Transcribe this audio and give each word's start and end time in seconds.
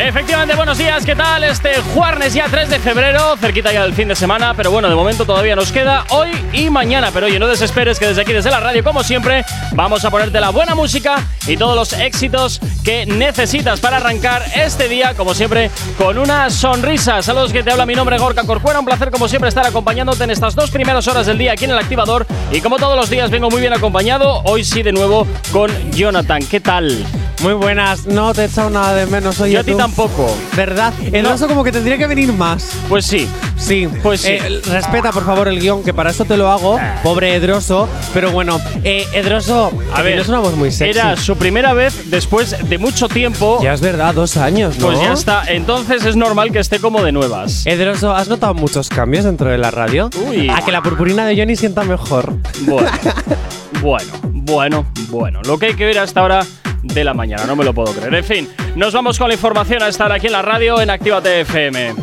Efectivamente, 0.00 0.54
buenos 0.54 0.78
días, 0.78 1.04
¿qué 1.04 1.16
tal? 1.16 1.42
Este 1.42 1.74
jueves 1.92 2.32
ya 2.32 2.46
3 2.48 2.70
de 2.70 2.78
febrero, 2.78 3.36
cerquita 3.36 3.72
ya 3.72 3.82
del 3.82 3.92
fin 3.92 4.06
de 4.06 4.14
semana, 4.14 4.54
pero 4.54 4.70
bueno, 4.70 4.88
de 4.88 4.94
momento 4.94 5.26
todavía 5.26 5.56
nos 5.56 5.72
queda 5.72 6.04
hoy 6.10 6.30
y 6.52 6.70
mañana. 6.70 7.10
Pero 7.12 7.26
oye, 7.26 7.40
no 7.40 7.48
desesperes 7.48 7.98
que 7.98 8.06
desde 8.06 8.22
aquí, 8.22 8.32
desde 8.32 8.48
la 8.48 8.60
radio, 8.60 8.84
como 8.84 9.02
siempre, 9.02 9.44
vamos 9.72 10.04
a 10.04 10.10
ponerte 10.10 10.40
la 10.40 10.50
buena 10.50 10.76
música 10.76 11.26
y 11.48 11.56
todos 11.56 11.74
los 11.74 11.92
éxitos 11.94 12.60
que 12.84 13.06
necesitas 13.06 13.80
para 13.80 13.96
arrancar 13.96 14.44
este 14.54 14.88
día, 14.88 15.14
como 15.14 15.34
siempre, 15.34 15.68
con 15.98 16.16
una 16.16 16.48
sonrisa. 16.48 17.20
Saludos 17.20 17.52
que 17.52 17.64
te 17.64 17.72
habla 17.72 17.84
mi 17.84 17.96
nombre, 17.96 18.18
Gorka 18.18 18.44
Corcuera. 18.44 18.78
Un 18.78 18.86
placer, 18.86 19.10
como 19.10 19.26
siempre, 19.26 19.48
estar 19.48 19.66
acompañándote 19.66 20.22
en 20.22 20.30
estas 20.30 20.54
dos 20.54 20.70
primeras 20.70 21.08
horas 21.08 21.26
del 21.26 21.38
día 21.38 21.52
aquí 21.52 21.64
en 21.64 21.72
el 21.72 21.78
activador. 21.78 22.24
Y 22.52 22.60
como 22.60 22.76
todos 22.76 22.96
los 22.96 23.10
días, 23.10 23.30
vengo 23.30 23.50
muy 23.50 23.60
bien 23.60 23.72
acompañado. 23.72 24.42
Hoy 24.44 24.62
sí, 24.62 24.84
de 24.84 24.92
nuevo, 24.92 25.26
con 25.50 25.72
Jonathan. 25.90 26.40
¿Qué 26.46 26.60
tal? 26.60 27.04
Muy 27.40 27.52
buenas, 27.52 28.06
no 28.06 28.34
te 28.34 28.42
he 28.42 28.44
echado 28.46 28.68
nada 28.68 28.94
de 28.94 29.06
menos 29.06 29.38
hoy. 29.40 29.52
Yo 29.52 29.60
a 29.60 29.64
ti 29.64 29.74
tampoco. 29.74 30.36
¿Verdad? 30.56 30.92
Edroso 31.12 31.46
como 31.46 31.62
que 31.62 31.70
tendría 31.70 31.96
que 31.96 32.06
venir 32.08 32.32
más. 32.32 32.72
Pues 32.88 33.06
sí. 33.06 33.28
Sí. 33.56 33.88
Pues 34.02 34.22
sí. 34.22 34.32
Eh, 34.32 34.60
respeta, 34.66 35.12
por 35.12 35.24
favor, 35.24 35.46
el 35.46 35.60
guion, 35.60 35.84
que 35.84 35.94
para 35.94 36.10
eso 36.10 36.24
te 36.24 36.36
lo 36.36 36.50
hago. 36.50 36.80
Pobre 37.04 37.34
Edroso. 37.34 37.88
Pero 38.12 38.32
bueno, 38.32 38.60
eh, 38.82 39.06
Edroso, 39.12 39.72
A 39.94 40.02
ver, 40.02 40.24
muy 40.56 40.72
sexy. 40.72 40.98
Era 40.98 41.16
su 41.16 41.36
primera 41.36 41.74
vez 41.74 42.10
después 42.10 42.56
de 42.68 42.78
mucho 42.78 43.08
tiempo. 43.08 43.60
Ya 43.62 43.72
es 43.72 43.80
verdad, 43.80 44.14
dos 44.14 44.36
años, 44.36 44.78
¿no? 44.78 44.86
Pues 44.86 45.00
ya 45.00 45.12
está. 45.12 45.44
Entonces 45.46 46.04
es 46.04 46.16
normal 46.16 46.50
que 46.50 46.58
esté 46.58 46.80
como 46.80 47.04
de 47.04 47.12
nuevas. 47.12 47.66
Edroso, 47.66 48.14
¿has 48.14 48.28
notado 48.28 48.54
muchos 48.54 48.88
cambios 48.88 49.24
dentro 49.24 49.48
de 49.48 49.58
la 49.58 49.70
radio? 49.70 50.10
Uy. 50.26 50.50
A 50.50 50.64
que 50.64 50.72
la 50.72 50.82
purpurina 50.82 51.26
de 51.26 51.36
Johnny 51.36 51.54
sienta 51.54 51.84
mejor. 51.84 52.34
Bueno, 52.62 52.90
bueno, 53.82 54.10
bueno, 54.48 54.86
bueno. 55.10 55.42
Lo 55.42 55.58
que 55.58 55.66
hay 55.66 55.74
que 55.74 55.84
ver 55.84 55.98
hasta 55.98 56.20
ahora 56.20 56.40
de 56.82 57.04
la 57.04 57.14
mañana, 57.14 57.44
no 57.46 57.54
me 57.54 57.64
lo 57.64 57.74
puedo 57.74 57.92
creer. 57.92 58.14
En 58.14 58.24
fin, 58.24 58.48
nos 58.76 58.94
vamos 58.94 59.18
con 59.18 59.28
la 59.28 59.34
información 59.34 59.82
a 59.82 59.88
estar 59.88 60.10
aquí 60.10 60.26
en 60.26 60.32
la 60.32 60.42
radio 60.42 60.80
en 60.80 60.90
Actívate 60.90 61.42
FM. 61.42 61.94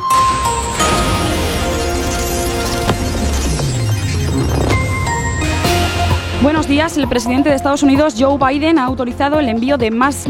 Buenos 6.46 6.68
días. 6.68 6.96
El 6.96 7.08
presidente 7.08 7.50
de 7.50 7.56
Estados 7.56 7.82
Unidos, 7.82 8.14
Joe 8.20 8.38
Biden, 8.38 8.78
ha 8.78 8.86
autorizado 8.86 9.40
el 9.40 9.50
envío 9.50 9.80
de 9.80 9.90
más, 9.90 10.28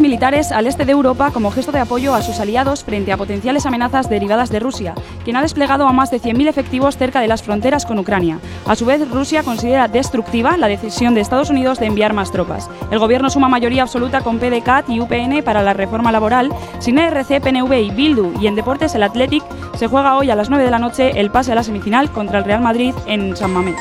militares 0.00 0.50
al 0.50 0.66
este 0.66 0.84
de 0.84 0.90
Europa 0.90 1.30
como 1.30 1.52
gesto 1.52 1.70
de 1.70 1.78
apoyo 1.78 2.16
a 2.16 2.22
sus 2.22 2.40
aliados 2.40 2.82
frente 2.82 3.12
a 3.12 3.16
potenciales 3.16 3.64
amenazas 3.64 4.10
derivadas 4.10 4.50
de 4.50 4.58
Rusia, 4.58 4.96
quien 5.22 5.36
ha 5.36 5.42
desplegado 5.42 5.86
a 5.86 5.92
más 5.92 6.10
de 6.10 6.20
100.000 6.20 6.48
efectivos 6.48 6.96
cerca 6.96 7.20
de 7.20 7.28
las 7.28 7.44
fronteras 7.44 7.86
con 7.86 8.00
Ucrania. 8.00 8.40
A 8.66 8.74
su 8.74 8.86
vez, 8.86 9.08
Rusia 9.08 9.44
considera 9.44 9.86
destructiva 9.86 10.56
la 10.56 10.66
decisión 10.66 11.14
de 11.14 11.20
Estados 11.20 11.50
Unidos 11.50 11.78
de 11.78 11.86
enviar 11.86 12.12
más 12.12 12.32
tropas. 12.32 12.68
El 12.90 12.98
gobierno 12.98 13.30
suma 13.30 13.48
mayoría 13.48 13.82
absoluta 13.82 14.22
con 14.22 14.40
PDCAT 14.40 14.90
y 14.90 14.98
UPN 14.98 15.44
para 15.44 15.62
la 15.62 15.74
reforma 15.74 16.10
laboral. 16.10 16.50
Sin 16.80 16.98
ERC, 16.98 17.40
PNV 17.40 17.72
y 17.72 17.90
Bildu 17.92 18.32
y 18.40 18.48
en 18.48 18.56
deportes 18.56 18.96
el 18.96 19.04
Athletic 19.04 19.44
se 19.76 19.86
juega 19.86 20.16
hoy 20.16 20.28
a 20.28 20.34
las 20.34 20.50
9 20.50 20.64
de 20.64 20.70
la 20.72 20.80
noche 20.80 21.20
el 21.20 21.30
pase 21.30 21.52
a 21.52 21.54
la 21.54 21.62
semifinal 21.62 22.10
contra 22.10 22.38
el 22.38 22.44
Real 22.44 22.62
Madrid 22.62 22.94
en 23.06 23.36
San 23.36 23.52
Mamés. 23.52 23.78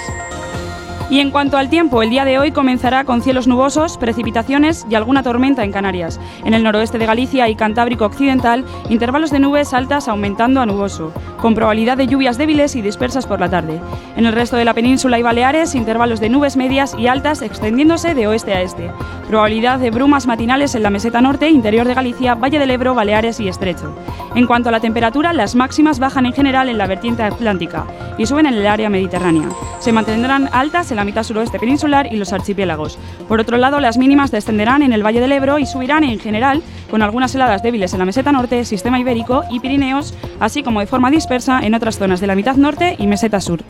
Y 1.10 1.20
en 1.20 1.32
cuanto 1.32 1.58
al 1.58 1.70
tiempo, 1.70 2.02
el 2.04 2.10
día 2.10 2.24
de 2.24 2.40
hoy 2.40 2.52
comenzará 2.52 3.04
con 3.04 3.22
cielos 3.22 3.48
nubosos, 3.48 3.98
precipitaciones 3.98 4.86
y 4.90 4.96
alguna 4.96 5.24
tormenta 5.24 5.64
en 5.64 5.72
Canarias. 5.72 6.20
En 6.46 6.54
el 6.54 6.64
noroeste 6.64 6.98
de 6.98 7.06
Galicia 7.06 7.50
y 7.50 7.56
Cantábrico 7.56 8.06
Occidental, 8.06 8.64
intervalos 8.90 9.32
de 9.32 9.40
nubes 9.40 9.74
altas 9.74 10.08
aumentando 10.08 10.62
a 10.62 10.66
nuboso, 10.66 11.12
con 11.42 11.56
probabilidad 11.56 11.98
de 11.98 12.08
lluvias 12.08 12.38
débiles 12.38 12.76
y 12.76 12.82
dispersas 12.82 13.26
por 13.26 13.40
la 13.40 13.50
tarde. 13.50 13.82
En 14.16 14.26
el 14.26 14.34
resto 14.34 14.56
de 14.56 14.66
la 14.66 14.74
península 14.74 15.20
y 15.20 15.24
Baleares, 15.24 15.76
intervalos 15.76 16.20
de 16.20 16.30
nubes 16.30 16.56
medias 16.56 16.96
y 16.98 17.08
altas 17.08 17.42
extendiéndose 17.42 18.16
de 18.16 18.28
oeste 18.28 18.54
a 18.54 18.62
este. 18.62 18.92
Probabilidad 19.28 19.80
de 19.80 19.92
brumas 19.92 20.28
matinales 20.28 20.76
en 20.76 20.84
la 20.84 20.90
meseta 20.90 21.22
norte, 21.22 21.50
interior 21.50 21.88
de 21.88 21.94
Galicia, 21.94 22.36
Valle 22.36 22.60
del 22.60 22.72
Ebro, 22.72 22.94
Baleares 22.94 23.40
y 23.40 23.48
Estrecho. 23.48 23.96
En 24.36 24.46
cuanto 24.46 24.70
a 24.70 24.72
la 24.72 24.80
temperatura, 24.80 25.34
las 25.34 25.56
máximas 25.56 26.00
bajan 26.00 26.26
en 26.26 26.34
general 26.34 26.70
en 26.70 26.78
la 26.78 26.88
vertiente 26.88 27.24
atlántica 27.24 27.86
y 28.18 28.26
suben 28.26 28.46
en 28.46 28.54
el 28.54 28.68
área 28.68 28.90
mediterránea. 28.90 29.50
Se 29.80 29.92
mantendrán 29.92 30.50
altas 30.52 30.91
en 30.92 30.98
la 30.98 31.06
mitad 31.06 31.24
suroeste 31.24 31.60
peninsular 31.60 32.12
y 32.12 32.18
los 32.18 32.34
archipiélagos. 32.34 33.00
Por 33.28 33.40
otro 33.40 33.58
lado, 33.58 33.80
las 33.80 33.98
mínimas 33.98 34.32
descenderán 34.32 34.84
en 34.84 34.94
el 34.94 35.06
Valle 35.06 35.22
del 35.22 35.32
Ebro 35.32 35.58
y 35.58 35.66
subirán 35.66 36.04
en 36.04 36.20
general, 36.20 36.62
con 36.90 37.02
algunas 37.02 37.34
heladas 37.34 37.64
débiles 37.64 37.94
en 37.94 38.00
la 38.00 38.06
meseta 38.06 38.32
norte, 38.32 38.66
sistema 38.66 39.00
ibérico 39.00 39.44
y 39.50 39.60
Pirineos, 39.60 40.14
así 40.40 40.64
como 40.64 40.80
de 40.80 40.88
forma 40.88 41.10
dispersa 41.10 41.62
en 41.62 41.74
otras 41.74 41.98
zonas 41.98 42.20
de 42.22 42.28
la 42.28 42.36
mitad 42.36 42.56
norte 42.56 42.96
y 43.00 43.08
meseta 43.08 43.42
sur. 43.42 43.64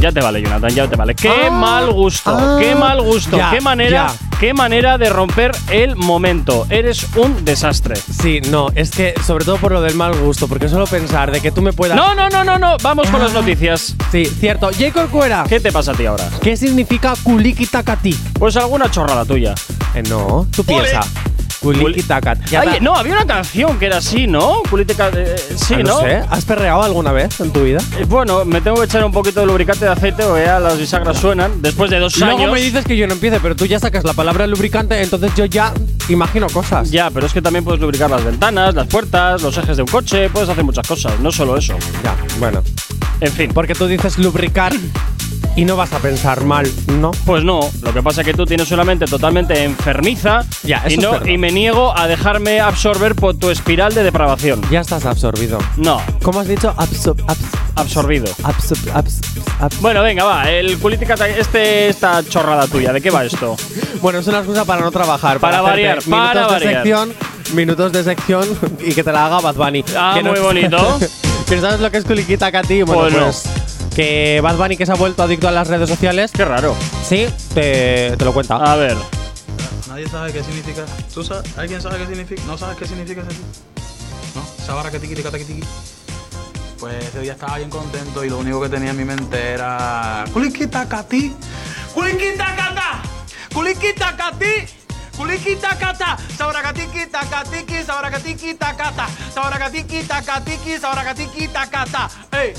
Ya 0.00 0.10
te 0.12 0.20
vale, 0.22 0.40
Jonathan, 0.40 0.70
ya 0.70 0.88
te 0.88 0.96
vale. 0.96 1.14
Qué 1.14 1.28
Ah, 1.28 1.50
mal 1.50 1.92
gusto, 1.92 2.30
ah, 2.34 2.56
qué 2.58 2.74
mal 2.74 3.02
gusto, 3.02 3.36
ya, 3.36 3.50
qué 3.50 3.60
manera, 3.60 4.06
ya. 4.08 4.38
qué 4.38 4.54
manera 4.54 4.96
de 4.96 5.10
romper 5.10 5.52
el 5.70 5.94
momento. 5.94 6.66
Eres 6.70 7.06
un 7.16 7.44
desastre. 7.44 7.96
Sí, 7.96 8.40
no, 8.50 8.68
es 8.74 8.90
que 8.92 9.12
sobre 9.26 9.44
todo 9.44 9.58
por 9.58 9.72
lo 9.72 9.82
del 9.82 9.96
mal 9.96 10.14
gusto, 10.18 10.48
porque 10.48 10.70
solo 10.70 10.86
pensar 10.86 11.30
de 11.30 11.42
que 11.42 11.52
tú 11.52 11.60
me 11.60 11.74
puedas. 11.74 11.96
No, 11.98 12.14
no, 12.14 12.30
no, 12.30 12.44
no, 12.44 12.58
no. 12.58 12.78
Vamos 12.82 13.10
con 13.10 13.20
las 13.20 13.34
noticias. 13.34 13.94
Sí, 14.10 14.24
cierto. 14.24 14.68
J. 14.68 14.90
Corcuera, 14.94 15.44
¿Qué 15.46 15.60
te 15.60 15.70
pasa 15.70 15.92
a 15.92 15.94
ti 15.94 16.06
ahora? 16.06 16.24
¿qué 16.42 16.56
significa 16.56 17.12
kulikitacati? 17.22 18.14
Pues 18.38 18.56
alguna 18.56 18.90
chorrada 18.90 19.26
tuya. 19.26 19.52
Eh, 19.94 20.02
no, 20.08 20.46
tú 20.56 20.64
piensa. 20.64 21.02
Kuliki 21.60 22.02
Oye, 22.58 22.80
no, 22.80 22.94
había 22.94 23.12
una 23.12 23.26
canción 23.26 23.78
que 23.78 23.86
era 23.86 23.98
así, 23.98 24.26
¿no? 24.26 24.62
Kuliteka, 24.70 25.10
eh, 25.14 25.36
sí, 25.56 25.74
Ah, 25.74 25.82
¿no? 25.84 26.00
sé. 26.00 26.22
¿Has 26.30 26.44
perreado 26.46 26.82
alguna 26.82 27.12
vez 27.12 27.38
en 27.40 27.50
tu 27.52 27.64
vida? 27.64 27.80
Eh, 27.98 28.04
Bueno, 28.08 28.44
me 28.46 28.60
tengo 28.60 28.78
que 28.78 28.84
echar 28.86 29.04
un 29.04 29.12
poquito 29.12 29.40
de 29.40 29.46
lubricante 29.46 29.84
de 29.84 29.90
aceite 29.90 30.22
porque 30.24 30.44
ya 30.46 30.58
las 30.58 30.78
bisagras 30.78 31.18
suenan. 31.18 31.60
Después 31.60 31.90
de 31.90 31.98
dos 31.98 32.16
Luego 32.16 32.38
años. 32.38 32.52
me 32.52 32.60
dices 32.60 32.84
que 32.84 32.96
yo 32.96 33.06
no 33.06 33.12
empiece, 33.12 33.40
pero 33.40 33.54
tú 33.54 33.66
ya 33.66 33.78
sacas 33.78 34.04
la 34.04 34.14
palabra 34.14 34.46
lubricante, 34.46 35.02
entonces 35.02 35.32
yo 35.36 35.44
ya 35.44 35.74
imagino 36.08 36.46
cosas. 36.48 36.90
Ya, 36.90 37.10
pero 37.10 37.26
es 37.26 37.32
que 37.32 37.42
también 37.42 37.62
puedes 37.64 37.80
lubricar 37.80 38.10
las 38.10 38.24
ventanas, 38.24 38.74
las 38.74 38.86
puertas, 38.86 39.42
los 39.42 39.56
ejes 39.58 39.76
de 39.76 39.82
un 39.82 39.88
coche, 39.88 40.30
puedes 40.30 40.48
hacer 40.48 40.64
muchas 40.64 40.86
cosas, 40.88 41.20
no 41.20 41.30
solo 41.30 41.56
eso. 41.56 41.76
Ya, 42.02 42.16
bueno. 42.38 42.62
En 43.20 43.30
fin, 43.32 43.50
Porque 43.52 43.74
tú 43.74 43.86
dices 43.86 44.16
lubricar 44.18 44.72
y 45.56 45.64
no 45.64 45.76
vas 45.76 45.92
a 45.92 45.98
pensar 45.98 46.44
mal, 46.44 46.70
¿no? 46.98 47.10
pues 47.26 47.44
no, 47.44 47.60
lo 47.82 47.92
que 47.92 48.02
pasa 48.02 48.20
es 48.22 48.26
que 48.26 48.34
tú 48.34 48.46
tienes 48.46 48.70
una 48.70 48.84
mente 48.84 49.04
totalmente 49.06 49.64
enfermiza 49.64 50.44
Ya, 50.62 50.84
y, 50.88 50.96
no, 50.96 51.26
y 51.26 51.36
me 51.38 51.50
niego 51.50 51.96
a 51.96 52.06
dejarme 52.06 52.60
absorber 52.60 53.14
por 53.14 53.36
tu 53.36 53.50
espiral 53.50 53.92
de 53.94 54.02
depravación. 54.04 54.60
Ya 54.70 54.80
estás 54.80 55.04
absorbido. 55.06 55.58
No, 55.76 56.00
¿Cómo 56.22 56.40
has 56.40 56.48
dicho? 56.48 56.72
Absor 56.76 57.16
abs 57.26 57.38
absorbido. 57.74 58.26
absor 58.44 58.78
abs 58.94 59.20
abs- 59.60 59.80
Bueno, 59.80 60.02
venga, 60.02 60.24
va, 60.24 60.50
el 60.50 60.78
culítica, 60.78 61.14
este, 61.28 61.88
esta 61.88 62.22
chorrada 62.26 62.66
tuya, 62.66 62.92
¿de 62.92 63.00
qué 63.00 63.10
va 63.10 63.24
esto? 63.24 63.56
Bueno, 64.00 64.20
es 64.20 64.26
una 64.28 64.38
excusa 64.38 64.64
para 64.64 64.80
no 64.80 64.90
trabajar. 64.90 65.40
Para 65.40 65.58
hacerte 65.58 65.70
variar, 65.70 65.96
minutos 66.06 66.10
para 66.28 66.40
de 66.40 66.46
variar. 66.46 66.72
sección, 66.74 67.12
minutos 67.54 67.92
de 67.92 68.04
sección 68.04 68.48
y 68.80 68.92
que 68.94 69.04
te 69.04 69.12
la 69.12 69.26
haga 69.26 69.40
Bad 69.40 69.56
Bunny. 69.56 69.84
Ah, 69.96 70.12
Que 70.16 70.22
no- 70.22 70.30
muy 70.30 70.40
bonito. 70.40 70.98
¿Que 71.48 71.56
no 71.56 71.60
sabes 71.62 71.80
lo 71.80 71.90
que 71.90 71.98
es 71.98 72.04
Kulikita 72.04 72.50
Kati? 72.50 72.82
Bueno, 72.82 73.02
Pues 73.02 73.44
no. 73.44 73.60
Que 73.94 74.40
Bad 74.42 74.56
Bunny 74.56 74.76
que 74.76 74.86
se 74.86 74.92
ha 74.92 74.96
vuelto 74.96 75.22
adicto 75.22 75.48
a 75.48 75.50
las 75.50 75.68
redes 75.68 75.88
sociales. 75.88 76.30
Qué 76.32 76.44
raro. 76.44 76.74
Sí, 77.06 77.26
te, 77.54 78.16
te 78.16 78.24
lo 78.24 78.32
cuenta. 78.32 78.56
A 78.56 78.76
ver, 78.76 78.96
Nadie 79.88 80.08
sabe 80.08 80.32
qué 80.32 80.42
significa. 80.44 80.84
¿Tú 81.12 81.24
sabes? 81.24 81.58
¿Alguien 81.58 81.82
sabe 81.82 81.98
qué 81.98 82.06
significa? 82.06 82.42
¿No 82.46 82.56
sabes 82.56 82.76
qué 82.78 82.86
significa 82.86 83.22
ese 83.22 83.40
¿No? 84.36 84.64
Sabara 84.64 84.90
que 84.90 85.00
tiki 85.00 85.16
tiki 85.16 85.28
tiki 85.28 85.44
tiki. 85.44 85.66
Pues 86.78 87.04
ese 87.04 87.20
día 87.20 87.32
estaba 87.32 87.58
bien 87.58 87.68
contento 87.70 88.24
y 88.24 88.30
lo 88.30 88.38
único 88.38 88.60
que 88.62 88.68
tenía 88.68 88.90
en 88.90 88.96
mi 88.96 89.04
mente 89.04 89.36
era. 89.36 90.24
¡Kulikita 90.32 90.88
kati! 90.88 91.34
¡Kulikita 91.92 92.56
kata! 92.56 93.02
¡Kulikita 93.52 94.16
kati! 94.16 94.64
¡Kulikita 95.16 95.76
kata! 95.76 96.16
¡Sabaracatiki 96.38 97.06
takatiki! 97.10 97.82
¡Sabaracatiki 97.84 98.54
takata! 98.54 99.06
¡Sabaracatiki 99.34 100.02
takatiki! 100.04 100.78
¡Sabaracatiki 100.78 101.48
takata! 101.48 102.08
¡Ey! 102.32 102.54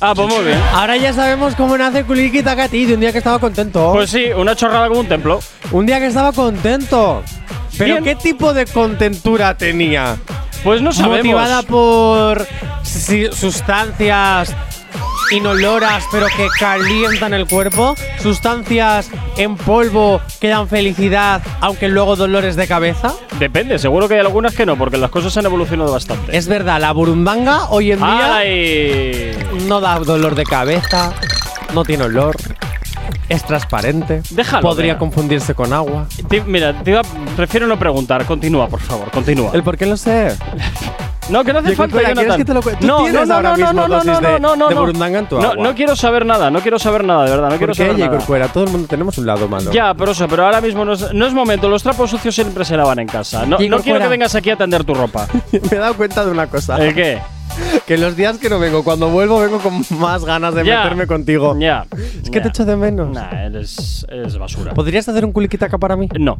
Ah, 0.00 0.14
pues 0.14 0.28
muy 0.28 0.44
bien. 0.44 0.58
Ahora 0.72 0.96
ya 0.96 1.12
sabemos 1.12 1.54
cómo 1.54 1.76
nace 1.76 2.04
Kulikita 2.04 2.56
Kati 2.56 2.86
de 2.86 2.94
un 2.94 3.00
día 3.00 3.12
que 3.12 3.18
estaba 3.18 3.38
contento. 3.38 3.92
Pues 3.92 4.10
sí, 4.10 4.26
una 4.36 4.54
chorrada 4.56 4.88
como 4.88 5.00
un 5.00 5.08
templo. 5.08 5.40
un 5.72 5.86
día 5.86 5.98
que 5.98 6.06
estaba 6.06 6.32
contento. 6.32 7.22
Pero 7.76 7.94
Bien. 7.94 8.04
¿qué 8.04 8.14
tipo 8.16 8.52
de 8.52 8.66
contentura 8.66 9.56
tenía? 9.56 10.16
Pues 10.64 10.82
no 10.82 10.92
sabemos. 10.92 11.18
Motivada 11.18 11.62
por 11.62 12.46
sustancias 13.32 14.54
inoloras 15.30 16.04
pero 16.10 16.26
que 16.36 16.46
calientan 16.58 17.34
el 17.34 17.46
cuerpo, 17.46 17.94
sustancias 18.22 19.10
en 19.36 19.56
polvo 19.56 20.20
que 20.40 20.48
dan 20.48 20.68
felicidad 20.68 21.42
aunque 21.60 21.88
luego 21.88 22.16
dolores 22.16 22.56
de 22.56 22.66
cabeza. 22.66 23.12
Depende, 23.38 23.78
seguro 23.78 24.08
que 24.08 24.14
hay 24.14 24.20
algunas 24.20 24.54
que 24.54 24.66
no, 24.66 24.76
porque 24.76 24.96
las 24.96 25.10
cosas 25.10 25.36
han 25.36 25.44
evolucionado 25.46 25.92
bastante. 25.92 26.36
Es 26.36 26.48
verdad, 26.48 26.80
la 26.80 26.92
burundanga 26.92 27.68
hoy 27.70 27.92
en 27.92 27.98
día 27.98 28.36
¡Ay! 28.36 29.30
no 29.68 29.80
da 29.80 29.98
dolor 30.00 30.34
de 30.34 30.44
cabeza, 30.44 31.12
no 31.74 31.84
tiene 31.84 32.04
olor, 32.04 32.34
es 33.28 33.44
transparente, 33.44 34.22
Déjalo, 34.30 34.62
podría 34.62 34.98
confundirse 34.98 35.54
con 35.54 35.72
agua. 35.72 36.06
Te- 36.28 36.40
mira, 36.42 36.82
te 36.82 36.90
iba- 36.92 37.02
prefiero 37.36 37.66
no 37.66 37.78
preguntar. 37.78 38.24
Continúa, 38.24 38.68
por 38.68 38.80
favor, 38.80 39.10
continúa. 39.10 39.50
¿El 39.54 39.62
por 39.62 39.76
qué 39.76 39.86
lo 39.86 39.96
sé? 39.96 40.34
No, 41.28 41.44
que 41.44 41.52
no 41.52 41.58
hace 41.58 41.76
falta, 41.76 41.96
espera, 41.96 42.14
¿quieres 42.14 42.22
Jonathan. 42.22 42.38
que 42.38 42.44
te 42.44 42.54
lo 42.54 42.62
cue- 42.62 42.78
tú 42.78 42.86
no, 42.86 42.98
no, 42.98 43.24
no, 43.26 43.42
no, 43.42 43.72
no, 43.72 43.72
no, 43.88 44.04
no, 44.04 44.20
de- 44.20 44.40
no, 44.40 44.56
no, 44.56 44.68
de 44.68 44.74
no. 44.74 44.80
burundanga 44.80 45.18
en 45.18 45.26
tu 45.28 45.38
No, 45.38 45.50
agua. 45.50 45.62
no 45.64 45.74
quiero 45.74 45.94
saber 45.96 46.24
nada, 46.26 46.50
no 46.50 46.60
quiero 46.60 46.78
saber 46.78 47.04
nada, 47.04 47.24
de 47.24 47.30
verdad, 47.30 47.50
no 47.50 47.56
quiero 47.58 47.72
¿Por 47.72 47.76
qué, 47.76 47.90
saber 47.92 48.10
nada. 48.38 48.48
Todo 48.52 48.64
el 48.64 48.70
mundo 48.70 48.88
tenemos 48.88 49.18
un 49.18 49.26
lado 49.26 49.46
malo. 49.48 49.70
Ya, 49.72 49.92
pero 49.94 50.12
eso, 50.12 50.26
pero 50.28 50.44
ahora 50.46 50.60
mismo 50.60 50.84
no 50.84 50.92
es, 50.94 51.12
no 51.12 51.26
es 51.26 51.32
momento. 51.34 51.68
Los 51.68 51.82
trapos 51.82 52.10
sucios 52.10 52.34
siempre 52.34 52.64
se 52.64 52.76
lavan 52.76 52.98
en 53.00 53.08
casa. 53.08 53.44
No, 53.46 53.58
no 53.58 53.78
quiero 53.80 53.98
que 54.00 54.08
vengas 54.08 54.34
aquí 54.34 54.50
a 54.50 54.56
tender 54.56 54.84
tu 54.84 54.94
ropa. 54.94 55.26
Me 55.52 55.60
he 55.76 55.78
dado 55.78 55.94
cuenta 55.94 56.24
de 56.24 56.30
una 56.30 56.46
cosa. 56.46 56.76
¿El 56.76 56.94
qué? 56.94 57.18
Que 57.86 57.96
los 57.98 58.16
días 58.16 58.38
que 58.38 58.48
no 58.50 58.58
vengo, 58.58 58.84
cuando 58.84 59.08
vuelvo, 59.08 59.40
vengo 59.40 59.58
con 59.58 59.82
más 59.98 60.24
ganas 60.24 60.54
de 60.54 60.64
Ya. 60.64 60.82
meterme 60.82 61.06
contigo. 61.06 61.56
Ya. 61.58 61.86
Es 62.22 62.30
que 62.30 62.40
te 62.40 62.48
echo 62.48 62.64
de 62.64 62.76
menos. 62.76 63.10
Nah, 63.10 63.30
eres, 63.46 64.06
eres 64.10 64.36
basura. 64.38 64.74
¿Podrías 64.74 65.08
hacer 65.08 65.24
un 65.24 65.32
culiquitaca 65.32 65.78
para 65.78 65.96
mí? 65.96 66.08
No, 66.18 66.38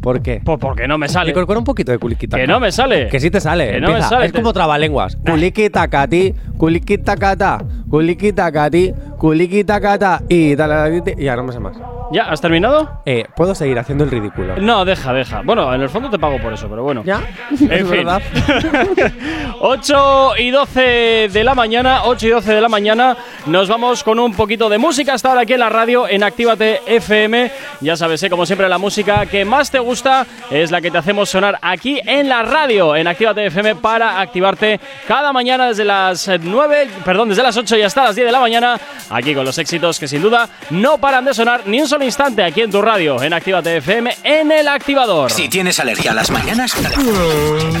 ¿Por 0.00 0.20
qué? 0.22 0.40
pues 0.44 0.58
porque 0.60 0.86
no 0.86 0.98
me 0.98 1.08
sale. 1.08 1.32
Un 1.34 1.64
poquito 1.64 1.90
de 1.90 1.98
culiquitaca. 1.98 2.40
Que 2.40 2.46
no 2.46 2.60
me 2.60 2.70
sale. 2.70 3.08
Que 3.08 3.18
sí 3.18 3.30
te 3.30 3.40
sale. 3.40 3.72
Que 3.72 3.80
no 3.80 3.86
me 3.88 3.92
empieza. 3.94 4.08
sale, 4.10 4.26
Es 4.26 4.32
te- 4.32 4.38
como 4.38 4.52
trabalenguas. 4.52 5.16
Culiquitacati, 5.16 6.34
culiquitacata, 6.56 7.64
culiquitacati, 7.88 8.92
culiquitacata 9.18 10.22
y 10.28 10.54
tal. 10.56 11.02
Y 11.16 11.24
ya 11.24 11.36
no 11.36 11.44
me 11.44 11.52
sé 11.52 11.60
más. 11.60 11.76
¿Ya? 12.12 12.24
¿Has 12.24 12.40
terminado? 12.40 13.02
Eh, 13.06 13.24
puedo 13.36 13.54
seguir 13.54 13.78
haciendo 13.78 14.02
el 14.04 14.10
ridículo. 14.10 14.56
No, 14.56 14.84
deja, 14.84 15.12
deja. 15.12 15.42
Bueno, 15.44 15.72
en 15.72 15.80
el 15.80 15.88
fondo 15.88 16.10
te 16.10 16.18
pago 16.18 16.38
por 16.40 16.52
eso, 16.52 16.68
pero 16.68 16.82
bueno. 16.82 17.02
¿Ya? 17.04 17.20
En 17.60 17.72
es 17.72 17.78
fin. 17.78 17.90
verdad. 17.90 18.20
8 19.60 20.32
y 20.38 20.50
12 20.50 21.28
de 21.32 21.44
la 21.44 21.54
mañana, 21.54 22.02
8 22.04 22.26
y 22.26 22.30
12 22.30 22.54
de 22.54 22.60
la 22.60 22.68
mañana, 22.68 23.16
nos 23.46 23.68
vamos 23.68 24.02
con 24.02 24.18
un 24.18 24.34
poquito 24.34 24.68
de 24.68 24.78
música 24.78 25.14
hasta 25.14 25.28
ahora 25.28 25.42
aquí 25.42 25.52
en 25.52 25.60
la 25.60 25.68
radio 25.68 26.08
en 26.08 26.22
Actívate 26.24 26.80
FM. 26.86 27.50
Ya 27.80 27.96
sabes, 27.96 28.22
¿eh? 28.22 28.30
como 28.30 28.44
siempre, 28.44 28.68
la 28.68 28.78
música 28.78 29.26
que 29.26 29.44
más 29.44 29.70
te 29.70 29.78
gusta 29.78 30.26
es 30.50 30.70
la 30.70 30.80
que 30.80 30.90
te 30.90 30.98
hacemos 30.98 31.28
sonar 31.28 31.58
aquí 31.62 32.00
en 32.04 32.28
la 32.28 32.42
radio, 32.42 32.96
en 32.96 33.06
Actívate 33.06 33.46
FM, 33.46 33.76
para 33.76 34.20
activarte 34.20 34.80
cada 35.06 35.32
mañana 35.32 35.68
desde 35.68 35.84
las 35.84 36.28
9, 36.42 36.88
perdón, 37.04 37.28
desde 37.28 37.42
las 37.42 37.56
8 37.56 37.76
y 37.76 37.82
hasta 37.82 38.04
las 38.04 38.16
10 38.16 38.26
de 38.26 38.32
la 38.32 38.40
mañana, 38.40 38.80
aquí 39.10 39.34
con 39.34 39.44
los 39.44 39.58
éxitos 39.58 39.98
que 40.00 40.08
sin 40.08 40.22
duda 40.22 40.48
no 40.70 40.98
paran 40.98 41.24
de 41.24 41.34
sonar 41.34 41.62
ni 41.66 41.80
un 41.80 41.86
solo 41.88 41.99
instante 42.02 42.42
aquí 42.44 42.62
en 42.62 42.70
tu 42.70 42.82
radio, 42.82 43.22
en 43.22 43.32
Actívate 43.32 43.76
FM, 43.78 44.16
en 44.24 44.52
el 44.52 44.68
activador. 44.68 45.30
Si 45.30 45.48
tienes 45.48 45.78
alergia 45.80 46.12
a 46.12 46.14
las 46.14 46.30
mañanas, 46.30 46.74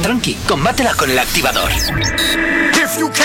tranqui, 0.02 0.34
combátela 0.46 0.94
con 0.94 1.10
el 1.10 1.18
activador. 1.18 1.70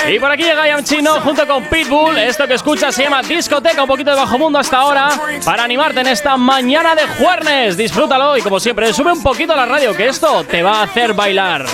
Y 0.07 0.19
por 0.19 0.31
aquí 0.31 0.43
llega 0.43 0.67
Ian 0.67 0.83
Chino 0.83 1.19
junto 1.21 1.47
con 1.47 1.63
Pitbull. 1.65 2.17
Esto 2.17 2.47
que 2.47 2.53
escuchas 2.53 2.93
se 2.93 3.03
llama 3.03 3.21
discoteca, 3.21 3.81
un 3.81 3.87
poquito 3.87 4.11
de 4.11 4.17
bajo 4.17 4.37
mundo 4.37 4.59
hasta 4.59 4.77
ahora. 4.77 5.09
Para 5.43 5.63
animarte 5.63 6.01
en 6.01 6.07
esta 6.07 6.37
mañana 6.37 6.95
de 6.95 7.07
jueves. 7.07 7.77
Disfrútalo 7.77 8.37
y 8.37 8.41
como 8.41 8.59
siempre, 8.59 8.93
sube 8.93 9.11
un 9.11 9.23
poquito 9.23 9.55
la 9.55 9.65
radio, 9.65 9.95
que 9.95 10.07
esto 10.07 10.43
te 10.43 10.61
va 10.61 10.81
a 10.81 10.83
hacer 10.83 11.13
bailar. 11.13 11.65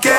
Que 0.00 0.10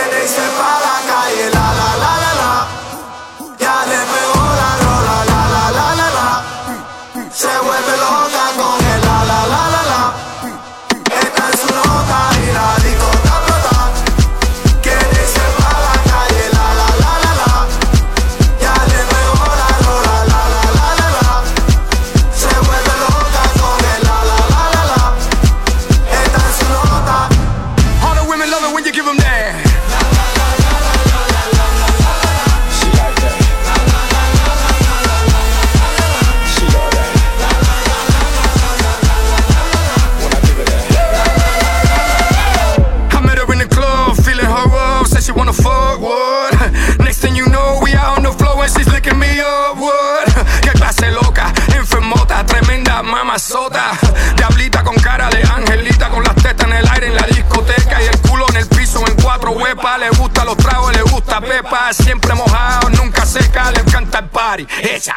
Le 59.75 60.09
gusta 60.09 60.45
los 60.45 60.57
tragos, 60.57 60.93
le 60.93 61.01
gusta 61.03 61.39
pepa, 61.41 61.93
siempre 61.93 62.33
mojado, 62.33 62.89
nunca 62.91 63.25
seca, 63.25 63.71
le 63.71 63.81
encanta 63.81 64.19
el 64.19 64.29
party. 64.29 64.67
Ella. 64.81 65.15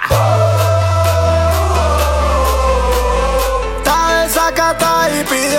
Está 3.78 4.22
desacata 4.22 5.10
y 5.10 5.24
pide 5.24 5.58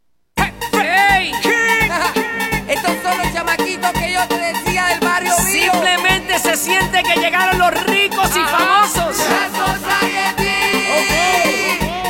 Que 7.03 7.19
llegaron 7.19 7.57
los 7.57 7.83
ricos 7.85 8.29
y 8.35 8.39
famosos. 8.39 9.17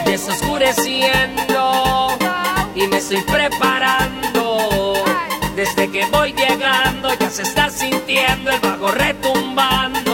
Desoscureciendo 0.05 2.17
y 2.75 2.87
me 2.87 2.97
estoy 2.97 3.21
preparando. 3.21 5.03
Desde 5.55 5.89
que 5.91 6.05
voy 6.07 6.33
llegando 6.33 7.13
ya 7.19 7.29
se 7.29 7.43
está 7.43 7.69
sintiendo 7.69 8.51
el 8.51 8.59
vago 8.59 8.91
retumbando. 8.91 10.10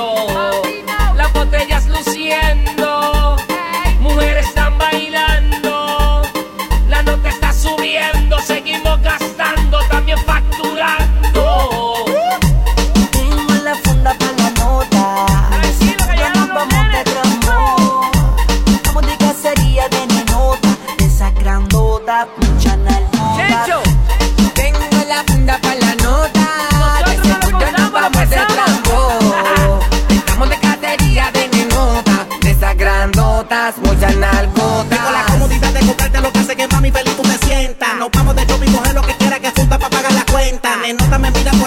Tengo 34.00 35.12
la 35.12 35.26
comodidad 35.26 35.74
de 35.74 35.80
comprarte 35.80 36.22
lo 36.22 36.32
que 36.32 36.40
hace 36.40 36.56
que 36.56 36.68
mami 36.68 36.92
feliz 36.92 37.16
tú 37.16 37.24
te 37.24 37.46
sientas. 37.46 37.96
Nos 37.98 38.10
vamos 38.12 38.36
de 38.36 38.46
shopping, 38.46 38.72
coger 38.72 38.94
lo 38.94 39.02
que 39.02 39.14
quiera 39.16 39.40
que 39.40 39.50
junta 39.50 39.80
para 39.80 39.90
pagar 39.90 40.14
la 40.14 40.26
cuenta. 40.26 40.78
Nenota 40.78 41.18
me 41.18 41.32
mira 41.32 41.52
por 41.54 41.67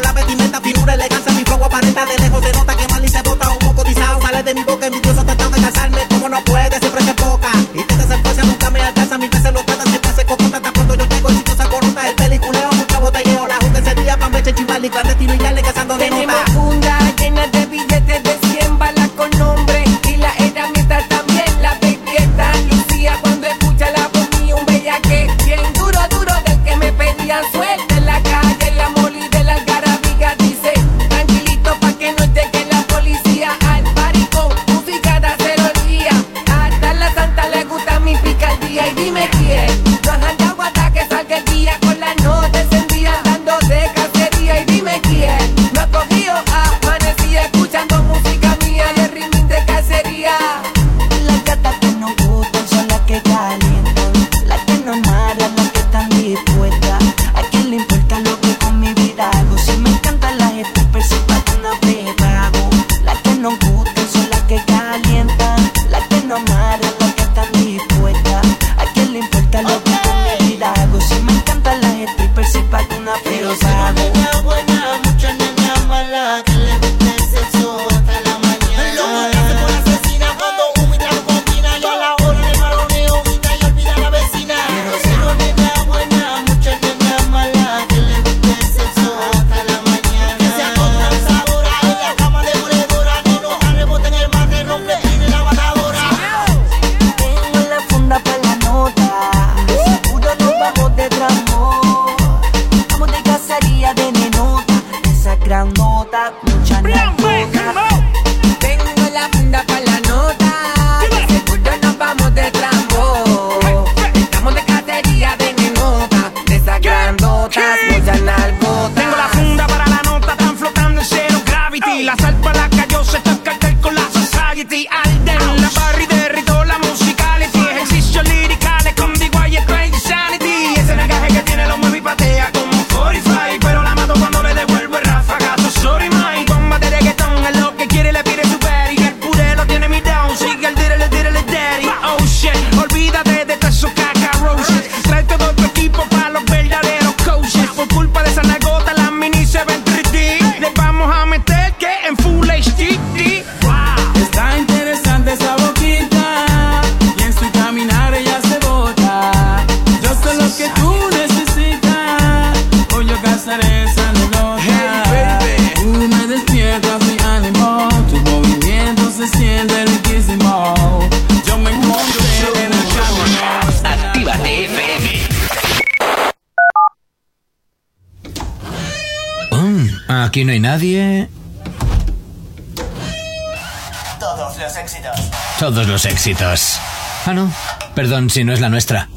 éxitos. 186.20 186.78
Ah, 187.24 187.32
no. 187.32 187.50
Perdón 187.94 188.28
si 188.28 188.44
no 188.44 188.52
es 188.52 188.60
la 188.60 188.68
nuestra. 188.68 189.08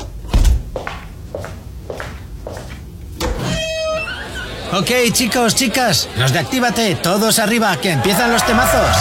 Ok, 4.72 4.90
chicos, 5.12 5.54
chicas, 5.54 6.08
los 6.16 6.32
de 6.32 6.40
Actívate, 6.40 6.96
todos 6.96 7.40
arriba, 7.40 7.76
que 7.76 7.92
empiezan 7.92 8.32
los 8.32 8.46
temazos. 8.46 8.96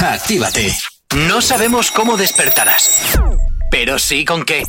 Actívate. 0.00 0.76
No 1.14 1.40
sabemos 1.40 1.90
cómo 1.90 2.18
despertarás, 2.18 3.00
pero 3.70 3.98
sí 3.98 4.26
con 4.26 4.44
qué. 4.44 4.66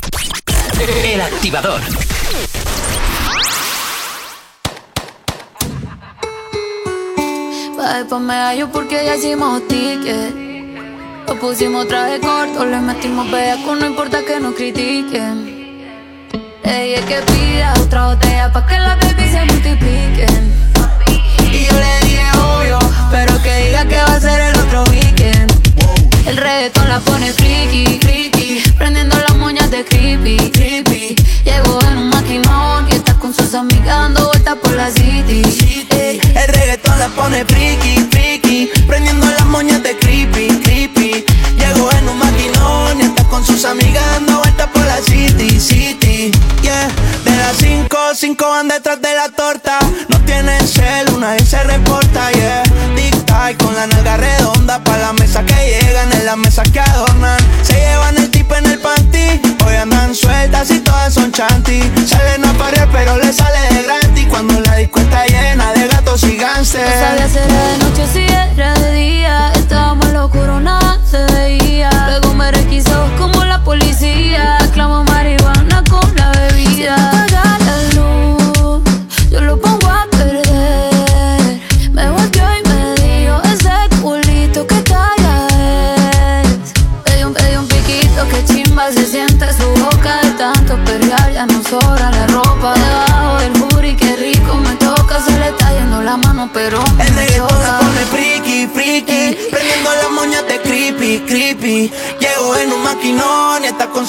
El 1.04 1.20
activador. 1.20 1.82
Pa' 7.76 7.98
después 7.98 8.22
me 8.22 8.34
hallo 8.34 8.72
porque 8.72 9.04
ya 9.04 9.14
hicimos 9.14 9.68
ticket. 9.68 10.45
Lo 11.36 11.42
pusimos 11.48 11.86
traje 11.86 12.18
corto, 12.18 12.64
le 12.64 12.78
metimos 12.78 13.30
bellaco, 13.30 13.74
no 13.74 13.84
importa 13.84 14.24
que 14.24 14.40
nos 14.40 14.54
critiquen. 14.54 15.36
Ella 16.64 16.98
es 16.98 17.04
que 17.04 17.20
pida 17.30 17.74
otra 17.78 18.06
botella 18.06 18.50
pa' 18.50 18.66
que 18.66 18.78
las 18.78 18.98
baby 18.98 19.30
se 19.30 19.44
multipliquen. 19.44 20.54
Y 21.52 21.66
yo 21.66 21.74
le 21.78 22.06
dije 22.06 22.24
obvio, 22.38 22.78
pero 23.10 23.42
que 23.42 23.54
diga 23.66 23.84
que 23.84 23.96
va 23.96 24.14
a 24.14 24.20
ser 24.20 24.40
el 24.40 24.56
otro 24.60 24.84
weekend. 24.84 25.52
El 26.26 26.38
reggaetón 26.38 26.88
la 26.88 27.00
pone 27.00 27.30
friki, 27.34 27.98
friki, 28.00 28.62
prendiendo 28.78 29.18
las 29.18 29.36
moñas 29.36 29.70
de 29.70 29.84
creepy, 29.84 30.50
creepy. 30.52 31.16
Llegó 31.44 31.78
en 31.82 31.98
un 31.98 32.08
maquinón 32.08 32.86
y 32.90 32.94
está 32.94 33.12
con 33.18 33.34
sus 33.34 33.52
amigas 33.52 33.86
dando 33.86 34.26
vueltas 34.28 34.54
por 34.54 34.72
la 34.72 34.90
city. 34.90 35.42
El 35.90 36.48
reggaetón 36.48 36.98
la 36.98 37.08
pone 37.08 37.44
friki, 37.44 38.08
friki 38.10 38.70
Prendiendo 38.86 39.26
las 39.26 39.44
moñas 39.44 39.82
de 39.82 39.98
creepy 39.98 40.55
sus 43.56 43.64
amigas 43.64 44.04
dando 44.12 44.38
vueltas 44.38 44.68
por 44.68 44.84
la 44.84 44.98
city, 44.98 45.58
city 45.58 46.30
Yeah, 46.60 46.88
de 47.24 47.30
las 47.30 47.56
cinco, 47.56 47.96
cinco 48.14 48.46
van 48.50 48.68
detrás 48.68 49.00
de 49.00 49.14
la 49.14 49.30
torta. 49.30 49.78
No 50.08 50.20
tienen 50.26 50.66
cel, 50.68 51.08
una 51.14 51.32
vez 51.32 51.48
se 51.48 51.62
reporta, 51.64 52.30
yeah. 52.32 52.62
Tic-tac 52.94 53.56
con 53.62 53.74
la 53.74 53.86
nalga 53.86 54.18
redonda 54.18 54.82
Pa' 54.84 54.98
la 54.98 55.12
mesa 55.14 55.42
que 55.44 55.54
llegan, 55.54 56.12
en 56.12 56.26
la 56.26 56.36
mesa 56.36 56.64
que 56.64 56.80
adornan. 56.80 57.38
Se 57.62 57.74
llevan 57.74 58.18
el 58.18 58.30
tipo 58.30 58.54
en 58.56 58.66
el 58.66 58.78
panty 58.78 59.40
Hoy 59.64 59.74
andan 59.76 60.14
sueltas 60.14 60.70
y 60.70 60.80
todas 60.80 61.14
son 61.14 61.32
chanty. 61.32 61.80
Salen 62.06 62.44
a 62.44 62.52
parir 62.58 62.86
pero 62.92 63.16
le 63.16 63.32
sale 63.32 63.74
de 63.74 63.82
gratis 63.84 63.95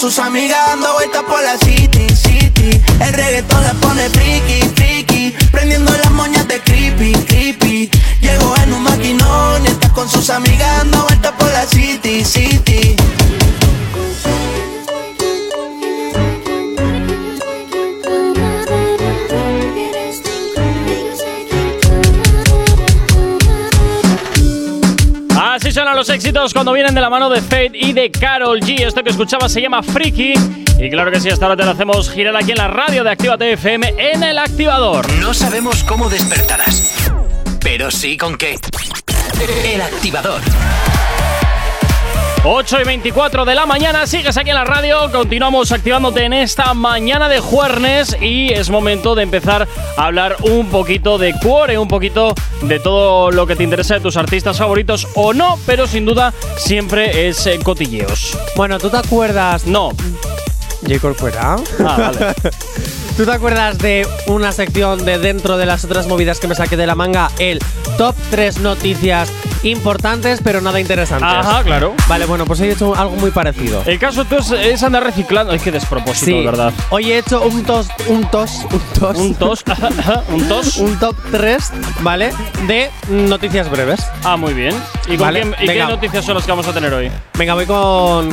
sus 0.10 0.20
amigas 0.20 0.58
dando 0.68 0.94
vueltas 0.94 1.22
por 1.24 1.44
la 1.44 1.58
cuando 26.54 26.72
vienen 26.72 26.94
de 26.94 27.02
la 27.02 27.10
mano 27.10 27.32
de 27.32 27.42
Fate 27.42 27.72
y 27.74 27.94
de 27.94 28.12
Carol 28.12 28.60
G. 28.60 28.86
Esto 28.86 29.04
que 29.04 29.10
escuchabas 29.10 29.52
se 29.52 29.60
llama 29.60 29.82
Freaky. 29.82 30.34
Y 30.80 30.90
claro 30.92 31.12
que 31.12 31.20
sí, 31.20 31.30
hasta 31.30 31.46
ahora 31.46 31.58
te 31.58 31.66
lo 31.66 31.72
hacemos 31.72 32.12
girar 32.12 32.36
aquí 32.38 32.52
en 32.52 32.58
la 32.58 32.68
radio 32.68 33.04
de 33.04 33.10
Actívate 33.10 33.54
FM 33.54 33.96
en 33.98 34.22
el 34.22 34.38
activador. 34.38 35.12
No 35.14 35.34
sabemos 35.34 35.84
cómo 35.84 36.10
despertarás, 36.10 37.12
pero 37.60 37.90
sí 37.90 38.18
con 38.18 38.38
qué. 38.38 38.56
El 39.66 39.82
activador. 39.82 40.42
8 42.44 42.82
y 42.82 42.84
24 42.86 43.46
de 43.46 43.56
la 43.56 43.66
mañana, 43.66 44.08
sigues 44.08 44.38
aquí 44.38 44.50
en 44.50 44.56
la 44.56 44.64
radio, 44.64 45.12
continuamos 45.12 45.72
activándote 45.72 46.24
en 46.24 46.34
esta 46.34 46.74
mañana 46.74 47.28
de 47.28 47.40
jueves 47.40 48.16
y 48.22 48.54
es 48.54 48.70
momento 48.70 49.16
de 49.16 49.24
empezar 49.24 49.68
a 49.98 50.06
hablar 50.06 50.38
un 50.44 50.68
poquito 50.68 51.18
de 51.18 51.34
cuore, 51.42 51.78
un 51.78 51.88
poquito 51.88 52.34
de 52.62 52.80
todo 52.80 53.32
lo 53.32 53.48
que 53.48 53.56
te 53.56 53.64
interesa 53.64 53.96
de 53.96 54.02
tus 54.02 54.18
artistas 54.18 54.58
favoritos 54.58 55.08
o 55.16 55.34
no, 55.34 55.60
pero 55.66 55.88
sin 55.88 56.06
duda 56.06 56.34
siempre 56.58 57.28
es 57.28 57.46
eh, 57.48 57.60
cotilleos. 57.62 58.38
Bueno, 58.56 58.80
¿tú 58.80 58.90
te 58.90 58.98
acuerdas? 58.98 59.66
No. 59.66 59.92
J. 60.82 61.00
Corcuera. 61.00 61.56
Ah, 61.80 61.96
vale. 61.98 62.34
¿Tú 63.18 63.26
te 63.26 63.32
acuerdas 63.32 63.80
de 63.80 64.08
una 64.28 64.52
sección 64.52 65.04
de 65.04 65.18
dentro 65.18 65.58
de 65.58 65.66
las 65.66 65.84
otras 65.84 66.06
movidas 66.06 66.40
que 66.40 66.48
me 66.48 66.54
saqué 66.54 66.78
de 66.78 66.86
la 66.86 66.94
manga? 66.94 67.32
El 67.40 67.58
top 67.98 68.16
3 68.30 68.60
noticias 68.60 69.32
importantes 69.64 70.40
pero 70.44 70.62
nada 70.62 70.80
interesantes. 70.80 71.28
Ajá, 71.30 71.64
claro. 71.64 71.94
Vale, 72.08 72.26
bueno, 72.26 72.46
pues 72.46 72.60
he 72.62 72.72
hecho 72.72 72.96
algo 72.96 73.16
muy 73.16 73.32
parecido. 73.32 73.84
El 73.86 74.00
caso 74.00 74.26
tú 74.26 74.36
es, 74.56 74.84
andar 74.84 75.04
reciclando, 75.04 75.54
es 75.54 75.62
que 75.62 75.72
despropósito, 75.72 76.26
Sí, 76.26 76.46
¿verdad? 76.46 76.74
Hoy 76.90 77.12
he 77.12 77.18
hecho 77.20 77.42
un 77.42 77.64
tos, 77.64 77.88
un 78.08 78.26
tos, 78.30 78.66
un 78.72 78.80
tos. 79.00 79.18
Un 79.18 79.36
tos, 79.36 79.64
un 80.30 80.48
tos. 80.48 80.78
Un 80.88 80.98
top 81.00 81.16
3, 81.32 81.72
¿vale? 82.02 82.32
De 82.68 82.90
noticias 83.10 83.70
breves. 83.70 84.00
Ah, 84.24 84.38
muy 84.38 84.54
bien. 84.54 84.74
¿Y, 85.06 85.18
con 85.18 85.20
Vale, 85.28 85.42
quién- 85.42 85.56
y 85.62 85.68
qué 85.68 85.84
noticias 85.86 86.24
son 86.26 86.36
las 86.36 86.44
que 86.46 86.52
vamos 86.52 86.68
a 86.68 86.74
tener 86.74 86.94
hoy? 86.94 87.12
Venga, 87.38 87.54
voy 87.54 87.66
con 87.66 88.30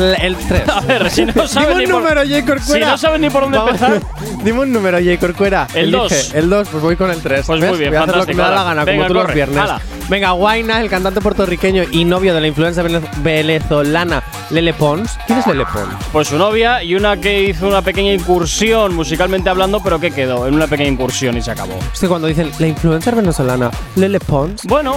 el 0.00 0.36
3. 0.36 0.68
A 0.68 0.80
ver, 0.80 1.10
si 1.10 1.24
no 1.24 1.46
sabes 1.46 1.76
Dime 1.78 1.84
un 1.84 1.90
número, 2.02 2.22
J. 2.22 2.44
Corcuera. 2.44 2.86
Si 2.86 2.90
no 2.92 2.98
sabes 2.98 3.20
ni 3.20 3.30
por 3.30 3.42
dónde 3.42 3.58
Vamos. 3.58 3.72
empezar. 3.80 4.00
Dime 4.44 4.60
un 4.60 4.72
número, 4.72 4.98
J. 4.98 5.18
Corcuera. 5.18 5.66
El 5.74 5.94
Elige. 5.94 5.98
dos. 5.98 6.34
El 6.34 6.50
2, 6.50 6.68
pues 6.70 6.82
voy 6.82 6.96
con 6.96 7.10
el 7.10 7.20
3. 7.20 7.46
Pues 7.46 7.60
muy 7.60 7.78
bien, 7.78 7.90
voy 7.90 7.98
a 7.98 8.02
hacer 8.02 8.16
lo 8.16 8.26
que 8.26 8.34
me 8.34 8.42
da 8.42 8.50
la 8.50 8.64
gana, 8.64 8.84
Venga, 8.84 8.96
como 9.04 9.08
tú 9.08 9.14
los 9.14 9.22
corre, 9.24 9.34
viernes. 9.34 9.58
ala. 9.58 9.80
Venga, 10.08 10.30
Guayna, 10.32 10.80
el 10.80 10.90
cantante 10.90 11.20
puertorriqueño 11.20 11.84
y 11.92 12.04
novio 12.04 12.34
de 12.34 12.40
la 12.40 12.46
influencer 12.48 12.84
vene- 12.84 13.08
venezolana 13.22 14.22
Lele 14.50 14.74
Pons. 14.74 15.18
¿Quién 15.26 15.38
es 15.38 15.46
Lele 15.46 15.64
Pons? 15.72 15.88
Pues 16.12 16.28
su 16.28 16.36
novia 16.36 16.82
y 16.82 16.94
una 16.96 17.16
que 17.18 17.44
hizo 17.44 17.68
una 17.68 17.82
pequeña 17.82 18.12
incursión 18.12 18.94
musicalmente 18.94 19.50
hablando, 19.50 19.80
pero 19.82 20.00
que 20.00 20.10
quedó 20.10 20.48
en 20.48 20.54
una 20.54 20.66
pequeña 20.66 20.88
incursión 20.90 21.36
y 21.36 21.42
se 21.42 21.52
acabó. 21.52 21.78
Es 21.92 22.00
que 22.00 22.08
cuando 22.08 22.26
dicen 22.26 22.50
la 22.58 22.66
influencer 22.66 23.14
venezolana 23.14 23.70
Lele 23.94 24.18
Pons. 24.18 24.62
Bueno, 24.64 24.96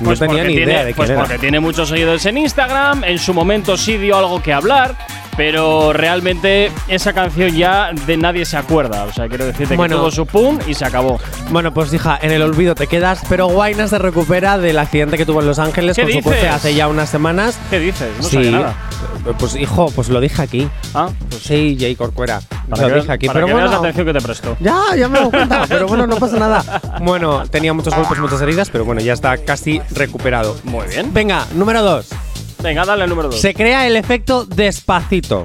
no 0.00 0.04
Pues 0.06 0.18
tenía 0.18 0.36
porque 0.42 0.48
ni 0.48 0.54
tiene, 0.56 0.72
idea 0.72 0.84
de 0.84 0.94
pues 0.94 1.10
era. 1.10 1.20
porque 1.20 1.38
tiene 1.38 1.60
muchos 1.60 1.88
seguidores 1.88 2.24
en 2.26 2.38
Instagram, 2.38 3.04
en 3.04 3.18
su 3.18 3.34
momento 3.34 3.76
sí 3.76 3.96
dio 3.98 4.16
algo 4.18 4.42
que 4.42 4.52
hablar, 4.52 4.96
pero 5.40 5.94
realmente 5.94 6.70
esa 6.86 7.14
canción 7.14 7.56
ya 7.56 7.92
de 7.94 8.18
nadie 8.18 8.44
se 8.44 8.58
acuerda. 8.58 9.04
O 9.04 9.12
sea, 9.14 9.26
quiero 9.26 9.46
decirte 9.46 9.74
Bueno. 9.74 9.96
que 9.96 10.00
tuvo 10.00 10.10
su 10.10 10.26
pum 10.26 10.58
y 10.66 10.74
se 10.74 10.84
acabó. 10.84 11.18
Bueno, 11.48 11.72
pues 11.72 11.90
hija, 11.94 12.18
en 12.20 12.30
el 12.30 12.42
olvido 12.42 12.74
te 12.74 12.86
quedas, 12.86 13.22
pero 13.26 13.46
Guayna 13.46 13.88
se 13.88 13.98
recupera 13.98 14.58
del 14.58 14.78
accidente 14.78 15.16
que 15.16 15.24
tuvo 15.24 15.40
en 15.40 15.46
Los 15.46 15.58
Ángeles 15.58 15.96
¿Qué 15.96 16.02
con 16.02 16.10
su 16.10 16.16
dices? 16.18 16.34
coche 16.34 16.48
hace 16.50 16.74
ya 16.74 16.88
unas 16.88 17.08
semanas. 17.08 17.58
¿Qué 17.70 17.78
dices? 17.80 18.10
No 18.18 18.22
sí. 18.24 18.34
sabía 18.36 18.50
nada. 18.50 18.74
Pues 19.38 19.56
hijo, 19.56 19.90
pues 19.96 20.10
lo 20.10 20.20
dije 20.20 20.42
aquí. 20.42 20.68
Ah, 20.92 21.08
pues 21.30 21.42
sí, 21.42 21.74
Jay 21.80 21.96
Corcuera. 21.96 22.42
Para 22.68 22.82
lo 22.82 22.88
que, 22.88 23.00
dije 23.00 23.12
aquí, 23.12 23.26
para 23.26 23.38
pero 23.38 23.46
que 23.46 23.52
bueno. 23.54 23.66
veas 23.70 23.80
la 23.80 23.88
atención 23.88 24.06
que 24.08 24.12
te 24.12 24.20
prestó. 24.20 24.56
Ya, 24.60 24.78
ya 24.94 25.08
me 25.08 25.20
dado 25.20 25.30
cuenta, 25.30 25.64
pero 25.70 25.86
bueno, 25.86 26.06
no 26.06 26.16
pasa 26.16 26.38
nada. 26.38 26.82
Bueno, 27.00 27.44
tenía 27.48 27.72
muchos 27.72 27.94
golpes, 27.94 28.18
muchas 28.18 28.42
heridas, 28.42 28.68
pero 28.68 28.84
bueno, 28.84 29.00
ya 29.00 29.14
está 29.14 29.38
casi 29.38 29.80
recuperado. 29.92 30.58
Muy 30.64 30.86
bien. 30.88 31.14
Venga, 31.14 31.46
número 31.54 31.80
dos. 31.82 32.10
Venga, 32.62 32.84
dale 32.84 33.04
al 33.04 33.08
número 33.10 33.28
2. 33.28 33.40
Se 33.40 33.54
crea 33.54 33.86
el 33.86 33.96
efecto 33.96 34.44
despacito. 34.44 35.44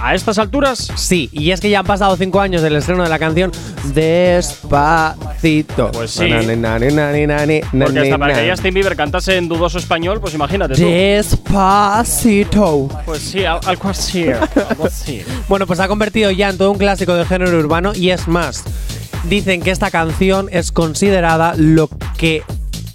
¿A 0.00 0.14
estas 0.14 0.38
alturas? 0.38 0.92
Sí, 0.94 1.28
y 1.32 1.50
es 1.50 1.60
que 1.60 1.70
ya 1.70 1.80
han 1.80 1.86
pasado 1.86 2.16
cinco 2.16 2.40
años 2.40 2.62
del 2.62 2.76
estreno 2.76 3.02
de 3.02 3.08
la 3.08 3.18
canción 3.18 3.50
Despacito. 3.92 5.90
Pues 5.92 6.12
sí. 6.12 6.28
Porque 6.28 8.00
hasta 8.00 8.18
para 8.18 8.34
que 8.34 8.48
Justin 8.50 8.74
Bieber 8.74 8.94
cantase 8.94 9.36
en 9.36 9.48
dudoso 9.48 9.78
español, 9.78 10.20
pues 10.20 10.34
imagínate 10.34 10.74
tú. 10.74 10.82
Despacito. 10.82 12.88
Pues 13.04 13.22
sí, 13.22 13.44
al- 13.44 13.58
algo 13.66 13.88
así. 13.88 14.26
algo 14.70 14.86
así. 14.86 15.22
Bueno, 15.48 15.66
pues 15.66 15.78
se 15.78 15.82
ha 15.84 15.88
convertido 15.88 16.30
ya 16.30 16.50
en 16.50 16.58
todo 16.58 16.70
un 16.70 16.78
clásico 16.78 17.14
del 17.14 17.26
género 17.26 17.58
urbano 17.58 17.92
y 17.92 18.10
es 18.10 18.28
más, 18.28 18.62
dicen 19.24 19.62
que 19.62 19.72
esta 19.72 19.90
canción 19.90 20.48
es 20.52 20.70
considerada 20.70 21.54
lo 21.56 21.88
que 22.16 22.44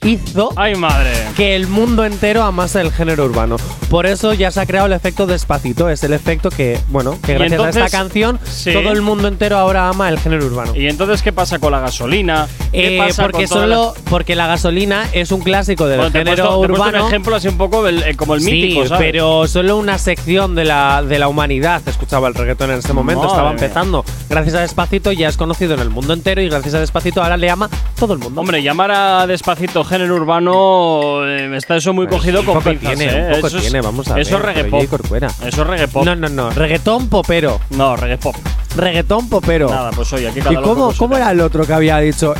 hizo 0.05 0.51
¡Ay, 0.55 0.75
madre! 0.75 1.11
que 1.35 1.55
el 1.55 1.67
mundo 1.67 2.05
entero 2.05 2.43
amase 2.43 2.81
el 2.81 2.91
género 2.91 3.25
urbano. 3.25 3.57
Por 3.89 4.05
eso 4.05 4.33
ya 4.33 4.51
se 4.51 4.59
ha 4.61 4.65
creado 4.65 4.87
el 4.87 4.93
efecto 4.93 5.25
despacito. 5.27 5.89
Es 5.89 6.03
el 6.03 6.13
efecto 6.13 6.49
que, 6.49 6.79
bueno, 6.89 7.17
que 7.23 7.35
gracias 7.35 7.61
a 7.61 7.69
esta 7.69 7.89
canción 7.89 8.39
sí. 8.43 8.73
todo 8.73 8.91
el 8.91 9.01
mundo 9.01 9.27
entero 9.27 9.57
ahora 9.57 9.89
ama 9.89 10.09
el 10.09 10.19
género 10.19 10.45
urbano. 10.45 10.75
¿Y 10.75 10.87
entonces 10.87 11.21
qué 11.21 11.31
pasa 11.31 11.59
con 11.59 11.71
la 11.71 11.79
gasolina? 11.79 12.47
¿Qué 12.71 12.95
Eh, 12.95 12.97
pasa 12.97 13.23
porque 13.23 13.47
con 13.47 13.59
solo 13.59 13.93
porque 14.09 14.35
la 14.35 14.47
gasolina 14.47 15.07
es 15.13 15.31
un 15.31 15.41
clásico 15.41 15.85
del 15.87 15.97
Bueno, 15.99 16.11
género 16.11 16.43
puesto- 16.43 16.61
te 16.61 16.67
puesto 16.67 16.73
urbano. 16.83 17.03
un 17.03 17.07
ejemplo 17.09 17.35
así 17.35 17.47
un 17.47 17.57
poco 17.57 17.87
el- 17.87 18.03
eh, 18.03 18.15
como 18.15 18.33
el 18.35 18.41
mítico, 18.41 18.83
sí, 18.83 18.89
¿sabes? 18.89 19.05
pero 19.11 19.47
solo 19.47 19.77
una 19.77 19.97
sección 19.97 20.55
de 20.55 20.65
la, 20.65 21.03
de 21.03 21.19
la 21.19 21.27
humanidad 21.27 21.81
escuchaba 21.87 22.27
el 22.27 22.33
reggaetón 22.33 22.71
en 22.71 22.79
este 22.79 22.93
momento, 22.93 23.21
Madre 23.21 23.33
estaba 23.33 23.53
mía. 23.53 23.61
empezando. 23.63 24.05
Gracias 24.29 24.55
a 24.55 24.61
Despacito 24.61 25.11
ya 25.11 25.27
es 25.29 25.37
conocido 25.37 25.73
en 25.75 25.79
el 25.81 25.89
mundo 25.89 26.13
entero 26.13 26.41
y 26.41 26.49
gracias 26.49 26.73
a 26.73 26.79
Despacito 26.79 27.21
ahora 27.21 27.37
le 27.37 27.49
ama 27.49 27.69
todo 27.99 28.13
el 28.13 28.19
mundo. 28.19 28.41
Hombre, 28.41 28.63
llamar 28.63 28.91
a 28.91 29.27
despacito 29.27 29.83
género 29.93 30.15
urbano 30.15 31.25
eh, 31.27 31.55
está 31.55 31.75
eso 31.77 31.93
muy 31.93 32.07
cogido 32.07 32.43
con 32.43 32.55
poco 32.55 32.69
pinzas, 32.71 32.95
tiene, 32.97 33.13
¿eh? 33.13 33.25
un 33.27 33.35
poco 33.35 33.47
eso 33.47 33.57
es- 33.57 33.63
tiene, 33.63 33.81
vamos 33.81 34.07
a 34.09 34.19
Eso 34.19 34.35
es 34.37 34.43
ver, 34.43 34.55
reggae 34.55 34.63
pero 34.71 35.03
pop. 35.03 35.21
Eso 35.45 35.61
es 35.61 35.67
reggae 35.67 35.87
pop. 35.87 36.05
No, 36.05 36.15
no, 36.15 36.29
no, 36.29 36.49
reggaetón 36.49 37.07
popero. 37.09 37.59
No, 37.71 37.95
reggae 37.95 38.17
pop. 38.17 38.35
Reggaetón 38.75 39.29
popero. 39.29 39.69
Nada, 39.69 39.91
pues 39.91 40.11
oye, 40.13 40.27
aquí 40.29 40.39
cada 40.41 40.53
¿Y 40.53 40.63
cómo, 40.63 40.93
cómo 40.97 41.15
era 41.15 41.31
el 41.31 41.41
otro 41.41 41.65
que 41.65 41.73
había 41.73 41.97
dicho? 41.99 42.33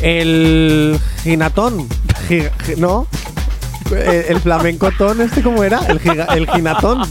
El 0.00 0.98
ginatón. 1.22 1.88
Gi- 2.28 2.48
gi- 2.66 2.76
¿No? 2.78 3.06
El, 3.90 4.40
flamencotón, 4.40 5.20
¿este 5.20 5.42
cómo 5.42 5.62
era? 5.62 5.80
El, 5.88 6.00
giga- 6.00 6.34
el 6.34 6.48
ginatón. 6.50 7.02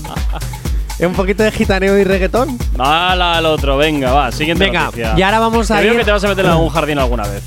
Un 0.99 1.13
poquito 1.13 1.43
de 1.43 1.51
gitaneo 1.51 1.97
y 1.97 2.03
reggaetón. 2.03 2.57
Dale 2.75 3.23
al 3.23 3.45
otro, 3.45 3.77
venga, 3.77 4.11
va, 4.13 4.31
siguiente 4.31 4.65
Venga, 4.65 4.85
noticia. 4.85 5.13
y 5.17 5.21
ahora 5.21 5.39
vamos 5.39 5.69
a 5.71 5.83
ir- 5.83 5.97
que 5.97 6.03
te 6.05 6.11
vas 6.11 6.23
a 6.23 6.27
meter 6.29 6.45
en 6.45 6.51
algún 6.51 6.69
jardín 6.69 6.97
alguna 6.99 7.23
vez. 7.27 7.43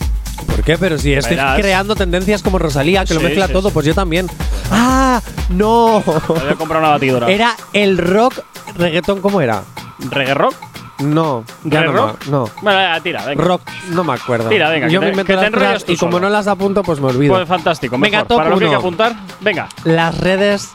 ¿Por 0.47 0.63
qué? 0.63 0.79
Pero 0.79 0.99
si 0.99 1.13
estoy 1.13 1.37
Verás. 1.37 1.59
creando 1.61 1.95
tendencias 1.97 2.43
como 2.43 2.59
Rosalía, 2.59 3.05
que 3.05 3.15
lo 3.15 3.21
Sí, 3.21 3.27
mezcla 3.27 3.47
sí, 3.47 3.53
todo, 3.53 3.69
sí. 3.69 3.75
pues 3.75 3.87
yo 3.87 3.95
también. 3.95 4.29
¡Ah! 4.71 5.21
¡No! 5.51 6.03
Voy 6.29 6.41
a 6.51 6.55
comprar 6.55 6.81
una 6.81 6.91
batidora. 6.91 7.29
Era 7.31 7.57
el 7.73 7.99
rock 7.99 8.35
reggaetón, 8.77 9.21
¿cómo 9.21 9.41
era? 9.41 9.63
¿Reggae 10.11 10.35
rock? 10.35 10.55
No, 10.99 11.45
ya 11.65 11.81
¿Reggae 11.83 11.93
no, 11.95 12.07
rock? 12.07 12.25
me- 12.25 12.31
no. 12.31 12.51
Bueno, 12.63 13.03
tira, 13.03 13.25
venga. 13.27 13.45
Rock, 13.45 13.63
no 13.91 14.03
me 14.05 14.13
acuerdo. 14.15 14.49
Tira, 14.49 14.71
venga, 14.71 14.89
Yo 14.89 15.01
que 15.01 15.07
me 15.07 15.11
invento 15.13 15.39
te 15.39 15.51
las 15.51 15.85
y 15.89 15.97
como 15.97 16.13
solo. 16.13 16.27
no 16.27 16.33
las 16.33 16.47
apunto, 16.47 16.83
pues 16.83 17.01
me 17.01 17.09
olvido. 17.09 17.35
Pues 17.35 17.47
fantástico, 17.47 17.97
Venga, 17.99 18.19
mejor. 18.19 18.29
top 18.29 18.37
Para 18.39 18.51
lo 18.51 18.59
que 18.59 18.65
hay 18.65 18.71
que 18.71 18.77
uno. 18.77 18.81
apuntar, 18.81 19.13
venga. 19.41 19.69
Las 19.85 20.17
redes 20.19 20.71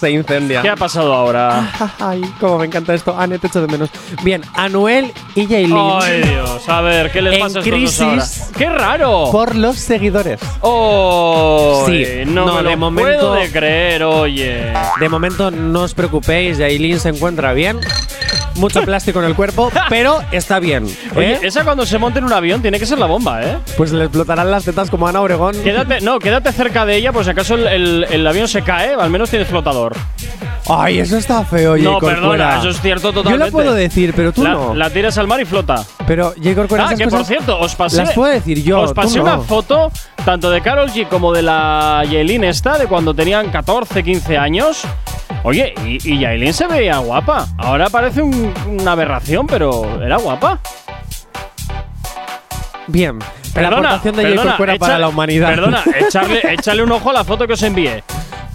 se 0.00 0.10
incendian. 0.10 0.62
¿Qué 0.62 0.70
ha 0.70 0.76
pasado 0.76 1.12
ahora? 1.14 1.70
Ay, 2.00 2.22
cómo 2.40 2.58
me 2.58 2.66
encanta 2.66 2.94
esto. 2.94 3.14
Anne, 3.18 3.38
te 3.38 3.46
echo 3.48 3.60
de 3.60 3.66
menos. 3.66 3.90
Bien, 4.22 4.42
Anuel 4.54 5.12
y 5.34 5.46
Jaylin. 5.46 5.76
Ay, 6.00 6.22
Dios, 6.22 6.68
a 6.68 6.80
ver, 6.80 7.12
¿qué 7.12 7.20
les 7.22 7.34
En 7.34 7.40
pasa 7.40 7.58
a 7.58 7.62
crisis 7.62 8.00
ahora? 8.00 8.24
¡Qué 8.56 8.70
raro! 8.70 9.28
Por 9.30 9.54
los 9.56 9.76
seguidores. 9.76 10.40
Oh, 10.62 11.84
Sí, 11.86 12.04
no, 12.26 12.46
no, 12.46 12.54
me 12.56 12.62
lo 12.62 12.68
de 12.70 12.76
momento- 12.76 13.18
puedo 13.28 13.34
de 13.34 13.50
creer, 13.52 14.02
oye. 14.04 14.72
De 15.00 15.08
momento 15.10 15.50
no 15.50 15.82
os 15.82 15.92
preocupéis, 15.94 16.58
Jaylin 16.58 16.98
se 16.98 17.10
encuentra 17.10 17.52
bien. 17.52 17.78
Mucho 18.56 18.82
plástico 18.82 19.18
en 19.20 19.26
el 19.26 19.34
cuerpo, 19.34 19.70
pero 19.88 20.20
está 20.32 20.58
bien. 20.58 20.84
Oye, 21.14 21.34
¿eh? 21.34 21.38
esa 21.42 21.64
cuando 21.64 21.84
se 21.86 21.98
monte 21.98 22.18
en 22.18 22.24
un 22.24 22.32
avión 22.32 22.62
tiene 22.62 22.78
que 22.78 22.86
ser 22.86 22.98
la 22.98 23.06
bomba, 23.06 23.42
¿eh? 23.42 23.58
Pues 23.76 23.92
le 23.92 24.04
explotarán 24.04 24.50
las 24.50 24.64
tetas 24.64 24.90
como 24.90 25.06
a 25.06 25.10
Ana 25.10 25.20
Obregón. 25.20 25.54
Quédate, 25.62 26.00
no, 26.00 26.18
quédate 26.18 26.52
cerca 26.52 26.84
de 26.86 26.96
ella, 26.96 27.12
pues 27.12 27.26
si 27.26 27.30
acaso 27.32 27.54
el, 27.54 27.66
el- 27.66 28.06
el 28.10 28.26
avión 28.26 28.48
se 28.48 28.62
cae, 28.62 28.94
al 28.94 29.10
menos 29.10 29.30
tienes 29.30 29.48
flotador. 29.48 29.94
Ay, 30.68 30.98
eso 30.98 31.16
está 31.16 31.44
feo, 31.44 31.74
Jay 31.74 31.82
no, 31.82 31.92
Corcuera. 32.00 32.16
perdona, 32.20 32.58
eso 32.58 32.70
es 32.70 32.80
cierto 32.80 33.08
Yo 33.08 33.14
totalmente. 33.14 33.46
lo 33.46 33.52
puedo 33.52 33.72
decir, 33.74 34.12
pero 34.16 34.32
tú 34.32 34.42
la, 34.42 34.50
no. 34.50 34.74
la 34.74 34.90
tiras 34.90 35.16
al 35.18 35.28
mar 35.28 35.40
y 35.40 35.44
flota. 35.44 35.84
Pero, 36.06 36.34
Jay 36.42 36.54
Corcuera, 36.56 36.84
Ah, 36.84 36.92
esas 36.92 36.98
que 36.98 37.08
por 37.08 37.24
cierto, 37.24 37.58
os 37.60 37.74
pasé. 37.76 37.98
Las 37.98 38.12
puedo 38.12 38.32
decir 38.32 38.62
yo. 38.64 38.80
Os 38.80 38.92
pasé 38.92 39.20
una 39.20 39.36
no. 39.36 39.42
foto 39.42 39.92
tanto 40.24 40.50
de 40.50 40.60
Carol 40.62 40.88
G 40.90 41.06
como 41.08 41.32
de 41.32 41.42
la 41.42 42.02
Yailin 42.10 42.42
esta, 42.44 42.78
de 42.78 42.86
cuando 42.88 43.14
tenían 43.14 43.50
14, 43.50 44.02
15 44.02 44.36
años. 44.38 44.82
Oye, 45.44 45.72
y, 45.84 45.98
y 46.12 46.18
Yailin 46.18 46.52
se 46.52 46.66
veía 46.66 46.98
guapa. 46.98 47.46
Ahora 47.58 47.88
parece 47.88 48.22
un- 48.22 48.52
una 48.66 48.92
aberración, 48.92 49.46
pero 49.46 50.02
era 50.02 50.16
guapa. 50.16 50.58
Bien. 52.88 53.18
la 53.18 53.24
Perdona, 53.54 53.76
aportación 53.88 54.16
de 54.16 54.22
perdona, 54.22 54.50
Corcuera 54.50 54.76
para 54.76 54.98
la 54.98 55.08
humanidad. 55.08 55.48
Perdona, 55.48 55.82
echarle, 56.06 56.40
echarle 56.54 56.82
un 56.82 56.92
ojo 56.92 57.10
a 57.10 57.12
la 57.12 57.24
foto 57.24 57.46
que 57.46 57.52
os 57.54 57.62
envié. 57.62 58.02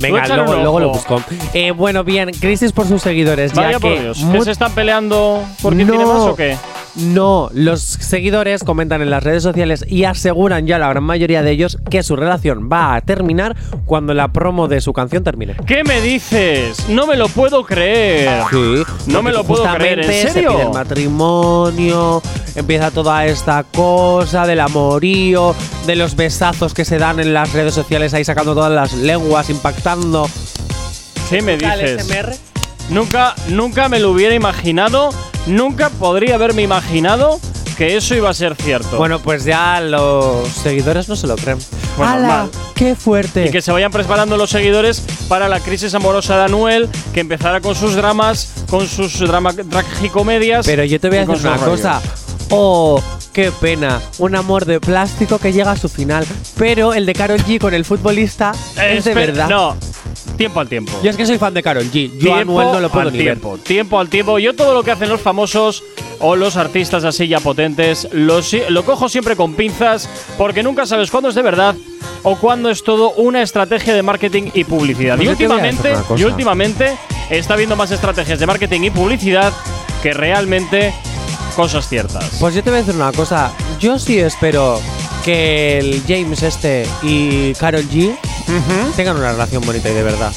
Venga, 0.01 0.27
luego, 0.27 0.79
lo 0.79 0.89
busco. 0.89 1.21
Eh, 1.53 1.71
bueno, 1.71 2.03
bien, 2.03 2.31
crisis 2.39 2.71
por 2.71 2.87
sus 2.87 3.01
seguidores. 3.01 3.53
Vaya 3.53 3.71
ya 3.73 3.79
por 3.79 3.93
que 3.93 4.01
Dios. 4.01 4.17
¿Que 4.17 4.23
mu- 4.25 4.43
se 4.43 4.51
están 4.51 4.71
peleando 4.73 5.43
por 5.61 5.75
quién 5.75 5.87
tiene 5.87 6.05
más 6.05 6.17
o 6.21 6.35
qué? 6.35 6.57
No, 6.95 7.49
los 7.53 7.81
seguidores 7.81 8.65
comentan 8.65 9.01
en 9.01 9.09
las 9.09 9.23
redes 9.23 9.43
sociales 9.43 9.85
y 9.87 10.03
aseguran 10.03 10.67
ya 10.67 10.77
la 10.77 10.89
gran 10.89 11.05
mayoría 11.05 11.41
de 11.41 11.51
ellos 11.51 11.77
que 11.89 12.03
su 12.03 12.17
relación 12.17 12.67
va 12.69 12.95
a 12.95 13.01
terminar 13.01 13.55
cuando 13.85 14.13
la 14.13 14.27
promo 14.33 14.67
de 14.67 14.81
su 14.81 14.91
canción 14.91 15.23
termine. 15.23 15.55
¿Qué 15.65 15.85
me 15.85 16.01
dices? 16.01 16.89
No 16.89 17.07
me 17.07 17.15
lo 17.15 17.29
puedo 17.29 17.63
creer. 17.63 18.43
Sí, 18.51 18.83
No 19.07 19.23
me 19.23 19.31
lo 19.31 19.45
puedo 19.45 19.63
creer, 19.75 19.99
¿en 19.99 20.05
serio? 20.11 20.51
Se 20.51 20.55
pide 20.57 20.61
el 20.63 20.73
matrimonio, 20.73 22.21
empieza 22.55 22.91
toda 22.91 23.25
esta 23.25 23.63
cosa 23.63 24.45
del 24.45 24.59
amorío, 24.59 25.55
de 25.85 25.95
los 25.95 26.15
besazos 26.17 26.73
que 26.73 26.83
se 26.83 26.97
dan 26.97 27.19
en 27.19 27.33
las 27.33 27.53
redes 27.53 27.73
sociales 27.73 28.13
ahí 28.13 28.25
sacando 28.25 28.53
todas 28.53 28.71
las 28.71 28.93
lenguas, 28.93 29.49
¿Qué 31.30 31.41
me 31.41 31.58
dices? 31.58 32.08
Nunca, 32.89 33.36
nunca 33.47 33.89
me 33.89 33.99
lo 33.99 34.12
hubiera 34.12 34.36
imaginado. 34.36 35.12
Nunca 35.47 35.89
podría 35.89 36.36
haberme 36.36 36.62
imaginado 36.62 37.39
que 37.77 37.97
eso 37.97 38.15
iba 38.15 38.30
a 38.30 38.34
ser 38.34 38.56
cierto. 38.56 38.97
Bueno, 38.97 39.19
pues 39.19 39.43
ya 39.43 39.82
los 39.82 40.47
seguidores 40.49 41.10
no 41.10 41.15
se 41.15 41.27
lo 41.27 41.36
creen. 41.36 41.58
Pues 41.97 42.10
¡Hala! 42.10 42.27
normal. 42.27 42.49
¡Qué 42.75 42.95
fuerte! 42.95 43.47
Y 43.47 43.49
que 43.49 43.62
se 43.62 43.71
vayan 43.71 43.91
preparando 43.91 44.38
los 44.38 44.49
seguidores 44.49 45.04
para 45.27 45.49
la 45.49 45.60
crisis 45.60 45.93
amorosa 45.93 46.38
de 46.38 46.43
Anuel, 46.43 46.89
que 47.13 47.21
empezará 47.21 47.60
con 47.60 47.75
sus 47.75 47.95
dramas, 47.95 48.51
con 48.69 48.88
sus 48.88 49.19
drama, 49.19 49.54
tragicomedias. 49.54 50.65
Pero 50.65 50.84
yo 50.84 50.99
te 50.99 51.10
voy 51.10 51.17
a 51.17 51.25
decir 51.25 51.47
una 51.47 51.58
cosa. 51.58 52.01
Oh, 52.53 53.01
qué 53.31 53.49
pena. 53.49 54.01
Un 54.19 54.35
amor 54.35 54.65
de 54.65 54.81
plástico 54.81 55.39
que 55.39 55.53
llega 55.53 55.71
a 55.71 55.77
su 55.77 55.87
final. 55.87 56.25
Pero 56.57 56.93
el 56.93 57.05
de 57.05 57.13
Carol 57.13 57.39
G 57.39 57.59
con 57.59 57.73
el 57.73 57.85
futbolista 57.85 58.51
es 58.77 59.05
de 59.05 59.13
verdad. 59.13 59.49
No, 59.49 59.77
tiempo 60.35 60.59
al 60.59 60.67
tiempo. 60.67 60.91
Yo 61.01 61.09
es 61.09 61.15
que 61.15 61.25
soy 61.25 61.37
fan 61.37 61.53
de 61.53 61.63
Carol 61.63 61.85
G. 61.85 62.11
Yo 62.19 62.33
a 62.33 62.37
Tiempo 62.37 62.59
Anuel 62.59 62.73
no 62.73 62.79
lo 62.81 62.89
puedo 62.89 63.07
al 63.07 63.13
ni 63.13 63.19
tiempo, 63.19 63.57
tiempo 63.57 63.99
al 63.99 64.09
tiempo. 64.09 64.37
Yo 64.37 64.53
todo 64.53 64.73
lo 64.73 64.83
que 64.83 64.91
hacen 64.91 65.07
los 65.07 65.21
famosos 65.21 65.81
o 66.19 66.35
los 66.35 66.57
artistas 66.57 67.05
así 67.05 67.27
ya 67.27 67.39
potentes, 67.39 68.07
lo, 68.11 68.41
cojo 68.83 69.07
siempre 69.07 69.35
con 69.35 69.55
pinzas 69.55 70.09
porque 70.37 70.61
nunca 70.61 70.85
sabes 70.85 71.09
cuándo 71.09 71.29
es 71.29 71.35
de 71.35 71.41
verdad 71.41 71.75
o 72.23 72.35
cuándo 72.35 72.69
es 72.69 72.83
todo 72.83 73.11
una 73.13 73.41
estrategia 73.41 73.93
de 73.93 74.03
marketing 74.03 74.51
y 74.53 74.65
publicidad. 74.65 75.15
Pues 75.15 75.27
y 75.27 75.29
últimamente, 75.29 75.93
y 76.17 76.23
últimamente 76.25 76.97
está 77.29 77.53
habiendo 77.53 77.77
más 77.77 77.91
estrategias 77.91 78.39
de 78.39 78.45
marketing 78.45 78.81
y 78.81 78.89
publicidad 78.91 79.53
que 80.03 80.13
realmente 80.13 80.93
cosas 81.55 81.87
ciertas. 81.87 82.37
Pues 82.39 82.55
yo 82.55 82.63
te 82.63 82.69
voy 82.69 82.79
a 82.79 82.83
decir 82.83 82.95
una 82.95 83.11
cosa. 83.11 83.51
Yo 83.79 83.99
sí 83.99 84.19
espero 84.19 84.79
que 85.23 85.79
el 85.79 86.03
James 86.07 86.43
este 86.43 86.87
y 87.03 87.53
Carol 87.55 87.87
G 87.89 88.15
tengan 88.95 89.17
una 89.17 89.31
relación 89.31 89.63
bonita 89.65 89.89
y 89.89 89.93
de 89.93 90.03
verdad. 90.03 90.33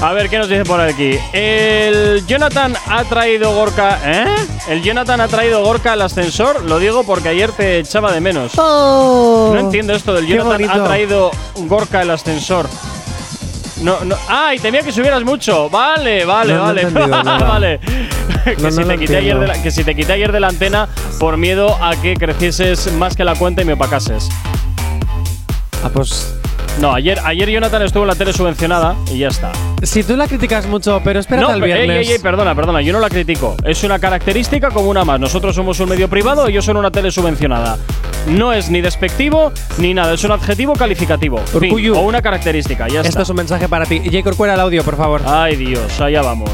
A 0.00 0.12
ver, 0.12 0.30
¿qué 0.30 0.38
nos 0.38 0.48
dice 0.48 0.62
por 0.64 0.80
aquí? 0.80 1.18
El 1.32 2.24
Jonathan 2.24 2.76
ha 2.86 3.02
traído 3.04 3.52
Gorka. 3.52 3.98
¿Eh? 4.04 4.36
El 4.68 4.82
Jonathan 4.82 5.20
ha 5.20 5.26
traído 5.26 5.64
Gorka 5.64 5.94
al 5.94 6.02
ascensor. 6.02 6.64
Lo 6.64 6.78
digo 6.78 7.02
porque 7.02 7.30
ayer 7.30 7.50
te 7.50 7.80
echaba 7.80 8.12
de 8.12 8.20
menos. 8.20 8.54
No 8.56 9.58
entiendo 9.58 9.94
esto 9.94 10.14
del 10.14 10.26
Jonathan 10.26 10.70
ha 10.70 10.84
traído 10.84 11.32
Gorka 11.66 12.00
al 12.00 12.10
ascensor. 12.10 12.68
No, 13.82 14.04
no. 14.04 14.16
Ah, 14.28 14.54
y 14.54 14.58
temía 14.58 14.82
que 14.82 14.92
subieras 14.92 15.22
mucho. 15.24 15.70
Vale, 15.70 16.24
vale, 16.24 16.54
No, 16.54 17.22
vale. 17.24 17.80
que, 18.56 18.72
si 18.72 18.84
te 18.84 18.98
quité 18.98 19.16
ayer 19.16 19.38
de 19.38 19.46
la, 19.46 19.62
que 19.62 19.70
si 19.70 19.84
te 19.84 19.94
quité 19.94 20.12
ayer 20.12 20.32
de 20.32 20.40
la 20.40 20.48
antena 20.48 20.88
por 21.18 21.36
miedo 21.36 21.76
a 21.82 21.94
que 21.96 22.14
crecieses 22.14 22.92
más 22.92 23.16
que 23.16 23.24
la 23.24 23.34
cuenta 23.34 23.62
y 23.62 23.64
me 23.64 23.74
opacases. 23.74 24.28
Ah, 25.84 25.90
pues. 25.92 26.37
No, 26.80 26.92
ayer, 26.94 27.18
ayer 27.24 27.50
Jonathan 27.50 27.82
estuvo 27.82 28.04
en 28.04 28.08
la 28.08 28.14
tele 28.14 28.32
subvencionada 28.32 28.94
y 29.12 29.18
ya 29.18 29.28
está. 29.28 29.50
Si 29.82 30.04
tú 30.04 30.16
la 30.16 30.28
criticas 30.28 30.66
mucho, 30.66 31.00
pero 31.02 31.18
espérate 31.18 31.46
no, 31.48 31.52
al 31.54 31.60
pe- 31.60 31.66
ey, 31.66 31.72
viernes. 31.88 32.06
ey, 32.06 32.12
ey, 32.14 32.18
perdona, 32.20 32.54
perdona, 32.54 32.80
yo 32.82 32.92
no 32.92 33.00
la 33.00 33.08
critico. 33.10 33.56
Es 33.64 33.82
una 33.82 33.98
característica 33.98 34.70
como 34.70 34.88
una 34.88 35.04
más. 35.04 35.18
Nosotros 35.18 35.56
somos 35.56 35.80
un 35.80 35.88
medio 35.88 36.08
privado 36.08 36.48
y 36.48 36.52
yo 36.52 36.62
soy 36.62 36.76
una 36.76 36.92
tele 36.92 37.10
subvencionada. 37.10 37.78
No 38.28 38.52
es 38.52 38.70
ni 38.70 38.80
despectivo 38.80 39.52
ni 39.78 39.92
nada, 39.92 40.14
es 40.14 40.22
un 40.22 40.30
adjetivo 40.30 40.74
calificativo. 40.74 41.38
Fin, 41.38 41.90
o 41.90 42.00
una 42.02 42.22
característica, 42.22 42.86
ya 42.86 43.00
Esto 43.00 43.08
está. 43.08 43.22
es 43.22 43.28
un 43.30 43.36
mensaje 43.36 43.68
para 43.68 43.84
ti. 43.84 44.00
J. 44.04 44.22
Corcuera, 44.22 44.54
el 44.54 44.60
audio, 44.60 44.84
por 44.84 44.96
favor. 44.96 45.22
Ay, 45.26 45.56
Dios, 45.56 46.00
allá 46.00 46.22
vamos. 46.22 46.50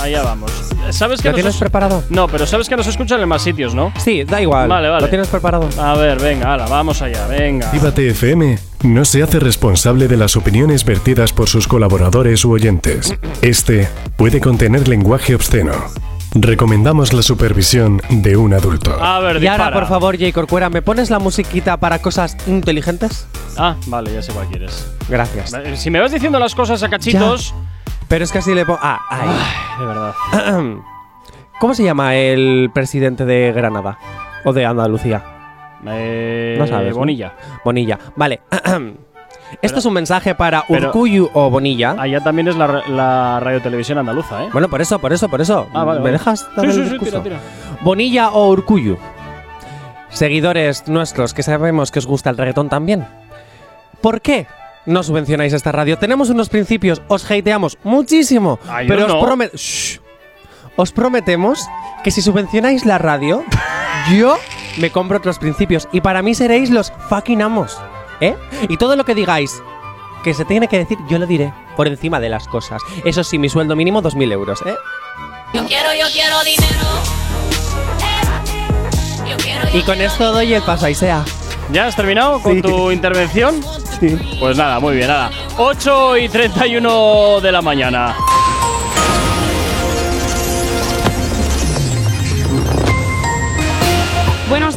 Allá 0.00 0.22
vamos. 0.22 0.50
¿Sabes 0.90 1.20
que 1.20 1.28
¿Lo 1.28 1.32
nos 1.32 1.36
tienes 1.36 1.54
es- 1.54 1.60
preparado? 1.60 2.02
No, 2.08 2.26
pero 2.26 2.46
sabes 2.46 2.68
que 2.68 2.76
nos 2.76 2.86
escuchan 2.86 3.20
en 3.20 3.28
más 3.28 3.42
sitios, 3.42 3.74
¿no? 3.74 3.92
Sí, 4.02 4.24
da 4.24 4.40
igual. 4.40 4.68
Vale, 4.68 4.88
vale. 4.88 5.02
¿Lo 5.02 5.08
tienes 5.08 5.28
preparado? 5.28 5.68
A 5.78 5.94
ver, 5.96 6.18
venga, 6.18 6.54
hala, 6.54 6.66
vamos 6.66 7.02
allá, 7.02 7.26
venga. 7.26 7.66
Actívate 7.66 8.08
FM 8.08 8.58
no 8.82 9.04
se 9.04 9.22
hace 9.22 9.38
responsable 9.40 10.08
de 10.08 10.16
las 10.16 10.36
opiniones 10.36 10.84
vertidas 10.84 11.32
por 11.32 11.48
sus 11.48 11.68
colaboradores 11.68 12.44
u 12.44 12.52
oyentes. 12.52 13.14
Este 13.42 13.88
puede 14.16 14.40
contener 14.40 14.88
lenguaje 14.88 15.34
obsceno. 15.34 15.72
Recomendamos 16.32 17.12
la 17.12 17.22
supervisión 17.22 18.00
de 18.08 18.36
un 18.36 18.54
adulto. 18.54 18.96
A 19.02 19.18
ver, 19.18 19.42
Y 19.42 19.48
ahora, 19.48 19.72
por 19.72 19.86
favor, 19.88 20.16
J. 20.16 20.32
Corcuera, 20.32 20.70
¿me 20.70 20.80
pones 20.80 21.10
la 21.10 21.18
musiquita 21.18 21.76
para 21.78 21.98
cosas 21.98 22.36
inteligentes? 22.46 23.26
Ah, 23.58 23.74
vale, 23.88 24.14
ya 24.14 24.22
sé 24.22 24.32
cuál 24.32 24.46
quieres. 24.46 24.86
Gracias. 25.08 25.52
Si 25.74 25.90
me 25.90 25.98
vas 26.00 26.12
diciendo 26.12 26.38
las 26.38 26.54
cosas 26.54 26.82
a 26.84 26.88
cachitos. 26.88 27.52
Pero 28.10 28.24
es 28.24 28.32
que 28.32 28.38
así 28.38 28.54
le 28.54 28.66
pongo. 28.66 28.78
Ah, 28.82 29.00
ahí. 29.08 29.78
De 29.80 29.86
verdad. 29.86 30.14
¿Cómo 31.60 31.72
se 31.74 31.84
llama 31.84 32.14
el 32.16 32.70
presidente 32.74 33.24
de 33.24 33.52
Granada? 33.52 33.98
¿O 34.44 34.52
de 34.52 34.66
Andalucía? 34.66 35.22
Eh, 35.86 36.56
No 36.58 36.66
sabes. 36.66 36.92
¿no? 36.92 36.98
Bonilla. 36.98 37.32
Bonilla. 37.64 37.98
Vale. 38.16 38.40
Esto 39.62 39.78
es 39.78 39.84
un 39.84 39.94
mensaje 39.94 40.34
para 40.34 40.64
pero- 40.68 40.88
Urcuyu 40.88 41.30
o 41.34 41.50
Bonilla. 41.50 41.94
Allá 41.98 42.20
también 42.20 42.48
es 42.48 42.56
la, 42.56 42.66
ra- 42.66 42.88
la 42.88 43.40
radio 43.40 43.60
televisión 43.62 43.98
andaluza, 43.98 44.44
¿eh? 44.44 44.48
Bueno, 44.52 44.68
por 44.68 44.80
eso, 44.80 44.98
por 44.98 45.12
eso, 45.12 45.28
por 45.28 45.40
eso. 45.40 45.68
Ah, 45.74 45.84
vale, 45.84 46.00
¿Me 46.00 46.04
vale. 46.04 46.12
dejas 46.18 46.48
dar 46.56 46.66
Sí, 46.66 46.70
el 46.70 46.72
sí, 46.72 46.84
sí, 46.84 46.90
discurso? 46.90 47.20
tira, 47.22 47.38
tira. 47.38 47.78
Bonilla 47.82 48.30
o 48.30 48.48
Urcuyu. 48.50 48.96
Seguidores 50.08 50.88
nuestros 50.88 51.34
que 51.34 51.42
sabemos 51.42 51.90
que 51.90 51.98
os 52.00 52.06
gusta 52.06 52.30
el 52.30 52.36
reggaetón 52.36 52.68
también. 52.68 53.06
¿Por 54.00 54.20
qué 54.20 54.46
no 54.86 55.02
subvencionáis 55.02 55.52
esta 55.52 55.72
radio? 55.72 55.98
Tenemos 55.98 56.30
unos 56.30 56.48
principios, 56.48 57.02
os 57.08 57.28
hateamos 57.30 57.78
muchísimo, 57.84 58.58
Ay, 58.68 58.86
pero 58.88 59.06
os, 59.06 59.08
no. 59.14 59.20
prome- 59.20 59.50
Shh. 59.54 59.98
os 60.76 60.92
prometemos 60.92 61.60
que 62.04 62.10
si 62.10 62.22
subvencionáis 62.22 62.84
la 62.86 62.98
radio, 62.98 63.44
yo 64.16 64.38
me 64.78 64.90
compro 64.90 65.18
otros 65.18 65.38
principios 65.38 65.88
y 65.92 66.00
para 66.00 66.22
mí 66.22 66.34
seréis 66.34 66.70
los 66.70 66.92
fucking 67.08 67.42
amos. 67.42 67.76
¿Eh? 68.20 68.36
Y 68.68 68.76
todo 68.76 68.96
lo 68.96 69.04
que 69.04 69.14
digáis 69.14 69.62
que 70.22 70.34
se 70.34 70.44
tiene 70.44 70.68
que 70.68 70.76
decir, 70.78 70.98
yo 71.08 71.18
lo 71.18 71.26
diré 71.26 71.52
por 71.76 71.88
encima 71.88 72.20
de 72.20 72.28
las 72.28 72.46
cosas. 72.46 72.82
Eso 73.04 73.24
sí, 73.24 73.38
mi 73.38 73.48
sueldo 73.48 73.74
mínimo 73.76 74.02
2.000 74.02 74.32
euros, 74.32 74.60
¿eh? 74.66 74.74
Yo 75.54 75.64
quiero, 75.66 75.88
yo 75.98 76.04
quiero 76.12 76.42
dinero. 76.44 76.86
Yo 79.28 79.36
quiero, 79.38 79.76
Y 79.78 79.82
con 79.82 80.00
esto 80.00 80.32
doy 80.32 80.52
el 80.52 80.62
paso 80.62 80.86
a 80.86 80.90
Isea. 80.90 81.24
¿Ya 81.72 81.86
has 81.86 81.94
terminado 81.96 82.40
con 82.40 82.54
Sí. 82.56 82.62
tu 82.62 82.90
intervención? 82.90 83.62
Sí. 84.00 84.16
Pues 84.40 84.56
nada, 84.56 84.80
muy 84.80 84.96
bien, 84.96 85.08
nada. 85.08 85.30
8 85.56 86.16
y 86.16 86.28
31 86.28 87.40
de 87.40 87.52
la 87.52 87.62
mañana. 87.62 88.16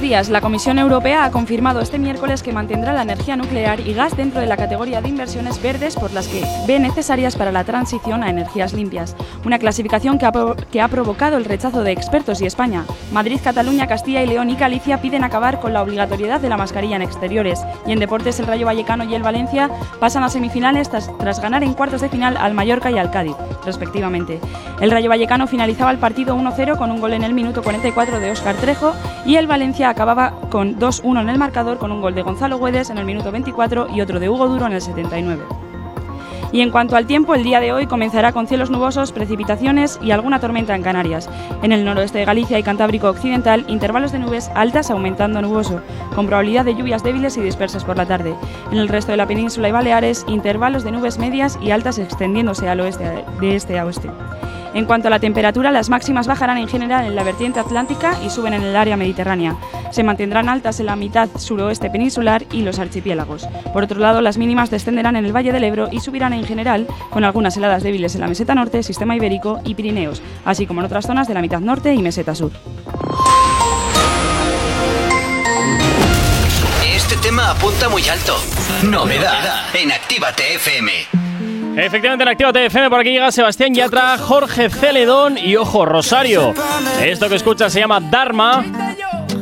Días. 0.04 0.28
La 0.28 0.42
Comisión 0.42 0.80
Europea 0.80 1.24
ha 1.24 1.32
confirmado 1.32 1.80
este 1.80 1.98
miércoles 1.98 2.44
que 2.44 2.52
mantendrá 2.52 2.92
la 2.92 3.04
energía 3.04 3.38
nuclear 3.38 3.80
y 3.80 3.94
gas 3.94 4.18
dentro 4.18 4.42
de 4.42 4.48
la 4.48 4.58
categoría 4.58 5.02
de 5.02 5.08
inversiones 5.08 5.62
verdes 5.62 5.96
por 5.96 6.12
las 6.12 6.28
que 6.28 6.44
ve 6.68 6.78
necesarias 6.78 7.38
para 7.38 7.54
la 7.54 7.64
transición 7.64 8.22
a 8.22 8.30
energías 8.30 8.74
limpias. 8.74 9.16
Una 9.46 9.60
clasificación 9.60 10.20
que 10.20 10.26
ha, 10.26 10.34
que 10.70 10.82
ha 10.82 10.90
provocado 10.90 11.38
el 11.38 11.46
rechazo 11.46 11.84
de 11.84 11.94
expertos 11.94 12.42
y 12.42 12.46
España. 12.46 12.84
Madrid, 13.14 13.40
Cataluña, 13.42 13.88
Castilla 13.88 14.22
y 14.22 14.28
León 14.28 14.50
y 14.50 14.58
Galicia 14.58 15.02
piden 15.02 15.24
acabar 15.24 15.62
con 15.62 15.72
la 15.72 15.82
obligatoriedad 15.82 16.42
de 16.42 16.50
la 16.50 16.58
mascarilla 16.58 16.98
en 16.98 17.02
exteriores. 17.02 17.62
Y 17.88 17.94
en 17.94 18.00
deportes, 18.00 18.38
el 18.42 18.48
Rayo 18.48 18.66
Vallecano 18.66 19.06
y 19.06 19.16
el 19.16 19.24
Valencia 19.24 19.70
pasan 20.02 20.26
a 20.26 20.30
semifinales 20.30 20.90
tras, 20.90 21.10
tras 21.18 21.40
ganar 21.40 21.64
en 21.64 21.74
cuartos 21.74 22.02
de 22.02 22.10
final 22.10 22.36
al 22.36 22.54
Mallorca 22.54 22.92
y 22.92 22.98
al 22.98 23.10
Cádiz, 23.10 23.38
respectivamente. 23.66 24.42
El 24.82 24.92
Rayo 24.92 25.08
Vallecano 25.08 25.48
finalizaba 25.48 25.92
el 25.92 25.98
partido 25.98 26.36
1-0 26.36 26.78
con 26.78 26.92
un 26.92 27.00
gol 27.00 27.14
en 27.14 27.24
el 27.24 27.34
minuto 27.34 27.64
44 27.64 28.20
de 28.20 28.32
Óscar 28.32 28.56
Trejo 28.56 28.94
y 29.26 29.38
el 29.38 29.48
Valencia 29.48 29.93
acababa 29.94 30.34
con 30.50 30.80
2-1 30.80 31.22
en 31.22 31.30
el 31.30 31.38
marcador 31.38 31.78
con 31.78 31.92
un 31.92 32.02
gol 32.02 32.16
de 32.16 32.24
Gonzalo 32.24 32.58
Güedes 32.58 32.90
en 32.90 32.98
el 32.98 33.06
minuto 33.06 33.32
24 33.32 33.88
y 33.96 34.02
otro 34.02 34.20
de 34.20 34.30
Hugo 34.30 34.48
Duro 34.48 34.66
en 34.66 34.74
el 34.74 34.82
79. 34.82 35.44
Y 36.52 36.62
en 36.62 36.70
cuanto 36.70 36.96
al 36.96 37.08
tiempo, 37.08 37.34
el 37.34 37.44
día 37.44 37.60
de 37.60 37.74
hoy 37.74 37.88
comenzará 37.88 38.32
con 38.32 38.46
cielos 38.46 38.70
nubosos, 38.70 39.12
precipitaciones 39.12 40.00
y 40.04 40.12
alguna 40.12 40.40
tormenta 40.40 40.76
en 40.76 40.84
Canarias. 40.84 41.28
En 41.64 41.72
el 41.72 41.84
noroeste 41.84 42.20
de 42.20 42.26
Galicia 42.26 42.60
y 42.60 42.64
Cantábrico 42.64 43.10
Occidental, 43.10 43.66
intervalos 43.68 44.12
de 44.12 44.20
nubes 44.20 44.52
altas 44.54 44.92
aumentando 44.92 45.42
nuboso, 45.42 45.82
con 46.14 46.28
probabilidad 46.28 46.64
de 46.64 46.76
lluvias 46.76 47.02
débiles 47.02 47.38
y 47.38 47.42
dispersas 47.42 47.84
por 47.84 47.98
la 47.98 48.06
tarde. 48.06 48.36
En 48.72 48.78
el 48.78 48.88
resto 48.88 49.12
de 49.12 49.18
la 49.18 49.26
península 49.26 49.70
y 49.70 49.72
Baleares, 49.72 50.26
intervalos 50.28 50.84
de 50.84 50.92
nubes 50.92 51.18
medias 51.18 51.58
y 51.60 51.72
altas 51.72 51.98
extendiéndose 51.98 52.70
al 52.70 52.82
oeste, 52.82 53.26
de 53.42 53.56
este 53.56 53.80
a 53.80 53.86
oeste. 53.86 54.12
En 54.74 54.86
cuanto 54.86 55.08
a 55.08 55.12
la 55.12 55.20
temperatura, 55.20 55.72
las 55.72 55.90
máximas 55.90 56.26
bajarán 56.26 56.58
en 56.58 56.68
general 56.68 57.06
en 57.06 57.16
la 57.16 57.24
vertiente 57.24 57.60
atlántica 57.60 58.18
y 58.26 58.32
suben 58.32 58.54
en 58.54 58.64
el 58.64 58.76
área 58.76 58.98
mediterránea. 58.98 59.56
Se 59.92 60.04
mantendrán 60.04 60.50
altas 60.50 60.80
en 60.80 60.88
la 60.88 60.96
mitad 60.96 61.30
suroeste 61.38 61.92
peninsular 61.92 62.44
y 62.52 62.64
los 62.64 62.80
archipiélagos. 62.80 63.48
Por 63.72 63.84
otro 63.84 64.00
lado, 64.00 64.22
las 64.22 64.38
mínimas 64.38 64.72
descenderán 64.72 65.16
en 65.16 65.26
el 65.26 65.36
Valle 65.36 65.52
del 65.52 65.64
Ebro 65.64 65.90
y 65.92 66.00
subirán 66.00 66.34
en 66.34 66.44
general, 66.44 66.88
con 67.12 67.24
algunas 67.24 67.56
heladas 67.56 67.84
débiles 67.84 68.16
en 68.16 68.22
la 68.22 68.28
meseta 68.28 68.56
norte, 68.56 68.82
sistema 68.82 69.16
ibérico 69.16 69.60
y 69.64 69.76
Pirineos, 69.76 70.24
así 70.44 70.66
como 70.66 70.82
en 70.82 70.88
otras 70.88 71.06
zonas 71.06 71.28
de 71.28 71.36
la 71.36 71.42
mitad 71.42 71.60
norte 71.60 71.94
y 71.94 72.02
meseta 72.02 72.34
sur. 72.34 72.52
Este 76.96 77.16
tema 77.18 77.52
apunta 77.52 77.90
muy 77.90 78.08
alto. 78.10 78.36
Novedad 78.84 79.76
en 79.76 79.92
Actívate 79.92 80.56
FM. 80.56 81.23
Efectivamente, 81.76 82.24
en 82.24 82.30
Actívate 82.30 82.66
FM 82.66 82.90
por 82.90 83.00
aquí 83.00 83.10
llega 83.10 83.32
Sebastián 83.32 83.74
Yatra, 83.74 84.18
Jorge 84.18 84.70
Celedón 84.70 85.38
y 85.38 85.56
ojo, 85.56 85.86
Rosario. 85.86 86.54
Esto 87.02 87.28
que 87.28 87.36
escuchas 87.36 87.74
se 87.74 87.80
llama 87.80 88.00
Dharma. 88.00 88.64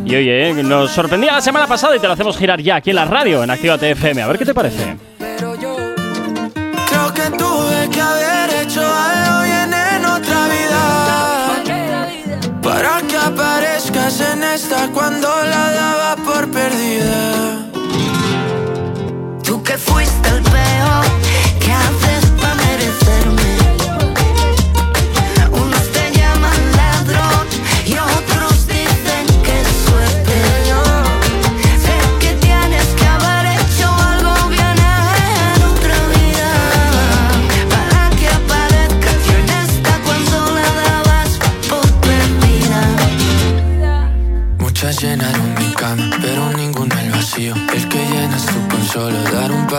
Y 0.05 0.15
oye, 0.15 0.53
nos 0.63 0.91
sorprendía 0.91 1.33
la 1.33 1.41
semana 1.41 1.67
pasada 1.67 1.95
y 1.95 1.99
te 1.99 2.07
lo 2.07 2.13
hacemos 2.13 2.37
girar 2.37 2.61
ya 2.61 2.77
aquí 2.77 2.91
en 2.91 2.95
la 2.95 3.05
radio, 3.05 3.43
en 3.43 3.49
Actívate 3.49 3.91
FM. 3.91 4.21
A 4.21 4.27
ver 4.27 4.37
qué 4.37 4.45
te 4.45 4.53
parece. 4.53 4.97
Creo 5.17 7.13
que 7.13 7.37
tuve 7.37 7.89
que 7.91 8.01
haber 8.01 8.49
hecho 8.61 8.81
algo 8.81 9.43
bien 9.43 9.73
en 9.73 10.05
otra 10.05 10.47
vida 10.47 11.63
Para 12.61 13.01
que 13.07 13.17
aparezcas 13.17 14.21
en 14.21 14.43
esta 14.43 14.87
cuando 14.93 15.27
la 15.27 15.71
daba 15.71 16.15
por 16.17 16.51
perdida 16.51 17.67
Tú 19.43 19.63
que 19.63 19.77
fuiste 19.77 20.30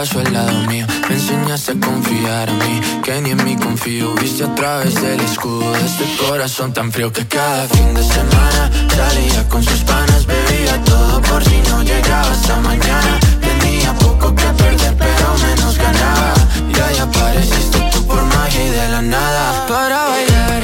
paso 0.02 0.18
al 0.18 0.32
lado 0.32 0.58
mío. 0.66 0.84
Me 1.08 1.14
enseñaste 1.14 1.72
a 1.72 1.80
confiar 1.86 2.48
en 2.48 2.58
mí, 2.58 2.80
que 3.04 3.20
ni 3.20 3.30
en 3.30 3.44
mí 3.44 3.54
confío. 3.54 4.14
Viste 4.14 4.42
a 4.42 4.52
través 4.52 5.00
del 5.00 5.20
escudo 5.20 5.70
de 5.72 5.84
este 5.90 6.04
corazón 6.16 6.72
tan 6.72 6.90
frío 6.90 7.12
Que 7.12 7.24
cada 7.28 7.68
fin 7.68 7.94
de 7.94 8.02
semana 8.02 8.62
salía 8.96 9.48
con 9.48 9.62
sus 9.62 9.80
panas. 9.84 10.26
Bebía 10.26 10.82
todo 10.84 11.20
por 11.22 11.44
si 11.44 11.56
no 11.68 11.82
llegaba 11.84 12.30
hasta 12.32 12.56
mañana. 12.56 13.20
Tenía 13.48 13.94
poco 13.94 14.34
que 14.34 14.48
perder, 14.62 14.94
pero 14.98 15.26
menos 15.46 15.78
ganaba. 15.78 16.34
Y 16.72 16.80
ahí 16.80 16.98
apareciste 16.98 17.78
tú 17.92 18.04
por 18.04 18.22
magia 18.24 18.66
y 18.66 18.70
de 18.70 18.88
la 18.88 19.02
nada. 19.02 19.66
Para 19.68 19.98
bailar, 20.08 20.62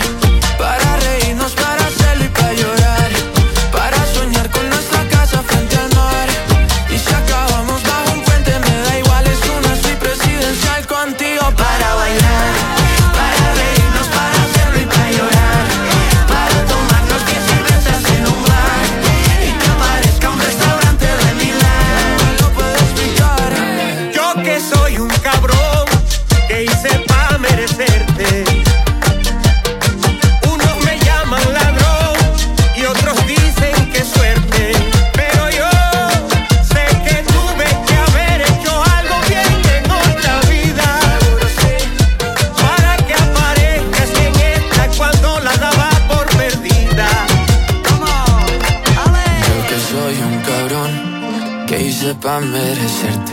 merecerte. 52.37 53.33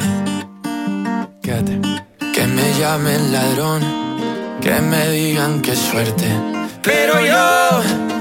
Quédate. 1.41 1.81
Que 2.33 2.47
me 2.47 2.73
llamen 2.79 3.31
ladrón, 3.31 3.81
que 4.61 4.81
me 4.81 5.09
digan 5.09 5.61
qué 5.61 5.75
suerte. 5.75 6.27
Pero 6.81 7.13
yo 7.19 8.14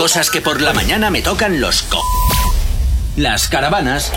cosas 0.00 0.30
que 0.30 0.40
por 0.40 0.62
la 0.62 0.72
mañana 0.72 1.10
me 1.10 1.20
tocan 1.20 1.60
los 1.60 1.82
co. 1.82 2.02
Las 3.16 3.48
caravanas 3.48 4.10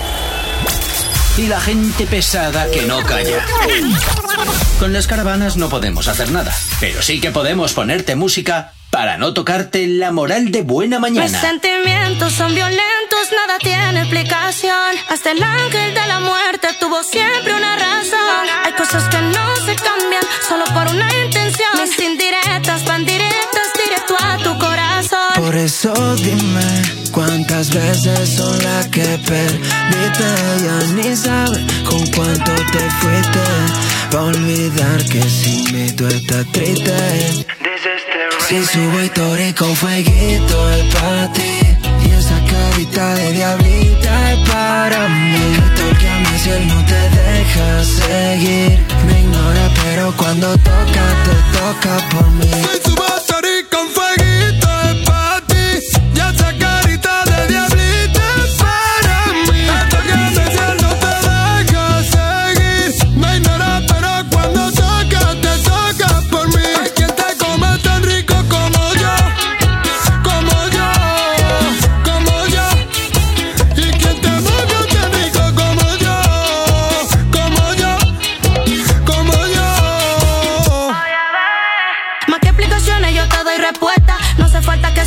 y 1.36 1.48
la 1.48 1.60
gente 1.60 2.06
pesada 2.06 2.72
que 2.72 2.84
no 2.84 3.04
calla. 3.04 3.46
Con 4.80 4.94
las 4.94 5.08
caravanas 5.08 5.58
no 5.58 5.68
podemos 5.68 6.08
hacer 6.08 6.32
nada, 6.32 6.56
pero 6.80 7.02
sí 7.02 7.20
que 7.20 7.32
podemos 7.32 7.74
ponerte 7.74 8.16
música 8.16 8.72
para 8.92 9.18
no 9.18 9.34
tocarte 9.34 9.86
la 9.88 10.14
moral 10.14 10.52
de 10.52 10.62
buena 10.62 11.00
Mis 11.00 11.16
mañana. 11.20 11.42
sentimientos 11.42 12.32
son 12.32 12.56
violentos, 12.56 13.28
nada 13.36 13.60
tiene 13.60 14.00
explicación. 14.00 14.96
Hasta 15.10 15.32
el 15.32 15.44
ángel 15.44 15.94
de 15.94 16.08
la 16.08 16.22
muerte 16.22 16.70
tuvo 16.80 17.04
siempre 17.04 17.54
una 17.54 17.76
razón. 17.76 18.48
Hay 18.64 18.72
cosas 18.72 19.04
que 19.10 19.18
no 19.20 19.56
se 19.58 19.76
cambian 19.76 20.24
solo 20.48 20.64
por 20.66 20.88
una 20.96 21.10
intención. 21.26 21.72
Mis 21.82 22.00
indirectas 22.00 22.86
van 22.86 23.04
Por 25.44 25.58
eso 25.58 25.94
dime 26.16 26.64
cuántas 27.12 27.70
veces 27.70 28.30
son 28.30 28.58
las 28.64 28.88
que 28.88 29.04
perdiste. 29.28 30.30
Ya 30.64 30.94
ni 30.96 31.16
sabes 31.18 31.60
con 31.84 32.00
cuánto 32.16 32.54
te 32.72 32.90
fuiste. 33.02 33.44
Va 34.16 34.20
a 34.20 34.24
olvidar 34.24 35.04
que 35.04 35.22
sin 35.22 35.70
mí 35.74 35.92
tú 35.92 36.08
estás 36.08 36.50
triste. 36.54 37.46
Si 38.48 38.66
subo 38.66 39.02
historia 39.02 39.54
con 39.54 39.76
fueguito 39.76 40.72
es 40.72 40.96
para 40.96 41.34
ti. 41.34 41.60
Y 42.06 42.12
esa 42.12 42.40
carita 42.46 43.14
de 43.16 43.34
diablita 43.34 44.32
es 44.32 44.50
para 44.50 45.10
mí. 45.10 45.58
Tócame 45.76 46.40
si 46.40 46.50
él 46.52 46.68
no 46.70 46.86
te 46.86 47.02
deja 47.20 47.84
seguir. 47.84 48.80
Me 49.08 49.20
ignora, 49.20 49.70
pero 49.84 50.16
cuando 50.16 50.58
toca, 50.60 51.06
te 51.26 51.58
toca 51.60 52.10
por 52.12 52.32
mí. 52.32 53.13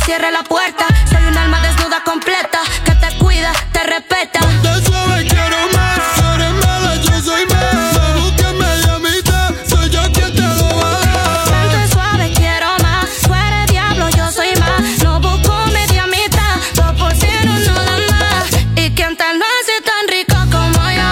Cierre 0.07 0.31
la 0.31 0.41
puerta. 0.43 0.85
Soy 1.11 1.21
un 1.25 1.37
alma 1.37 1.59
desnuda 1.59 2.01
completa 2.05 2.61
que 2.85 2.93
te 2.95 3.17
cuida, 3.17 3.51
te 3.73 3.83
respeta. 3.83 4.39
Te 4.39 4.85
suave 4.85 5.27
quiero 5.27 5.57
más, 5.75 5.99
eres 6.33 6.53
mala, 6.65 6.95
yo 6.95 7.21
soy 7.21 7.45
más. 7.47 7.93
No 7.93 8.21
busques 8.21 8.53
media 8.53 8.99
mitad, 8.99 9.49
soy 9.69 9.89
yo 9.89 10.01
quien 10.13 10.33
te 10.33 10.41
lo 10.41 10.77
va 10.79 10.91
a 10.91 10.99
dar. 11.11 11.83
Y 11.83 11.91
suave 11.91 12.33
quiero 12.33 12.69
más. 12.81 13.05
Tú 13.21 13.33
eres 13.33 13.67
diablo, 13.69 14.07
yo 14.11 14.31
soy 14.31 14.55
más. 14.55 14.81
No 15.03 15.19
busco 15.19 15.53
media 15.73 16.07
mitad, 16.07 16.55
dos 16.75 16.93
por 16.97 17.13
cien 17.13 17.45
no 17.45 17.73
da 17.73 17.97
más. 18.09 18.45
Y 18.77 18.91
quien 18.91 19.17
tal 19.17 19.37
no 19.37 19.45
hace 19.59 19.75
tan 19.89 20.03
rico 20.07 20.37
como 20.55 20.89
yo, 20.99 21.11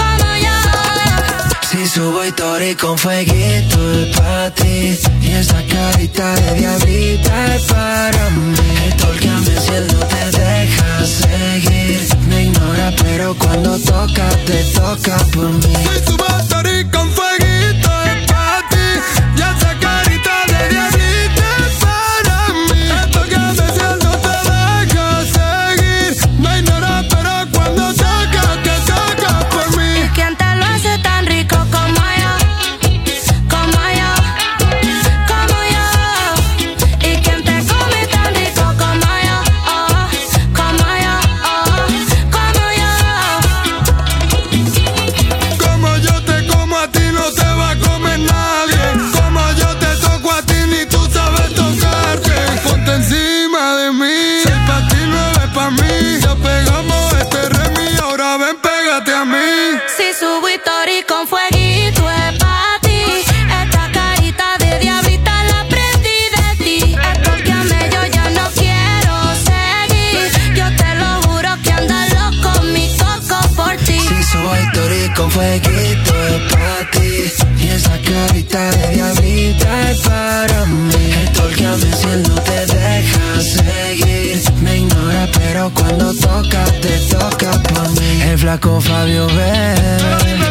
como 0.00 0.28
yo. 0.46 0.56
Si 1.68 1.86
subo 1.86 2.24
historia 2.24 2.74
con 2.74 2.96
fueguito 2.96 3.92
es 3.92 4.16
para 4.16 4.50
Y 4.86 5.32
esa 5.32 5.60
carita 5.66 6.32
de 6.36 6.54
diablita 6.60 7.56
es 7.56 7.62
para 7.64 8.30
mí. 8.30 8.54
Tólcame 8.96 9.60
si 9.60 9.72
él 9.72 9.86
no 9.88 9.98
te 10.06 10.38
deja 10.38 11.04
seguir. 11.04 12.08
Me 12.28 12.44
ignora 12.44 12.94
pero 13.02 13.34
cuando 13.34 13.76
toca 13.80 14.28
te 14.46 14.62
toca 14.74 15.16
por 15.32 15.50
mí. 15.50 15.74
Si 15.92 16.04
subo 16.06 16.24
historia 16.40 16.88
fueguito 75.36 76.14
es 76.28 76.52
para 76.52 76.90
ti. 76.92 77.08
Y 77.62 77.68
esa 77.68 77.96
carita 78.08 78.70
de 78.70 78.94
diablita 78.94 79.90
es 79.90 80.00
para 80.00 80.64
mí. 80.66 81.08
Tólcame 81.34 81.90
si 81.98 82.08
él 82.14 82.22
no 82.28 82.34
te 82.48 82.60
deja 82.74 83.26
seguir. 83.40 84.42
Me 84.62 84.78
ignora 84.78 85.28
pero 85.38 85.70
cuando 85.74 86.14
toca 86.14 86.64
te 86.82 86.94
toca 87.14 87.50
por 87.62 87.90
mí. 87.90 88.22
El 88.22 88.38
flaco 88.38 88.80
Fabio 88.80 89.26
ve 89.26 90.45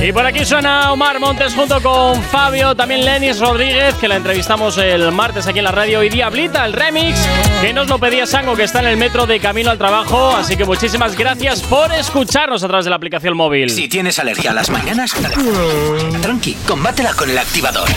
Y 0.00 0.12
por 0.12 0.24
aquí 0.24 0.44
suena 0.44 0.92
Omar 0.92 1.18
Montes 1.18 1.54
junto 1.54 1.82
con 1.82 2.22
Fabio, 2.22 2.74
también 2.74 3.04
Lenis 3.04 3.40
Rodríguez, 3.40 3.94
que 3.94 4.08
la 4.08 4.16
entrevistamos 4.16 4.78
el 4.78 5.10
martes 5.12 5.46
aquí 5.46 5.58
en 5.58 5.64
la 5.64 5.72
radio, 5.72 6.02
y 6.02 6.08
Diablita, 6.08 6.64
el 6.64 6.72
remix, 6.72 7.18
que 7.60 7.72
nos 7.72 7.88
lo 7.88 7.98
pedía 7.98 8.26
Sango, 8.26 8.54
que 8.54 8.62
está 8.62 8.80
en 8.80 8.86
el 8.86 8.96
metro 8.96 9.26
de 9.26 9.40
camino 9.40 9.70
al 9.70 9.78
trabajo. 9.78 10.36
Así 10.36 10.56
que 10.56 10.64
muchísimas 10.64 11.16
gracias 11.16 11.62
por 11.62 11.92
escucharnos 11.92 12.62
a 12.62 12.68
través 12.68 12.84
de 12.84 12.90
la 12.90 12.96
aplicación 12.96 13.36
móvil. 13.36 13.70
Si 13.70 13.88
tienes 13.88 14.18
alergia 14.18 14.52
a 14.52 14.54
las 14.54 14.70
mañanas, 14.70 15.14
tranqui, 16.22 16.54
combátela 16.66 17.12
con 17.14 17.28
el 17.28 17.38
activador. 17.38 17.88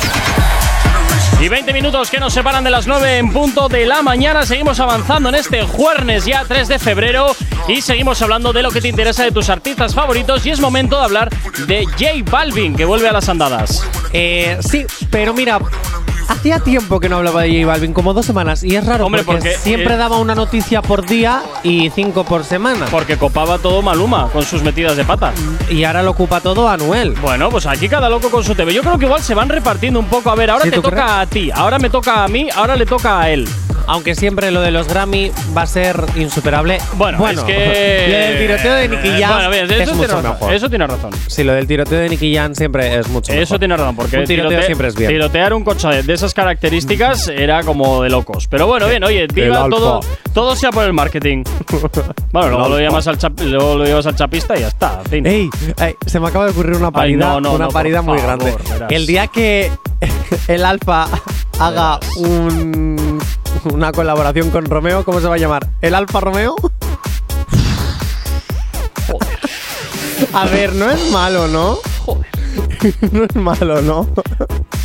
Y 1.42 1.50
20 1.50 1.74
minutos 1.74 2.12
que 2.12 2.20
nos 2.20 2.34
separan 2.34 2.64
de 2.64 2.70
las 2.70 2.86
9 2.86 3.18
en 3.18 3.34
punto 3.34 3.68
de 3.68 3.88
la 3.88 4.04
mañana. 4.04 4.46
Seguimos 4.46 4.80
avanzando 4.80 5.30
en 5.30 5.36
este 5.36 5.64
jueves 5.64 6.24
ya 6.24 6.46
3 6.48 6.68
de 6.68 6.78
febrero 6.78 7.36
y 7.68 7.82
seguimos 7.82 8.22
hablando 8.22 8.54
de 8.54 8.62
lo 8.62 8.70
que 8.70 8.80
te 8.80 8.88
interesa 8.88 9.24
de 9.24 9.32
tus 9.32 9.50
artistas 9.50 9.96
favoritos. 9.96 10.46
Y 10.46 10.52
es 10.52 10.60
momento 10.60 11.00
de 11.00 11.04
hablar 11.04 11.30
de 11.66 11.86
J 11.86 12.30
Balvin, 12.30 12.76
que 12.76 12.86
vuelve 12.86 13.08
a 13.08 13.12
las 13.12 13.28
andadas. 13.28 13.84
Eh, 14.14 14.60
sí, 14.62 14.86
pero 15.10 15.34
mira, 15.34 15.60
hacía 16.32 16.60
tiempo 16.60 17.00
que 17.00 17.10
no 17.10 17.18
hablaba 17.18 17.44
de 17.44 17.50
J 17.62 17.68
Balvin, 17.68 17.94
como 17.94 18.14
dos 18.14 18.26
semanas. 18.26 18.64
Y 18.64 18.76
es 18.76 18.86
raro 18.86 19.06
Hombre, 19.06 19.24
porque, 19.24 19.52
porque, 19.52 19.58
siempre 19.58 19.94
eh, 19.94 19.98
daba 19.98 20.18
una 20.18 20.36
noticia 20.36 20.82
por 20.82 21.06
día 21.06 21.44
y 21.64 21.90
cinco 21.92 22.24
por 22.24 22.44
semana. 22.44 22.86
Porque 22.90 23.18
copaba 23.18 23.58
todo 23.58 23.82
Maluma 23.82 24.30
con 24.30 24.44
sus 24.44 24.64
metidas 24.64 24.98
de 24.98 25.06
pata. 25.06 25.34
Y 25.70 25.84
ahora 25.84 26.04
lo 26.04 26.12
ocupa 26.12 26.42
todo 26.42 26.68
Anuel. 26.70 27.12
Bueno, 27.22 27.50
pues 27.50 27.66
aquí 27.66 27.88
cada 27.88 28.10
loco 28.10 28.30
con 28.30 28.44
su 28.44 28.56
TV. 28.56 28.74
Yo 28.74 28.82
creo 28.82 28.98
que 28.98 29.06
igual 29.06 29.22
se 29.22 29.34
van 29.34 29.50
repartiendo 29.50 30.00
un 30.00 30.08
poco. 30.08 30.30
A 30.30 30.36
ver, 30.36 30.50
ahora 30.50 30.66
¿Sí, 30.66 30.72
te 30.72 30.78
toca 30.78 30.90
crees? 30.90 31.12
a 31.12 31.26
ti, 31.26 31.52
ahora 31.52 31.80
me 31.80 31.90
toca 31.90 32.24
a 32.24 32.28
mí, 32.28 32.48
ahora 32.56 32.76
le 32.76 32.86
toca 32.86 33.20
a 33.22 33.30
él. 33.30 33.48
Aunque 33.88 34.16
siempre 34.16 34.52
lo 34.52 34.62
de 34.62 34.72
los 34.72 34.88
Grammy 34.88 35.32
va 35.56 35.64
a 35.64 35.66
ser 35.68 36.04
insuperable. 36.16 36.78
Bueno, 36.94 37.28
es 37.28 37.40
que. 37.42 38.08
lo 38.10 38.18
del 38.18 38.38
tiroteo 38.38 38.74
de 38.76 38.88
Nicky 38.88 39.22
Jam 39.22 39.34
Bueno, 39.34 39.50
bien, 39.50 39.66
es 39.66 39.72
eso, 39.72 39.78
tiene 39.84 39.94
mucho 39.94 40.08
razón, 40.16 40.32
mejor. 40.32 40.54
eso 40.54 40.70
tiene 40.70 40.88
razón. 40.88 41.12
Sí, 41.28 41.44
lo 41.44 41.54
del 41.54 41.68
tiroteo 41.68 42.00
de 42.00 42.10
Nicky 42.10 42.36
Jam 42.36 42.56
siempre 42.56 42.98
es 43.00 43.08
mucho 43.10 43.32
mejor. 43.32 43.44
Eso 43.44 43.60
tiene 43.60 43.78
razón, 43.78 43.96
porque 43.96 44.18
un 44.18 44.26
tiroteo 44.26 44.60
tirote- 44.60 44.66
siempre 44.66 44.88
es 44.88 44.96
bien. 44.96 45.10
tirotear 45.12 45.54
un 45.54 45.64
coche 45.64 46.04
de 46.04 46.14
esas 46.14 46.34
características 46.34 47.28
era 47.28 47.64
como 47.64 48.04
de 48.04 48.10
locos. 48.10 48.48
Pero 48.48 48.68
bueno, 48.68 48.88
bien, 48.88 49.04
oye, 49.04 49.28
viva 49.34 49.68
todo, 49.70 50.00
todo 50.34 50.56
sea 50.56 50.72
por 50.72 50.84
el 50.86 50.94
marketing. 50.94 51.44
bueno, 52.32 52.50
luego 52.50 52.70
lo, 52.70 52.80
llamas 52.80 53.08
al 53.08 53.18
chap- 53.18 53.40
luego 53.42 53.78
lo 53.78 53.86
llevas 53.86 54.06
al 54.06 54.16
chapista 54.16 54.56
y 54.58 54.62
ya 54.62 54.68
está. 54.68 55.02
fin. 55.10 55.26
Ey, 55.26 55.50
ey, 55.80 55.96
se 56.06 56.20
me 56.20 56.28
acaba 56.28 56.46
de 56.46 56.52
ocurrir 56.52 56.76
una 56.76 56.92
parida, 56.92 57.26
no, 57.26 57.42
no, 57.42 57.54
una 57.54 57.66
no, 57.66 57.72
parida 57.72 58.02
muy 58.02 58.20
favor, 58.20 58.40
grande. 58.40 58.58
verás. 58.72 58.92
El 58.92 59.06
día 59.08 59.28
que 59.28 59.72
el 60.48 60.66
Alfa 60.66 61.08
haga 61.60 62.00
un, 62.18 63.20
una 63.74 63.92
colaboración 63.92 64.50
con 64.50 64.66
Romeo, 64.66 65.04
¿cómo 65.06 65.20
se 65.22 65.28
va 65.28 65.36
a 65.36 65.38
llamar? 65.38 65.68
¿El 65.82 65.96
Alfa 65.96 66.20
Romeo? 66.20 66.56
A 70.34 70.46
ver, 70.46 70.74
no 70.74 70.90
es 70.90 71.12
malo, 71.12 71.48
¿no? 71.48 71.78
Joder. 72.06 72.28
no 73.12 73.24
es 73.24 73.36
malo, 73.36 73.82
¿no? 73.82 74.08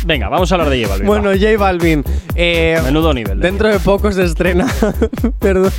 Venga, 0.05 0.29
vamos 0.29 0.51
a 0.51 0.55
hablar 0.55 0.69
de 0.69 0.77
J 0.83 0.89
Balvin. 0.89 1.07
Bueno, 1.07 1.29
J 1.31 1.57
Balvin. 1.57 2.03
eh, 2.35 2.79
Menudo 2.83 3.13
nivel. 3.13 3.39
de- 3.41 3.47
dentro 3.47 3.69
de 3.69 3.79
poco 3.79 4.11
se 4.11 4.23
estrena. 4.23 4.67
Perdón. 5.39 5.71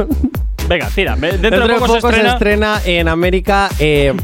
Venga, 0.68 0.88
tira. 0.94 1.16
Dentro, 1.16 1.38
Dentro, 1.50 1.68
de 1.68 1.74
poco, 1.74 1.92
se 1.92 1.98
estrena. 1.98 2.32
estrena 2.32 2.80
en 2.84 3.08
América 3.08 3.68
eh, 3.78 4.14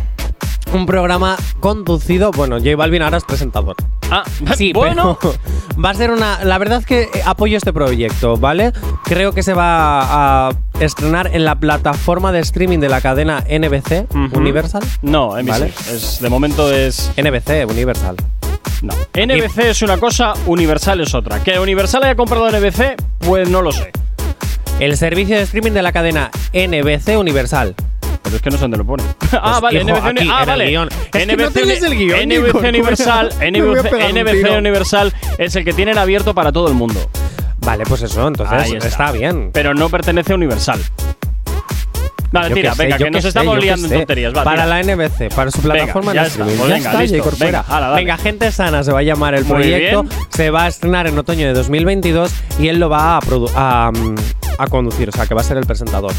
un 0.75 0.87
programa 0.87 1.37
conducido. 1.61 2.31
Bueno, 2.33 2.59
J 2.59 2.77
Balvin 2.77 3.03
ahora 3.03 3.19
es 3.19 3.25
presentador. 3.25 3.77
Ah, 4.11 4.25
Sí, 4.57 4.73
bueno. 4.73 5.19
pero 5.21 5.35
va 5.83 5.91
a 5.91 5.95
ser 5.95 6.11
una. 6.11 6.45
La 6.45 6.59
verdad 6.59 6.79
es 6.81 6.87
que 6.87 7.09
apoyo 7.25 7.57
este 7.57 7.73
proyecto, 7.73 8.37
¿vale? 8.37 8.73
Creo 9.05 9.33
que 9.33 9.43
se 9.43 9.55
va 9.55 10.49
a 10.49 10.53
estrenar 10.81 11.31
en 11.33 11.45
la 11.45 11.55
plataforma 11.57 12.33
de 12.33 12.41
streaming 12.41 12.79
de 12.81 12.89
la 12.89 13.01
cadena 13.01 13.45
NBC. 13.49 14.07
Universal. 14.37 14.83
No, 15.03 15.37
NBC. 15.41 15.49
Vale. 15.49 15.67
Es, 15.91 16.21
de 16.21 16.29
momento 16.29 16.73
es. 16.73 17.11
NBC, 17.17 17.69
Universal. 17.71 18.17
No. 18.83 18.93
NBC 19.15 19.59
es 19.61 19.83
una 19.83 19.97
cosa, 19.99 20.35
Universal 20.47 21.01
es 21.01 21.15
otra. 21.15 21.43
Que 21.43 21.59
Universal 21.59 22.03
haya 22.05 22.17
comprado 22.17 22.51
NBC, 22.51 22.97
pues 23.21 23.49
no 23.49 23.63
lo 23.63 23.73
sé. 23.73 23.91
El 24.81 24.97
servicio 24.97 25.37
de 25.37 25.43
streaming 25.43 25.73
de 25.73 25.83
la 25.83 25.93
cadena 25.93 26.31
NBC 26.53 27.17
Universal. 27.19 27.75
Pero 28.25 28.37
es 28.37 28.43
que 28.43 28.51
no 28.51 28.57
sé 28.57 28.63
dónde 28.63 28.79
lo 28.79 28.85
pone. 28.85 29.03
ah, 29.33 29.61
vale, 29.61 29.81
hijo, 29.83 29.91
NBC, 29.91 30.07
aquí, 30.07 30.29
ah, 30.33 30.45
vale. 30.47 30.67
guion. 30.71 30.89
Es 30.89 31.27
que 31.27 31.27
no 31.27 31.33
NBC, 31.45 31.53
tienes 31.53 31.83
el 31.83 31.97
guion, 31.97 32.21
NBC 32.29 32.45
Nico, 32.45 32.59
Universal, 32.59 33.29
NBC, 33.41 34.13
NBC. 34.13 34.59
Universal 34.59 35.13
es 35.39 35.55
el 35.57 35.65
que 35.65 35.73
tienen 35.73 35.99
abierto 35.99 36.35
para 36.35 36.51
todo 36.51 36.67
el 36.69 36.75
mundo. 36.75 36.99
Vale, 37.59 37.85
pues 37.87 38.03
eso, 38.03 38.27
entonces 38.27 38.85
está. 38.85 39.13
bien. 39.13 39.51
Pero 39.53 39.75
no 39.75 39.89
pertenece 39.89 40.33
a 40.33 40.37
Universal. 40.37 40.81
Vale, 42.33 42.49
Yo 42.49 42.55
tira, 42.57 42.71
qué 42.71 42.77
sé, 42.77 42.83
venga, 42.83 42.99
que 42.99 43.11
nos 43.13 43.23
sé, 43.23 43.29
estamos 43.29 43.59
liando 43.61 43.87
en 43.87 43.93
tonterías. 43.95 44.35
Va, 44.37 44.43
para 44.43 44.65
tira. 44.65 44.67
la 44.67 44.83
NBC, 44.83 45.33
para 45.33 45.51
su 45.53 45.61
plataforma 45.61 46.13
ya 46.13 46.23
de 46.23 46.29
está, 46.29 46.43
streaming. 46.43 46.69
ya 46.69 46.75
venga, 46.75 46.91
está, 46.91 47.03
listo. 47.03 47.95
Venga, 47.95 48.17
gente 48.17 48.51
sana 48.51 48.83
se 48.83 48.91
va 48.91 48.99
a 48.99 49.03
llamar 49.03 49.35
el 49.35 49.45
Muy 49.45 49.53
proyecto. 49.55 50.03
bien. 50.03 50.15
Se 50.31 50.51
va 50.51 50.65
a 50.65 50.69
estrenar 50.69 51.07
en 51.07 51.17
otoño 51.17 51.47
de 51.47 51.53
2022 51.55 52.33
y 52.59 52.67
él 52.69 52.81
lo 52.81 52.89
va 52.89 53.19
a, 53.19 53.21
produ- 53.21 53.53
a, 53.55 53.93
mm, 53.93 54.15
a 54.59 54.67
conducir, 54.67 55.09
o 55.09 55.13
sea, 55.13 55.27
que 55.27 55.35
va 55.35 55.41
a 55.41 55.45
ser 55.45 55.57
el 55.57 55.67
presentador. 55.67 56.13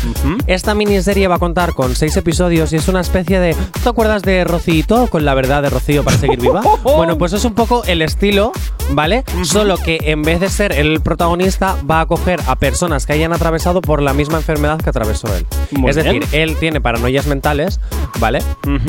Esta 0.48 0.74
miniserie 0.76 1.28
va 1.28 1.36
a 1.36 1.40
contar 1.40 1.74
con 1.74 1.96
seis 1.96 2.16
episodios 2.18 2.72
y 2.74 2.78
es 2.78 2.88
una 2.88 3.02
especie 3.02 3.40
de. 3.40 3.56
¿Te 3.84 3.90
acuerdas 3.90 4.22
de 4.24 4.44
Rocito? 4.44 5.08
Con 5.08 5.26
la 5.26 5.34
verdad 5.34 5.62
de 5.64 5.70
Rocío 5.70 6.04
para 6.04 6.18
seguir 6.18 6.40
viva. 6.42 6.62
bueno, 6.84 7.18
pues 7.18 7.34
es 7.34 7.46
un 7.46 7.54
poco 7.54 7.84
el 7.86 8.02
estilo, 8.02 8.52
¿vale? 8.92 9.24
Solo 9.44 9.78
que 9.78 9.98
en 10.04 10.22
vez 10.24 10.40
de 10.40 10.50
ser 10.50 10.72
el 10.74 11.00
protagonista, 11.02 11.76
va 11.90 12.02
a 12.02 12.06
coger 12.06 12.40
a 12.48 12.56
personas 12.56 13.06
que 13.06 13.14
hayan 13.14 13.34
atravesado 13.34 13.82
por 13.82 14.02
la 14.02 14.14
misma 14.14 14.38
enfermedad 14.38 14.80
que 14.80 14.90
atravesó 14.90 15.28
él. 15.36 15.46
Muy 15.72 15.90
es 15.92 15.96
bien. 15.98 16.20
decir, 16.20 16.28
él 16.40 16.56
tiene 16.60 16.82
paranoias 16.82 17.28
mentales, 17.28 17.80
¿vale? 18.20 18.40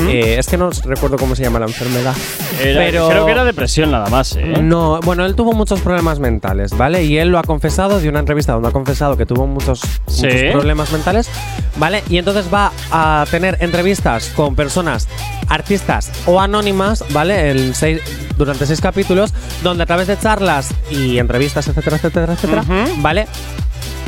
Eh, 0.07 0.35
es 0.39 0.47
que 0.47 0.57
no 0.57 0.69
recuerdo 0.85 1.17
cómo 1.17 1.35
se 1.35 1.43
llama 1.43 1.59
la 1.59 1.65
enfermedad. 1.67 2.15
Era- 2.63 2.79
pero 2.87 3.09
Creo 3.09 3.25
que 3.25 3.31
era 3.31 3.43
depresión 3.43 3.91
nada 3.91 4.09
más, 4.09 4.35
¿eh? 4.35 4.61
no, 4.61 4.99
bueno, 5.01 5.25
él 5.25 5.35
tuvo 5.35 5.53
muchos 5.53 5.81
problemas 5.81 6.19
mentales, 6.19 6.75
¿vale? 6.75 7.03
Y 7.03 7.17
él 7.17 7.29
lo 7.29 7.37
ha 7.39 7.43
confesado 7.43 7.99
de 7.99 8.09
una 8.09 8.19
entrevista 8.19 8.53
donde 8.53 8.69
ha 8.69 8.71
confesado 8.71 9.17
que 9.17 9.25
tuvo 9.25 9.36
muchos, 9.45 9.81
Sí. 10.07 10.25
muchos 10.25 10.51
problemas 10.53 10.91
mentales, 10.91 11.29
¿vale? 11.77 12.03
Y 12.09 12.17
entonces 12.17 12.45
va 12.51 12.71
a 12.91 13.25
tener 13.29 13.57
entrevistas 13.59 14.31
con 14.35 14.55
personas, 14.55 15.07
artistas 15.49 16.11
o 16.25 16.39
anónimas, 16.41 17.03
¿vale? 17.11 17.51
En 17.51 17.75
seis- 17.75 18.01
durante 18.37 18.65
seis 18.65 18.81
capítulos, 18.81 19.33
donde 19.63 19.83
a 19.83 19.85
través 19.85 20.07
de 20.07 20.17
charlas 20.17 20.69
y 20.89 21.17
entrevistas, 21.19 21.67
etcétera, 21.67 21.97
etcétera, 21.97 22.33
etcétera, 22.33 22.63
¿vale? 22.97 23.27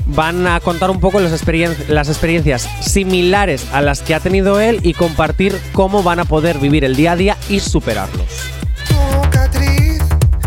Van 0.05 0.47
a 0.47 0.59
contar 0.59 0.89
un 0.89 0.99
poco 0.99 1.19
las, 1.19 1.31
experien- 1.31 1.75
las 1.87 2.09
experiencias 2.09 2.67
similares 2.81 3.67
a 3.73 3.81
las 3.81 4.01
que 4.01 4.15
ha 4.15 4.19
tenido 4.19 4.59
él 4.59 4.79
y 4.81 4.93
compartir 4.93 5.59
cómo 5.73 6.01
van 6.01 6.19
a 6.19 6.25
poder 6.25 6.57
vivir 6.57 6.83
el 6.83 6.95
día 6.95 7.11
a 7.11 7.15
día 7.15 7.37
y 7.47 7.59
superarlos. 7.59 8.25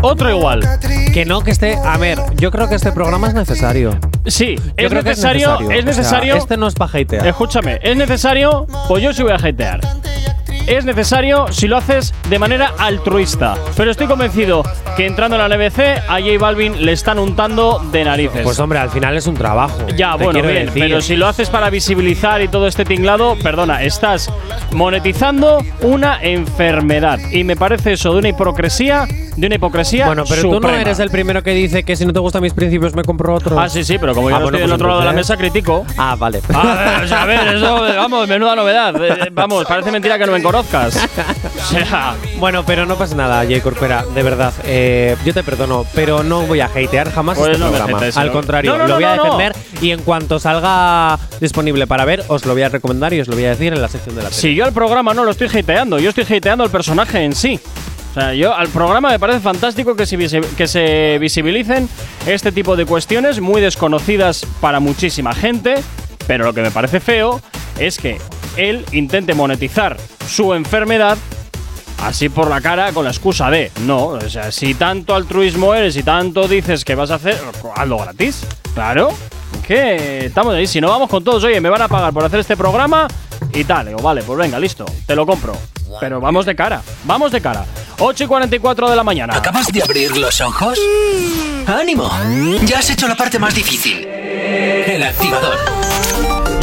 Otro 0.03 0.29
igual. 0.29 0.61
Que 1.13 1.25
no, 1.25 1.41
que 1.41 1.51
esté. 1.51 1.77
A 1.77 1.97
ver, 1.97 2.19
yo 2.35 2.51
creo 2.51 2.67
que 2.67 2.75
este 2.75 2.91
programa 2.91 3.27
es 3.29 3.33
necesario. 3.33 3.97
Sí, 4.25 4.55
es 4.75 4.91
necesario, 4.91 5.55
es 5.59 5.63
O 5.63 5.67
sea, 5.67 5.81
necesario. 5.83 6.35
este 6.35 6.57
no 6.57 6.67
es 6.67 6.75
para 6.75 6.91
hatear. 6.99 7.25
Escúchame, 7.25 7.79
es 7.81 7.95
necesario, 7.95 8.67
pues 8.87 9.01
yo 9.01 9.13
sí 9.13 9.23
voy 9.23 9.31
a 9.31 9.35
hatear. 9.35 9.79
Es 10.67 10.85
necesario 10.85 11.51
si 11.51 11.67
lo 11.67 11.77
haces 11.77 12.13
de 12.29 12.39
manera 12.39 12.71
altruista. 12.79 13.55
Pero 13.75 13.91
estoy 13.91 14.07
convencido 14.07 14.63
que 14.95 15.05
entrando 15.05 15.35
en 15.37 15.47
la 15.49 15.55
NBC 15.57 15.79
a 16.07 16.19
J 16.21 16.37
Balvin 16.39 16.85
le 16.85 16.93
están 16.93 17.19
untando 17.19 17.79
de 17.91 18.03
narices. 18.05 18.41
Pues 18.43 18.59
hombre, 18.59 18.79
al 18.79 18.89
final 18.89 19.15
es 19.17 19.27
un 19.27 19.35
trabajo. 19.35 19.77
Ya, 19.95 20.15
bueno, 20.15 20.41
bien, 20.41 20.67
decir. 20.67 20.81
pero 20.81 21.01
si 21.01 21.15
lo 21.15 21.27
haces 21.27 21.49
para 21.49 21.69
visibilizar 21.69 22.41
y 22.41 22.47
todo 22.47 22.67
este 22.67 22.85
tinglado, 22.85 23.35
perdona, 23.43 23.83
estás 23.83 24.31
monetizando 24.71 25.63
una 25.81 26.21
enfermedad. 26.21 27.19
Y 27.31 27.43
me 27.43 27.55
parece 27.55 27.93
eso 27.93 28.13
de 28.13 28.19
una 28.19 28.29
hipocresía, 28.29 29.05
de 29.35 29.47
una 29.47 29.55
hipocresía 29.55 30.05
Bueno, 30.05 30.23
pero 30.27 30.41
tú 30.43 30.47
no 30.49 30.55
suprema. 30.55 30.81
eres 30.81 30.99
el 30.99 31.09
primero 31.09 31.43
que 31.43 31.51
dice 31.51 31.83
que 31.83 31.95
si 31.95 32.05
no 32.05 32.13
te 32.13 32.19
gustan 32.19 32.41
mis 32.41 32.53
principios 32.53 32.95
me 32.95 33.03
compro 33.03 33.33
otro. 33.35 33.59
Ah, 33.59 33.67
sí, 33.69 33.83
sí, 33.83 33.97
pero 33.99 34.13
como 34.15 34.29
yo 34.29 34.35
Ah, 34.35 34.39
no 34.39 34.45
bueno, 34.45 34.57
estoy 34.57 34.69
del 34.69 34.69
pues 34.69 34.75
otro 34.81 34.87
lado 34.87 34.99
de 35.01 35.05
la 35.07 35.13
mesa, 35.13 35.35
critico. 35.37 35.85
Ah, 35.97 36.15
vale. 36.17 36.39
O 36.49 37.07
sea, 37.07 37.23
a 37.23 37.25
ver, 37.25 37.55
eso, 37.55 37.81
vamos, 37.81 38.27
menuda 38.27 38.55
novedad. 38.55 38.93
Eh, 39.03 39.29
Vamos, 39.31 39.65
parece 39.65 39.91
mentira 39.91 40.17
que 40.17 40.25
no 40.25 40.31
me 40.31 40.41
conozcas. 40.53 41.09
O 41.63 41.65
sea, 41.65 42.15
Bueno, 42.37 42.63
pero 42.65 42.85
no 42.85 42.95
pasa 42.97 43.15
nada, 43.15 43.43
Jay 43.45 43.61
Corcuera, 43.61 44.05
de 44.13 44.21
verdad. 44.21 44.53
Eh, 44.65 45.15
yo 45.25 45.33
te 45.33 45.43
perdono, 45.43 45.85
pero 45.95 46.23
no 46.23 46.41
voy 46.45 46.59
a 46.59 46.65
hatear 46.65 47.11
jamás 47.11 47.37
Pues 47.37 47.51
este 47.51 47.59
no 47.63 47.69
programa. 47.71 47.97
hatees, 47.97 48.17
Al 48.17 48.27
¿no? 48.27 48.33
contrario, 48.33 48.71
No, 48.71 48.77
no, 48.79 48.87
lo 48.87 48.95
voy 48.95 49.03
a 49.05 49.15
no, 49.15 49.23
no. 49.25 49.37
defender 49.37 49.55
y 49.81 49.91
en 49.91 50.01
cuanto 50.01 50.39
salga 50.39 51.17
disponible 51.39 51.87
para 51.87 52.05
ver, 52.05 52.23
os 52.27 52.45
lo 52.45 52.53
voy 52.53 52.63
a 52.63 52.69
recomendar 52.69 53.13
y 53.13 53.21
os 53.21 53.27
lo 53.27 53.35
voy 53.35 53.45
a 53.45 53.49
decir 53.51 53.73
en 53.73 53.81
la 53.81 53.87
sección 53.87 54.15
de 54.15 54.23
la 54.23 54.29
tele. 54.29 54.39
si 54.41 54.53
yo 54.55 54.65
al 54.65 54.73
programa 54.73 55.13
no 55.13 55.23
lo 55.23 55.31
estoy 55.31 55.47
hateando, 55.47 55.99
yo 55.99 56.09
estoy 56.09 56.25
hateando 56.37 56.63
al 56.63 56.69
personaje 56.69 57.23
en 57.23 57.33
sí. 57.33 57.59
O 58.11 58.13
sea, 58.13 58.33
yo 58.33 58.53
al 58.53 58.67
programa 58.67 59.09
me 59.09 59.17
parece 59.19 59.39
fantástico 59.39 59.95
que 59.95 60.05
se, 60.05 60.17
que 60.55 60.67
se 60.67 61.17
visibilicen 61.19 61.89
este 62.27 62.51
tipo 62.51 62.75
de 62.75 62.85
cuestiones 62.85 63.39
muy 63.39 63.61
desconocidas 63.61 64.45
para 64.61 64.79
muchísima 64.79 65.33
gente, 65.33 65.75
pero 66.27 66.43
lo 66.45 66.53
que 66.53 66.61
me 66.61 66.69
parece 66.71 66.99
feo 66.99 67.41
es 67.79 67.97
que 67.97 68.19
él 68.57 68.85
intente 68.91 69.33
monetizar 69.33 69.97
su 70.27 70.53
enfermedad 70.53 71.17
así 72.03 72.29
por 72.29 72.49
la 72.49 72.61
cara 72.61 72.91
con 72.91 73.05
la 73.05 73.11
excusa 73.11 73.49
de 73.49 73.71
no, 73.81 74.05
o 74.07 74.29
sea, 74.29 74.51
si 74.51 74.73
tanto 74.73 75.15
altruismo 75.15 75.73
eres 75.73 75.95
y 75.95 76.03
tanto 76.03 76.47
dices 76.47 76.83
que 76.83 76.95
vas 76.95 77.11
a 77.11 77.15
hacer, 77.15 77.39
hazlo 77.75 77.97
gratis. 77.97 78.45
Claro, 78.73 79.09
que 79.65 80.25
estamos 80.25 80.53
ahí. 80.53 80.67
Si 80.67 80.81
no 80.81 80.89
vamos 80.89 81.09
con 81.09 81.23
todos, 81.23 81.43
oye, 81.43 81.61
me 81.61 81.69
van 81.69 81.81
a 81.81 81.87
pagar 81.87 82.11
por 82.11 82.25
hacer 82.25 82.39
este 82.39 82.57
programa 82.57 83.07
y 83.53 83.63
tal. 83.63 83.87
Digo, 83.87 84.01
vale, 84.01 84.23
pues 84.23 84.37
venga, 84.37 84.59
listo, 84.59 84.85
te 85.05 85.15
lo 85.15 85.25
compro. 85.25 85.55
Pero 85.99 86.19
vamos 86.19 86.45
de 86.45 86.55
cara, 86.55 86.81
vamos 87.03 87.31
de 87.31 87.39
cara. 87.39 87.65
8 87.99 88.23
y 88.23 88.27
44 88.27 88.89
de 88.89 88.95
la 88.95 89.03
mañana. 89.03 89.35
¿Acabas 89.37 89.67
de 89.67 89.83
abrir 89.83 90.17
los 90.17 90.41
ojos? 90.41 90.79
¡Ánimo! 91.67 92.09
Ya 92.65 92.79
has 92.79 92.89
hecho 92.89 93.07
la 93.07 93.15
parte 93.15 93.37
más 93.37 93.53
difícil. 93.53 94.03
El 94.05 95.03
activador. 95.03 95.57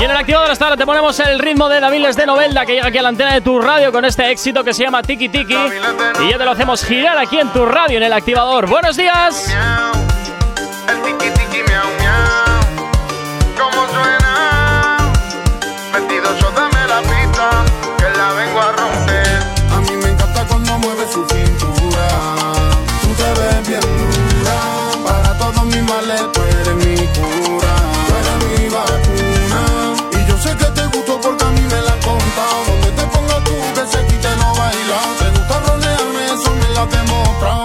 Y 0.01 0.05
en 0.05 0.11
el 0.11 0.16
activador 0.16 0.51
hasta 0.51 0.64
ahora 0.64 0.78
te 0.78 0.86
ponemos 0.86 1.20
el 1.20 1.38
ritmo 1.38 1.68
de 1.68 1.78
Daviles 1.78 2.16
de 2.16 2.24
Novelda 2.24 2.64
que 2.64 2.72
llega 2.72 2.86
aquí 2.86 2.96
a 2.96 3.03
la 3.03 3.11
antena 3.11 3.34
de 3.34 3.42
tu 3.42 3.61
radio 3.61 3.92
con 3.92 4.07
este 4.07 4.30
éxito 4.30 4.64
que 4.64 4.72
se 4.72 4.82
llama 4.82 5.03
Tiki 5.03 5.28
Tiki. 5.28 5.53
Y 5.55 6.30
ya 6.30 6.38
te 6.38 6.44
lo 6.46 6.53
hacemos 6.53 6.82
girar 6.82 7.18
aquí 7.18 7.38
en 7.38 7.53
tu 7.53 7.66
radio 7.66 7.98
en 7.98 8.05
el 8.05 8.12
activador. 8.14 8.66
¡Buenos 8.66 8.96
días! 8.96 9.55
¿Cómo 13.59 13.88
suena? 13.88 14.96
Mentiroso, 15.92 16.51
dame 16.53 16.80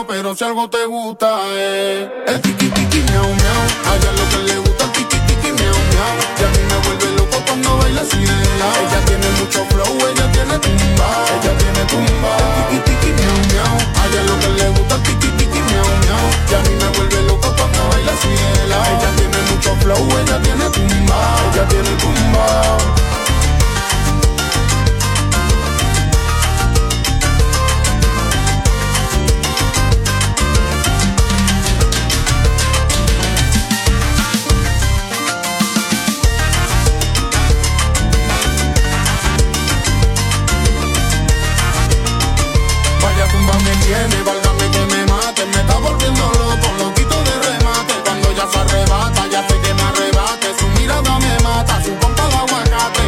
pero 0.03 0.35
si 0.35 0.43
algo 0.43 0.69
te 0.69 0.85
gusta 0.85 1.39
es 1.55 2.09
el 2.27 2.41
tiki 2.41 2.67
tiki 2.67 2.99
miau 3.09 3.23
miau. 3.23 3.61
A 3.87 3.95
ella 3.95 4.11
lo 4.11 4.29
que 4.29 4.37
le 4.43 4.57
gusta 4.57 4.83
el 4.83 4.91
tiki 4.91 5.19
tiki 5.27 5.51
miau 5.53 5.77
miau. 5.91 6.13
Y 6.35 6.43
a 6.43 6.47
mí 6.51 6.61
me 6.69 6.77
vuelve 6.83 7.17
loco 7.17 7.37
cuando 7.45 7.77
baila 7.77 8.01
así 8.01 8.17
de. 8.17 8.33
Ella 8.35 8.99
tiene 9.05 9.29
mucho 9.39 9.63
flow, 9.69 9.95
ella 10.09 10.31
tiene 10.33 10.59
tumba, 10.59 11.07
ella 11.35 11.57
tiene 11.57 11.81
tumba. 11.87 12.33
El 12.71 12.83
tiki 12.83 12.91
tiki 12.91 13.09
miau 13.13 13.37
miau. 13.51 13.75
A 13.95 14.07
ella 14.07 14.21
lo 14.23 14.39
que 14.39 14.49
le 14.49 14.69
gusta 14.75 14.95
el 14.95 15.03
tiki 15.03 15.29
tiki 15.37 15.59
miau 15.61 15.87
miau. 16.03 16.25
Y 16.49 16.53
a 16.55 16.59
mí 16.65 16.73
me 16.75 16.87
vuelve 16.97 17.21
loco 17.29 17.47
cuando 17.55 17.81
baila 17.89 18.11
así 18.11 18.27
de. 18.27 18.65
Ella 18.65 19.09
tiene 19.15 19.39
mucho 19.49 19.71
flow, 19.79 20.03
ella 20.19 20.41
tiene 20.43 20.65
tumba, 20.75 21.19
ella 21.53 21.67
tiene 21.69 21.91
tumba. 22.01 22.45
Tiene, 43.85 44.23
válgame 44.23 44.65
que 44.71 44.83
me 44.93 45.05
mate. 45.05 45.45
Me 45.45 45.59
está 45.61 45.77
volviendo 45.77 46.23
loco, 46.41 46.67
loquito 46.79 47.17
de 47.23 47.35
remate. 47.47 47.93
Cuando 48.03 48.31
ya 48.33 48.47
se 48.51 48.59
arrebata, 48.59 49.27
ya 49.31 49.41
sé 49.47 49.55
que 49.61 49.73
me 49.73 49.83
arrebate. 49.83 50.47
Su 50.59 50.67
mirada 50.79 51.19
me 51.19 51.39
mata, 51.43 51.83
su 51.83 51.91
pompa 52.01 52.27
de 52.27 52.35
aguacate. 52.35 53.05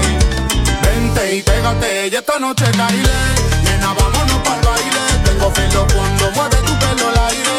Vente 0.84 1.36
y 1.36 1.42
pégate, 1.42 2.08
y 2.12 2.16
esta 2.16 2.40
noche 2.40 2.66
caile. 2.78 3.20
Nena, 3.64 3.94
vámonos 3.94 4.40
pa'l 4.46 4.62
baile. 4.68 5.04
Tengo 5.26 5.52
filo 5.52 5.88
cuando 5.94 6.32
mueve 6.36 6.58
tu 6.68 6.74
pelo 6.82 7.10
al 7.10 7.18
aire. 7.30 7.58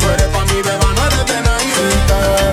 Tú 0.00 0.06
eres 0.14 0.28
pa' 0.34 0.44
mi 0.50 0.62
beba, 0.62 0.88
no 0.96 1.02
eres 1.08 1.26
de 1.30 1.38
nadie. 1.48 1.76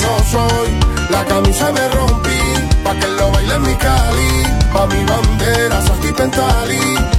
No 0.04 0.14
soy, 0.32 0.70
la 1.10 1.26
camisa 1.26 1.72
me 1.72 1.88
rompí 1.90 2.40
Pa' 2.84 2.96
que 3.00 3.08
lo 3.08 3.32
baile 3.32 3.56
en 3.56 3.62
mi 3.62 3.76
cali. 3.76 4.32
Pa' 4.74 4.88
mi 4.88 5.04
bandera, 5.06 5.82
gitano 6.02 6.32
y 6.72 7.11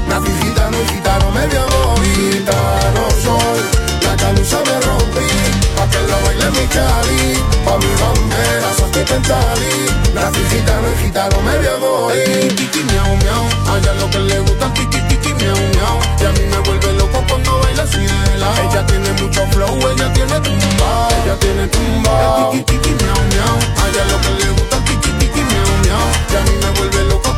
gitano 0.88 1.30
me 1.30 1.46
voy 1.46 1.56
a 1.56 1.66
morir 1.66 2.32
Gitano 2.32 3.02
soy, 3.22 3.60
la 4.04 4.16
camisa 4.16 4.58
me 4.66 4.80
rompí 4.86 5.28
Pa' 5.76 5.86
que 5.88 6.00
lo 6.08 6.16
baile 6.24 6.50
mi 6.50 6.66
cali. 6.68 7.42
Pa' 7.64 7.76
mi 7.78 7.90
bandera, 8.00 8.70
Sasti 8.78 9.00
Pentali. 9.00 9.74
Nací 10.14 10.42
gitano 10.50 10.86
y 10.92 11.04
gitano 11.04 11.36
me 11.42 11.56
voy 11.56 11.66
a 11.66 11.76
morir 11.78 12.54
Tiki 12.54 12.84
miau 12.84 13.16
miau, 13.22 13.44
a 13.72 13.78
ella 13.78 13.92
lo 13.94 14.08
que 14.10 14.18
le 14.20 14.38
gusta 14.40 14.72
tiki 14.74 15.00
tiki 15.08 15.34
miau 15.34 15.56
miau. 15.74 15.96
Y 16.20 16.24
a 16.24 16.30
mí 16.32 16.44
me 16.50 16.58
vuelve 16.66 16.92
loco 16.94 17.24
cuando 17.28 17.58
baila 17.60 17.82
así 17.82 17.98
de 17.98 18.38
lado 18.38 18.62
Ella 18.62 18.86
tiene 18.86 19.12
mucho 19.20 19.46
flow, 19.52 19.76
ella 19.90 20.12
tiene 20.12 20.38
tumba. 20.40 21.08
Ella 21.24 21.36
tiene 21.40 21.66
tumba. 21.68 22.50
Tiki 22.52 22.62
tiki 22.64 22.90
miau 23.00 23.20
miau, 23.32 23.56
a 23.82 23.88
ella 23.88 24.04
lo 24.10 24.20
que 24.22 24.30
le 24.44 24.50
gusta 24.52 24.76
tiki 24.84 25.10
tiki 25.18 25.40
miau 25.40 25.72
miau. 25.84 26.06
Y 26.30 26.36
a 26.36 26.40
mí 26.46 26.54
me 26.62 26.70
vuelve 26.78 27.04
loco 27.10 27.30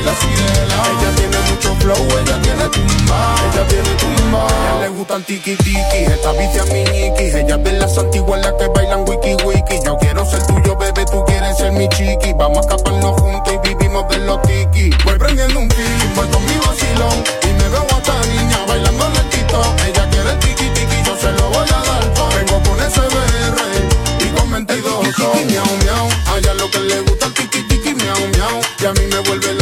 Ella 0.00 1.10
tiene 1.14 1.38
mucho 1.50 1.74
flow, 1.76 2.06
ella 2.18 2.40
tiene 2.42 2.68
tumba. 2.68 3.34
Ella 3.52 3.66
tiene 3.68 3.90
tumba. 3.96 4.46
A 4.46 4.48
ella 4.48 4.80
le 4.80 4.88
gusta 4.88 5.18
tiki 5.20 5.56
tiki, 5.56 6.04
esta 6.06 6.32
vicia 6.32 6.64
mi 6.72 6.84
ñiqui 6.84 7.24
Ella 7.36 7.56
de 7.58 7.72
las 7.72 7.98
antiguas 7.98 8.40
que 8.58 8.66
bailan 8.68 9.04
wiki 9.08 9.34
wiki. 9.44 9.80
Yo 9.84 9.98
quiero 9.98 10.24
ser 10.24 10.46
tuyo, 10.46 10.76
bebé, 10.76 11.04
tú 11.04 11.24
quieres 11.26 11.56
ser 11.58 11.72
mi 11.72 11.88
chiqui. 11.88 12.32
Vamos 12.34 12.58
a 12.58 12.60
escaparnos 12.60 13.20
juntos 13.20 13.52
y 13.52 13.68
vivimos 13.68 14.08
de 14.08 14.18
los 14.18 14.40
tiki. 14.42 14.90
Voy 15.04 15.18
prendiendo 15.18 15.58
un 15.60 15.70
feeling, 15.70 16.14
voy 16.14 16.28
con 16.28 16.44
mi 16.46 16.56
vacilón. 16.66 17.24
Y 17.42 17.52
me 17.60 17.68
veo 17.68 17.82
a 17.82 17.98
esta 17.98 18.14
niña 18.26 18.58
bailando 18.66 19.08
lentito 19.10 19.60
Ella 19.86 20.08
quiere 20.10 20.32
tiki 20.36 20.68
tiki, 20.70 21.02
yo 21.04 21.16
se 21.16 21.30
lo 21.32 21.48
voy 21.50 21.68
a 21.68 21.80
dar. 21.84 22.04
Vengo 22.36 22.62
con 22.62 22.78
SBR 22.78 24.24
y 24.24 24.28
con 24.34 24.50
22 24.50 25.00
Tiki 25.00 25.12
tiki 25.12 25.44
miau 25.44 25.76
miau, 25.84 26.08
a 26.32 26.38
ella 26.38 26.54
lo 26.54 26.70
que 26.70 26.80
le 26.80 27.00
gusta 27.02 27.26
el 27.26 27.34
tiki 27.34 27.62
tiki 27.68 27.94
miau 27.94 28.18
miau. 28.36 28.60
Y 28.80 28.86
a 28.86 28.92
mí 28.92 29.06
me 29.06 29.18
vuelve 29.28 29.59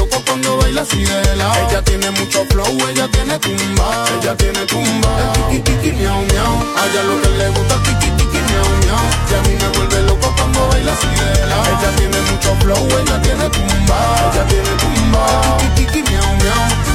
Ella 1.09 1.83
tiene 1.83 2.11
mucho 2.13 2.45
flow, 2.51 2.77
ella 2.89 3.09
tiene 3.09 3.39
tumba. 3.39 4.05
Ella 4.21 4.37
tiene 4.37 4.65
tumba. 4.67 5.09
El 5.51 5.63
tiki 5.63 5.73
tiki 5.73 5.93
miau 5.93 6.21
miau, 6.33 6.55
a 6.77 6.87
ella 6.87 7.03
lo 7.05 7.21
que 7.23 7.29
le 7.31 7.49
gusta 7.51 7.77
tiki 7.83 8.11
tiki 8.17 8.39
miau 8.49 8.69
miau. 8.85 9.05
Y 9.31 9.35
a 9.35 9.41
mí 9.43 9.55
me 9.61 9.69
vuelve 9.77 10.03
loco 10.03 10.33
cuando 10.37 10.69
baila 10.69 10.93
así 10.93 11.07
de 11.07 11.47
lado 11.47 11.65
Ella 11.65 11.97
tiene 11.97 12.21
mucho 12.31 12.55
flow, 12.61 12.89
ella 13.01 13.23
tiene 13.23 13.49
tumba. 13.51 13.99
Ella 14.33 14.47
tiene 14.47 14.71
tumba. 14.83 15.25
El 15.61 15.75
tiki 15.75 15.87
tiki 15.93 16.11
miau 16.11 16.37
miau 16.43 16.88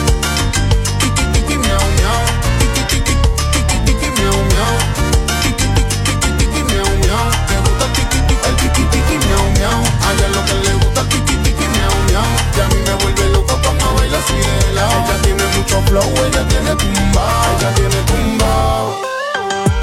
lado 14.84 15.04
Ella 15.06 15.22
tiene 15.22 15.46
mucho 15.58 15.82
flow, 15.84 16.26
ella 16.26 16.48
tiene 16.48 16.76
tumba 16.76 17.26
Ella 17.60 17.76
tiene 17.76 17.96
tumba. 18.08 18.54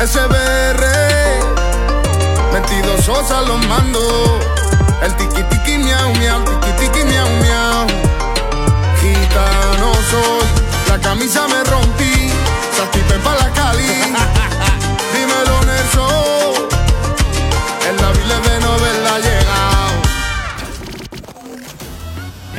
SBR 0.05 0.83
22 2.53 3.05
Sosa 3.05 3.43
los 3.43 3.65
mando. 3.67 4.01
El 5.03 5.15
tiki 5.17 5.43
tiki 5.45 5.79
miau 5.79 6.15
miau 6.19 6.43
Tiki 6.45 6.89
tiki 6.89 7.05
miau 7.05 7.29
miau. 7.43 7.87
Gitano 9.01 9.93
soy 10.11 10.49
La 10.89 10.99
camisa 10.99 11.47
me 11.49 11.63
rompí 11.65 11.90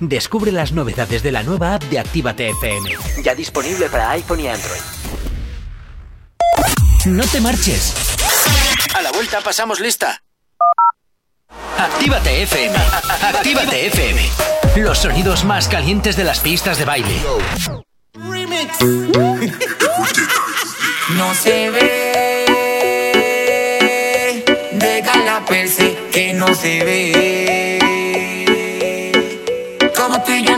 Descubre 0.00 0.50
las 0.52 0.72
novedades 0.72 1.22
de 1.22 1.32
la 1.32 1.42
nueva 1.42 1.74
app 1.74 1.84
de 1.84 1.98
Actívate 1.98 2.50
FM. 2.50 2.90
Ya 3.22 3.34
disponible 3.34 3.88
para 3.88 4.10
iPhone 4.10 4.40
y 4.40 4.48
Android. 4.48 4.80
No 7.06 7.24
te 7.26 7.40
marches. 7.40 7.94
A 8.94 9.02
la 9.02 9.12
vuelta 9.12 9.40
pasamos 9.40 9.80
lista. 9.80 10.22
Actívate 11.78 12.42
FM. 12.42 12.76
Actívate 13.22 13.86
FM. 13.86 14.20
Los 14.76 14.98
sonidos 14.98 15.44
más 15.44 15.68
calientes 15.68 16.16
de 16.16 16.24
las 16.24 16.40
pistas 16.40 16.78
de 16.78 16.84
baile. 16.84 17.20
No 21.16 21.34
se 21.34 21.70
ve, 21.70 22.44
déjala 24.72 25.44
perse 25.46 25.96
que 26.10 26.32
no 26.32 26.54
se 26.54 26.84
ve. 26.84 27.83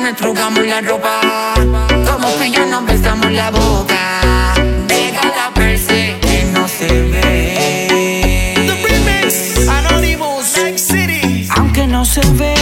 Nos 0.07 0.17
trugamos 0.17 0.65
la 0.65 0.81
ropa, 0.83 1.21
como 1.57 2.29
tú 2.29 2.45
y 2.45 2.53
yo 2.53 2.65
nos 2.67 2.87
besamos 2.87 3.31
la 3.33 3.51
boca. 3.51 4.55
Déjala 4.87 5.53
perse 5.53 6.17
que 6.21 6.45
no 6.53 6.69
se 6.69 6.87
ve. 7.11 8.55
The 8.55 8.75
remix, 8.87 9.69
Anonymous, 9.69 10.47
City. 10.77 11.49
Aunque 11.57 11.89
no 11.89 12.05
se 12.05 12.21
ve, 12.35 12.55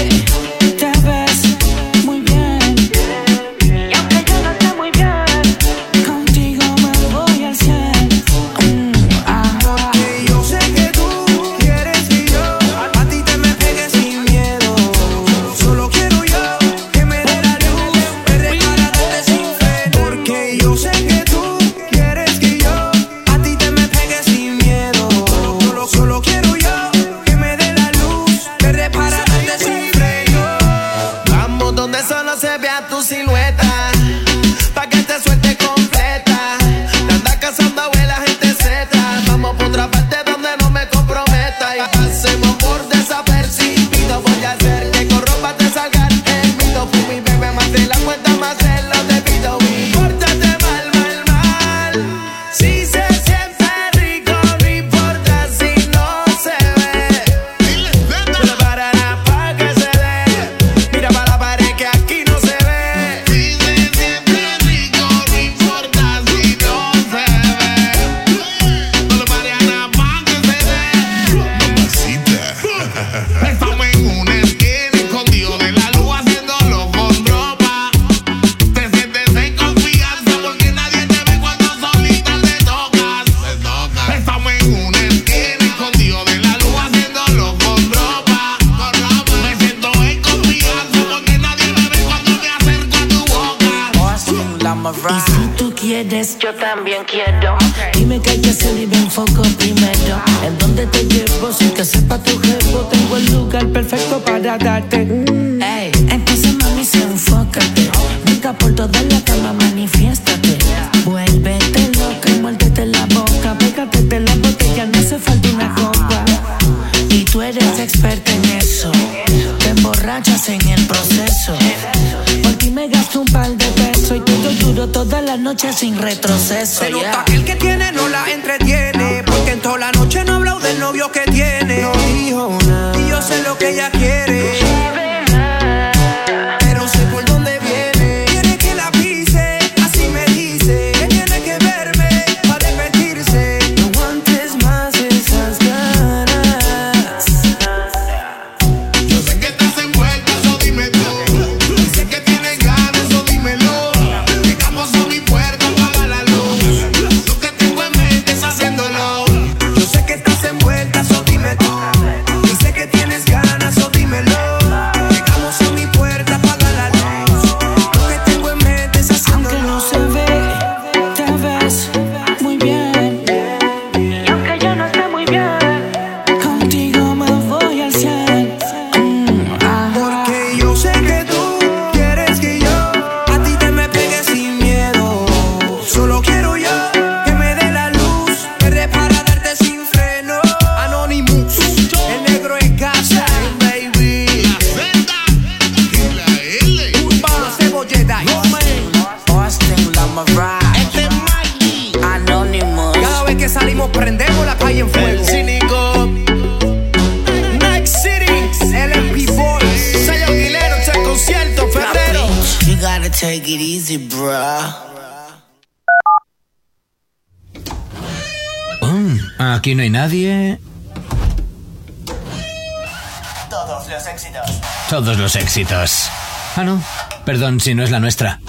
Éxitos. 225.36 226.08
Ah, 226.56 226.64
no. 226.64 226.82
Perdón 227.24 227.60
si 227.60 227.74
no 227.74 227.82
es 227.82 227.90
la 227.90 228.00
nuestra. 228.00 228.40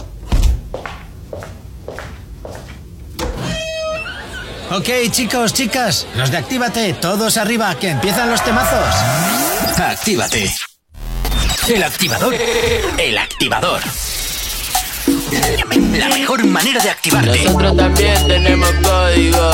Ok, 4.72 4.90
chicos, 5.12 5.54
chicas, 5.54 6.06
los 6.16 6.32
de 6.32 6.38
Actívate, 6.38 6.94
todos 6.94 7.38
arriba, 7.38 7.74
que 7.76 7.90
empiezan 7.90 8.30
los 8.30 8.44
temazos. 8.44 8.94
Actívate. 9.78 10.54
El 11.68 11.84
activador. 11.84 12.36
El 12.98 13.18
activador. 13.18 13.82
La 15.98 16.10
mejor 16.10 16.44
manera 16.46 16.82
de 16.82 16.90
activarte. 16.90 17.44
Nosotros 17.44 17.78
también 17.78 18.28
tenemos 18.28 18.72
código. 18.84 19.52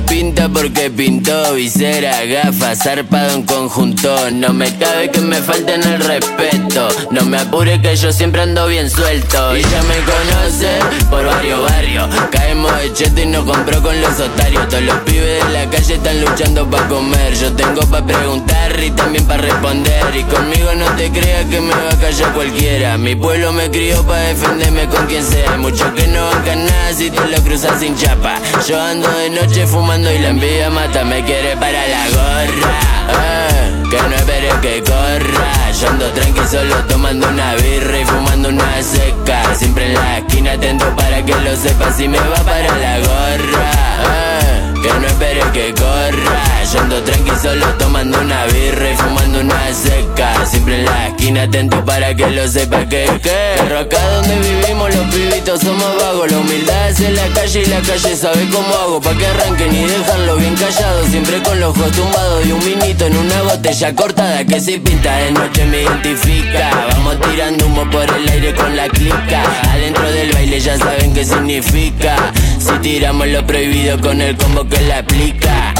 Pinta 0.00 0.48
porque 0.48 0.90
pintó 0.90 1.54
visera, 1.54 2.24
gafas, 2.24 2.78
zarpado 2.82 3.34
en 3.34 3.42
conjunto. 3.42 4.30
No 4.32 4.52
me 4.52 4.74
cabe 4.76 5.10
que 5.10 5.20
me 5.20 5.42
falten 5.42 5.82
el 5.82 6.00
respeto. 6.00 6.88
No 7.10 7.24
me 7.24 7.38
apure 7.38 7.80
que 7.80 7.96
yo 7.96 8.12
siempre 8.12 8.42
ando 8.42 8.66
bien 8.66 8.88
suelto. 8.90 9.56
Y 9.56 9.62
ya 9.62 9.82
me 9.82 9.96
conocen 10.04 11.08
por 11.10 11.24
varios 11.24 11.62
barrios. 11.62 12.08
Caemos 12.30 12.78
de 12.78 12.92
cheto 12.92 13.20
y 13.20 13.26
no 13.26 13.44
compro 13.44 13.82
con 13.82 14.00
los 14.00 14.20
otarios. 14.20 14.68
Todos 14.68 14.82
los 14.82 14.96
pibes 15.00 15.44
de 15.44 15.52
la 15.52 15.68
calle 15.70 15.94
están 15.94 16.20
luchando 16.20 16.68
para 16.70 16.88
comer. 16.88 17.34
Yo 17.34 17.52
tengo 17.52 17.80
para 17.82 18.06
preguntar 18.06 18.82
y 18.82 18.90
también 18.90 19.26
para 19.26 19.42
responder. 19.42 20.16
Y 20.16 20.22
conmigo 20.24 20.74
no 20.76 20.86
te 20.96 21.10
creas 21.10 21.46
que 21.46 21.60
me 21.60 21.74
va 21.74 21.90
a 21.90 22.00
callar 22.00 22.32
cualquiera. 22.34 22.98
Mi 22.98 23.14
pueblo 23.16 23.52
me 23.52 23.70
crió 23.70 24.02
para 24.04 24.20
defenderme 24.20 24.86
con 24.86 25.06
quien 25.06 25.24
sea. 25.24 25.52
Hay 25.52 25.58
muchos 25.58 25.90
que 25.92 26.06
no 26.08 26.26
bancan 26.26 26.64
nada 26.66 26.92
si 26.94 27.10
te 27.10 27.26
lo 27.28 27.42
cruzas 27.42 27.80
sin 27.80 27.96
chapa. 27.96 28.36
Yo 28.66 28.80
ando 28.80 29.08
de 29.08 29.30
noche 29.30 29.66
fumando 29.66 29.87
y 29.96 30.18
la 30.18 30.28
envidia 30.28 30.68
mata. 30.70 31.02
Me 31.04 31.24
quiere 31.24 31.56
para 31.56 31.86
la 31.88 32.08
gorra. 32.10 32.80
eh, 33.08 33.82
que 33.90 33.96
no 33.96 34.14
espere 34.16 34.48
que 34.60 34.82
corra. 34.82 35.72
Yo 35.80 35.88
ando 35.88 36.10
tranqui 36.12 36.46
solo 36.46 36.74
tomando 36.88 37.26
una 37.28 37.54
birra 37.54 37.98
y 37.98 38.04
fumando 38.04 38.50
una 38.50 38.82
seca. 38.82 39.54
Siempre 39.54 39.86
en 39.86 39.94
la 39.94 40.18
esquina 40.18 40.52
atento 40.52 40.84
para 40.94 41.24
que 41.24 41.34
lo 41.34 41.56
sepas 41.56 41.96
si 41.96 42.06
me 42.06 42.18
va 42.18 42.36
para 42.44 42.76
la 42.76 42.98
gorra. 42.98 43.70
eh, 44.10 44.74
que 44.82 44.88
no 44.88 45.06
espere 45.06 45.42
que 45.52 45.74
corra. 45.74 46.64
Yo 46.72 46.80
ando 46.80 47.02
tranqui 47.02 47.30
solo 47.42 47.66
tomando 47.78 48.20
una 48.20 48.44
birra 48.46 48.90
y 48.90 48.96
fumando 48.96 49.40
una 49.40 49.72
seca. 49.72 50.46
Siempre 50.46 50.80
en 50.80 50.84
la 50.84 51.08
esquina 51.08 51.42
atento 51.42 51.84
para 51.84 52.14
que 52.14 52.30
lo 52.30 52.46
sepas 52.48 52.86
que 52.86 53.06
que. 53.22 53.54
Pero 53.58 53.78
acá 53.78 53.98
donde 54.10 54.36
vivimos 54.36 54.94
los 54.94 55.06
pibitos 55.14 55.60
somos 55.60 55.96
vagos. 56.00 56.30
La 56.30 56.38
humildad 56.38 56.90
es 56.90 57.00
en 57.00 57.16
la 57.16 57.26
calle 57.28 57.62
y 57.62 57.66
la 57.66 57.80
calle 57.80 58.16
sabe 58.16 58.48
cómo 58.52 58.74
hago. 58.74 59.00
Pa' 59.00 59.14
que 59.14 59.26
arranquen 59.26 59.74
y 59.74 59.84
dejarlo 59.86 60.36
bien 60.36 60.54
callado. 60.56 61.06
Siempre 61.06 61.42
con 61.42 61.58
los 61.60 61.76
ojos 61.76 61.92
tumbados 61.92 62.46
y 62.46 62.52
un 62.52 62.60
vinito 62.60 63.06
en 63.06 63.16
una 63.16 63.42
botella 63.42 63.94
cortada 63.94 64.44
que 64.44 64.60
si 64.60 64.78
pinta 64.78 65.16
de 65.16 65.32
noche 65.32 65.64
me 65.66 65.82
identifica. 65.82 66.70
Vamos 66.92 67.20
tirando 67.20 67.66
humo 67.66 67.90
por 67.90 68.04
el 68.04 68.28
aire 68.28 68.54
con 68.54 68.76
la 68.76 68.88
clica. 68.88 69.42
Adentro 69.72 70.10
del 70.10 70.32
baile 70.32 70.60
ya 70.60 70.76
saben 70.76 71.14
qué 71.14 71.24
significa. 71.24 72.32
Si 72.68 72.78
tiramos 72.80 73.26
lo 73.28 73.46
prohibido 73.46 73.98
con 73.98 74.20
el 74.20 74.36
combo 74.36 74.68
que 74.68 74.80
la 74.82 74.98
aplica. 74.98 75.77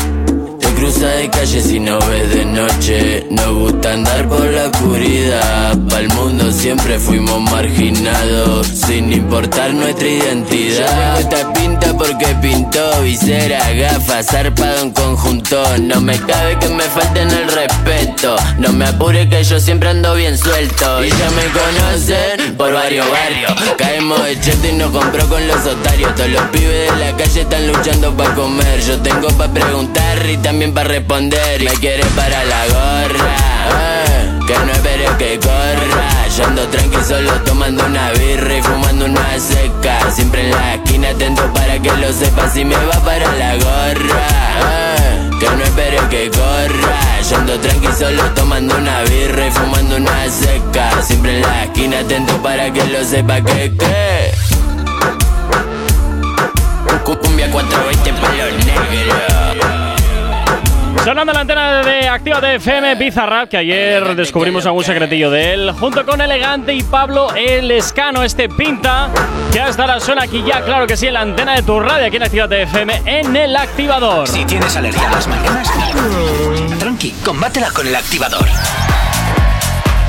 Cruza 0.79 1.09
de 1.09 1.29
calle 1.29 1.61
si 1.61 1.81
no 1.81 1.99
ves 1.99 2.31
de 2.33 2.45
noche. 2.45 3.27
Nos 3.31 3.53
gusta 3.53 3.95
andar 3.95 4.29
por 4.29 4.45
la 4.45 4.67
oscuridad. 4.67 5.77
Pa'l 5.91 6.07
mundo 6.15 6.53
siempre 6.53 7.01
fuimos 7.01 7.41
marginados. 7.51 8.69
Sin 8.69 9.13
importar 9.13 9.75
nuestra 9.75 10.07
identidad. 10.07 11.15
Yo 11.15 11.21
esta 11.21 11.53
pinta 11.53 11.93
porque 11.99 12.27
pintó 12.41 13.03
visera, 13.03 13.59
gafas, 13.73 14.27
zarpado 14.27 14.83
en 14.83 14.93
conjunto. 14.93 15.61
No 15.81 16.01
me 16.01 16.17
cabe 16.17 16.57
que 16.61 16.69
me 16.69 16.85
falten 16.85 17.29
el 17.29 17.51
respeto. 17.51 18.37
No 18.59 18.73
me 18.73 18.87
apure 18.87 19.29
que 19.29 19.43
yo 19.43 19.59
siempre 19.59 19.89
ando 19.89 20.15
bien 20.15 20.39
suelto. 20.39 21.05
Y 21.05 21.11
ya 21.11 21.31
me 21.31 21.43
conocen 21.59 22.57
por 22.57 22.73
varios 22.73 23.07
barrios. 23.11 23.53
Caemos 23.77 24.23
de 24.25 24.41
cheto 24.41 24.69
y 24.69 24.73
nos 24.75 24.93
compró 24.93 25.29
con 25.29 25.45
los 25.49 25.67
otarios. 25.67 26.15
Todos 26.15 26.31
los 26.31 26.43
pibes 26.53 26.93
de 26.93 27.05
la 27.05 27.17
calle 27.17 27.41
están 27.41 27.67
luchando 27.67 28.17
para 28.17 28.33
comer. 28.37 28.81
Yo 28.87 28.97
tengo 29.01 29.27
para 29.31 29.53
preguntar 29.53 30.25
y 30.31 30.37
también 30.37 30.68
para 30.73 30.89
responder. 30.89 31.63
Me 31.63 31.71
quiere 31.73 32.05
para 32.17 32.45
la 32.45 32.67
gorra. 32.67 33.37
eh, 33.81 34.39
que 34.47 34.55
no 34.55 34.73
espere 34.73 35.07
que 35.19 35.39
corra. 35.39 36.29
Yo 36.37 36.45
ando 36.45 36.67
tranqui 36.69 36.99
solo 37.07 37.33
tomando 37.45 37.85
una 37.85 38.11
birra 38.13 38.57
y 38.57 38.63
fumando 38.63 39.05
una 39.07 39.39
seca. 39.39 40.11
Siempre 40.11 40.43
en 40.45 40.51
la 40.51 40.75
esquina 40.75 41.11
atento 41.11 41.43
para 41.53 41.79
que 41.81 41.91
lo 41.97 42.13
sepas 42.13 42.53
si 42.53 42.65
me 42.65 42.77
va 42.77 43.01
para 43.05 43.33
la 43.35 43.55
gorra. 43.57 44.21
eh, 44.71 45.31
que 45.41 45.47
no 45.47 45.65
espere 45.65 45.99
que 46.11 46.31
corra. 46.31 47.21
Yo 47.29 47.37
ando 47.37 47.59
tranqui 47.61 47.89
solo 47.99 48.23
tomando 48.35 48.77
una 48.77 49.03
birra 49.03 49.47
y 49.47 49.51
fumando 49.51 49.97
una 49.97 50.29
seca. 50.29 51.03
Siempre 51.03 51.37
en 51.37 51.43
la 51.43 51.65
esquina 51.65 51.99
atento 52.01 52.37
para 52.43 52.73
que 52.73 52.85
lo 52.85 53.05
sepa 53.05 53.41
que 53.41 53.73
que. 53.77 54.33
420 57.51 58.13
por 58.13 58.35
los 58.35 58.67
negros. 58.67 59.38
Sonando 61.05 61.33
la 61.33 61.41
antena 61.41 61.83
de 61.83 62.09
Actívate 62.09 62.57
FM 62.57 62.97
Bizarrap, 62.97 63.49
que 63.49 63.57
ayer 63.57 64.15
descubrimos 64.15 64.67
algún 64.67 64.85
secretillo 64.85 65.31
de 65.31 65.55
él, 65.55 65.73
junto 65.73 66.05
con 66.05 66.21
Elegante 66.21 66.75
y 66.75 66.83
Pablo 66.83 67.29
El 67.35 67.71
Escano, 67.71 68.23
este 68.23 68.49
pinta, 68.49 69.11
que 69.53 69.61
hasta 69.61 69.83
ahora 69.83 70.01
suena 70.01 70.25
aquí 70.25 70.43
ya, 70.47 70.63
claro 70.63 70.87
que 70.87 70.97
sí, 70.97 71.07
en 71.07 71.15
la 71.15 71.21
antena 71.23 71.55
de 71.55 71.63
tu 71.63 71.81
radio, 71.81 72.07
aquí 72.07 72.17
en 72.17 72.23
Actívate 72.25 72.63
FM, 72.63 73.03
en 73.07 73.37
el 73.37 73.57
activador. 73.57 74.29
Si 74.29 74.45
tienes 74.45 74.77
alergia 74.77 75.09
a 75.09 75.13
las 75.13 75.29
mañanas, 75.29 75.69
tranqui, 76.79 77.13
combátela 77.25 77.71
con 77.71 77.87
el 77.87 77.97
activador. 77.97 78.47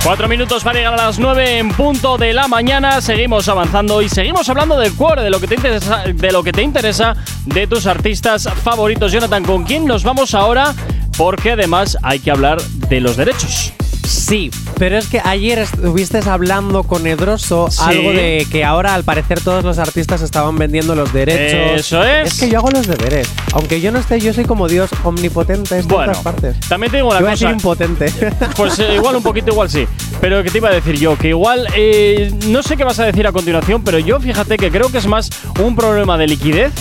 Cuatro 0.04 0.28
minutos 0.28 0.64
para 0.64 0.80
llegar 0.80 0.94
a 0.94 1.06
las 1.06 1.20
nueve 1.20 1.60
en 1.60 1.70
punto 1.70 2.18
de 2.18 2.34
la 2.34 2.48
mañana. 2.48 3.02
Seguimos 3.02 3.48
avanzando 3.50 4.02
y 4.02 4.10
seguimos 4.10 4.48
hablando 4.50 4.78
del 4.78 4.94
cuore, 4.94 5.22
de 5.22 5.30
lo 5.30 5.40
que 5.40 5.48
te 5.48 5.56
interesa, 5.56 6.04
de 6.06 6.32
lo 6.32 6.42
que 6.42 6.52
te 6.52 6.64
interesa 6.64 7.16
de 7.46 7.68
tus 7.68 7.86
artistas 7.86 8.48
favoritos. 8.64 9.12
Jonathan, 9.12 9.44
¿con 9.44 9.64
quién 9.66 9.86
nos 9.86 10.04
vamos 10.04 10.34
ahora? 10.34 10.74
Porque 11.18 11.52
además 11.52 11.98
hay 12.02 12.20
que 12.20 12.32
hablar 12.32 12.62
de 12.62 13.02
los 13.02 13.18
derechos. 13.18 13.74
Sí, 14.08 14.50
pero 14.78 14.98
es 14.98 15.08
que 15.08 15.22
ayer 15.24 15.60
estuviste 15.60 16.20
hablando 16.30 16.84
con 16.84 17.06
Edroso 17.08 17.68
Sí. 17.70 17.80
algo 17.84 18.12
de 18.12 18.46
que 18.52 18.64
ahora 18.66 18.94
al 18.96 19.04
parecer 19.04 19.40
todos 19.42 19.64
los 19.64 19.78
artistas 19.78 20.22
estaban 20.22 20.58
vendiendo 20.58 20.96
los 20.96 21.12
derechos. 21.14 21.80
Eso 21.80 22.04
es. 22.04 22.34
Es 22.34 22.40
que 22.40 22.50
yo 22.50 22.60
hago 22.60 22.72
los 22.72 22.88
deberes. 22.88 23.28
Aunque 23.54 23.82
yo 23.82 23.92
no 23.92 24.00
esté, 24.00 24.20
yo 24.20 24.34
soy 24.34 24.46
como 24.46 24.68
Dios 24.68 24.90
omnipotente 25.04 25.78
en 25.78 25.88
Bueno, 25.88 26.12
todas 26.14 26.24
partes. 26.24 26.60
También 26.68 26.92
te 26.92 26.98
digo 26.98 27.10
una 27.10 27.20
Iba 27.20 27.30
a 27.30 27.32
decir 27.32 27.48
cosa. 27.48 27.56
impotente. 27.56 28.14
Pues 28.56 28.78
eh, 28.80 28.96
igual 28.96 29.16
un 29.16 29.24
poquito, 29.24 29.52
igual 29.52 29.70
sí. 29.70 29.88
Pero 30.22 30.44
que 30.44 30.50
te 30.50 30.58
iba 30.58 30.70
a 30.70 30.74
decir 30.74 30.96
yo, 30.98 31.18
que 31.18 31.30
igual 31.30 31.68
eh, 31.76 32.32
no 32.48 32.62
sé 32.64 32.76
qué 32.78 32.84
vas 32.84 33.00
a 33.00 33.06
decir 33.06 33.26
a 33.28 33.32
continuación, 33.32 33.84
pero 33.84 34.00
yo 34.00 34.20
fíjate 34.20 34.58
que 34.58 34.70
creo 34.72 34.92
que 34.92 34.98
es 34.98 35.08
más 35.08 35.30
un 35.60 35.76
problema 35.76 36.18
de 36.18 36.28
liquidez 36.28 36.72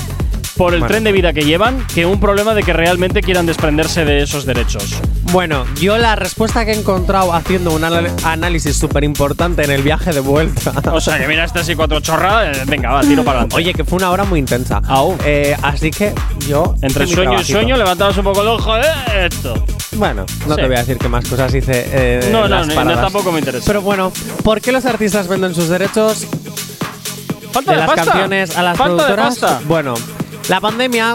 por 0.58 0.74
el 0.74 0.80
Bueno. 0.80 0.92
tren 0.92 1.04
de 1.04 1.12
vida 1.12 1.32
que 1.32 1.42
llevan 1.44 1.86
que 1.94 2.04
un 2.04 2.18
problema 2.20 2.52
de 2.52 2.62
que 2.64 2.72
realmente 2.72 3.22
quieran 3.22 3.46
desprenderse 3.46 4.04
de 4.04 4.22
esos 4.24 4.44
derechos. 4.44 4.96
Bueno, 5.32 5.64
yo 5.80 5.96
la 5.98 6.16
respuesta 6.16 6.64
que 6.64 6.72
he 6.72 6.76
encontrado 6.78 7.32
haciendo 7.32 7.70
un 7.72 7.84
análisis 7.84 8.76
súper 8.76 9.04
importante 9.04 9.62
en 9.62 9.70
el 9.70 9.82
viaje 9.82 10.12
de 10.12 10.20
vuelta. 10.20 10.72
O 10.92 11.00
sea, 11.00 11.18
que 11.18 11.28
miraste 11.28 11.60
así 11.60 11.74
cuatro 11.76 12.00
chorradas, 12.00 12.56
eh, 12.58 12.62
venga, 12.66 12.90
va, 12.90 13.00
tiro 13.02 13.22
para 13.22 13.38
adelante. 13.40 13.56
Oye, 13.56 13.72
que 13.72 13.84
fue 13.84 13.96
una 13.98 14.10
hora 14.10 14.24
muy 14.24 14.38
intensa. 14.40 14.82
Aún. 14.86 15.16
Eh, 15.24 15.56
así 15.62 15.90
que 15.90 16.12
yo. 16.48 16.74
Entre 16.82 17.06
sueño 17.06 17.40
y 17.40 17.44
sueño 17.44 17.76
levantabas 17.76 18.16
un 18.18 18.24
poco 18.24 18.42
el 18.42 18.48
ojo 18.48 18.74
de 18.74 19.26
esto. 19.26 19.54
Bueno, 19.92 20.26
no 20.46 20.54
Sí. 20.56 20.60
te 20.60 20.66
voy 20.66 20.76
a 20.76 20.80
decir 20.80 20.98
qué 20.98 21.08
más 21.08 21.24
cosas 21.28 21.54
hice. 21.54 21.84
eh, 21.92 22.28
No, 22.32 22.48
no, 22.48 22.66
paradas. 22.74 23.00
tampoco 23.02 23.30
me 23.32 23.38
interesa. 23.38 23.64
Pero 23.66 23.80
bueno, 23.82 24.12
¿por 24.42 24.60
qué 24.60 24.72
los 24.72 24.84
artistas 24.86 25.28
venden 25.28 25.54
sus 25.54 25.68
derechos 25.68 26.26
Falta 27.52 27.70
de 27.72 27.76
de 27.76 27.82
las 27.86 27.86
pasta. 27.94 28.04
canciones 28.12 28.56
a 28.56 28.62
las 28.62 28.76
Falta 28.76 28.92
de 28.92 28.98
productoras? 29.14 29.38
pasta. 29.38 29.60
Bueno, 29.66 29.94
la 30.48 30.60
pandemia, 30.60 31.14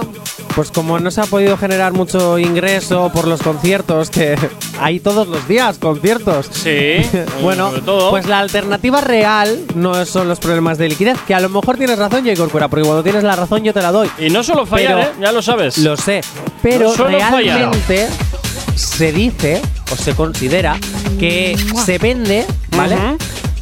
pues 0.56 0.70
como 0.72 1.00
no 1.00 1.10
se 1.12 1.22
ha 1.22 1.26
podido 1.26 1.58
generar 1.58 1.92
mucho 1.94 2.38
ingreso 2.38 3.10
por 3.14 3.28
los 3.28 3.42
conciertos, 3.42 4.10
que 4.10 4.38
hay 4.80 5.00
todos 5.00 5.28
los 5.28 5.48
días 5.48 5.78
conciertos. 5.80 6.48
Sí. 6.52 6.98
bueno, 7.42 7.70
sobre 7.70 7.82
todo. 7.82 8.10
pues 8.12 8.28
la 8.28 8.40
alternativa 8.40 9.02
real 9.02 9.60
no 9.76 10.06
son 10.06 10.28
los 10.28 10.40
problemas 10.40 10.78
de 10.78 10.90
liquidez, 10.90 11.18
que 11.28 11.34
a 11.34 11.40
lo 11.40 11.50
mejor 11.50 11.78
tienes 11.78 11.98
razón, 11.98 12.24
J. 12.24 12.36
Corcuera, 12.36 12.68
porque 12.68 12.84
cuando 12.86 13.04
tienes 13.04 13.24
la 13.24 13.36
razón 13.36 13.64
yo 13.64 13.74
te 13.74 13.82
la 13.82 13.92
doy. 13.92 14.10
Y 14.20 14.30
no 14.30 14.44
solo 14.44 14.66
fallar, 14.66 14.96
Pero- 14.96 15.10
¿eh? 15.10 15.14
Ya 15.22 15.32
lo 15.32 15.42
sabes. 15.42 15.78
Lo 15.80 15.98
sé, 15.98 16.22
pero 16.62 16.90
No 16.90 16.96
suelo 16.96 17.20
fallar. 17.20 17.58
realmente 17.58 18.08
se 18.76 19.12
dice 19.12 19.62
o 19.92 19.96
se 19.96 20.14
considera 20.16 20.78
que 21.20 21.56
se 21.86 21.98
vende, 21.98 22.46
¿vale? 22.76 22.96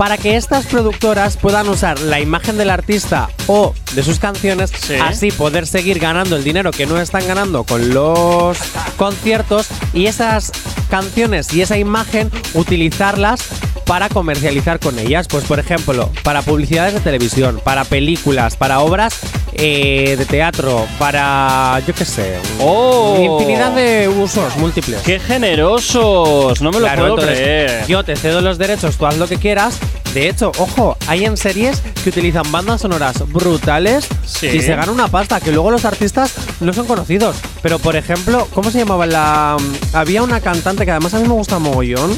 Para 0.01 0.17
que 0.17 0.35
estas 0.35 0.65
productoras 0.65 1.37
puedan 1.37 1.69
usar 1.69 1.99
la 1.99 2.19
imagen 2.19 2.57
del 2.57 2.71
artista 2.71 3.29
o 3.45 3.75
de 3.93 4.01
sus 4.01 4.17
canciones, 4.17 4.71
Sí. 4.71 4.95
así 4.95 5.29
poder 5.29 5.67
seguir 5.67 5.99
ganando 5.99 6.35
el 6.35 6.43
dinero 6.43 6.71
que 6.71 6.87
no 6.87 6.99
están 6.99 7.27
ganando 7.27 7.65
con 7.65 7.93
los 7.93 8.57
conciertos 8.97 9.67
y 9.93 10.07
esas 10.07 10.53
canciones 10.89 11.53
y 11.53 11.61
esa 11.61 11.77
imagen 11.77 12.31
utilizarlas 12.55 13.43
para 13.91 14.07
comercializar 14.07 14.79
con 14.79 14.97
ellas. 14.99 15.27
Pues 15.27 15.43
por 15.43 15.59
ejemplo, 15.59 16.09
para 16.23 16.41
publicidades 16.43 16.93
de 16.93 17.01
televisión, 17.01 17.59
para 17.61 17.83
películas, 17.83 18.55
para 18.55 18.79
obras 18.79 19.19
eh, 19.51 20.15
de 20.17 20.23
teatro, 20.23 20.85
para 20.97 21.77
yo 21.85 21.93
qué 21.93 22.05
sé, 22.05 22.37
Oh. 22.61 23.17
infinidad 23.19 23.73
de 23.73 24.07
usos 24.07 24.55
múltiples. 24.55 25.01
¡Qué 25.01 25.19
generosos! 25.19 26.61
No 26.61 26.71
me 26.71 26.79
lo 26.79 26.85
Claro, 26.85 27.01
puedo 27.01 27.13
entonces, 27.15 27.37
creer. 27.37 27.85
Yo 27.87 28.01
te 28.05 28.15
cedo 28.15 28.39
los 28.39 28.57
derechos, 28.57 28.95
tú 28.95 29.05
haz 29.05 29.17
lo 29.17 29.27
que 29.27 29.35
quieras. 29.35 29.77
De 30.13 30.29
hecho, 30.29 30.53
ojo, 30.57 30.95
hay 31.07 31.25
en 31.25 31.35
series 31.35 31.81
que 32.01 32.09
utilizan 32.11 32.49
bandas 32.49 32.81
sonoras 32.81 33.27
brutales 33.29 34.07
Sí. 34.25 34.47
y 34.47 34.61
se 34.61 34.73
gana 34.73 34.89
una 34.91 35.09
pasta, 35.09 35.41
que 35.41 35.51
luego 35.51 35.69
los 35.69 35.83
artistas 35.83 36.33
no 36.61 36.71
son 36.71 36.85
conocidos. 36.85 37.35
Pero, 37.61 37.77
por 37.77 37.97
ejemplo, 37.97 38.47
¿cómo 38.53 38.71
se 38.71 38.79
llamaba 38.79 39.05
la...? 39.05 39.57
Había 39.93 40.23
una 40.23 40.39
cantante 40.39 40.85
que 40.85 40.91
además 40.91 41.13
a 41.13 41.19
mí 41.19 41.27
me 41.27 41.33
gusta 41.33 41.59
mogollón. 41.59 42.17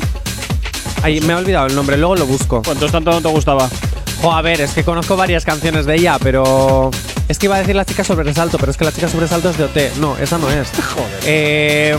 Ay, 1.03 1.19
me 1.19 1.33
he 1.33 1.35
olvidado 1.35 1.67
el 1.67 1.75
nombre, 1.75 1.97
luego 1.97 2.15
lo 2.15 2.25
busco. 2.25 2.61
¿Cuántos 2.63 2.89
tanto 2.89 3.11
no 3.11 3.21
te 3.21 3.27
gustaba? 3.27 3.69
Jo, 4.21 4.31
a 4.31 4.41
ver, 4.41 4.61
es 4.61 4.71
que 4.71 4.85
conozco 4.85 5.17
varias 5.17 5.43
canciones 5.43 5.85
de 5.85 5.95
ella, 5.95 6.17
pero. 6.17 6.91
Es 7.27 7.37
que 7.37 7.47
iba 7.47 7.57
a 7.57 7.59
decir 7.59 7.75
la 7.75 7.83
chica 7.83 8.05
sobresalto, 8.05 8.57
pero 8.57 8.71
es 8.71 8.77
que 8.77 8.85
la 8.85 8.93
chica 8.93 9.09
sobresalto 9.09 9.49
es 9.49 9.57
de 9.57 9.65
OT. 9.65 9.97
No, 9.97 10.17
esa 10.17 10.37
no 10.37 10.49
es. 10.49 10.69
Joder. 10.95 11.19
Eh, 11.25 11.97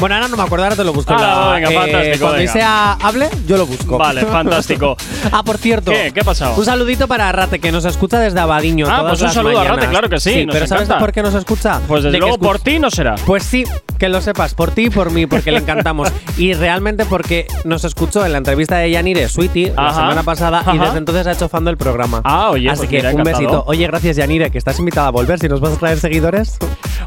bueno, 0.00 0.14
ahora 0.16 0.28
no 0.28 0.36
me 0.36 0.42
acuerdo, 0.42 0.64
ahora 0.64 0.76
te 0.76 0.84
lo 0.84 0.92
busco. 0.92 1.12
Ah, 1.16 1.52
venga, 1.54 1.70
eh, 1.70 1.74
fantástico, 1.74 2.18
Cuando 2.20 2.38
venga. 2.38 2.52
sea 2.52 2.92
hable, 2.94 3.28
yo 3.46 3.56
lo 3.56 3.66
busco. 3.66 3.98
Vale, 3.98 4.24
fantástico. 4.26 4.96
ah, 5.32 5.42
por 5.42 5.58
cierto. 5.58 5.90
¿Qué? 5.90 6.10
¿Qué 6.12 6.20
ha 6.20 6.24
pasado? 6.24 6.54
Un 6.56 6.64
saludito 6.64 7.06
para 7.08 7.30
Rate, 7.32 7.58
que 7.58 7.72
nos 7.72 7.84
escucha 7.84 8.18
desde 8.18 8.40
Abadiño. 8.40 8.86
Ah, 8.88 8.98
todas 8.98 9.10
pues 9.12 9.20
un 9.20 9.26
las 9.26 9.34
saludo 9.34 9.60
a. 9.60 9.64
Rate, 9.64 9.86
claro 9.88 10.08
que 10.08 10.20
sí, 10.20 10.46
pero 10.50 10.66
¿sabes 10.66 10.88
por 10.88 11.12
qué 11.12 11.22
nos 11.22 11.34
escucha? 11.34 11.80
Pues 11.86 12.02
desde 12.02 12.12
De 12.14 12.18
luego 12.20 12.38
por 12.38 12.58
ti 12.58 12.78
no 12.78 12.90
será. 12.90 13.14
pues 13.26 13.42
sí, 13.44 13.64
que 13.98 14.08
lo 14.08 14.20
sepas, 14.20 14.54
por 14.54 14.70
ti 14.72 14.86
y 14.86 14.90
por 14.90 15.10
mí, 15.10 15.26
porque 15.26 15.50
le 15.52 15.58
encantamos. 15.64 16.10
y 16.36 16.52
realmente 16.54 17.04
porque 17.06 17.46
nos 17.64 17.84
escuchó 17.84 18.24
en 18.26 18.32
la 18.32 18.38
entrevista 18.38 18.76
de 18.78 18.90
Yanire 18.90 19.28
Sweetie 19.28 19.72
la 19.76 19.92
semana 19.94 20.22
pasada 20.22 20.64
y 20.72 20.78
desde 20.78 20.98
entonces 20.98 21.26
ha 21.26 21.32
hecho 21.32 21.48
fan 21.48 21.64
del 21.64 21.76
programa. 21.76 22.20
Ah, 22.24 22.50
oye, 22.50 22.68
Así 22.70 22.78
pues 22.80 22.90
que 22.90 22.96
mira, 22.96 23.08
un 23.10 23.20
encantado. 23.20 23.38
besito. 23.44 23.64
Oye, 23.66 23.86
gracias 23.86 24.16
Yanire, 24.16 24.50
que 24.50 24.58
estás 24.58 24.78
invitada 24.78 25.08
a 25.08 25.10
volver. 25.10 25.38
Si 25.38 25.48
nos 25.48 25.60
vas 25.60 25.72
a 25.74 25.76
traer 25.78 25.98
seguidores. 25.98 26.58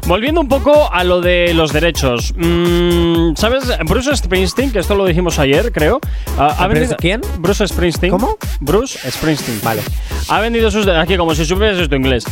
Volviendo 0.06 0.40
un 0.40 0.48
poco 0.48 0.90
a 0.92 1.04
lo 1.04 1.20
de 1.20 1.52
los 1.54 1.72
derechos. 1.72 2.32
Mm, 2.36 2.87
¿Sabes? 3.36 3.64
Bruce 3.86 4.14
Springsteen, 4.16 4.72
que 4.72 4.78
esto 4.78 4.94
lo 4.94 5.04
dijimos 5.06 5.38
ayer, 5.38 5.72
creo. 5.72 6.00
ah, 6.38 6.54
ha 6.58 6.66
¿Bruce 6.66 6.80
vendido- 6.80 6.96
quién? 6.98 7.20
Bruce 7.38 7.66
Springsteen. 7.66 8.10
¿Cómo? 8.12 8.36
Bruce 8.60 8.98
Springsteen. 9.10 9.60
Vale. 9.62 9.82
Ha 10.28 10.40
vendido 10.40 10.70
sus 10.70 10.84
derechos. 10.84 11.04
Aquí, 11.04 11.16
como 11.16 11.34
si 11.34 11.44
supieras 11.44 11.78
esto 11.78 11.94
inglés. 11.96 12.24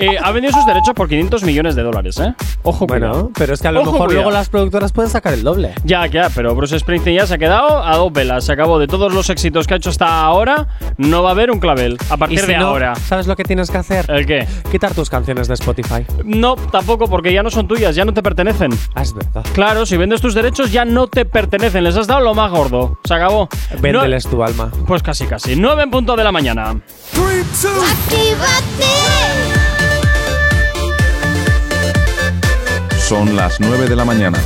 Eh, 0.00 0.16
ha 0.22 0.30
vendido 0.32 0.52
sus 0.54 0.66
derechos 0.66 0.94
por 0.94 1.08
500 1.08 1.42
millones 1.44 1.74
de 1.76 1.82
dólares, 1.82 2.18
¿eh? 2.18 2.34
Ojo, 2.62 2.86
Bueno, 2.86 3.08
cuidado. 3.10 3.30
pero 3.36 3.54
es 3.54 3.60
que 3.62 3.68
a 3.68 3.72
lo 3.72 3.82
Ojo, 3.82 3.92
mejor 3.92 4.06
cuidado. 4.08 4.24
luego 4.24 4.36
las 4.38 4.48
productoras 4.48 4.92
pueden 4.92 5.10
sacar 5.10 5.34
el 5.34 5.42
doble. 5.42 5.72
Ya, 5.84 6.06
ya, 6.06 6.30
pero 6.34 6.54
Bruce 6.54 6.78
Springsteen 6.78 7.16
ya 7.16 7.26
se 7.26 7.34
ha 7.34 7.38
quedado 7.38 7.82
a 7.84 7.96
dos 7.96 8.12
velas. 8.12 8.44
Se 8.44 8.52
acabó 8.52 8.78
de 8.78 8.86
todos 8.86 9.12
los 9.12 9.28
éxitos 9.30 9.66
que 9.66 9.74
ha 9.74 9.76
hecho 9.76 9.90
hasta 9.90 10.22
ahora. 10.22 10.66
No 10.96 11.22
va 11.22 11.30
a 11.30 11.32
haber 11.32 11.50
un 11.50 11.60
clavel 11.60 11.96
a 12.10 12.16
partir 12.16 12.40
si 12.40 12.46
de 12.46 12.58
no, 12.58 12.68
ahora. 12.68 12.94
¿sabes 12.96 13.26
lo 13.26 13.36
que 13.36 13.44
tienes 13.44 13.70
que 13.70 13.78
hacer? 13.78 14.06
¿El 14.08 14.26
qué? 14.26 14.46
Quitar 14.70 14.94
tus 14.94 15.10
canciones 15.10 15.46
de 15.48 15.54
Spotify. 15.54 16.04
No, 16.24 16.56
tampoco, 16.56 17.06
porque 17.08 17.32
ya 17.32 17.42
no 17.42 17.50
son 17.50 17.68
tuyas, 17.68 17.94
ya 17.94 18.04
no 18.04 18.12
te 18.14 18.22
pertenecen. 18.22 18.72
Ah, 18.94 19.02
es 19.02 19.12
verdad. 19.14 19.44
Claro, 19.54 19.86
si 19.86 19.93
vendes 19.96 20.20
tus 20.20 20.34
derechos 20.34 20.72
ya 20.72 20.84
no 20.84 21.06
te 21.06 21.24
pertenecen, 21.24 21.84
les 21.84 21.96
has 21.96 22.06
dado 22.06 22.20
lo 22.20 22.34
más 22.34 22.50
gordo. 22.50 22.98
Se 23.04 23.14
acabó. 23.14 23.48
Véndeles 23.80 24.26
tu 24.26 24.42
alma. 24.42 24.70
Pues 24.86 25.02
casi, 25.02 25.26
casi. 25.26 25.56
9 25.56 25.82
en 25.82 25.90
punto 25.90 26.16
de 26.16 26.24
la 26.24 26.32
mañana. 26.32 26.80
Son 32.98 33.36
las 33.36 33.60
9 33.60 33.88
de 33.88 33.96
la 33.96 34.04
mañana. 34.04 34.38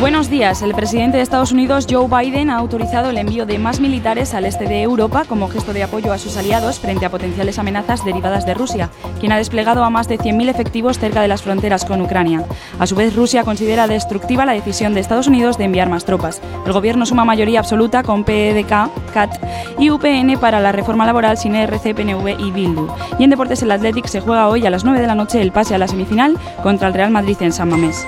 Buenos 0.00 0.30
días. 0.30 0.62
El 0.62 0.76
presidente 0.76 1.16
de 1.16 1.24
Estados 1.24 1.50
Unidos, 1.50 1.88
Joe 1.90 2.06
Biden, 2.06 2.50
ha 2.50 2.56
autorizado 2.56 3.10
el 3.10 3.18
envío 3.18 3.46
de 3.46 3.58
más 3.58 3.80
militares 3.80 4.32
al 4.32 4.44
este 4.44 4.66
de 4.66 4.80
Europa 4.80 5.24
como 5.28 5.48
gesto 5.48 5.72
de 5.72 5.82
apoyo 5.82 6.12
a 6.12 6.18
sus 6.18 6.36
aliados 6.36 6.78
frente 6.78 7.04
a 7.04 7.10
potenciales 7.10 7.58
amenazas 7.58 8.04
derivadas 8.04 8.46
de 8.46 8.54
Rusia, 8.54 8.90
quien 9.18 9.32
ha 9.32 9.38
desplegado 9.38 9.82
a 9.82 9.90
más 9.90 10.06
de 10.06 10.16
100.000 10.16 10.50
efectivos 10.50 11.00
cerca 11.00 11.20
de 11.20 11.26
las 11.26 11.42
fronteras 11.42 11.84
con 11.84 12.00
Ucrania. 12.00 12.44
A 12.78 12.86
su 12.86 12.94
vez, 12.94 13.16
Rusia 13.16 13.42
considera 13.42 13.88
destructiva 13.88 14.46
la 14.46 14.52
decisión 14.52 14.94
de 14.94 15.00
Estados 15.00 15.26
Unidos 15.26 15.58
de 15.58 15.64
enviar 15.64 15.88
más 15.88 16.04
tropas. 16.04 16.40
El 16.64 16.72
gobierno 16.72 17.04
suma 17.04 17.24
mayoría 17.24 17.58
absoluta 17.58 18.04
con 18.04 18.22
PEDK, 18.22 19.12
CAT 19.12 19.42
y 19.80 19.90
UPN 19.90 20.38
para 20.40 20.60
la 20.60 20.70
reforma 20.70 21.06
laboral 21.06 21.38
sin 21.38 21.56
ERC, 21.56 21.96
PNV 21.96 22.38
y 22.38 22.52
Bildu. 22.52 22.86
Y 23.18 23.24
en 23.24 23.30
deportes, 23.30 23.62
el 23.62 23.72
Athletic 23.72 24.06
se 24.06 24.20
juega 24.20 24.46
hoy 24.46 24.64
a 24.64 24.70
las 24.70 24.84
9 24.84 25.00
de 25.00 25.08
la 25.08 25.16
noche 25.16 25.42
el 25.42 25.50
pase 25.50 25.74
a 25.74 25.78
la 25.78 25.88
semifinal 25.88 26.38
contra 26.62 26.86
el 26.86 26.94
Real 26.94 27.10
Madrid 27.10 27.36
en 27.40 27.52
San 27.52 27.68
Mamés. 27.68 28.06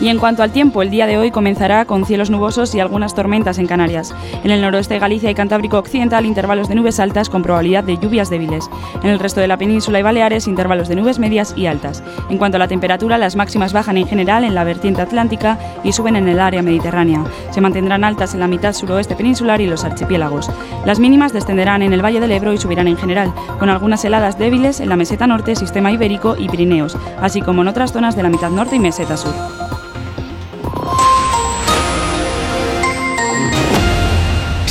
Y 0.00 0.08
en 0.08 0.18
cuanto 0.18 0.42
al 0.42 0.50
tiempo, 0.50 0.82
el 0.82 0.90
día 0.90 1.06
de 1.06 1.16
hoy 1.16 1.30
comenzará 1.30 1.84
con 1.84 2.04
cielos 2.04 2.28
nubosos 2.28 2.74
y 2.74 2.80
algunas 2.80 3.14
tormentas 3.14 3.58
en 3.58 3.66
Canarias. 3.66 4.14
En 4.42 4.50
el 4.50 4.60
noroeste 4.60 4.94
de 4.94 5.00
Galicia 5.00 5.30
y 5.30 5.34
Cantábrico 5.34 5.78
Occidental, 5.78 6.26
intervalos 6.26 6.68
de 6.68 6.74
nubes 6.74 6.98
altas 6.98 7.30
con 7.30 7.42
probabilidad 7.42 7.84
de 7.84 7.96
lluvias 7.96 8.28
débiles. 8.28 8.68
En 9.02 9.10
el 9.10 9.18
resto 9.18 9.40
de 9.40 9.48
la 9.48 9.56
península 9.56 10.00
y 10.00 10.02
Baleares, 10.02 10.48
intervalos 10.48 10.88
de 10.88 10.96
nubes 10.96 11.18
medias 11.18 11.54
y 11.56 11.66
altas. 11.66 12.02
En 12.28 12.38
cuanto 12.38 12.56
a 12.56 12.58
la 12.58 12.68
temperatura, 12.68 13.18
las 13.18 13.36
máximas 13.36 13.72
bajan 13.72 13.96
en 13.96 14.06
general 14.06 14.44
en 14.44 14.54
la 14.54 14.64
vertiente 14.64 15.00
atlántica 15.00 15.58
y 15.84 15.92
suben 15.92 16.16
en 16.16 16.28
el 16.28 16.40
área 16.40 16.62
mediterránea. 16.62 17.24
Se 17.50 17.60
mantendrán 17.60 18.04
altas 18.04 18.34
en 18.34 18.40
la 18.40 18.48
mitad 18.48 18.72
suroeste 18.72 19.14
peninsular 19.14 19.60
y 19.60 19.66
los 19.66 19.84
archipiélagos. 19.84 20.50
Las 20.84 20.98
mínimas 20.98 21.32
descenderán 21.32 21.82
en 21.82 21.92
el 21.92 22.04
Valle 22.04 22.20
del 22.20 22.32
Ebro 22.32 22.52
y 22.52 22.58
subirán 22.58 22.88
en 22.88 22.96
general, 22.96 23.32
con 23.58 23.70
algunas 23.70 24.04
heladas 24.04 24.38
débiles 24.38 24.80
en 24.80 24.88
la 24.88 24.96
meseta 24.96 25.26
norte, 25.26 25.54
sistema 25.54 25.92
ibérico 25.92 26.36
y 26.36 26.48
Pirineos, 26.48 26.96
así 27.20 27.40
como 27.40 27.62
en 27.62 27.68
otras 27.68 27.92
zonas 27.92 28.16
de 28.16 28.22
la 28.22 28.28
mitad 28.28 28.50
norte 28.50 28.76
y 28.76 28.80
meseta 28.80 29.16
sur. 29.16 29.34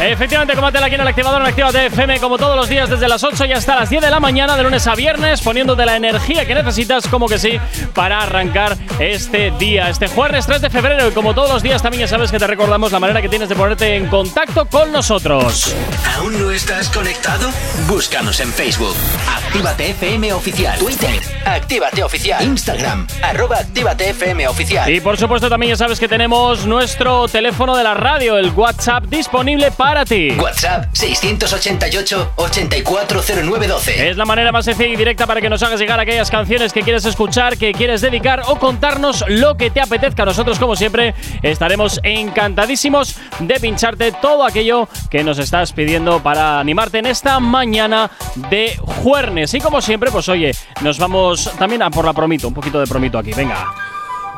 Efectivamente, 0.00 0.54
combátela 0.54 0.86
aquí 0.86 0.96
en 0.96 1.00
el 1.00 1.08
activador 1.08 1.40
en 1.40 1.46
Actívate 1.46 1.86
FM 1.86 2.18
como 2.20 2.36
todos 2.36 2.56
los 2.56 2.68
días 2.68 2.90
desde 2.90 3.08
las 3.08 3.22
8 3.22 3.46
y 3.46 3.52
hasta 3.52 3.76
las 3.76 3.88
10 3.88 4.02
de 4.02 4.10
la 4.10 4.20
mañana, 4.20 4.56
de 4.56 4.62
lunes 4.62 4.86
a 4.86 4.94
viernes, 4.94 5.40
poniéndote 5.40 5.86
la 5.86 5.96
energía 5.96 6.44
que 6.46 6.54
necesitas, 6.54 7.06
como 7.06 7.28
que 7.28 7.38
sí, 7.38 7.58
para 7.94 8.18
arrancar 8.18 8.76
este 8.98 9.52
día, 9.52 9.88
este 9.88 10.08
jueves 10.08 10.46
3 10.46 10.60
de 10.60 10.70
febrero. 10.70 11.08
Y 11.08 11.12
como 11.12 11.34
todos 11.34 11.50
los 11.50 11.62
días, 11.62 11.80
también 11.80 12.02
ya 12.02 12.08
sabes 12.08 12.30
que 12.30 12.38
te 12.38 12.46
recordamos 12.46 12.92
la 12.92 12.98
manera 12.98 13.22
que 13.22 13.28
tienes 13.28 13.48
de 13.48 13.54
ponerte 13.54 13.96
en 13.96 14.08
contacto 14.08 14.66
con 14.66 14.92
nosotros. 14.92 15.74
¿Aún 16.16 16.38
no 16.40 16.50
estás 16.50 16.88
conectado? 16.90 17.48
Búscanos 17.88 18.40
en 18.40 18.52
Facebook. 18.52 18.96
Actívate 19.28 19.90
FM 19.90 20.32
Oficial. 20.32 20.78
Twitter. 20.78 21.20
Actívate 21.46 22.02
Oficial. 22.02 22.44
Instagram. 22.44 23.06
Arroba 23.22 23.58
Actívate 23.58 24.10
FM 24.10 24.48
Oficial. 24.48 24.92
Y 24.92 25.00
por 25.00 25.16
supuesto, 25.16 25.48
también 25.48 25.70
ya 25.70 25.76
sabes 25.76 26.00
que 26.00 26.08
tenemos 26.08 26.66
nuestro 26.66 27.28
teléfono 27.28 27.76
de 27.76 27.84
la 27.84 27.94
radio, 27.94 28.36
el 28.36 28.50
WhatsApp, 28.50 29.04
disponible 29.04 29.70
para 29.70 29.83
ti. 30.06 30.30
WhatsApp 30.38 30.86
688-840912. 30.94 33.88
Es 33.88 34.16
la 34.16 34.24
manera 34.24 34.52
más 34.52 34.64
sencilla 34.64 34.88
y 34.88 34.96
directa 34.96 35.26
para 35.26 35.40
que 35.40 35.50
nos 35.50 35.62
hagas 35.62 35.80
llegar 35.80 36.00
aquellas 36.00 36.30
canciones 36.30 36.72
que 36.72 36.82
quieres 36.82 37.04
escuchar, 37.04 37.58
que 37.58 37.72
quieres 37.72 38.00
dedicar 38.00 38.42
o 38.46 38.58
contarnos 38.58 39.24
lo 39.28 39.56
que 39.56 39.70
te 39.70 39.80
apetezca. 39.80 40.24
Nosotros, 40.24 40.58
como 40.58 40.76
siempre, 40.76 41.14
estaremos 41.42 42.00
encantadísimos 42.02 43.16
de 43.40 43.54
pincharte 43.60 44.12
todo 44.12 44.44
aquello 44.44 44.88
que 45.10 45.22
nos 45.22 45.38
estás 45.38 45.72
pidiendo 45.72 46.22
para 46.22 46.60
animarte 46.60 46.98
en 46.98 47.06
esta 47.06 47.40
mañana 47.40 48.10
de 48.50 48.78
jueves. 49.02 49.54
Y 49.54 49.60
como 49.60 49.80
siempre, 49.80 50.10
pues 50.10 50.28
oye, 50.28 50.52
nos 50.80 50.98
vamos 50.98 51.50
también 51.58 51.82
a 51.82 51.90
por 51.90 52.04
la 52.04 52.12
promito, 52.12 52.48
un 52.48 52.54
poquito 52.54 52.80
de 52.80 52.86
promito 52.86 53.18
aquí. 53.18 53.32
Venga. 53.32 53.93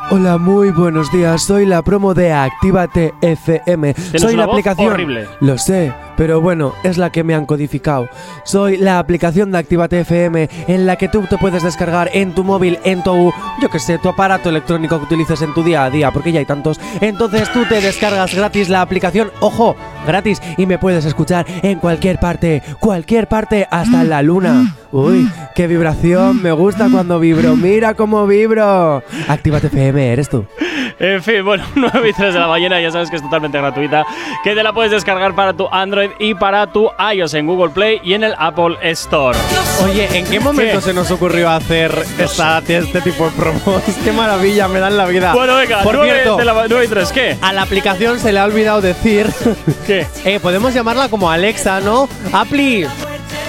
Hola, 0.09 0.39
muy 0.39 0.71
buenos 0.71 1.11
días. 1.11 1.43
Soy 1.43 1.67
la 1.67 1.83
promo 1.83 2.15
de 2.15 2.33
Actívate 2.33 3.13
FM. 3.21 3.93
Soy 4.17 4.35
una 4.35 4.43
la 4.43 4.47
voz 4.47 4.55
aplicación. 4.55 4.93
horrible. 4.93 5.27
Lo 5.41 5.59
sé, 5.59 5.93
pero 6.17 6.41
bueno, 6.41 6.75
es 6.85 6.97
la 6.97 7.11
que 7.11 7.25
me 7.25 7.35
han 7.35 7.45
codificado. 7.45 8.09
Soy 8.45 8.77
la 8.77 9.01
aplicación 9.01 9.51
de 9.51 9.59
Actívate 9.59 10.01
FM 10.01 10.49
en 10.69 10.87
la 10.87 10.95
que 10.95 11.09
tú 11.09 11.23
te 11.23 11.37
puedes 11.39 11.65
descargar 11.65 12.09
en 12.13 12.37
tu 12.37 12.45
móvil, 12.45 12.79
en 12.85 13.03
tu, 13.03 13.33
yo 13.61 13.69
que 13.69 13.81
sé, 13.81 13.99
tu 13.99 14.09
aparato 14.09 14.49
electrónico 14.49 14.97
que 14.99 15.07
utilices 15.07 15.43
en 15.43 15.53
tu 15.53 15.65
día 15.65 15.85
a 15.85 15.91
día, 15.91 16.13
porque 16.13 16.31
ya 16.31 16.39
hay 16.39 16.47
tantos. 16.47 16.79
Entonces 17.01 17.53
tú 17.53 17.65
te 17.65 17.81
descargas 17.81 18.33
gratis 18.33 18.69
la 18.69 18.83
aplicación, 18.83 19.33
ojo, 19.41 19.75
gratis, 20.07 20.41
y 20.57 20.67
me 20.67 20.79
puedes 20.79 21.05
escuchar 21.05 21.47
en 21.63 21.81
cualquier 21.81 22.21
parte, 22.21 22.63
cualquier 22.79 23.27
parte, 23.27 23.67
hasta 23.73 24.05
la 24.05 24.23
luna. 24.23 24.77
Uy, 24.93 25.29
qué 25.55 25.67
vibración, 25.67 26.43
me 26.43 26.53
gusta 26.53 26.89
cuando 26.91 27.19
vibro, 27.19 27.57
mira 27.57 27.95
cómo 27.95 28.27
vibro. 28.27 29.03
Actívate 29.29 29.67
FM, 29.67 30.13
eres 30.13 30.29
tú. 30.29 30.47
En 30.99 31.23
fin, 31.23 31.45
bueno, 31.45 31.65
9 31.75 32.09
y 32.09 32.13
3 32.13 32.33
de 32.33 32.41
la 32.41 32.47
mañana, 32.49 32.81
ya 32.81 32.91
sabes 32.91 33.11
que 33.11 33.17
es 33.17 33.23
totalmente 33.23 33.59
gratuita, 33.59 34.07
que 34.45 34.55
te 34.55 34.63
la 34.63 34.73
puedes 34.73 34.91
descargar 34.93 35.35
para 35.35 35.53
tu 35.53 35.67
Android 35.71 36.11
y 36.19 36.35
para 36.35 36.69
tu 36.69 36.89
iOS 37.15 37.35
en 37.35 37.47
Google 37.47 37.71
Play 37.71 38.01
y 38.03 38.15
en 38.15 38.25
el 38.25 38.35
Apple 38.39 38.77
Store. 38.83 39.37
Oye, 39.85 40.09
¿en 40.17 40.25
qué 40.27 40.41
momento 40.41 40.77
¿Qué? 40.77 40.81
se 40.81 40.95
nos 40.95 41.11
ocurrió 41.11 41.51
hacer 41.51 41.93
esta- 42.19 42.63
este 42.67 43.01
tipo 43.03 43.27
de 43.27 43.31
promos? 43.33 43.83
¡Qué 44.05 44.13
maravilla! 44.13 44.69
Me 44.69 44.79
dan 44.79 44.97
la 44.97 45.05
vida. 45.07 45.35
Bueno, 45.35 45.57
venga, 45.57 45.83
Por 45.83 45.97
9 45.97 46.11
cierto, 46.13 46.37
de 46.39 46.45
la 46.47 46.53
9 46.69 46.85
y 46.85 46.89
3, 46.89 47.13
¿qué? 47.13 47.37
a 47.43 47.53
la 47.53 47.63
aplicación 47.63 48.19
se 48.19 48.33
le 48.33 48.39
ha 48.41 48.45
olvidado 48.45 48.81
decir. 48.81 49.27
¿Qué? 49.87 50.07
Eh, 50.25 50.41
podemos 50.41 50.73
llamarla 50.73 51.09
como 51.09 51.31
Alexa, 51.31 51.81
¿no? 51.81 52.09
Appli. 52.33 52.87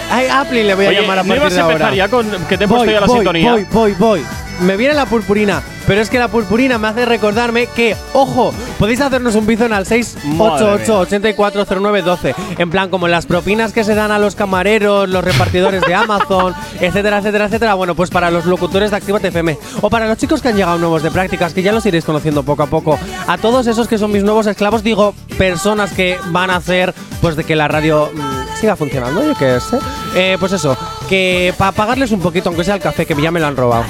Ay, 0.10 0.28
Appli 0.28 0.64
le 0.64 0.74
voy 0.76 0.86
a 0.86 0.90
Oye, 0.90 1.02
llamar 1.02 1.20
a 1.20 1.24
¿no 1.24 1.28
partir 1.28 1.42
ibas 1.42 1.54
de 1.54 1.60
a 1.62 1.66
empezar 1.66 1.94
ya 1.94 2.08
con 2.08 2.26
que 2.48 2.58
te 2.58 2.64
he 2.64 2.68
puesto 2.68 2.86
voy, 2.86 2.94
ya 2.94 3.02
la 3.02 3.08
voy, 3.08 3.18
sintonía? 3.18 3.52
Voy, 3.52 3.66
voy, 3.72 3.94
voy. 4.00 4.26
Me 4.62 4.76
viene 4.76 4.96
la 4.96 5.06
purpurina, 5.06 5.62
pero 5.86 6.02
es 6.02 6.10
que 6.10 6.18
la 6.18 6.30
purpurina 6.30 6.80
me 6.80 6.88
hace 6.88 7.06
recordarme 7.06 7.68
que, 7.68 7.96
ojo, 8.14 8.52
podéis 8.80 9.02
hacernos 9.02 9.36
un 9.36 9.46
bizón 9.46 9.72
al 9.72 9.86
688-840912. 9.86 12.34
En 12.58 12.72
plan, 12.72 12.90
como 12.90 13.08
las 13.08 13.28
propinas 13.28 13.72
que 13.72 13.84
se 13.84 13.94
dan 13.94 14.10
a 14.12 14.18
los 14.18 14.34
camareros, 14.36 15.08
los 15.08 15.24
repartidores 15.24 15.82
de 15.82 15.94
Amazon, 15.94 16.56
etcétera, 16.82 17.20
etcétera, 17.20 17.46
etcétera. 17.46 17.76
Bueno, 17.76 17.94
pues 17.94 18.10
para 18.10 18.32
los 18.32 18.46
locutores 18.46 18.90
de 18.90 18.98
Actívate 18.98 19.28
FM 19.28 19.60
o 19.82 19.90
para 19.90 20.08
los 20.08 20.18
chicos 20.18 20.42
que 20.42 20.48
han 20.50 20.56
llegado 20.56 20.80
nuevos 20.80 21.04
de 21.04 21.12
prácticas, 21.12 21.54
que 21.54 21.62
ya 21.62 21.72
los 21.72 21.86
iréis 21.86 22.04
conociendo 22.04 22.42
poco 22.44 22.64
a 22.64 22.68
poco. 22.68 22.98
A 23.28 23.38
todos 23.38 23.68
esos 23.68 23.88
que 23.88 24.00
son 24.00 24.12
mis 24.12 24.24
nuevos 24.24 24.48
esclavos, 24.48 24.82
digo, 24.82 25.14
personas 25.38 25.94
que 25.94 26.18
van 26.32 26.50
a 26.50 26.56
hacer, 26.56 26.96
pues, 27.22 27.36
de 27.36 27.44
que 27.44 27.56
la 27.56 27.68
radio 27.68 28.10
mm, 28.14 28.58
siga 28.60 28.76
funcionando, 28.76 29.24
yo 29.24 29.36
qué 29.36 29.60
sé. 29.60 29.78
Eh, 30.16 30.36
pues 30.40 30.52
eso, 30.52 30.76
que 31.08 31.54
para 31.58 31.72
pagarles 31.72 32.12
un 32.12 32.22
poquito, 32.22 32.50
aunque 32.50 32.64
sea 32.64 32.74
el 32.76 32.82
café, 32.82 33.06
que 33.06 33.14
ya 33.22 33.30
me 33.30 33.40
lo 33.40 33.46
han 33.48 33.56
robado. 33.56 33.84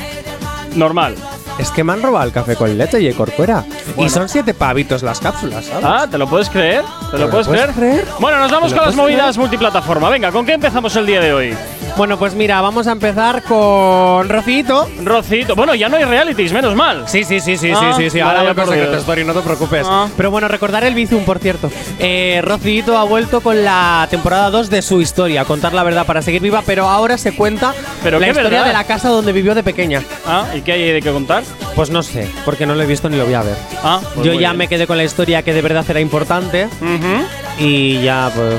Normal. 0.75 1.36
Es 1.59 1.71
que 1.71 1.83
me 1.83 1.93
han 1.93 2.01
robado 2.01 2.25
el 2.25 2.31
café 2.31 2.55
con 2.55 2.77
leche 2.77 3.01
y 3.01 3.11
corcuera. 3.13 3.63
Y 3.97 4.09
son 4.09 4.29
siete 4.29 4.53
pavitos 4.53 5.01
las 5.03 5.19
cápsulas, 5.19 5.65
¿sabes? 5.65 5.85
Ah, 5.85 6.07
¿te 6.09 6.17
lo 6.17 6.27
puedes 6.27 6.49
creer? 6.49 6.83
¿Te 7.11 7.17
lo 7.17 7.25
lo 7.25 7.29
puedes, 7.31 7.47
puedes 7.47 7.63
creer? 7.71 7.75
creer? 8.01 8.05
Bueno, 8.19 8.37
nos 8.39 8.51
vamos 8.51 8.69
¿Te 8.69 8.75
lo 8.75 8.81
con 8.81 8.87
las 8.89 8.95
movidas 8.95 9.21
creer? 9.35 9.39
multiplataforma. 9.39 10.09
Venga, 10.09 10.31
¿con 10.31 10.45
qué 10.45 10.53
empezamos 10.53 10.95
el 10.95 11.05
día 11.07 11.19
de 11.19 11.33
hoy? 11.33 11.57
Bueno, 11.95 12.17
pues 12.19 12.35
mira, 12.35 12.61
vamos 12.61 12.85
a 12.85 12.91
empezar 12.91 13.41
con 13.43 14.29
Rocito. 14.29 14.87
Rocito. 15.03 15.55
Bueno, 15.55 15.73
ya 15.73 15.89
no 15.89 15.97
hay 15.97 16.03
realities, 16.03 16.53
menos 16.53 16.75
mal. 16.75 17.05
Sí, 17.07 17.23
sí, 17.23 17.39
sí, 17.39 17.57
sí, 17.57 17.71
Ah, 17.75 17.93
sí, 17.95 18.03
sí, 18.03 18.09
sí. 18.11 18.19
Ahora 18.19 18.43
voy 18.43 18.53
con 18.53 18.67
Secret. 18.67 18.93
Story, 18.99 19.23
no 19.23 19.33
te 19.33 19.41
preocupes. 19.41 19.87
Ah. 19.89 20.07
Pero 20.15 20.29
bueno, 20.29 20.47
recordar 20.47 20.83
el 20.83 20.93
Bizum, 20.93 21.23
por 21.25 21.39
cierto. 21.39 21.71
Eh, 21.97 22.39
Rocito 22.43 22.97
ha 22.99 23.03
vuelto 23.03 23.41
con 23.41 23.63
la 23.65 24.05
temporada 24.11 24.51
2 24.51 24.69
de 24.69 24.83
su 24.83 25.01
historia, 25.01 25.43
contar 25.45 25.73
la 25.73 25.81
verdad 25.81 26.05
para 26.05 26.21
seguir 26.21 26.41
viva, 26.43 26.61
pero 26.65 26.87
ahora 26.87 27.17
se 27.17 27.35
cuenta 27.35 27.73
¿Pero 28.03 28.19
la 28.19 28.27
historia 28.27 28.49
verdad? 28.49 28.65
de 28.67 28.73
la 28.73 28.83
casa 28.83 29.09
donde 29.09 29.31
vivió 29.31 29.55
de 29.55 29.63
pequeña. 29.63 30.03
Ah, 30.27 30.45
¿y 30.53 30.61
qué 30.61 30.73
hay 30.73 30.91
de 30.91 31.01
qué 31.01 31.11
contar? 31.11 31.43
Pues 31.75 31.89
no 31.89 32.01
sé, 32.03 32.29
porque 32.45 32.65
no 32.65 32.73
lo 32.75 32.81
he 32.81 32.85
visto 32.87 33.07
ni 33.09 33.17
lo 33.17 33.25
voy 33.25 33.35
a 33.35 33.43
ver. 33.43 33.55
Ah, 33.83 33.99
pues 34.15 34.25
Yo 34.25 34.33
muy 34.33 34.41
ya 34.41 34.49
bien. 34.49 34.57
me 34.57 34.67
quedé 34.67 34.87
con 34.87 34.97
la 34.97 35.03
historia 35.03 35.43
que 35.43 35.53
de 35.53 35.61
verdad 35.61 35.85
era 35.87 35.99
importante. 35.99 36.65
Ujú. 36.81 37.63
Y 37.65 38.01
ya, 38.01 38.31
pues. 38.35 38.55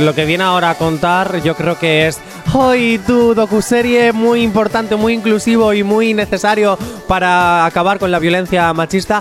Lo 0.00 0.14
que 0.14 0.24
viene 0.24 0.42
ahora 0.42 0.70
a 0.70 0.74
contar, 0.74 1.42
yo 1.42 1.54
creo 1.54 1.78
que 1.78 2.08
es. 2.08 2.18
Hoy 2.52 3.00
tu 3.06 3.34
docuserie 3.34 4.12
muy 4.12 4.42
importante, 4.42 4.96
muy 4.96 5.12
inclusivo 5.14 5.72
y 5.74 5.82
muy 5.84 6.12
necesario 6.14 6.76
para 7.06 7.64
acabar 7.66 7.98
con 7.98 8.10
la 8.10 8.18
violencia 8.18 8.72
machista. 8.72 9.20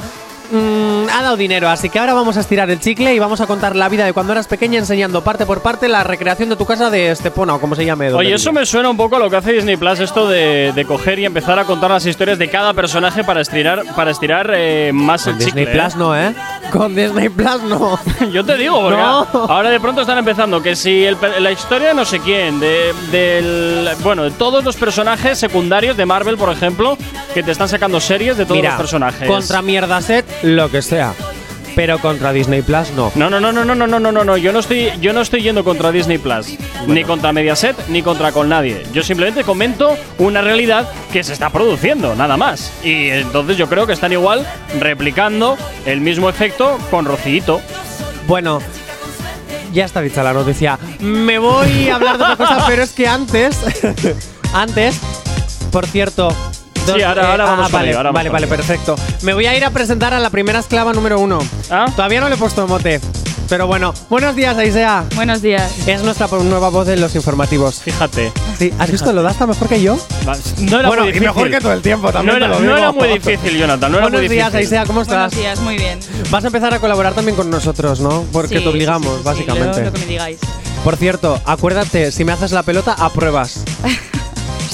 mm, 0.52 0.95
ha 1.18 1.22
dado 1.24 1.38
dinero, 1.38 1.70
así 1.70 1.90
que 1.90 1.98
ahora 2.00 2.14
vamos 2.14 2.38
a 2.38 2.42
estirar 2.42 2.70
el 2.70 2.80
chicle 2.80 3.14
y 3.14 3.20
vamos 3.20 3.40
a 3.42 3.48
contar 3.48 3.76
la 3.76 3.88
vida 3.90 4.06
de 4.06 4.14
cuando 4.14 4.34
eras 4.34 4.48
pequeña, 4.48 4.80
enseñando 4.80 5.24
parte 5.24 5.46
por 5.46 5.62
parte 5.62 5.88
la 5.88 6.04
recreación 6.04 6.50
de 6.50 6.56
tu 6.56 6.66
casa 6.66 6.90
de 6.90 7.12
Estepona 7.12 7.56
o 7.56 7.60
como 7.62 7.76
se 7.76 7.86
llame. 7.86 8.12
Oye, 8.14 8.34
eso 8.34 8.52
me 8.52 8.66
suena 8.66 8.90
un 8.90 8.98
poco 8.98 9.16
a 9.16 9.20
lo 9.20 9.30
que 9.30 9.38
hace 9.38 9.54
Disney 9.54 9.78
Plus, 9.78 10.00
esto 10.00 10.28
de, 10.28 10.74
de 10.76 10.86
coger 10.86 11.20
y 11.20 11.26
empezar 11.26 11.58
a 11.60 11.66
contar 11.66 11.92
las 11.92 12.06
historias 12.06 12.38
de 12.38 12.50
cada 12.50 12.74
personaje 12.74 13.24
para 13.24 13.42
estirar, 13.42 13.84
para 13.96 14.12
estirar 14.12 14.52
eh, 14.56 14.92
más 14.94 15.24
Con 15.24 15.34
el 15.34 15.40
Disney 15.40 15.66
chicle. 15.66 15.80
Plus 15.82 15.96
no, 15.96 16.16
¿eh? 16.18 16.34
Con 16.72 16.96
Disney 16.96 17.30
Plus 17.30 17.64
no. 17.64 17.96
¿eh? 18.22 18.30
Yo 18.34 18.44
te 18.44 18.58
digo, 18.58 18.82
porque 18.82 18.98
No. 18.98 19.28
ahora 19.48 19.70
de 19.70 19.80
pronto 19.80 20.02
están 20.02 20.18
empezando 20.18 20.62
que 20.62 20.76
si 20.76 21.04
el 21.06 21.18
la 21.40 21.52
historia 21.52 21.90
de 21.90 21.94
no 21.94 22.04
sé 22.06 22.20
quién, 22.20 22.60
de, 22.60 22.94
del, 23.12 23.90
bueno, 24.04 24.24
de 24.24 24.32
todos 24.32 24.64
los 24.64 24.76
personajes 24.76 25.40
secundarios 25.40 25.96
de 25.98 26.06
Marvel, 26.06 26.38
por 26.38 26.52
ejemplo, 26.52 26.98
que 27.36 27.44
te 27.44 27.52
están 27.52 27.68
sacando 27.68 28.00
series 28.00 28.38
de 28.38 28.46
todos 28.46 28.56
Mira, 28.56 28.70
los 28.72 28.80
personajes. 28.80 29.28
contra 29.28 29.62
mierda 29.62 30.02
set, 30.02 30.26
lo 30.42 30.72
que 30.72 30.82
sea. 30.82 31.14
Pero 31.76 32.00
contra 32.00 32.32
Disney 32.32 32.62
Plus 32.62 32.92
no. 32.92 33.12
No, 33.16 33.30
no, 33.30 33.42
no, 33.42 33.52
no, 33.52 33.66
no, 33.66 33.76
no, 33.76 33.86
no, 33.86 34.00
no, 34.00 34.10
no, 34.14 34.24
no. 34.24 34.38
Yo 34.38 34.54
no 34.54 34.60
estoy, 34.60 34.94
yo 35.02 35.12
no 35.12 35.20
estoy 35.20 35.42
yendo 35.44 35.66
contra 35.66 35.92
Disney 35.92 36.18
Plus, 36.18 36.58
ni 36.88 37.04
contra 37.04 37.34
Mediaset, 37.34 37.76
ni 37.90 38.02
contra 38.02 38.32
con 38.32 38.48
nadie. 38.48 38.86
Yo 38.94 39.04
simplemente 39.04 39.44
comento 39.44 39.98
una 40.18 40.40
realidad 40.40 40.88
que 41.12 41.26
se 41.26 41.34
está 41.34 41.50
produciendo, 41.50 42.16
nada 42.16 42.38
más. 42.38 42.72
Y 42.86 43.10
entonces 43.10 43.58
yo 43.58 43.68
creo 43.68 43.86
que 43.86 43.92
están 43.92 44.14
igual 44.14 44.48
replicando 44.80 45.58
el 45.86 46.00
mismo 46.00 46.30
efecto 46.30 46.80
con 46.90 47.04
Rocito. 47.04 47.60
Bueno, 48.28 48.62
ya 49.74 49.84
está 49.84 50.00
dicha 50.00 50.24
la 50.24 50.32
noticia. 50.32 50.80
Me 51.02 51.38
voy 51.38 51.90
a 51.90 51.96
hablar 51.96 52.18
de 52.18 52.24
otra 52.24 52.38
cosa, 52.38 52.64
pero 52.68 52.82
es 52.82 52.92
que 52.92 53.06
antes. 53.10 53.60
antes, 54.54 55.02
por 55.70 55.86
cierto. 55.86 56.34
Sí, 56.86 57.02
ahora- 57.02 57.32
ahora 57.32 57.46
vamos 57.46 57.64
con 57.66 57.72
vale, 57.74 57.90
ello, 57.90 57.98
ahora 57.98 58.10
vamos 58.10 58.20
vale, 58.20 58.30
con 58.30 58.34
vale, 58.34 58.48
perfecto. 58.48 58.96
Me 59.24 59.34
voy 59.34 59.46
a 59.48 59.56
ir 59.58 59.66
a 59.66 59.70
presentar 59.72 60.14
a 60.14 60.20
la 60.20 60.30
primera 60.30 60.60
esclava 60.60 60.94
número 60.94 61.20
uno. 61.20 61.40
¿Ah? 61.70 61.86
Todavía 61.96 62.22
no 62.22 62.30
le 62.30 62.36
he 62.36 62.38
puesto 62.38 62.68
mote. 62.68 63.00
Pero 63.48 63.68
bueno, 63.68 63.94
buenos 64.10 64.36
días, 64.36 64.58
Aisea. 64.58 65.04
Buenos 65.16 65.44
días. 65.44 65.88
Es 65.88 66.02
nuestra 66.02 66.28
nueva 66.28 66.70
voz 66.70 66.88
de 66.88 66.98
los 66.98 67.14
informativos. 67.16 67.80
Fíjate. 67.80 68.32
Sí, 68.58 68.74
¿has 68.80 68.90
visto? 68.90 69.14
¿Lo 69.14 69.22
da 69.22 69.30
hasta 69.30 69.46
mejor 69.46 69.70
que 69.70 69.80
yo? 69.84 70.00
No 70.62 70.80
era 70.80 70.88
bueno, 70.88 71.04
muy 71.04 71.12
y 71.12 71.14
difícil. 71.14 71.22
mejor 71.28 71.52
que 71.52 71.60
todo 71.60 71.74
el 71.74 71.82
tiempo, 71.84 72.12
también 72.12 72.40
no 72.40 72.46
era, 72.46 72.56
te 72.58 72.64
lo 72.64 72.68
no 72.72 72.76
era 72.78 72.92
muy 72.92 73.08
difícil, 73.08 73.56
Jonathan. 73.60 73.92
No 73.92 73.98
era 74.00 74.06
Buenos 74.08 74.22
muy 74.22 74.30
días, 74.30 74.52
difícil. 74.52 74.74
Aisea, 74.78 74.86
¿cómo 74.88 75.04
estás? 75.04 75.32
Buenos 75.32 75.36
días, 75.38 75.60
muy 75.60 75.78
bien. 75.78 76.00
Vas 76.32 76.44
a 76.44 76.48
empezar 76.48 76.74
a 76.74 76.80
colaborar 76.80 77.14
también 77.14 77.36
con 77.36 77.52
nosotros, 77.52 78.00
¿no? 78.00 78.24
Porque 78.32 78.58
Sí, 78.58 78.64
te 78.64 78.70
obligamos, 78.70 79.10
sí, 79.10 79.14
sí, 79.14 79.20
sí, 79.20 79.24
básicamente. 79.26 79.80
lo- 79.80 79.86
lo 79.86 79.94
que 79.94 80.00
me 80.00 80.06
digáis. 80.08 80.40
Por 80.84 80.96
cierto, 80.98 81.40
acuérdate, 81.46 82.12
si 82.12 82.26
me 82.26 82.32
haces 82.32 82.52
la 82.52 82.64
pelota, 82.64 82.96
apruebas. 82.98 83.64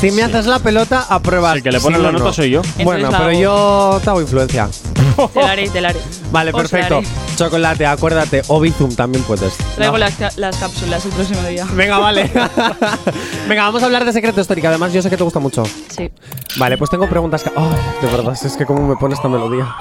Si 0.02 0.10
me 0.12 0.24
haces 0.24 0.48
la 0.48 0.58
pelota, 0.58 1.06
apruebas. 1.10 1.58
El 1.58 1.64
que 1.64 1.72
le 1.72 1.80
pone 1.80 1.98
Sí 1.98 2.02
la 2.02 2.10
o 2.10 2.12
nota 2.12 2.24
no. 2.26 2.34
soy 2.34 2.50
yo. 2.50 2.62
Bueno, 2.84 3.12
la 3.12 3.18
pero 3.20 3.30
hago. 3.30 3.40
yo 3.40 4.02
te 4.04 4.10
hago 4.10 4.22
influencia. 4.22 4.68
Te 5.34 5.42
la 5.42 5.52
haré, 5.52 5.70
te 5.70 5.82
la 5.82 5.90
haré. 5.90 6.00
Vale, 6.32 6.52
Os 6.52 6.56
la 6.56 6.62
perfecto. 6.70 6.98
haré. 7.00 7.08
Chocolate, 7.36 7.86
acuérdate. 7.86 8.42
O 8.48 8.60
Bizum 8.60 8.96
también 8.96 9.24
puedes. 9.26 9.54
Traigo 9.76 9.94
No. 9.94 9.98
las, 10.00 10.16
ca- 10.16 10.32
las 10.38 10.56
cápsulas 10.58 11.06
el 11.06 11.12
próximo 11.12 11.42
día. 11.44 11.68
Venga, 11.74 12.00
vale. 12.00 12.24
Venga, 13.48 13.64
vamos 13.66 13.84
a 13.84 13.86
hablar 13.86 14.06
de 14.06 14.14
secreto 14.14 14.42
histórico. 14.42 14.70
Además, 14.70 14.94
yo 14.94 15.02
sé 15.04 15.10
que 15.12 15.18
te 15.18 15.24
gusta 15.24 15.40
mucho. 15.40 15.64
Sí. 15.96 16.10
Vale, 16.58 16.78
pues 16.78 16.90
tengo 16.90 17.08
preguntas. 17.08 17.44
que- 17.44 17.52
Ay, 17.56 17.70
de 18.02 18.08
verdad, 18.16 18.34
es 18.44 18.58
que 18.58 18.66
cómo 18.66 18.88
me 18.88 18.96
pone 18.96 19.14
esta 19.14 19.28
melodía. 19.28 19.76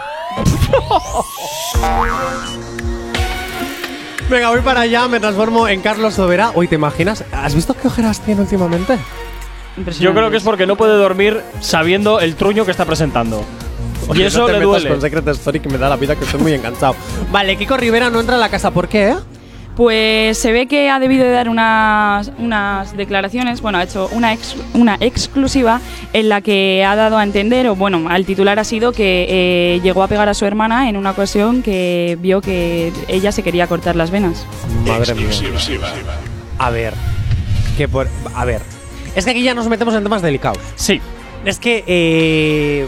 Venga, 4.28 4.50
voy 4.50 4.60
para 4.60 4.80
allá, 4.82 5.08
me 5.08 5.18
transformo 5.20 5.66
en 5.68 5.80
Carlos 5.80 6.14
Sobera. 6.14 6.52
Uy, 6.54 6.68
¿te 6.68 6.74
imaginas? 6.74 7.24
¿Has 7.32 7.54
visto 7.54 7.74
qué 7.74 7.88
ojeras 7.88 8.20
tiene 8.20 8.42
últimamente? 8.42 8.98
Yo 10.00 10.12
creo 10.14 10.30
que 10.30 10.36
es 10.38 10.42
porque 10.42 10.66
no 10.66 10.76
puede 10.76 10.94
dormir 10.96 11.40
sabiendo 11.60 12.20
el 12.20 12.34
truño 12.36 12.64
que 12.64 12.70
está 12.70 12.84
presentando. 12.84 13.44
Y 14.08 14.10
Oye, 14.12 14.26
eso 14.26 14.40
no 14.40 14.46
te 14.46 14.52
le 14.52 14.58
metas 14.58 14.70
duele. 14.82 14.88
con 14.90 15.00
Secret 15.00 15.28
Story 15.28 15.60
que 15.60 15.68
me 15.68 15.78
da 15.78 15.88
la 15.88 15.96
vida 15.96 16.16
que 16.16 16.24
estoy 16.24 16.40
muy 16.40 16.52
enganchado. 16.52 16.96
Vale, 17.32 17.56
Kiko 17.56 17.76
Rivera 17.76 18.10
no 18.10 18.20
entra 18.20 18.36
a 18.36 18.38
la 18.38 18.48
casa. 18.48 18.70
¿Por 18.72 18.88
qué? 18.88 19.14
Pues 19.76 20.36
se 20.36 20.52
ve 20.52 20.66
que 20.66 20.90
ha 20.90 20.98
debido 20.98 21.24
de 21.24 21.30
dar 21.30 21.48
unas, 21.48 22.30
unas 22.38 22.94
declaraciones, 22.96 23.62
bueno, 23.62 23.78
ha 23.78 23.84
hecho 23.84 24.10
una, 24.12 24.32
ex- 24.34 24.56
una 24.74 24.96
exclusiva 25.00 25.80
en 26.12 26.28
la 26.28 26.40
que 26.42 26.84
ha 26.84 26.96
dado 26.96 27.16
a 27.16 27.22
entender, 27.22 27.66
o 27.68 27.76
bueno, 27.76 28.08
al 28.10 28.26
titular 28.26 28.58
ha 28.58 28.64
sido 28.64 28.92
que 28.92 29.26
eh, 29.76 29.80
llegó 29.82 30.02
a 30.02 30.08
pegar 30.08 30.28
a 30.28 30.34
su 30.34 30.44
hermana 30.44 30.88
en 30.90 30.96
una 30.96 31.12
ocasión 31.12 31.62
que 31.62 32.18
vio 32.20 32.40
que 32.42 32.92
ella 33.08 33.32
se 33.32 33.42
quería 33.42 33.68
cortar 33.68 33.96
las 33.96 34.10
venas. 34.10 34.44
Madre 34.86 35.14
mía. 35.14 35.28
A 36.58 36.70
ver. 36.70 36.92
Que 37.78 37.88
por. 37.88 38.08
A 38.34 38.44
ver. 38.44 38.60
Es 39.14 39.24
que 39.24 39.30
aquí 39.32 39.42
ya 39.42 39.54
nos 39.54 39.68
metemos 39.68 39.94
en 39.94 40.02
temas 40.02 40.22
delicados. 40.22 40.58
Sí. 40.76 41.00
Es 41.44 41.58
que. 41.58 41.84
eh, 41.86 42.86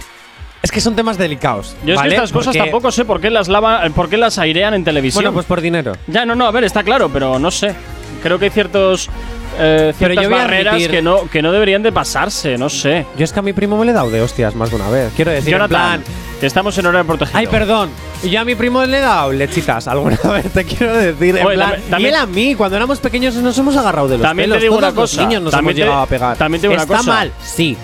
es 0.63 0.71
que 0.71 0.81
son 0.81 0.95
temas 0.95 1.19
delicados. 1.19 1.75
Yo 1.85 1.95
es 1.95 2.01
que 2.01 2.09
estas 2.09 2.31
cosas 2.31 2.55
Porque- 2.55 2.59
tampoco 2.71 2.93
sé 2.93 3.05
por 3.05 3.21
qué 3.21 3.31
las 3.31 3.49
lava, 3.49 3.83
por 3.95 4.09
qué 4.09 4.17
las 4.17 4.39
airean 4.39 4.75
en 4.75 4.85
televisión. 4.85 5.23
Bueno, 5.25 5.33
pues 5.35 5.45
por 5.47 5.61
dinero. 5.61 5.93
Ya, 6.07 6.25
no, 6.25 6.37
no, 6.37 6.47
a 6.47 6.51
ver, 6.53 6.63
está 6.65 6.85
claro, 6.85 7.09
pero 7.13 7.39
no 7.41 7.51
sé. 7.51 7.75
Creo 8.23 8.39
que 8.39 8.45
hay 8.45 8.51
ciertos 8.53 9.11
eh, 9.59 9.93
Pero 9.99 10.15
ciertas 10.15 10.23
yo 10.25 10.31
voy 10.31 10.39
a 10.39 10.43
barreras 10.43 10.75
admitir- 10.75 10.91
que 10.91 11.03
no, 11.03 11.29
que 11.31 11.43
no 11.43 11.53
deberían 11.53 11.83
de 11.83 11.93
pasarse, 11.93 12.57
no 12.59 12.69
sé. 12.69 13.07
Yo 13.17 13.25
es 13.25 13.33
que 13.33 13.39
a 13.39 13.43
mi 13.43 13.53
primo 13.53 13.77
me 13.79 13.85
le 13.85 13.91
he 13.93 13.95
dado 13.95 14.11
de 14.11 14.21
hostias 14.23 14.55
más 14.55 14.71
de 14.71 14.77
una 14.77 14.89
vez. 14.89 15.13
Quiero 15.17 15.31
decir, 15.31 15.49
en 15.55 15.59
Jonathan, 15.61 16.03
plan. 16.03 16.15
estamos 16.43 16.77
en 16.79 16.87
horario 16.87 17.07
protegido. 17.07 17.39
Ay, 17.39 17.47
perdón. 17.47 17.91
Yo 18.25 18.41
a 18.41 18.45
mi 18.45 18.55
primo 18.55 18.85
le 18.85 18.99
he 18.99 19.01
dado 19.01 19.33
lechitas 19.33 19.89
alguna 19.89 20.17
vez, 20.33 20.53
te 20.53 20.65
quiero 20.65 20.95
decir. 20.97 21.37
En 21.37 21.47
Oye, 21.47 21.57
plan, 21.57 21.71
también- 21.71 21.91
también- 21.91 22.11
y 22.13 22.15
él 22.15 22.21
a 22.21 22.27
mí, 22.27 22.55
cuando 22.55 22.77
éramos 22.77 22.99
pequeños 23.01 23.35
nos 23.37 23.57
hemos 23.59 23.77
agarrado 23.77 24.09
de 24.09 24.19
los 24.19 24.27
También 24.27 24.49
te 24.51 24.57
pelos. 24.57 24.63
digo 24.63 24.77
Todos 24.79 24.93
una 24.93 25.01
los 25.03 25.11
cosa, 25.11 25.27
niños 25.27 25.43
nos 25.43 25.51
también 25.53 25.71
hemos 25.71 25.75
te- 25.77 25.83
llegado 25.85 26.03
a 26.03 26.07
pegar. 26.07 26.37
también 26.37 26.61
te 26.61 26.67
digo 26.69 26.75
una 26.75 26.83
Está 26.85 26.97
cosa. 26.99 27.11
mal, 27.11 27.33
sí. 27.43 27.77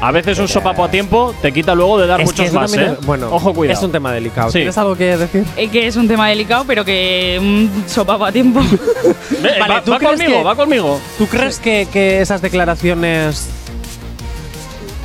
A 0.00 0.10
veces 0.12 0.38
un 0.38 0.48
sopapo 0.48 0.84
a 0.84 0.90
tiempo 0.90 1.34
te 1.40 1.50
quita 1.52 1.74
luego 1.74 1.98
de 1.98 2.06
dar 2.06 2.20
Es 2.20 2.26
muchos 2.26 2.52
más, 2.52 2.74
¿eh? 2.74 2.94
es- 3.00 3.06
bueno, 3.06 3.28
Ojo, 3.30 3.54
cuidado. 3.54 3.78
es 3.78 3.84
un 3.84 3.90
tema 3.92 4.12
delicado. 4.12 4.48
Sí. 4.50 4.58
¿Tienes 4.58 4.76
algo 4.76 4.94
que 4.96 5.16
decir? 5.16 5.44
Eh, 5.56 5.68
que 5.68 5.86
es 5.86 5.96
un 5.96 6.06
tema 6.08 6.28
delicado, 6.28 6.64
pero 6.66 6.84
que 6.84 7.38
un 7.40 7.84
sopapo 7.86 8.26
a 8.26 8.32
tiempo. 8.32 8.60
Vale, 9.60 9.74
va, 9.74 9.82
¿tú 9.82 9.92
va 9.92 9.98
crees 9.98 10.12
conmigo, 10.20 10.38
que- 10.38 10.44
va 10.44 10.54
conmigo. 10.56 11.00
¿Tú 11.16 11.26
crees 11.26 11.58
que, 11.58 11.88
que 11.92 12.20
esas 12.20 12.42
declaraciones 12.42 13.48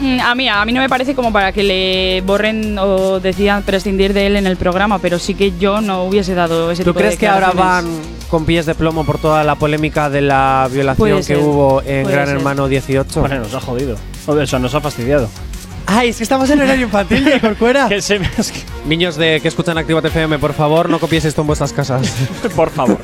Mm, 0.01 0.21
A 0.21 0.33
mí, 0.33 0.47
a 0.47 0.63
mí 0.63 0.71
no 0.71 0.79
me 0.79 0.87
parece 0.87 1.13
como 1.13 1.33
para 1.33 1.51
que 1.51 1.61
le 1.61 2.21
borren 2.25 2.77
o 2.79 3.19
decidan 3.19 3.63
prescindir 3.63 4.13
de 4.13 4.27
él 4.27 4.37
en 4.37 4.47
el 4.47 4.55
programa, 4.55 4.99
pero 4.99 5.19
sí 5.19 5.33
que 5.33 5.51
yo 5.59 5.81
no 5.81 6.05
hubiese 6.05 6.33
dado 6.35 6.71
ese 6.71 6.85
¿Tú 6.85 6.91
tipo 6.91 6.99
de 6.99 7.05
crees 7.07 7.19
que 7.19 7.27
ahora 7.27 7.51
van 7.51 7.85
con 8.29 8.45
pies 8.45 8.65
de 8.65 8.75
plomo 8.75 9.03
por 9.05 9.17
toda 9.19 9.43
la 9.43 9.55
polémica 9.55 10.09
de 10.09 10.21
la 10.21 10.69
violación 10.71 10.95
Puede 10.95 11.15
que 11.17 11.23
ser, 11.23 11.37
hubo 11.39 11.81
en 11.85 12.03
puede 12.03 12.15
Gran 12.15 12.27
ser. 12.27 12.37
Hermano 12.37 12.69
18? 12.69 13.19
Bueno, 13.19 13.39
nos 13.41 13.53
ha 13.53 13.59
jodido. 13.59 13.97
O 14.27 14.45
sea, 14.45 14.59
nos 14.59 14.73
ha 14.75 14.81
fastidiado. 14.81 15.29
Ay, 15.85 16.09
es 16.09 16.17
que 16.17 16.23
estamos 16.23 16.47
en 16.51 16.61
horario 16.61 16.85
infantil, 16.85 17.23
de 17.25 17.39
Corcuera. 17.39 17.87
Que 17.89 18.01
se- 18.01 18.19
es 18.37 18.51
que- 18.51 18.61
Niños 18.85 19.15
de 19.15 19.39
que 19.41 19.47
escuchan 19.47 19.77
Activa 19.77 19.99
FM, 19.99 20.37
por 20.39 20.53
favor, 20.53 20.87
no 20.89 20.99
copiéis 20.99 21.25
esto 21.25 21.41
en 21.41 21.47
vuestras 21.47 21.73
casas. 21.73 22.13
por 22.55 22.69
favor. 22.69 22.97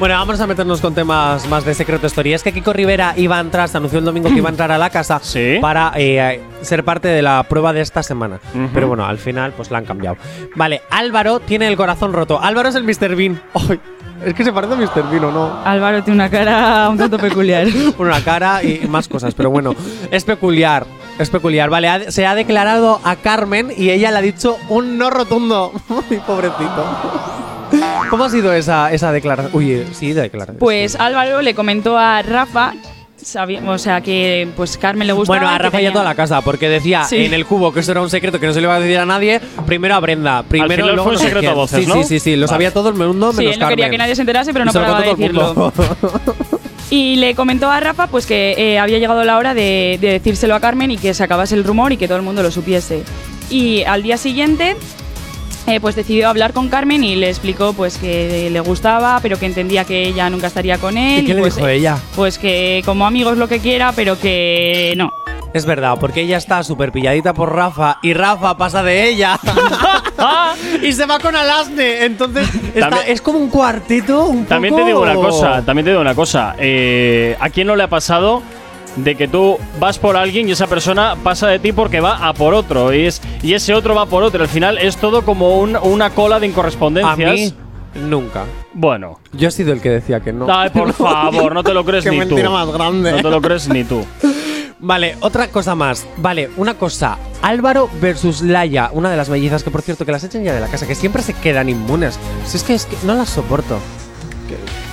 bueno, 0.00 0.14
vamos 0.14 0.40
a 0.40 0.46
meternos 0.46 0.80
con 0.80 0.94
temas 0.94 1.46
más 1.48 1.64
de 1.64 1.74
Secreto 1.74 2.06
Story. 2.06 2.32
Es 2.32 2.42
que 2.42 2.52
Kiko 2.52 2.72
Rivera 2.72 3.12
iba 3.16 3.36
a 3.36 3.40
entrar, 3.40 3.68
se 3.68 3.76
anunció 3.76 3.98
el 3.98 4.04
domingo 4.06 4.30
que 4.30 4.36
iba 4.36 4.48
a 4.48 4.52
entrar 4.52 4.72
a 4.72 4.78
la 4.78 4.88
casa 4.90 5.20
para 5.60 5.92
eh, 5.96 6.40
ser 6.62 6.84
parte 6.84 7.08
de 7.08 7.20
la 7.22 7.42
prueba 7.44 7.72
de 7.74 7.82
esta 7.82 8.02
semana. 8.02 8.40
Ujú. 8.54 8.68
Pero 8.72 8.88
bueno, 8.88 9.04
al 9.04 9.18
final 9.18 9.52
pues 9.52 9.70
la 9.70 9.78
han 9.78 9.84
cambiado. 9.84 10.16
Vale, 10.54 10.80
Álvaro 10.90 11.40
tiene 11.40 11.68
el 11.68 11.76
corazón 11.76 12.12
roto. 12.14 12.40
Álvaro 12.42 12.70
es 12.70 12.74
el 12.76 12.84
Mr. 12.84 13.14
Bean. 13.14 13.40
Ay, 13.54 13.78
es 14.24 14.34
que 14.34 14.44
se 14.44 14.52
parece 14.52 14.74
a 14.74 14.76
Mr. 14.76 15.10
Bean, 15.10 15.24
¿o 15.24 15.32
no? 15.32 15.60
Álvaro 15.64 16.02
tiene 16.02 16.16
una 16.16 16.30
cara 16.30 16.88
un 16.88 16.98
tanto 16.98 17.18
peculiar. 17.28 17.66
una 17.98 18.20
cara 18.22 18.62
y 18.62 18.86
más 18.88 19.08
cosas, 19.08 19.34
pero 19.34 19.50
bueno, 19.50 19.74
es 20.10 20.24
peculiar. 20.24 20.86
Es 21.18 21.30
peculiar, 21.30 21.68
vale. 21.68 21.88
ha- 21.88 22.10
se 22.12 22.26
ha 22.26 22.34
declarado 22.36 23.00
a 23.02 23.16
Carmen 23.16 23.72
y 23.76 23.90
ella 23.90 24.10
le 24.12 24.18
ha 24.18 24.22
dicho 24.22 24.56
un 24.68 24.98
no 24.98 25.10
rotundo. 25.10 25.72
Ay, 26.10 26.20
pobrecito. 26.26 26.84
¿Cómo 28.08 28.24
ha 28.24 28.30
sido 28.30 28.52
esa, 28.52 28.92
esa 28.92 29.12
declaración? 29.12 29.54
Uy, 29.54 29.84
sí, 29.92 30.12
declaración. 30.12 30.58
Pues 30.58 30.94
Álvaro 30.96 31.42
le 31.42 31.54
comentó 31.54 31.98
a 31.98 32.22
Rafa, 32.22 32.72
sabi- 33.22 33.58
o 33.66 33.78
sea 33.78 34.00
que 34.00 34.48
pues 34.56 34.76
Carmen 34.78 35.06
le 35.06 35.12
gustaba. 35.12 35.38
Bueno, 35.40 35.52
a 35.54 35.58
Rafa 35.58 35.80
y 35.82 35.86
a 35.86 35.92
toda 35.92 36.04
la 36.04 36.14
casa, 36.14 36.40
porque 36.42 36.68
decía 36.68 37.04
Sí. 37.04 37.16
en 37.24 37.34
el 37.34 37.44
cubo 37.46 37.72
que 37.72 37.80
eso 37.80 37.92
era 37.92 38.00
un 38.02 38.10
secreto 38.10 38.38
que 38.40 38.46
no 38.46 38.52
se 38.52 38.60
le 38.60 38.66
iba 38.66 38.74
a 38.76 38.80
decir 38.80 38.98
a 38.98 39.06
nadie. 39.06 39.40
Primero 39.66 39.94
a 39.94 40.00
Brenda, 40.00 40.42
primero 40.42 40.70
final 40.70 40.86
luego 40.94 41.02
fue 41.04 41.12
un 41.12 41.14
no 41.14 41.18
sé 41.20 41.24
secreto 41.26 41.50
a 41.50 41.54
voces, 41.54 41.80
sí, 41.84 41.86
¿no? 41.86 41.94
Sí, 41.96 42.04
sí, 42.04 42.20
sí, 42.20 42.36
lo 42.36 42.46
Vale. 42.46 42.48
sabía 42.48 42.72
todo 42.72 42.88
el 42.88 42.94
mundo 42.94 43.32
Sí, 43.32 43.38
menos 43.38 43.54
él 43.54 43.60
no 43.60 43.68
quería 43.68 43.84
Carmen. 43.86 43.90
que 43.92 43.98
nadie 43.98 44.14
se 44.16 44.22
enterase, 44.22 44.52
pero 44.52 44.64
no 44.64 44.72
se 44.72 44.78
lo 44.78 44.84
paraba 44.86 45.02
de 45.04 45.10
decirlo. 45.14 45.42
mundo. 45.54 45.72
Y 46.90 47.16
le 47.16 47.34
comentó 47.34 47.70
a 47.70 47.80
Rafa 47.80 48.06
pues 48.06 48.24
que 48.24 48.54
eh, 48.56 48.78
había 48.78 48.98
llegado 48.98 49.22
la 49.22 49.36
hora 49.36 49.52
de, 49.52 49.98
de 50.00 50.08
decírselo 50.12 50.54
a 50.54 50.60
Carmen 50.60 50.90
y 50.90 50.96
que 50.96 51.12
se 51.12 51.22
acabase 51.22 51.54
el 51.54 51.64
rumor 51.64 51.92
y 51.92 51.98
que 51.98 52.06
todo 52.08 52.16
el 52.16 52.24
mundo 52.24 52.42
lo 52.42 52.50
supiese. 52.50 53.02
Y 53.50 53.82
al 53.82 54.02
día 54.02 54.16
siguiente 54.16 54.74
eh, 55.68 55.80
pues 55.80 55.94
decidió 55.94 56.28
hablar 56.28 56.52
con 56.52 56.68
Carmen 56.68 57.04
y 57.04 57.14
le 57.16 57.28
explicó 57.28 57.72
pues 57.72 57.98
que 57.98 58.48
le 58.50 58.60
gustaba, 58.60 59.18
pero 59.22 59.38
que 59.38 59.46
entendía 59.46 59.84
que 59.84 60.06
ella 60.08 60.28
nunca 60.30 60.46
estaría 60.48 60.78
con 60.78 60.96
él. 60.96 61.24
¿Y 61.24 61.26
qué 61.26 61.34
le 61.34 61.40
pues, 61.40 61.56
dijo 61.56 61.68
eh, 61.68 61.74
ella? 61.76 61.98
Pues 62.16 62.38
que 62.38 62.82
como 62.84 63.06
amigos 63.06 63.36
lo 63.38 63.48
que 63.48 63.58
quiera, 63.60 63.92
pero 63.92 64.18
que 64.18 64.94
no. 64.96 65.12
Es 65.54 65.64
verdad, 65.64 65.96
porque 65.98 66.20
ella 66.20 66.36
está 66.36 66.62
súper 66.62 66.92
pilladita 66.92 67.32
por 67.32 67.54
Rafa 67.54 67.98
y 68.02 68.12
Rafa 68.12 68.56
pasa 68.58 68.82
de 68.82 69.08
ella. 69.08 69.38
y 70.82 70.92
se 70.92 71.06
va 71.06 71.18
con 71.18 71.34
Alasne. 71.34 72.04
Entonces, 72.04 72.48
está- 72.74 72.90
También- 72.90 73.12
es 73.12 73.22
como 73.22 73.38
un 73.38 73.48
cuartito 73.48 74.26
un 74.26 74.44
También 74.46 74.72
poco- 74.74 74.82
te 74.84 74.88
digo 74.88 75.00
una 75.02 75.14
cosa, 75.14 75.62
también 75.64 75.84
te 75.84 75.90
digo 75.90 76.00
una 76.02 76.14
cosa. 76.14 76.54
Eh, 76.58 77.36
¿A 77.40 77.48
quién 77.50 77.66
no 77.66 77.76
le 77.76 77.82
ha 77.82 77.88
pasado 77.88 78.42
de 78.96 79.14
que 79.14 79.28
tú 79.28 79.58
vas 79.78 79.98
por 79.98 80.16
alguien 80.16 80.48
y 80.48 80.52
esa 80.52 80.66
persona 80.66 81.16
pasa 81.22 81.48
de 81.48 81.58
ti 81.58 81.72
porque 81.72 82.00
va 82.00 82.26
a 82.28 82.32
por 82.34 82.54
otro 82.54 82.92
y, 82.92 83.06
es, 83.06 83.20
y 83.42 83.54
ese 83.54 83.74
otro 83.74 83.94
va 83.94 84.06
por 84.06 84.22
otro? 84.22 84.42
Al 84.42 84.48
final 84.48 84.78
es 84.78 84.96
todo 84.96 85.22
como 85.24 85.58
un- 85.60 85.76
una 85.76 86.10
cola 86.10 86.40
de 86.40 86.46
A 86.46 86.48
incorrespondencias. 86.48 87.32
mí, 87.34 87.54
nunca. 87.94 88.44
Bueno. 88.74 89.20
Yo 89.32 89.48
he 89.48 89.50
sido 89.50 89.72
el 89.72 89.80
que 89.80 89.90
decía 89.90 90.20
que 90.20 90.32
no. 90.32 90.46
Ay, 90.52 90.70
por 90.70 90.92
favor, 90.94 91.52
no 91.54 91.62
te 91.62 91.74
lo 91.74 91.84
crees 91.84 92.04
Qué 92.04 92.10
ni 92.10 92.16
tú. 92.16 92.26
mentira 92.26 92.50
más 92.50 92.68
grande. 92.72 93.12
No 93.12 93.18
te 93.18 93.30
lo 93.30 93.40
crees 93.40 93.68
ni 93.68 93.84
tú. 93.84 94.04
Vale, 94.80 95.16
otra 95.20 95.48
cosa 95.48 95.74
más. 95.74 96.06
Vale, 96.18 96.50
una 96.56 96.74
cosa. 96.74 97.18
Álvaro 97.42 97.90
versus 98.00 98.42
Laia, 98.42 98.90
una 98.92 99.10
de 99.10 99.16
las 99.16 99.28
mellizas 99.28 99.64
que 99.64 99.72
por 99.72 99.82
cierto 99.82 100.06
que 100.06 100.12
las 100.12 100.22
echen 100.22 100.44
ya 100.44 100.52
de 100.54 100.60
la 100.60 100.68
casa, 100.68 100.86
que 100.86 100.94
siempre 100.94 101.20
se 101.22 101.32
quedan 101.34 101.68
inmunes. 101.68 102.16
Si 102.46 102.56
es 102.58 102.62
que, 102.62 102.74
es 102.74 102.86
que 102.86 102.96
no 103.04 103.14
las 103.14 103.28
soporto. 103.28 103.78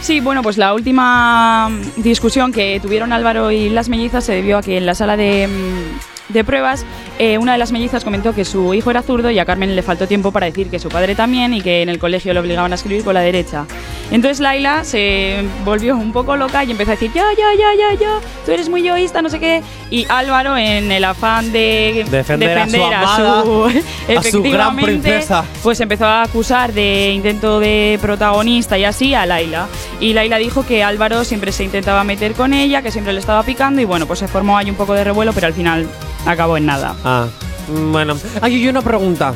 Sí, 0.05 0.19
bueno, 0.19 0.43
pues 0.43 0.59
la 0.59 0.75
última 0.75 1.67
discusión 1.95 2.51
que 2.51 2.79
tuvieron 2.79 3.11
Álvaro 3.11 3.49
y 3.49 3.69
las 3.69 3.89
mellizas 3.89 4.23
se 4.23 4.33
debió 4.33 4.59
a 4.59 4.61
que 4.61 4.77
en 4.77 4.85
la 4.85 4.93
sala 4.93 5.17
de, 5.17 5.47
mm, 5.47 6.14
de 6.29 6.43
pruebas 6.43 6.85
eh, 7.19 7.37
una 7.37 7.53
de 7.53 7.57
las 7.57 7.71
mellizas 7.71 8.03
comentó 8.03 8.33
que 8.33 8.43
su 8.45 8.73
hijo 8.73 8.91
era 8.91 9.01
zurdo 9.01 9.29
y 9.31 9.39
a 9.39 9.45
Carmen 9.45 9.73
le 9.75 9.81
faltó 9.83 10.07
tiempo 10.07 10.31
para 10.31 10.47
decir 10.47 10.69
que 10.69 10.79
su 10.79 10.89
padre 10.89 11.15
también 11.15 11.53
y 11.53 11.61
que 11.61 11.81
en 11.81 11.87
el 11.89 11.97
colegio 11.99 12.33
le 12.33 12.39
obligaban 12.39 12.71
a 12.71 12.75
escribir 12.75 13.03
con 13.03 13.13
la 13.13 13.21
derecha. 13.21 13.65
Entonces 14.11 14.39
Laila 14.39 14.83
se 14.83 15.43
volvió 15.63 15.95
un 15.95 16.11
poco 16.11 16.35
loca 16.35 16.63
y 16.63 16.71
empezó 16.71 16.91
a 16.91 16.95
decir, 16.95 17.11
ya, 17.13 17.23
ya, 17.37 17.53
ya, 17.57 17.67
ya, 17.93 17.99
ya, 17.99 18.09
tú 18.45 18.51
eres 18.51 18.67
muy 18.69 18.83
yoísta, 18.83 19.21
no 19.21 19.29
sé 19.29 19.39
qué. 19.39 19.61
Y 19.89 20.05
Álvaro, 20.09 20.57
en 20.57 20.91
el 20.91 21.03
afán 21.05 21.51
de 21.51 22.05
Defender 22.11 22.57
a 22.57 22.67
su 22.69 22.83
amada, 22.83 23.43
su- 23.43 23.63
a 23.65 23.69
su 23.71 23.71
gran 23.71 24.17
efectivamente, 24.17 24.83
princesa. 24.83 25.45
pues 25.63 25.79
empezó 25.79 26.05
a 26.05 26.23
acusar 26.23 26.73
de 26.73 27.11
intento 27.13 27.59
de 27.59 27.97
protagonista 28.01 28.77
y 28.77 28.83
así 28.83 29.13
a 29.13 29.25
Laila. 29.25 29.67
Y 29.99 30.13
Laila 30.13 30.37
dijo 30.37 30.65
que 30.65 30.83
Álvaro 30.83 31.23
siempre 31.23 31.51
se 31.51 31.63
intentaba 31.63 32.03
meter 32.03 32.33
con 32.33 32.53
ella, 32.53 32.81
que 32.81 32.91
siempre 32.91 33.13
le 33.13 33.19
estaba 33.19 33.43
picando 33.43 33.79
y 33.81 33.85
bueno, 33.85 34.05
pues 34.05 34.19
se 34.19 34.27
formó 34.27 34.57
ahí 34.57 34.69
un 34.69 34.75
poco 34.75 34.93
de 34.93 35.03
revuelo, 35.03 35.31
pero 35.33 35.47
al 35.47 35.53
final 35.53 35.87
acabó 36.25 36.57
en 36.57 36.65
nada. 36.65 36.95
Ah, 37.03 37.27
bueno. 37.67 38.15
Ay, 38.41 38.63
y 38.63 38.67
una 38.67 38.81
pregunta. 38.81 39.33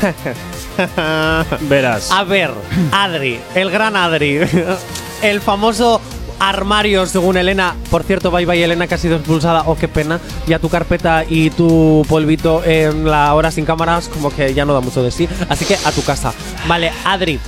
Verás. 1.62 2.10
A 2.10 2.24
ver, 2.24 2.50
Adri, 2.92 3.40
el 3.54 3.70
gran 3.70 3.96
Adri. 3.96 4.40
El 5.22 5.40
famoso 5.40 6.00
armario, 6.38 7.04
según 7.06 7.36
Elena. 7.36 7.74
Por 7.90 8.04
cierto, 8.04 8.30
bye 8.30 8.46
bye 8.46 8.62
Elena, 8.62 8.86
que 8.86 8.94
ha 8.94 8.98
sido 8.98 9.16
expulsada. 9.16 9.64
Oh, 9.66 9.74
qué 9.76 9.88
pena. 9.88 10.20
Ya 10.46 10.60
tu 10.60 10.68
carpeta 10.68 11.24
y 11.28 11.50
tu 11.50 12.06
polvito 12.08 12.62
en 12.64 13.04
la 13.04 13.34
hora 13.34 13.50
sin 13.50 13.64
cámaras, 13.64 14.08
como 14.08 14.30
que 14.30 14.54
ya 14.54 14.64
no 14.64 14.74
da 14.74 14.80
mucho 14.80 15.02
de 15.02 15.10
sí. 15.10 15.28
Así 15.48 15.64
que 15.64 15.74
a 15.74 15.90
tu 15.90 16.02
casa. 16.04 16.32
Vale, 16.68 16.92
Adri. 17.04 17.40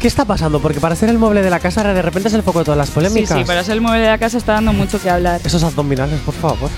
¿Qué 0.00 0.08
está 0.08 0.24
pasando? 0.24 0.60
Porque 0.60 0.80
para 0.80 0.96
ser 0.96 1.10
el 1.10 1.18
mueble 1.18 1.42
de 1.42 1.50
la 1.50 1.60
casa 1.60 1.84
de 1.92 2.00
repente 2.02 2.28
es 2.28 2.34
el 2.34 2.42
foco 2.42 2.60
de 2.60 2.64
todas 2.64 2.78
las 2.78 2.88
Sí, 2.88 2.94
polémicas. 2.94 3.38
sí, 3.38 3.44
para 3.44 3.62
ser 3.62 3.74
el 3.74 3.80
mueble 3.82 4.00
de 4.00 4.08
la 4.08 4.18
casa 4.18 4.38
está 4.38 4.54
dando 4.54 4.72
mucho 4.72 5.00
que 5.00 5.10
hablar. 5.10 5.40
Esos 5.44 5.62
abdominales, 5.62 6.18
por 6.20 6.34
favor. 6.34 6.70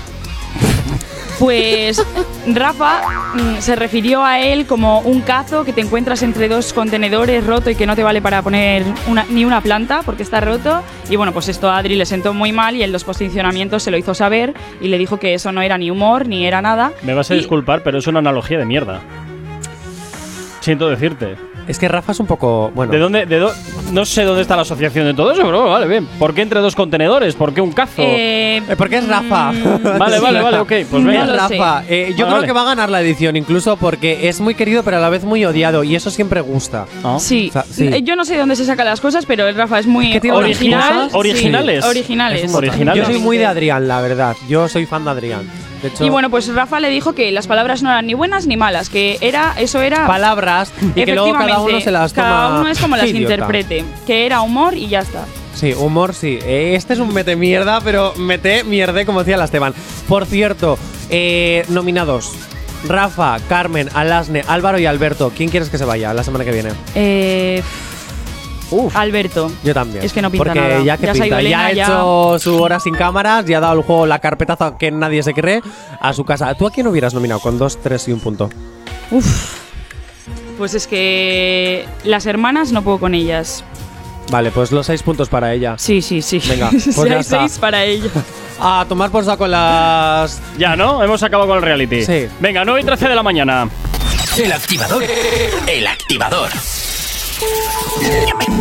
Pues 1.39 2.05
Rafa 2.47 3.01
mm, 3.33 3.59
se 3.59 3.75
refirió 3.75 4.23
a 4.23 4.39
él 4.39 4.65
como 4.67 4.99
un 4.99 5.21
cazo 5.21 5.63
que 5.65 5.73
te 5.73 5.81
encuentras 5.81 6.21
entre 6.21 6.47
dos 6.47 6.73
contenedores 6.73 7.45
roto 7.45 7.69
y 7.69 7.75
que 7.75 7.87
no 7.87 7.95
te 7.95 8.03
vale 8.03 8.21
para 8.21 8.41
poner 8.41 8.83
una- 9.07 9.25
ni 9.29 9.43
una 9.43 9.61
planta 9.61 10.01
porque 10.05 10.23
está 10.23 10.41
roto. 10.41 10.81
Y 11.09 11.15
bueno, 11.15 11.31
pues 11.31 11.47
esto 11.49 11.69
a 11.69 11.77
Adri 11.77 11.95
le 11.95 12.05
sentó 12.05 12.33
muy 12.33 12.51
mal 12.51 12.75
y 12.75 12.83
en 12.83 12.91
los 12.91 13.03
posicionamientos 13.03 13.83
se 13.83 13.89
lo 13.91 13.97
hizo 13.97 14.13
saber 14.13 14.53
y 14.79 14.89
le 14.89 14.97
dijo 14.97 15.17
que 15.17 15.33
eso 15.33 15.51
no 15.51 15.61
era 15.61 15.77
ni 15.77 15.89
humor 15.89 16.27
ni 16.27 16.45
era 16.45 16.61
nada. 16.61 16.91
Me 17.03 17.13
vas 17.13 17.31
a 17.31 17.35
Y- 17.35 17.39
disculpar, 17.39 17.83
pero 17.83 17.97
es 17.97 18.07
una 18.07 18.19
analogía 18.19 18.57
de 18.59 18.65
mierda. 18.65 18.99
Siento 20.59 20.87
decirte. 20.89 21.35
Es 21.67 21.79
que 21.79 21.87
Rafa 21.87 22.11
es 22.11 22.19
un 22.19 22.27
poco. 22.27 22.71
Bueno. 22.75 22.91
¿De 22.91 22.99
dónde? 22.99 23.25
De 23.25 23.47
no 23.91 24.05
sé 24.05 24.23
dónde 24.23 24.41
está 24.41 24.55
la 24.55 24.63
asociación 24.63 25.05
de 25.05 25.13
todo 25.13 25.31
eso, 25.31 25.43
pero 25.43 25.69
vale, 25.69 25.87
bien. 25.87 26.05
¿Por 26.19 26.33
qué 26.33 26.41
entre 26.41 26.59
dos 26.59 26.75
contenedores? 26.75 27.35
¿Por 27.35 27.53
qué 27.53 27.61
un 27.61 27.71
cazo? 27.71 27.93
Eh, 28.05 28.61
porque 28.77 28.97
es 28.97 29.07
Rafa. 29.07 29.51
Vale, 29.97 30.19
vale, 30.19 30.41
vale, 30.41 30.59
ok, 30.59 30.71
pues 30.89 31.03
venga. 31.03 31.23
Es 31.23 31.35
Rafa. 31.35 31.83
Eh, 31.87 32.09
yo 32.11 32.25
creo 32.25 32.35
vale. 32.37 32.47
que 32.47 32.53
va 32.53 32.61
a 32.61 32.65
ganar 32.65 32.89
la 32.89 33.01
edición, 33.01 33.35
incluso 33.35 33.77
porque 33.77 34.27
es 34.27 34.41
muy 34.41 34.55
querido, 34.55 34.83
pero 34.83 34.97
a 34.97 34.99
la 34.99 35.09
vez 35.09 35.23
muy 35.23 35.43
odiado. 35.45 35.83
Y 35.83 35.95
eso 35.95 36.09
siempre 36.09 36.41
gusta. 36.41 36.85
Sí. 37.19 37.47
O 37.49 37.53
sea, 37.53 37.63
sí. 37.69 37.87
Eh, 37.87 38.01
yo 38.03 38.15
no 38.15 38.25
sé 38.25 38.33
de 38.33 38.39
dónde 38.39 38.55
se 38.55 38.65
sacan 38.65 38.85
las 38.85 38.99
cosas, 39.01 39.25
pero 39.25 39.47
el 39.47 39.55
Rafa 39.55 39.79
es 39.79 39.87
muy 39.87 40.07
unas 40.21 40.37
original. 40.37 40.81
cosas- 40.93 41.11
Sí, 41.11 41.17
Originales. 41.17 41.85
originales. 41.85 42.51
Yo 42.95 43.05
soy 43.05 43.19
muy 43.19 43.37
de 43.37 43.45
Adrián, 43.45 43.87
la 43.87 44.01
verdad. 44.01 44.35
Yo 44.49 44.67
soy 44.67 44.85
fan 44.85 45.03
de 45.05 45.11
Adrián. 45.11 45.41
De 45.81 45.89
hecho, 45.89 46.05
Y 46.05 46.09
bueno, 46.09 46.29
pues 46.29 46.47
Rafa 46.53 46.79
le 46.79 46.89
dijo 46.89 47.13
que 47.13 47.29
las 47.33 47.45
palabras 47.47 47.83
no 47.83 47.89
eran 47.89 48.07
ni 48.07 48.13
buenas 48.13 48.47
ni 48.47 48.55
malas, 48.55 48.89
que 48.89 49.17
era 49.19 49.53
eso 49.57 49.81
era 49.81 50.07
palabras 50.07 50.71
y 50.95 51.03
que 51.03 51.13
luego 51.13 51.33
cada 51.33 51.52
Efectivamente, 51.55 51.71
uno 51.75 51.81
se 51.83 51.91
las 51.91 52.13
Cada 52.13 52.47
toma. 52.47 52.59
uno 52.61 52.69
es 52.69 52.79
como 52.79 52.95
las 52.97 53.07
idiota. 53.07 53.33
interprete, 53.33 53.85
que 54.05 54.25
era 54.25 54.41
humor 54.41 54.75
y 54.75 54.87
ya 54.87 54.99
está. 54.99 55.25
Sí, 55.53 55.73
humor 55.73 56.13
sí. 56.13 56.39
Eh, 56.43 56.73
Este 56.75 56.93
es 56.93 56.99
un 56.99 57.13
mete 57.13 57.35
mierda, 57.35 57.79
pero 57.81 58.13
mete 58.17 58.63
mierde, 58.63 59.05
como 59.05 59.19
decía 59.19 59.37
la 59.37 59.45
Esteban. 59.45 59.73
Por 60.07 60.25
cierto, 60.25 60.77
eh, 61.09 61.63
nominados. 61.69 62.31
Rafa, 62.87 63.37
Carmen, 63.47 63.89
Alasne, 63.93 64.43
Álvaro 64.47 64.77
y 64.79 64.85
Alberto. 64.85 65.31
¿Quién 65.35 65.49
quieres 65.49 65.69
que 65.69 65.77
se 65.77 65.85
vaya 65.85 66.13
la 66.13 66.23
semana 66.23 66.43
que 66.43 66.51
viene? 66.51 66.69
Eh, 66.95 67.61
Alberto. 68.95 69.51
Yo 69.63 69.73
también. 69.73 70.03
Es 70.03 70.11
que 70.11 70.21
no 70.21 70.31
pinta 70.31 70.45
Porque 70.45 70.59
nada. 70.59 70.83
ya 70.83 70.97
que 70.97 71.05
Ya 71.05 71.13
se 71.13 71.19
ha 71.19 71.23
pinta, 71.25 71.41
ido 71.41 71.49
ya 71.51 71.65
ha 71.67 71.71
ya- 71.73 71.83
hecho 71.85 72.39
su 72.39 72.59
hora 72.61 72.79
sin 72.79 72.95
cámaras, 72.95 73.45
ya 73.45 73.59
ha 73.59 73.61
dado 73.61 73.73
el 73.75 73.83
juego 73.83 74.05
la 74.07 74.17
carpetazo 74.19 74.77
que 74.79 74.89
nadie 74.91 75.21
se 75.21 75.33
cree 75.33 75.61
a 76.01 76.11
su 76.13 76.25
casa. 76.25 76.53
¿Tú 76.55 76.65
a 76.67 76.71
quién 76.71 76.87
hubieras 76.87 77.13
nominado 77.13 77.39
con 77.39 77.59
dos, 77.59 77.79
tres 77.81 78.07
y 78.07 78.11
un 78.11 78.19
punto? 78.19 78.49
Pues 80.63 80.75
es 80.75 80.87
que 80.87 81.85
las 82.05 82.25
hermanas 82.25 82.71
no 82.71 82.83
puedo 82.83 82.97
con 82.97 83.13
ellas. 83.13 83.65
Vale, 84.31 84.49
pues 84.49 84.71
los 84.71 84.85
seis 84.85 85.03
puntos 85.03 85.27
para 85.27 85.53
ella. 85.53 85.75
Sí, 85.77 86.01
sí, 86.01 86.21
sí. 86.21 86.41
Venga, 86.47 86.69
Sí, 86.71 86.91
pues 86.95 87.09
ya 87.09 87.15
hay 87.15 87.19
está. 87.19 87.39
seis 87.41 87.57
para 87.59 87.83
ella. 87.83 88.09
A 88.61 88.85
tomar 88.87 89.11
por 89.11 89.25
saco 89.25 89.45
las. 89.45 90.41
Ya, 90.57 90.77
¿no? 90.77 91.03
Hemos 91.03 91.21
acabado 91.21 91.49
con 91.49 91.57
el 91.57 91.63
reality. 91.63 92.05
Sí. 92.05 92.27
Venga, 92.39 92.63
9 92.63 92.79
y 92.79 92.85
13 92.85 93.09
de 93.09 93.15
la 93.15 93.23
mañana. 93.23 93.67
El 94.37 94.53
activador. 94.53 95.03
El 95.67 95.85
activador. 95.85 96.49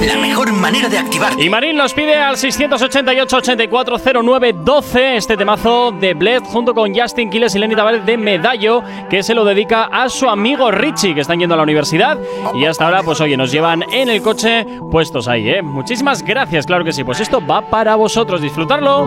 La 0.07 0.16
mejor 0.16 0.53
manera 0.53 0.89
de 0.89 0.99
activar. 0.99 1.40
Y 1.40 1.49
Marín 1.49 1.77
nos 1.77 1.94
pide 1.94 2.16
al 2.16 2.36
688-8409-12 2.36 5.16
este 5.16 5.36
temazo 5.36 5.93
de 5.93 6.15
Bled 6.15 6.43
junto 6.44 6.74
con 6.74 6.94
Justin 6.94 7.31
Quiles 7.31 7.55
y 7.55 7.59
Lenny 7.59 7.77
Tavares 7.77 8.05
de 8.05 8.16
Medallo, 8.16 8.82
que 9.09 9.23
se 9.23 9.35
lo 9.35 9.44
dedica 9.44 9.85
a 9.85 10.09
su 10.09 10.28
amigo 10.28 10.70
Richie, 10.70 11.15
que 11.15 11.20
están 11.20 11.39
yendo 11.39 11.55
a 11.55 11.59
la 11.59 11.62
universidad. 11.62 12.19
Y 12.55 12.65
hasta 12.65 12.86
ahora, 12.86 13.03
pues 13.03 13.20
oye, 13.20 13.36
nos 13.36 13.53
llevan 13.53 13.85
en 13.93 14.11
el 14.11 14.23
coche 14.23 14.66
puestos 14.90 15.28
ahí, 15.28 15.49
¿eh? 15.49 15.62
Muchísimas 15.62 16.23
gracias, 16.23 16.66
claro 16.66 16.85
que 16.85 16.93
sí. 16.93 17.05
Pues 17.05 17.20
esto 17.20 17.44
va 17.47 17.62
para 17.62 17.94
vosotros, 17.94 18.40
disfrutarlo. 18.40 19.05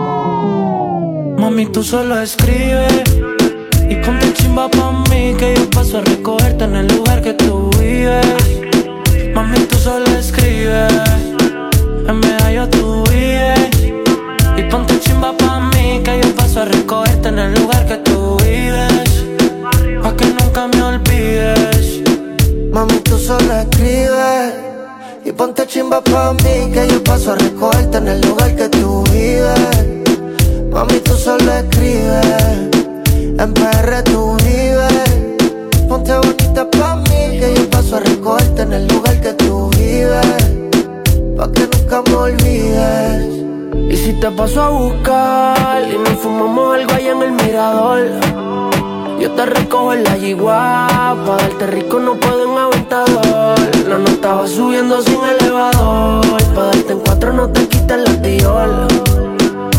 Mami, 1.38 1.66
tú 1.66 1.82
solo 1.82 2.18
escribe 2.20 2.86
y 3.88 3.96
ponte 3.96 4.32
chimba 4.32 4.68
pa' 4.68 4.92
mí 5.10 5.34
que 5.38 5.54
yo 5.54 5.70
paso 5.70 5.98
a 5.98 6.00
recogerte 6.00 6.64
en 6.64 6.76
el 6.76 6.88
lugar 6.88 7.22
que 7.22 7.34
tú 7.34 7.70
vives. 7.78 8.65
Mami, 9.36 9.58
tú 9.66 9.76
solo 9.76 10.06
escribe, 10.18 10.88
en 12.08 12.20
medallo 12.20 12.66
tú 12.70 13.04
vives. 13.10 13.68
Y 14.56 14.62
ponte 14.70 14.98
chimba 14.98 15.36
pa' 15.36 15.60
mí 15.60 16.00
que 16.02 16.22
yo 16.22 16.34
paso 16.34 16.62
a 16.62 16.64
recogerte 16.64 17.28
en 17.28 17.38
el 17.40 17.52
lugar 17.52 17.84
que 17.84 17.96
tú 17.98 18.38
vives. 18.38 19.26
Pa' 20.02 20.16
que 20.16 20.24
nunca 20.24 20.68
me 20.68 20.82
olvides. 20.82 22.00
Mami, 22.72 22.98
tú 23.00 23.18
solo 23.18 23.52
escribes 23.60 24.54
y 25.22 25.32
ponte 25.32 25.66
chimba 25.66 26.00
pa' 26.00 26.32
mí 26.32 26.72
que 26.72 26.88
yo 26.90 27.04
paso 27.04 27.32
a 27.32 27.36
recogerte 27.36 27.98
en 27.98 28.08
el 28.08 28.20
lugar 28.22 28.56
que 28.56 28.70
tú 28.70 29.04
vives. 29.12 30.16
Mami, 30.72 30.98
tú 31.00 31.14
solo 31.14 31.52
escribes, 31.52 32.24
en 33.38 33.52
PR 33.52 34.02
tú 34.02 34.34
vives. 34.46 35.26
Ponte 35.86 36.14
bonita 36.16 36.70
pa' 36.70 36.95
paso 37.90 38.34
a 38.34 38.62
en 38.62 38.72
el 38.72 38.88
lugar 38.88 39.20
que 39.20 39.32
tú 39.34 39.70
vives. 39.78 40.50
Pa' 41.36 41.52
que 41.52 41.68
nunca 41.72 42.02
me 42.02 42.16
olvides. 42.16 43.26
Y 43.88 43.96
si 43.96 44.12
te 44.14 44.28
paso 44.32 44.62
a 44.62 44.70
buscar 44.70 45.84
y 45.88 45.96
nos 45.96 46.20
fumamos 46.20 46.74
algo 46.74 46.92
allá 46.92 47.12
en 47.12 47.22
el 47.22 47.30
mirador. 47.32 48.00
Yo 49.20 49.30
te 49.30 49.46
recojo 49.46 49.92
en 49.92 50.02
la 50.02 50.16
yigua, 50.16 50.88
pa' 51.24 51.36
darte 51.36 51.68
rico 51.68 52.00
no 52.00 52.14
puedo 52.14 52.42
en 52.44 52.58
aventador. 52.58 53.56
La 53.88 53.98
nota 53.98 54.34
va 54.34 54.48
subiendo 54.48 55.00
sin 55.02 55.20
elevador, 55.22 56.42
pa' 56.54 56.64
darte 56.64 56.92
en 56.92 57.00
cuatro 57.00 57.32
no 57.32 57.48
te 57.50 57.68
quites 57.68 57.98
la 57.98 58.20
tiola. 58.20 58.88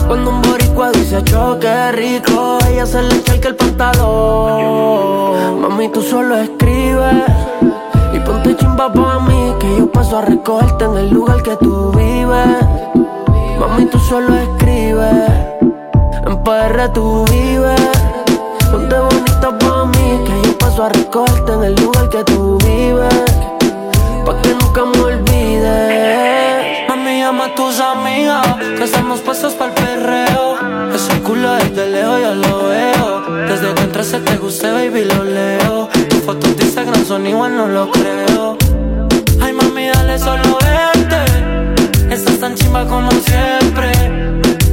Cuando 0.07 0.29
un 0.29 0.41
boricua 0.43 0.91
dice 0.91 1.21
choque 1.25 1.91
rico, 1.91 2.57
ella 2.69 2.85
se 2.85 3.01
le 3.01 3.17
echa 3.17 3.33
el 3.33 3.55
pantalón. 3.55 5.61
Mami, 5.61 5.89
tú 5.89 6.01
solo 6.01 6.37
escribes 6.37 7.26
ponte 8.27 8.55
chimba 8.57 8.91
pa' 8.91 9.19
mí, 9.19 9.55
que 9.59 9.77
yo 9.77 9.91
paso 9.91 10.17
a 10.17 10.21
recogerte 10.21 10.85
en 10.85 10.97
el 10.97 11.09
lugar 11.09 11.41
que 11.41 11.55
tú 11.57 11.91
vives. 11.91 12.57
Mami, 13.59 13.85
tú 13.85 13.97
solo 13.99 14.35
escribes, 14.35 15.29
en 16.27 16.43
PR 16.43 16.89
tú 16.93 17.25
vives. 17.31 17.81
Ponte 18.71 18.95
bonita 18.99 19.57
pa' 19.57 19.85
mí, 19.85 20.07
que 20.25 20.47
yo 20.47 20.57
paso 20.57 20.83
a 20.83 20.89
recogerte 20.89 21.53
en 21.53 21.63
el 21.63 21.75
lugar 21.75 22.09
que 22.09 22.23
tú 22.25 22.57
vives. 22.65 23.25
Pa' 24.25 24.41
que 24.41 24.49
nunca 24.61 24.85
me 24.85 24.99
olvides. 24.99 26.56
Mami, 27.17 27.25
llama 27.25 27.45
a 27.45 27.55
tus 27.55 27.79
amigas, 27.79 28.45
que 28.77 28.83
estamos 28.83 29.21
puestos 29.21 29.53
pa'l 29.53 29.71
perreo. 29.71 30.55
Ese 30.93 31.19
culo 31.21 31.53
desde 31.53 31.89
lejos 31.89 32.21
yo 32.21 32.35
lo 32.35 32.67
veo. 32.69 33.21
Desde 33.47 33.73
que 33.73 33.81
entraste 33.81 34.19
te 34.19 34.37
gusté, 34.37 34.71
baby, 34.71 35.05
lo 35.05 35.23
leo. 35.23 35.89
Tus 36.09 36.19
fotos 36.19 36.55
de 36.55 36.63
Instagram 36.65 37.05
son 37.05 37.25
igual, 37.25 37.57
no 37.57 37.67
lo 37.67 37.89
creo. 37.89 38.57
Ay, 39.41 39.51
mami, 39.51 39.87
dale 39.87 40.19
solo 40.19 40.59
vente. 40.61 42.13
Estás 42.13 42.39
tan 42.39 42.53
chimba 42.53 42.85
como 42.85 43.09
siempre. 43.09 43.91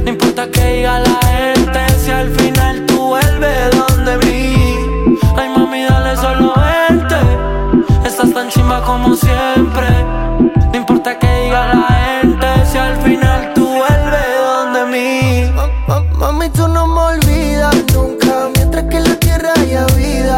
No 0.03 0.09
importa 0.11 0.47
que 0.51 0.63
diga 0.75 0.99
la 0.99 1.19
gente, 1.27 1.79
si 2.03 2.11
al 2.11 2.29
final 2.29 2.85
tú 2.85 3.07
vuelves 3.07 3.71
donde 3.71 4.17
mí. 4.25 4.75
Ay, 5.35 5.49
mami, 5.49 5.83
dale 5.85 6.15
solo 6.15 6.53
vente. 6.89 7.15
Estás 8.05 8.31
tan 8.31 8.49
chimba 8.49 8.83
como 8.83 9.15
siempre. 9.15 9.87
Importa 11.05 11.19
que 11.19 11.43
diga 11.43 11.67
la 11.67 11.87
gente, 12.21 12.47
si 12.71 12.77
al 12.79 12.97
final 13.03 13.53
tú 13.53 13.67
vuelves 13.67 14.25
donde 14.43 14.85
mí. 14.85 15.51
Ma- 15.87 15.99
Mami, 16.17 16.49
tú 16.49 16.67
no 16.67 16.87
me 16.87 16.99
olvidas 16.99 17.75
nunca. 17.93 18.49
Mientras 18.55 18.85
que 18.85 18.97
en 18.97 19.03
la 19.03 19.15
tierra 19.19 19.53
haya 19.55 19.85
vida 19.97 20.35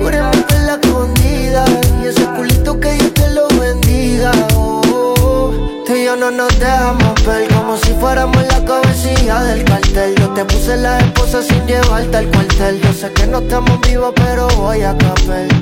Juremos 0.00 0.36
que 0.46 0.58
la 0.60 0.74
escondida. 0.74 1.64
Y 2.00 2.06
ese 2.06 2.24
culito 2.36 2.78
que 2.78 2.92
Dios 2.92 3.12
te 3.14 3.28
lo 3.30 3.48
bendiga. 3.58 4.30
Oh, 4.54 5.50
Tú 5.84 5.94
y 5.96 6.04
yo 6.04 6.14
no 6.14 6.30
nos 6.30 6.56
dejamos 6.60 7.26
ver. 7.26 7.48
Como 7.52 7.76
si 7.76 7.92
fuéramos 7.94 8.40
la 8.46 8.64
cabecilla 8.64 9.42
del 9.42 9.64
cartel. 9.64 10.14
Yo 10.14 10.28
te 10.30 10.44
puse 10.44 10.76
la 10.76 10.98
esposa 11.00 11.42
sin 11.42 11.66
llevarte 11.66 12.16
al 12.18 12.26
cuartel. 12.28 12.80
Yo 12.82 12.92
sé 12.92 13.10
que 13.14 13.26
no 13.26 13.38
estamos 13.38 13.80
vivos 13.80 14.12
pero 14.14 14.46
voy 14.58 14.82
a 14.82 14.96
caper 14.96 15.52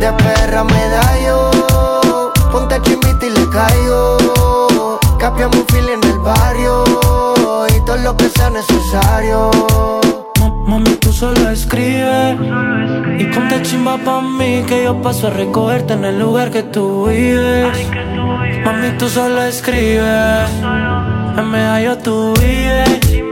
De 0.00 0.10
perra 0.24 0.64
medallo 0.64 1.50
caigo. 3.52 4.98
Capiamos 5.18 5.56
un 5.58 5.66
fil 5.66 5.88
en 5.88 6.02
el 6.02 6.18
barrio 6.20 6.84
y 7.74 7.84
todo 7.84 7.96
lo 7.98 8.16
que 8.16 8.28
sea 8.28 8.50
necesario. 8.50 9.50
Mami, 10.66 10.94
tú 10.96 11.12
solo 11.12 11.50
escribes 11.50 12.38
Y 13.18 13.24
ponte 13.24 13.62
chimba 13.62 13.98
pa' 13.98 14.22
mí 14.22 14.62
Que 14.66 14.84
yo 14.84 15.02
paso 15.02 15.26
a 15.26 15.30
recogerte 15.30 15.92
en 15.92 16.04
el 16.04 16.18
lugar 16.18 16.50
que 16.50 16.62
tú 16.62 17.06
vives 17.08 17.76
Mami, 18.64 18.96
tú 18.96 19.08
solo 19.08 19.42
escribes 19.42 20.48
En 21.36 21.50
medio 21.50 21.98
tú 21.98 22.32
vives 22.40 23.31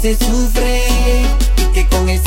se 0.00 0.16
sufre 0.16 0.82
y 1.56 1.72
que 1.72 1.86
con 1.88 2.08
el 2.08 2.20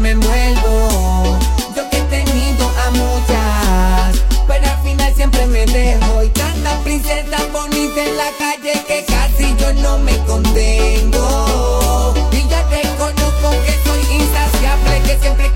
me 0.00 0.10
envuelvo. 0.10 1.38
Yo 1.74 1.88
que 1.90 1.98
he 1.98 2.02
tenido 2.02 2.68
a 2.68 2.90
muchas, 2.90 4.22
pero 4.46 4.64
al 4.64 4.82
final 4.82 5.14
siempre 5.14 5.46
me 5.46 5.66
dejo. 5.66 6.22
Y 6.22 6.28
tantas 6.28 6.74
princesas 6.82 7.52
bonitas 7.52 7.98
en 7.98 8.16
la 8.16 8.30
calle 8.38 8.84
que 8.86 9.04
casi 9.06 9.56
yo 9.56 9.72
no 9.74 9.98
me 9.98 10.16
contengo. 10.24 12.14
Y 12.30 12.48
ya 12.48 12.62
reconozco 12.68 13.50
que 13.64 13.74
soy 13.84 14.16
insaciable, 14.20 15.02
que 15.06 15.18
siempre 15.20 15.55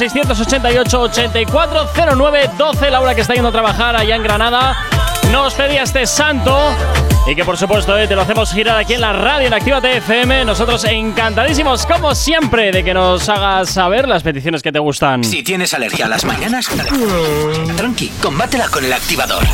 688-8409-12. 0.00 2.90
Laura 2.90 3.14
que 3.14 3.20
está 3.20 3.34
yendo 3.34 3.50
a 3.50 3.52
trabajar 3.52 3.94
allá 3.96 4.16
en 4.16 4.22
Granada 4.22 4.74
nos 5.30 5.52
pedía 5.54 5.82
este 5.82 6.06
santo 6.06 6.58
y 7.26 7.34
que 7.34 7.44
por 7.44 7.58
supuesto 7.58 7.98
eh, 7.98 8.08
te 8.08 8.16
lo 8.16 8.22
hacemos 8.22 8.52
girar 8.52 8.78
aquí 8.78 8.94
en 8.94 9.02
la 9.02 9.12
radio 9.12 9.46
en 9.46 9.54
Actívate 9.54 9.98
FM. 9.98 10.46
Nosotros 10.46 10.84
encantadísimos 10.84 11.84
como 11.84 12.14
siempre 12.14 12.72
de 12.72 12.82
que 12.82 12.94
nos 12.94 13.28
hagas 13.28 13.68
saber 13.68 14.08
las 14.08 14.22
peticiones 14.22 14.62
que 14.62 14.72
te 14.72 14.78
gustan. 14.78 15.22
Si 15.22 15.42
tienes 15.42 15.74
alergia 15.74 16.06
a 16.06 16.08
las 16.08 16.24
mañanas, 16.24 16.66
tranqui, 17.76 18.08
combátela 18.22 18.68
con 18.68 18.82
el 18.84 18.92
activador. 18.92 19.44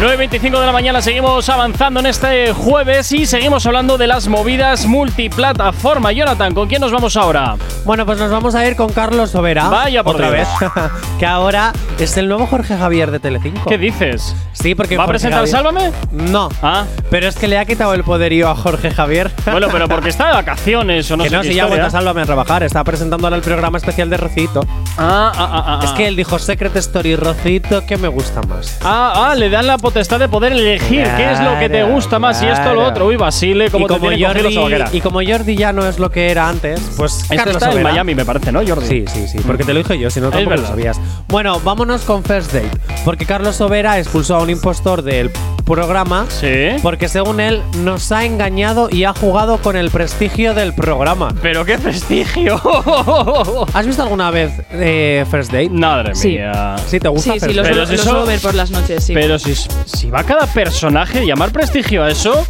9.25 0.00 0.60
de 0.60 0.66
la 0.66 0.72
mañana 0.72 1.00
seguimos 1.00 1.48
avanzando 1.48 2.00
en 2.00 2.06
este 2.06 2.52
jueves 2.52 3.12
y 3.12 3.24
seguimos 3.24 3.64
hablando 3.64 3.96
de 3.96 4.08
las 4.08 4.28
movidas 4.28 4.84
multiplataforma. 4.86 6.12
Jonathan, 6.12 6.52
¿con 6.52 6.68
quién 6.68 6.82
nos 6.82 6.92
vamos 6.92 7.16
ahora? 7.16 7.56
Bueno, 7.86 8.04
pues 8.04 8.18
nos 8.18 8.32
vamos 8.32 8.56
a 8.56 8.66
ir 8.66 8.74
con 8.74 8.92
Carlos 8.92 9.30
Sobera. 9.30 9.68
Vaya 9.68 10.02
por 10.02 10.16
otra 10.16 10.32
Dios. 10.32 10.48
vez. 10.60 10.70
que 11.20 11.24
ahora 11.24 11.72
es 12.00 12.16
el 12.16 12.26
nuevo 12.26 12.48
Jorge 12.48 12.76
Javier 12.76 13.12
de 13.12 13.20
Telecinco. 13.20 13.70
¿Qué 13.70 13.78
dices? 13.78 14.34
Sí, 14.60 14.74
porque 14.74 14.96
¿Va 14.96 15.04
a 15.04 15.06
Jorge 15.06 15.18
presentar 15.28 15.40
Javier- 15.46 15.50
Sálvame? 15.50 15.92
No. 16.12 16.48
Ah. 16.62 16.84
Pero 17.10 17.28
es 17.28 17.36
que 17.36 17.46
le 17.46 17.58
ha 17.58 17.64
quitado 17.64 17.94
el 17.94 18.02
poderío 18.04 18.48
a 18.48 18.56
Jorge 18.56 18.90
Javier. 18.90 19.30
Bueno, 19.56 19.68
pero 19.70 19.88
porque 19.88 20.08
está 20.08 20.26
de 20.28 20.32
vacaciones 20.34 21.10
o 21.10 21.16
no 21.16 21.24
que 21.24 21.30
sé 21.30 21.36
no, 21.36 21.42
qué 21.42 21.48
si 21.48 21.54
ya 21.54 21.62
ha 21.62 21.66
historia. 21.66 21.82
vuelto 21.84 21.96
a 21.96 21.98
Sálvame 22.00 22.22
a 22.22 22.26
trabajar. 22.26 22.62
Está 22.62 22.82
presentando 22.84 23.26
ahora 23.26 23.36
el 23.36 23.42
programa 23.42 23.78
especial 23.78 24.10
de 24.10 24.16
Rocito. 24.16 24.60
Ah, 24.98 25.32
ah, 25.34 25.34
ah, 25.36 25.64
ah, 25.66 25.80
Es 25.84 25.90
ah. 25.90 25.94
que 25.94 26.06
él 26.08 26.16
dijo 26.16 26.38
Secret 26.38 26.74
Story 26.76 27.16
Rocito, 27.16 27.84
que 27.86 27.96
me 27.96 28.08
gusta 28.08 28.42
más. 28.42 28.78
Ah, 28.82 29.30
ah, 29.30 29.34
le 29.34 29.48
dan 29.50 29.66
la 29.66 29.78
potestad 29.78 30.18
de 30.18 30.28
poder 30.28 30.52
elegir 30.52 31.06
qué 31.16 31.32
es 31.32 31.40
lo 31.40 31.58
que 31.58 31.68
te 31.68 31.78
Claro, 31.78 31.92
gusta 31.92 32.18
más 32.18 32.42
y 32.42 32.46
esto 32.46 32.62
o 32.70 32.74
lo 32.74 32.74
claro. 32.80 32.88
otro. 32.90 33.06
Uy, 33.06 33.16
Basile, 33.16 33.70
como 33.70 33.84
y 33.86 33.88
te 33.88 33.94
como, 33.94 34.06
cogido 34.10 34.28
Jordi, 34.28 34.54
sobaquera. 34.54 34.88
y 34.92 35.00
como 35.00 35.20
Jordi 35.22 35.56
ya 35.56 35.72
no 35.72 35.86
es 35.86 35.98
lo 35.98 36.10
que 36.10 36.30
era 36.30 36.48
antes, 36.48 36.80
pues 36.96 37.22
Este 37.22 37.36
Carlos 37.36 37.56
está 37.56 37.66
en 37.66 37.72
Sobera- 37.72 37.90
Miami, 37.90 38.14
me 38.14 38.24
parece, 38.24 38.50
¿no, 38.52 38.60
Jordi? 38.66 38.86
Sí, 38.86 39.04
sí, 39.06 39.28
sí, 39.28 39.38
porque 39.46 39.64
te 39.64 39.72
lo 39.74 39.78
dije 39.78 39.98
yo, 39.98 40.10
si 40.10 40.20
no 40.20 40.30
tampoco 40.30 40.50
lo 40.50 40.56
verdad. 40.56 40.68
sabías. 40.68 41.00
Bueno, 41.28 41.60
vámonos 41.60 42.02
con 42.02 42.24
First 42.24 42.52
Date, 42.52 42.70
porque 43.04 43.26
Carlos 43.26 43.56
Sobera 43.56 43.98
expulsó 43.98 44.36
a 44.36 44.40
un 44.46 44.50
impostor 44.50 45.02
del 45.02 45.30
programa 45.64 46.26
Sí. 46.28 46.76
porque 46.80 47.08
según 47.08 47.40
él 47.40 47.60
nos 47.82 48.12
ha 48.12 48.24
engañado 48.24 48.88
y 48.88 49.02
ha 49.02 49.12
jugado 49.12 49.58
con 49.58 49.74
el 49.74 49.90
prestigio 49.90 50.54
del 50.54 50.72
programa. 50.72 51.34
Pero 51.42 51.64
qué 51.64 51.76
prestigio. 51.78 52.60
¿Has 53.74 53.84
visto 53.86 54.02
alguna 54.04 54.30
vez 54.30 54.52
eh, 54.70 55.24
First 55.28 55.50
Date? 55.50 55.68
Madre 55.70 56.14
Sí. 56.14 56.28
mía. 56.28 56.76
¿Sí 56.86 57.00
te 57.00 57.08
gusta 57.08 57.32
Sí, 57.32 57.40
sí, 57.40 57.46
First 57.46 57.56
lo 57.56 57.62
Date? 57.62 57.74
suelo, 57.74 57.86
si 57.86 57.92
lo 57.96 58.00
eso- 58.00 58.10
suelo 58.10 58.26
ver 58.26 58.40
por 58.40 58.54
las 58.54 58.70
noches, 58.70 59.02
sí. 59.04 59.14
Pero 59.14 59.38
si, 59.40 59.54
si 59.56 60.10
va 60.10 60.22
cada 60.22 60.46
personaje 60.46 61.26
llamar 61.26 61.50
prestigio 61.50 62.04
a 62.04 62.10
eso. 62.10 62.46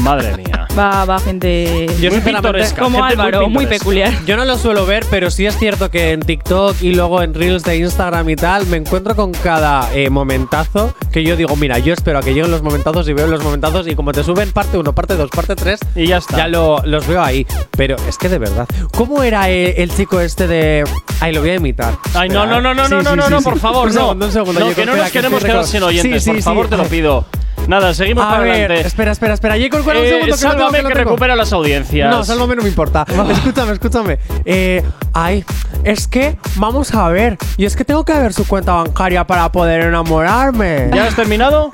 Madre 0.00 0.36
mía. 0.36 0.66
Va, 0.76 1.04
va 1.04 1.18
gente 1.20 1.86
Yo 2.00 2.10
Muy 2.10 2.20
pintoresca, 2.20 2.82
como 2.82 2.98
gente 2.98 3.16
muy 3.16 3.24
Álvaro, 3.26 3.40
muy, 3.48 3.58
pintoresca. 3.60 3.78
peculiar. 3.78 4.12
Yo 4.26 4.36
no 4.36 4.44
lo 4.44 4.58
suelo 4.58 4.84
ver, 4.86 5.06
pero 5.08 5.30
sí 5.30 5.46
es 5.46 5.56
cierto 5.56 5.90
que 5.90 6.12
en 6.12 6.20
TikTok 6.20 6.82
y 6.82 6.94
luego 6.94 7.22
en 7.22 7.32
Reels 7.32 7.62
de 7.62 7.76
Instagram 7.78 8.28
y 8.28 8.36
tal, 8.36 8.66
me 8.66 8.76
encuentro 8.78 9.14
con 9.14 9.32
cada 9.32 9.88
eh, 9.94 10.10
momentazo 10.10 10.94
que 11.12 11.22
yo 11.22 11.36
digo, 11.36 11.54
mira, 11.56 11.78
yo 11.78 11.94
espero 11.94 12.18
a 12.18 12.22
que 12.22 12.34
lleguen 12.34 12.50
los 12.50 12.62
momentazos 12.62 13.08
y 13.08 13.12
veo 13.12 13.26
los 13.28 13.42
momentazos 13.42 13.86
y 13.86 13.94
como 13.94 14.10
te 14.12 14.24
suben 14.24 14.50
parte 14.52 14.76
1, 14.76 14.92
parte 14.94 15.14
2, 15.16 15.30
parte 15.30 15.54
3, 15.54 15.80
Y 15.94 16.06
ya 16.08 16.16
está. 16.18 16.36
ya 16.38 16.48
lo- 16.48 16.82
los 16.84 17.06
veo 17.06 17.22
ahí. 17.22 17.46
Pero 17.76 17.96
es 18.08 18.18
que 18.18 18.28
de 18.28 18.38
verdad, 18.38 18.66
¿cómo 18.96 19.22
era 19.22 19.48
eh, 19.50 19.82
el 19.82 19.94
chico 19.94 20.20
este 20.20 20.46
de... 20.48 20.84
Ay, 21.20 21.32
lo 21.32 21.40
voy 21.40 21.50
a 21.50 21.54
imitar. 21.54 21.94
Ay, 22.14 22.28
no, 22.28 22.44
no, 22.46 22.60
no, 22.60 22.74
no, 22.74 22.86
sí, 22.88 22.94
no, 22.94 22.98
sí, 23.00 23.04
no, 23.04 23.10
sí, 23.12 23.16
no, 23.16 23.30
no, 23.30 23.38
sí. 23.38 23.44
por 23.44 23.58
favor, 23.60 23.88
un 23.88 23.94
no. 23.94 24.00
segundo, 24.00 24.26
un 24.26 24.32
segundo. 24.32 24.60
No, 24.60 24.68
yo 24.70 24.74
que 24.74 24.84
no 24.86 24.96
nos 24.96 25.10
queremos 25.10 25.38
estoy 25.38 25.50
quedar 25.52 25.66
sin 25.66 25.82
oyentes, 25.84 26.22
Sí, 26.24 26.30
por 26.30 26.36
sí, 26.36 26.42
favor, 26.42 26.66
sí. 26.66 26.70
te 26.70 26.76
lo 26.76 26.84
pido. 26.84 27.24
Nada, 27.66 27.94
seguimos 27.94 28.24
A 28.24 28.28
para 28.28 28.42
ver, 28.42 28.52
adelante. 28.52 28.86
espera, 28.88 29.12
espera, 29.12 29.34
espera. 29.34 29.54
J. 29.56 29.70
Corcuera, 29.70 29.98
un 30.00 30.04
Eh, 30.06 30.08
segundo 30.08 30.24
que 30.26 30.30
lo 30.30 30.36
tengo, 30.36 30.52
sálvame 30.52 30.76
que 30.78 30.82
lo 30.82 30.88
que 30.90 30.94
tengo. 30.94 31.10
recupera 31.10 31.36
las 31.36 31.52
audiencias. 31.52 32.10
No, 32.10 32.22
sálvame 32.24 32.56
no 32.56 32.62
me 32.62 32.68
importa. 32.68 33.06
escúchame, 33.32 33.72
escúchame. 33.72 34.18
Eh, 34.44 34.82
ay, 35.14 35.44
es 35.82 36.06
que, 36.06 36.36
vamos 36.56 36.94
a 36.94 37.08
ver. 37.08 37.38
Y 37.56 37.64
es 37.64 37.74
que 37.76 37.84
tengo 37.84 38.04
que 38.04 38.12
ver 38.12 38.32
su 38.34 38.46
cuenta 38.46 38.74
bancaria 38.74 39.26
para 39.26 39.50
poder 39.50 39.82
enamorarme. 39.82 40.90
¿Ya 40.94 41.06
has 41.06 41.16
terminado? 41.16 41.70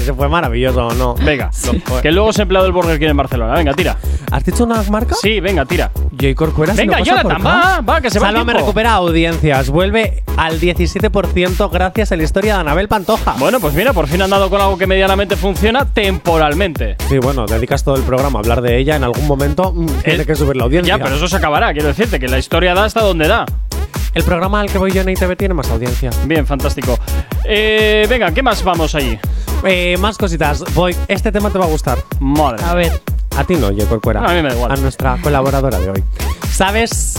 Ese 0.00 0.12
fue 0.14 0.28
maravilloso, 0.28 0.90
¿no? 0.94 1.14
Venga, 1.14 1.50
que 2.02 2.12
luego 2.12 2.30
es 2.30 2.38
empleado 2.38 2.64
del 2.64 2.72
Burger 2.72 2.98
King 2.98 3.08
en 3.08 3.16
Barcelona. 3.16 3.54
Venga, 3.54 3.72
tira. 3.74 3.96
¿Has 4.30 4.44
dicho 4.44 4.64
una 4.64 4.82
marca? 4.90 5.14
Sí, 5.20 5.40
venga, 5.40 5.64
tira. 5.64 5.90
J. 6.20 6.34
Corcuera, 6.34 6.72
si 6.74 6.78
Venga, 6.80 7.00
Jonathan, 7.00 7.40
va, 7.44 7.80
va, 7.80 8.00
que 8.00 8.10
se 8.10 8.18
va 8.18 8.28
el 8.30 8.34
tiempo. 8.34 8.52
recupera 8.52 8.92
audiencias. 8.94 9.70
Vuelve 9.70 10.22
al 10.36 10.60
17% 10.60 11.70
gracias 11.70 12.12
a 12.12 12.16
la 12.16 12.22
historia 12.22 12.54
de 12.54 12.60
Anabel 12.60 12.88
Pantoja. 12.88 13.34
Bueno, 13.38 13.60
pues 13.60 13.74
mira, 13.74 13.92
por 13.92 14.06
fin 14.06 14.20
han 14.22 14.30
dado 14.30 14.50
con 14.50 14.60
algo 14.60 14.76
que 14.76 14.86
medianamente 14.86 15.36
funciona 15.36 15.84
temporalmente. 15.86 16.96
Sí, 17.08 17.18
bueno, 17.18 17.46
dedicas 17.46 17.84
todo 17.84 17.96
el 17.96 18.02
programa 18.02 18.38
a 18.38 18.42
hablar 18.42 18.60
de 18.62 18.78
ella. 18.78 18.96
En 18.96 19.04
algún 19.04 19.26
momento 19.26 19.72
mm, 19.74 19.86
tiene 20.04 20.20
El- 20.20 20.26
que 20.26 20.34
subir 20.34 20.56
la 20.56 20.64
audiencia. 20.64 20.96
Ya, 20.96 21.02
pero 21.02 21.16
eso 21.16 21.28
se 21.28 21.36
acabará, 21.36 21.72
quiero 21.72 21.88
decirte, 21.88 22.18
que 22.20 22.28
la 22.28 22.38
historia 22.38 22.74
da 22.74 22.84
hasta 22.84 23.00
donde 23.00 23.28
da. 23.28 23.46
El 24.14 24.24
programa 24.24 24.60
al 24.60 24.70
que 24.70 24.78
voy 24.78 24.92
yo 24.92 25.02
en 25.02 25.10
ITV 25.10 25.36
tiene 25.36 25.54
más 25.54 25.70
audiencia. 25.70 26.10
Bien, 26.26 26.46
fantástico. 26.46 26.98
Eh, 27.44 28.06
venga, 28.08 28.32
¿qué 28.32 28.42
más 28.42 28.62
vamos 28.64 28.94
allí? 28.94 29.18
Eh, 29.64 29.96
más 29.98 30.18
cositas. 30.18 30.64
Voy. 30.74 30.96
Este 31.08 31.30
tema 31.32 31.50
te 31.50 31.58
va 31.58 31.66
a 31.66 31.68
gustar. 31.68 31.98
Madre. 32.20 32.64
A 32.64 32.74
ver. 32.74 33.00
A 33.36 33.44
ti 33.44 33.54
no, 33.54 33.68
J. 33.68 33.86
Corcuera. 33.86 34.24
A 34.24 34.34
mí 34.34 34.42
me 34.42 34.48
da 34.48 34.54
igual. 34.54 34.72
A 34.72 34.76
nuestra 34.76 35.16
colaboradora 35.22 35.78
de 35.78 35.90
hoy. 35.90 36.04
¿Sabes? 36.50 37.14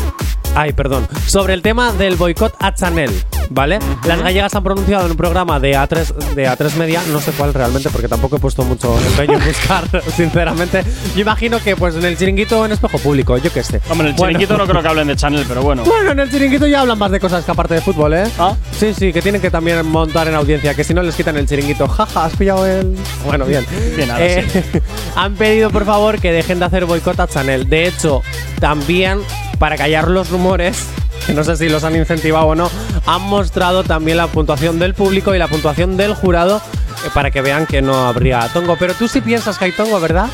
Ay, 0.56 0.74
perdón. 0.74 1.08
Sobre 1.26 1.54
el 1.54 1.62
tema 1.62 1.94
del 1.94 2.16
boicot 2.16 2.56
a 2.60 2.74
Chanel, 2.74 3.12
¿vale? 3.50 3.80
Las 4.06 4.22
gallegas 4.22 4.54
han 4.56 4.64
pronunciado 4.64 5.06
en 5.06 5.12
un 5.12 5.18
programa 5.18 5.60
de 5.60 5.74
A3, 5.76 6.14
de 6.36 6.48
A3 6.48 6.76
Media, 6.76 7.02
no 7.12 7.20
sé 7.20 7.32
cuál 7.32 7.54
realmente, 7.54 7.90
porque 7.90 8.08
tampoco 8.08 8.38
he 8.38 8.40
puesto 8.40 8.64
mucho 8.64 8.98
empeño 9.00 9.38
en 9.40 9.46
buscar, 9.46 9.86
sinceramente. 10.16 10.84
Yo 11.16 11.22
imagino 11.22 11.60
que 11.60 11.76
pues 11.76 11.96
en 11.96 12.06
el 12.06 12.18
chiringuito 12.18 12.66
en 12.66 12.72
espejo 12.72 12.98
público, 13.00 13.38
yo 13.38 13.52
qué 13.52 13.64
sé. 13.64 13.82
Hombre, 13.90 14.10
en 14.10 14.14
el 14.14 14.18
Bueno. 14.18 14.32
chiringuito 14.40 14.58
no 14.58 14.68
creo 14.68 14.82
que 14.82 14.88
hablen 14.88 15.08
de 15.08 15.16
Chanel, 15.16 15.46
pero 15.48 15.62
bueno. 15.62 15.84
Bueno, 15.84 16.12
en 16.12 16.20
el 16.20 16.30
chiringuito 16.32 16.68
ya 16.68 16.82
hablan 16.82 16.98
más 17.00 17.12
de 17.12 17.20
cosas 17.20 17.44
que 17.46 17.52
aparte 17.52 17.74
de 17.76 17.82
fútbol, 17.82 18.14
¿eh? 18.14 18.24
¿Ah? 18.38 18.56
Sí, 18.78 18.94
sí, 18.94 19.12
que 19.14 19.22
tienen 19.22 19.42
que 19.42 19.50
también 19.52 19.86
montar 19.88 20.28
en 20.28 20.36
audiencia, 20.36 20.74
que 20.76 20.84
si 20.84 20.94
no 20.94 21.02
les 21.02 21.16
quitan 21.16 21.36
el 21.38 21.48
chiringuito. 21.48 21.88
Jaja, 21.88 22.26
has 22.26 22.36
pillado 22.36 22.66
el. 22.66 22.96
Bueno, 23.26 23.46
bien. 23.46 23.66
Bien, 23.96 24.10
ahora 24.12 24.26
Eh, 24.26 24.46
han 25.16 25.36
pedido, 25.36 25.70
por 25.70 25.86
favor, 25.86 26.20
que 26.20 26.32
dejen 26.32 26.60
de 26.60 26.66
hacer 26.66 26.86
boicot 26.86 27.20
a 27.20 27.28
Chanel. 27.28 27.68
De 27.70 27.88
hecho, 27.88 28.22
también, 28.60 29.20
para 29.58 29.76
callar 29.78 30.08
los 30.08 30.30
rumores, 30.30 30.78
que 31.26 31.34
no 31.34 31.44
sé 31.44 31.56
si 31.58 31.70
los 31.70 31.84
han 31.84 31.96
incentivado 31.96 32.48
o 32.48 32.56
no, 32.56 32.70
han 33.10 33.24
mostrado 33.24 33.84
también 33.84 34.18
la 34.18 34.28
puntuación 34.28 34.78
del 34.78 34.94
público 34.94 35.34
y 35.34 35.40
la 35.40 35.48
puntuación 35.48 35.98
del 35.98 36.14
jurado 36.14 36.62
eh, 37.04 37.10
para 37.12 37.32
que 37.32 37.42
vean 37.42 37.66
que 37.66 37.82
no 37.82 38.08
habría 38.08 38.48
tongo. 38.54 38.78
Pero 38.78 38.94
tú 38.94 39.08
sí 39.08 39.20
piensas 39.20 39.58
que 39.58 39.66
hay 39.66 39.72
tongo, 39.72 40.00
¿verdad? 40.00 40.28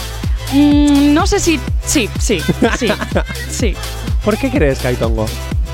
Mm, 0.52 1.14
no 1.14 1.26
sé 1.26 1.40
si. 1.40 1.58
Sí, 1.86 2.10
sí, 2.20 2.42
sí. 2.78 2.90
sí. 3.50 3.76
¿Por 4.26 4.38
qué 4.38 4.50
crees 4.50 4.80
que 4.80 4.90
hay 4.90 4.96
tongo? 4.96 5.26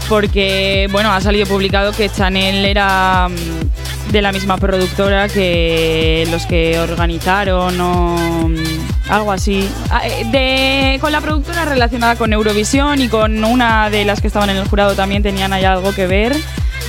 Porque, 0.10 0.90
bueno, 0.92 1.12
ha 1.12 1.22
salido 1.22 1.48
publicado 1.48 1.92
que 1.92 2.08
Chanel 2.10 2.66
era 2.66 3.30
mm, 3.30 4.12
de 4.12 4.22
la 4.22 4.32
misma 4.32 4.58
productora 4.58 5.28
que 5.28 6.28
los 6.30 6.46
que 6.46 6.78
organizaron 6.80 7.82
o 7.82 8.48
mm, 8.48 9.10
algo 9.10 9.32
así. 9.32 9.68
Ah, 9.90 10.06
eh, 10.06 10.26
De, 10.32 11.00
con 11.00 11.12
la 11.12 11.22
productora 11.22 11.66
relacionada 11.66 12.16
con 12.16 12.32
Eurovisión 12.32 13.02
y 13.02 13.08
con 13.08 13.44
una 13.44 13.90
de 13.90 14.06
las 14.06 14.22
que 14.22 14.28
estaban 14.28 14.52
en 14.52 14.58
el 14.58 14.68
jurado 14.68 14.94
también 14.94 15.24
tenían 15.24 15.52
ahí 15.52 15.66
algo 15.66 15.96
que 15.96 16.06
ver. 16.06 16.36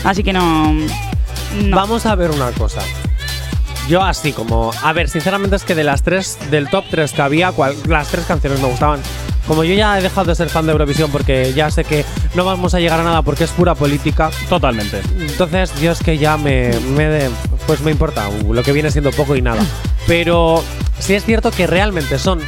Así 0.05 0.23
que 0.23 0.33
no. 0.33 0.73
no. 0.73 1.77
Vamos 1.77 2.07
a 2.07 2.15
ver 2.15 2.31
una 2.31 2.51
cosa. 2.53 2.81
Yo 3.89 4.03
así 4.03 4.33
como, 4.33 4.71
a 4.83 4.93
ver, 4.93 5.09
sinceramente 5.09 5.57
es 5.57 5.65
que 5.65 5.75
de 5.75 5.83
las 5.85 6.03
tres, 6.03 6.39
del 6.51 6.69
top 6.69 6.85
3 6.91 7.13
que 7.13 7.23
había, 7.23 7.51
cual- 7.53 7.75
las 7.89 8.09
tres 8.09 8.25
canciones 8.27 8.61
me 8.61 8.69
gustaban. 8.69 9.01
Como 9.47 9.65
yo 9.65 9.75
ya 9.75 9.99
he 9.99 10.03
dejado 10.03 10.27
de 10.29 10.35
ser 10.37 10.49
fan 10.49 10.67
de 10.67 10.73
Eurovisión 10.73 11.11
porque 11.11 11.53
ya 11.53 11.69
sé 11.69 11.83
que 11.83 12.05
no 12.37 12.45
vamos 12.45 12.75
a 12.75 12.81
llegar 12.81 13.01
a 13.01 13.03
nada 13.03 13.23
porque 13.23 13.43
es 13.43 13.51
pura 13.51 13.75
política, 13.75 14.31
Totalmente. 14.49 15.03
entonces 15.19 15.73
yo 15.81 15.91
es 15.91 15.99
que 15.99 16.17
ya 16.17 16.37
me, 16.37 16.71
me 16.97 17.07
de- 17.07 17.31
pues 17.67 17.81
me 17.81 17.91
importa 17.91 18.29
lo 18.49 18.63
que 18.63 18.71
viene 18.71 18.93
siendo 18.93 19.11
poco 19.11 19.35
y 19.35 19.43
nada. 19.43 19.61
Pero 20.07 20.63
sí 21.01 21.15
es 21.15 21.25
cierto 21.25 21.51
que 21.51 21.67
realmente 21.67 22.21
son 22.21 22.41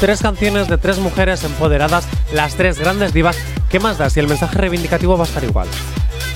tres 0.00 0.20
canciones 0.20 0.66
de 0.68 0.78
tres 0.78 0.98
mujeres 0.98 1.44
empoderadas, 1.44 2.06
las 2.32 2.54
tres 2.56 2.80
grandes 2.80 3.12
divas. 3.14 3.36
¿Qué 3.70 3.78
más 3.78 3.96
da 3.98 4.10
si 4.10 4.18
el 4.18 4.26
mensaje 4.26 4.58
reivindicativo 4.58 5.16
va 5.16 5.24
a 5.24 5.28
estar 5.28 5.44
igual? 5.44 5.68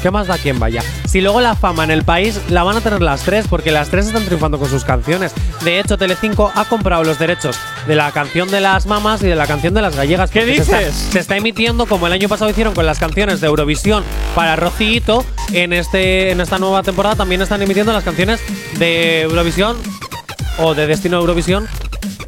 ¿Qué 0.02 0.10
más 0.10 0.26
da 0.28 0.38
quien 0.38 0.58
vaya? 0.60 0.82
Si 1.06 1.20
luego 1.20 1.40
la 1.40 1.54
fama 1.56 1.82
en 1.84 1.90
el 1.90 2.04
país 2.04 2.40
la 2.50 2.62
van 2.62 2.76
a 2.76 2.80
tener 2.80 3.02
las 3.02 3.22
tres, 3.22 3.46
porque 3.48 3.72
las 3.72 3.88
tres 3.88 4.06
están 4.06 4.24
triunfando 4.24 4.58
con 4.58 4.68
sus 4.70 4.84
canciones. 4.84 5.32
De 5.64 5.80
hecho, 5.80 5.98
Telecinco 5.98 6.52
ha 6.54 6.64
comprado 6.66 7.02
los 7.02 7.18
derechos 7.18 7.56
de 7.86 7.94
la 7.96 8.10
canción 8.12 8.48
de 8.50 8.60
las 8.60 8.86
mamas 8.86 9.22
y 9.22 9.26
de 9.26 9.34
la 9.34 9.46
canción 9.46 9.74
de 9.74 9.82
las 9.82 9.96
gallegas. 9.96 10.30
¿Qué 10.30 10.40
porque 10.40 10.54
se 10.56 10.62
está- 10.62 10.78
dices? 10.78 10.94
Se 11.12 11.18
está, 11.18 11.36
emitiendo 11.36 11.86
como 11.86 12.06
el 12.06 12.12
año 12.12 12.28
pasado 12.28 12.50
hicieron 12.50 12.74
con 12.74 12.86
las 12.86 12.98
canciones 12.98 13.40
de 13.40 13.48
Eurovisión 13.48 14.04
para 14.34 14.54
Rocito. 14.56 15.24
En, 15.52 15.72
este, 15.72 16.30
en 16.30 16.40
esta 16.40 16.58
nueva 16.58 16.82
temporada 16.82 17.16
también 17.16 17.40
están 17.42 17.62
emitiendo 17.62 17.92
las 17.92 18.04
canciones 18.04 18.40
de 18.78 19.22
Eurovisión 19.22 19.76
o 20.58 20.74
de 20.74 20.86
Destino 20.86 21.16
Eurovisión 21.18 21.66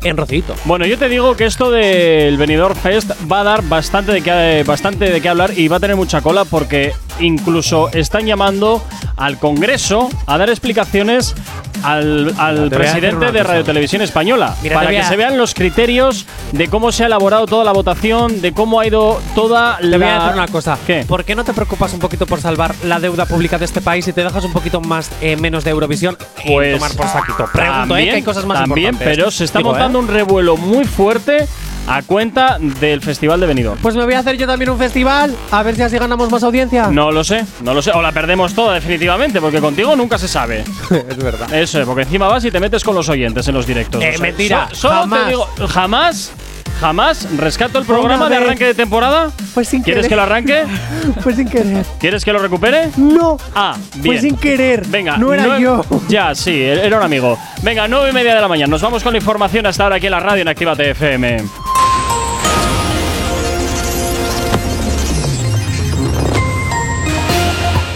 en 0.03 0.17
Rocito. 0.17 0.55
Bueno, 0.65 0.87
yo 0.87 0.99
te 0.99 1.09
digo 1.09 1.37
que 1.37 1.45
esto 1.45 1.71
del 1.71 2.37
Benidorm 2.37 2.77
Fest 2.77 3.11
va 3.31 3.41
a 3.41 3.45
dar 3.45 3.63
bastante 3.63 4.13
de 4.13 4.23
qué, 4.23 4.65
bastante 4.67 5.11
de 5.11 5.21
qué 5.21 5.29
hablar 5.29 5.59
y 5.59 5.69
va 5.69 5.77
a 5.77 5.81
tener 5.81 5.97
mucha 5.97 6.21
cola 6.21 6.45
porque 6.45 6.93
incluso 7.21 7.91
están 7.93 8.27
llamando 8.27 8.83
al 9.17 9.39
Congreso 9.39 10.09
a 10.27 10.39
dar 10.39 10.49
explicaciones 10.49 11.35
al, 11.83 12.35
al 12.39 12.69
Te 12.71 12.77
presidente 12.77 13.33
de. 13.33 13.43
Radio 13.43 13.65
Televisión 13.65 14.03
Española 14.03 14.55
Mira, 14.63 14.75
para 14.75 14.89
te 14.89 14.95
que 14.97 15.01
a- 15.01 15.09
se 15.09 15.17
vean 15.17 15.37
los 15.39 15.55
criterios 15.55 16.27
de 16.53 16.69
cómo 16.69 16.93
se 16.93 17.03
ha 17.03 17.07
elaborado 17.07 17.47
toda 17.47 17.65
la 17.65 17.73
votación, 17.73 18.41
de 18.41 18.53
cómo 18.53 18.81
ha 18.81 18.87
ido 18.87 19.21
toda 19.35 19.79
Te 19.79 19.87
la. 19.87 19.97
voy 19.99 20.07
a 20.07 20.15
decir 20.21 20.33
una 20.35 20.49
cosa. 20.49 20.79
¿Qué? 20.87 21.05
¿Por 21.07 21.25
qué 21.25 21.35
no 21.35 21.45
te 21.45 21.53
preocupas 21.55 21.93
un 21.93 22.01
poquito 22.01 22.27
por 22.27 22.41
salvar 22.41 22.75
la 22.85 23.01
deuda 23.01 23.27
pública 23.27 23.59
de 23.59 23.65
este 23.65 23.81
país 23.81 24.07
y 24.09 24.13
te 24.13 24.23
dejas 24.23 24.45
un 24.45 24.53
poquito 24.53 24.81
más 24.81 25.11
eh, 25.21 25.37
menos 25.37 25.65
de 25.65 25.71
Eurovisión 25.71 26.17
y 26.45 26.53
Pues 26.53 26.75
tomar 26.75 26.93
por 26.97 27.09
saquito? 27.09 27.49
Pregunto, 27.53 27.97
¿eh? 27.97 28.05
Que 28.05 28.11
hay 28.13 28.23
cosas 28.23 28.45
más 28.45 28.61
también, 28.61 28.89
importantes. 28.95 29.17
pero 29.19 29.31
se 29.31 29.45
está 29.45 29.59
Digo, 29.59 29.71
montando 29.71 29.99
¿eh? 29.99 30.03
un 30.03 30.09
revuelo 30.09 30.57
muy 30.57 30.85
fuerte 30.85 31.47
a 31.87 32.03
cuenta 32.03 32.59
del 32.61 33.01
Festival 33.01 33.41
de 33.41 33.47
Benidorm. 33.47 33.79
Pues 33.81 33.95
me 33.97 34.05
voy 34.05 34.15
a 34.15 34.21
hacer 34.21 34.37
yo 34.37 34.47
también 34.47 34.71
un 34.71 34.79
festival, 34.79 35.35
a 35.51 35.63
ver 35.63 35.75
si 35.77 35.83
así 35.83 35.99
ganamos 35.99 36.31
más 36.31 36.43
audiencia. 36.43 36.89
No 36.89 37.11
lo 37.11 37.25
sé, 37.25 37.45
no 37.63 37.75
lo 37.75 37.83
sé. 37.83 37.91
O 37.93 38.03
la 38.03 38.13
perdemos 38.13 38.55
toda 38.55 38.75
definitivamente, 38.75 39.41
porque 39.41 39.61
contigo 39.61 39.97
nunca 39.97 40.19
se 40.19 40.29
sabe. 40.29 40.65
es 40.91 41.17
verdad. 41.17 41.53
Eso 41.53 41.81
es, 41.81 41.87
porque 41.87 42.03
encima 42.03 42.29
vas 42.29 42.45
y 42.45 42.51
te 42.51 42.61
metes 42.61 42.85
con 42.85 42.95
los 42.95 43.09
oyentes 43.09 43.47
en 43.49 43.55
los 43.55 43.67
directos. 43.67 44.03
Eh, 44.03 44.09
O 44.11 44.13
sea, 44.13 44.21
mentira, 44.21 44.69
so- 44.71 44.77
solo 44.89 44.95
jamás. 45.01 45.23
te 45.25 45.29
digo, 45.31 45.49
jamás, 45.69 46.33
jamás 46.81 47.29
rescato 47.37 47.79
el 47.79 47.85
programa 47.85 48.29
de 48.29 48.37
arranque 48.37 48.67
de 48.67 48.75
temporada. 48.75 49.31
Pues 49.55 49.69
sin 49.69 49.83
¿Quieres 49.83 50.07
querer. 50.07 50.09
que 50.11 50.17
lo 50.17 50.23
arranque? 50.23 50.65
Pues 51.25 51.37
sin 51.37 51.49
querer. 51.49 51.85
¿Quieres 51.99 52.25
que 52.25 52.33
lo 52.33 52.39
recupere? 52.39 52.91
No. 52.97 53.37
Ah, 53.55 53.75
Pues 53.93 54.03
bien. 54.03 54.21
sin 54.21 54.37
querer. 54.37 54.87
Venga, 54.87 55.17
No 55.17 55.33
era 55.35 55.59
yo. 55.59 55.85
Ya, 56.09 56.35
sí, 56.37 56.63
era 56.63 56.99
un 56.99 57.03
amigo. 57.03 57.37
Venga, 57.63 57.89
nueve 57.89 58.11
y 58.11 58.13
media 58.13 58.35
de 58.37 58.41
la 58.41 58.49
mañana. 58.49 58.71
Nos 58.71 58.83
vamos 58.83 59.03
con 59.03 59.13
la 59.13 59.19
información 59.19 59.67
hasta 59.67 59.83
ahora 59.85 59.97
aquí 59.97 60.07
en 60.07 60.13
la 60.13 60.21
radio 60.21 60.43
en 60.43 60.49
Actívate 60.49 60.91
FM. 60.91 61.70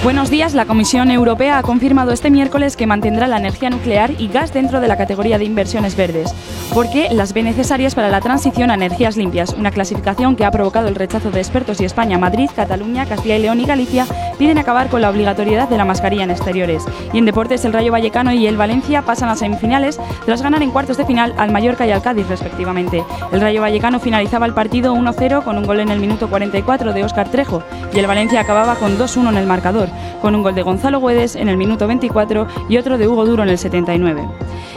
Buenos 0.04 0.28
días. 0.28 0.52
La 0.52 0.66
Comisión 0.66 1.10
Europea 1.10 1.56
ha 1.56 1.62
confirmado 1.62 2.12
este 2.12 2.28
miércoles 2.30 2.76
que 2.76 2.86
mantendrá 2.86 3.26
la 3.26 3.38
energía 3.38 3.70
nuclear 3.70 4.10
y 4.20 4.28
gas 4.28 4.52
dentro 4.52 4.82
de 4.82 4.86
la 4.86 4.98
categoría 4.98 5.38
de 5.38 5.46
inversiones 5.46 5.96
verdes, 5.96 6.34
porque 6.74 7.08
las 7.10 7.32
ve 7.32 7.42
necesarias 7.42 7.94
para 7.94 8.10
la 8.10 8.20
transición 8.20 8.70
a 8.70 8.74
energías 8.74 9.16
limpias, 9.16 9.54
una 9.54 9.70
clasificación 9.70 10.36
que 10.36 10.44
ha 10.44 10.50
provocado 10.50 10.88
el 10.88 10.94
rechazo 10.94 11.30
de 11.30 11.40
expertos 11.40 11.80
y 11.80 11.86
España, 11.86 12.18
Madrid, 12.18 12.50
Cataluña, 12.54 13.06
Castilla 13.06 13.38
y 13.38 13.42
León 13.42 13.60
y 13.60 13.64
Galicia 13.64 14.06
piden 14.34 14.58
acabar 14.58 14.88
con 14.88 15.00
la 15.00 15.10
obligatoriedad 15.10 15.68
de 15.68 15.76
la 15.76 15.84
mascarilla 15.84 16.24
en 16.24 16.30
exteriores. 16.30 16.84
Y 17.12 17.18
en 17.18 17.24
deportes, 17.24 17.64
el 17.64 17.72
Rayo 17.72 17.92
Vallecano 17.92 18.32
y 18.32 18.46
el 18.46 18.56
Valencia 18.56 19.02
pasan 19.02 19.28
a 19.28 19.36
semifinales 19.36 20.00
tras 20.24 20.42
ganar 20.42 20.62
en 20.62 20.70
cuartos 20.70 20.96
de 20.96 21.04
final 21.06 21.34
al 21.36 21.50
Mallorca 21.52 21.86
y 21.86 21.90
al 21.92 22.02
Cádiz, 22.02 22.28
respectivamente. 22.28 23.04
El 23.32 23.40
Rayo 23.40 23.60
Vallecano 23.60 24.00
finalizaba 24.00 24.46
el 24.46 24.54
partido 24.54 24.94
1-0 24.94 25.42
con 25.44 25.58
un 25.58 25.64
gol 25.64 25.80
en 25.80 25.90
el 25.90 26.00
minuto 26.00 26.28
44 26.28 26.92
de 26.92 27.04
Óscar 27.04 27.28
Trejo 27.30 27.62
y 27.92 27.98
el 27.98 28.06
Valencia 28.06 28.40
acababa 28.40 28.74
con 28.76 28.98
2-1 28.98 29.28
en 29.30 29.36
el 29.36 29.46
marcador, 29.46 29.88
con 30.20 30.34
un 30.34 30.42
gol 30.42 30.54
de 30.54 30.62
Gonzalo 30.62 31.00
Guedes 31.00 31.36
en 31.36 31.48
el 31.48 31.56
minuto 31.56 31.86
24 31.86 32.46
y 32.68 32.76
otro 32.78 32.98
de 32.98 33.08
Hugo 33.08 33.24
Duro 33.26 33.42
en 33.42 33.48
el 33.48 33.58
79. 33.58 34.26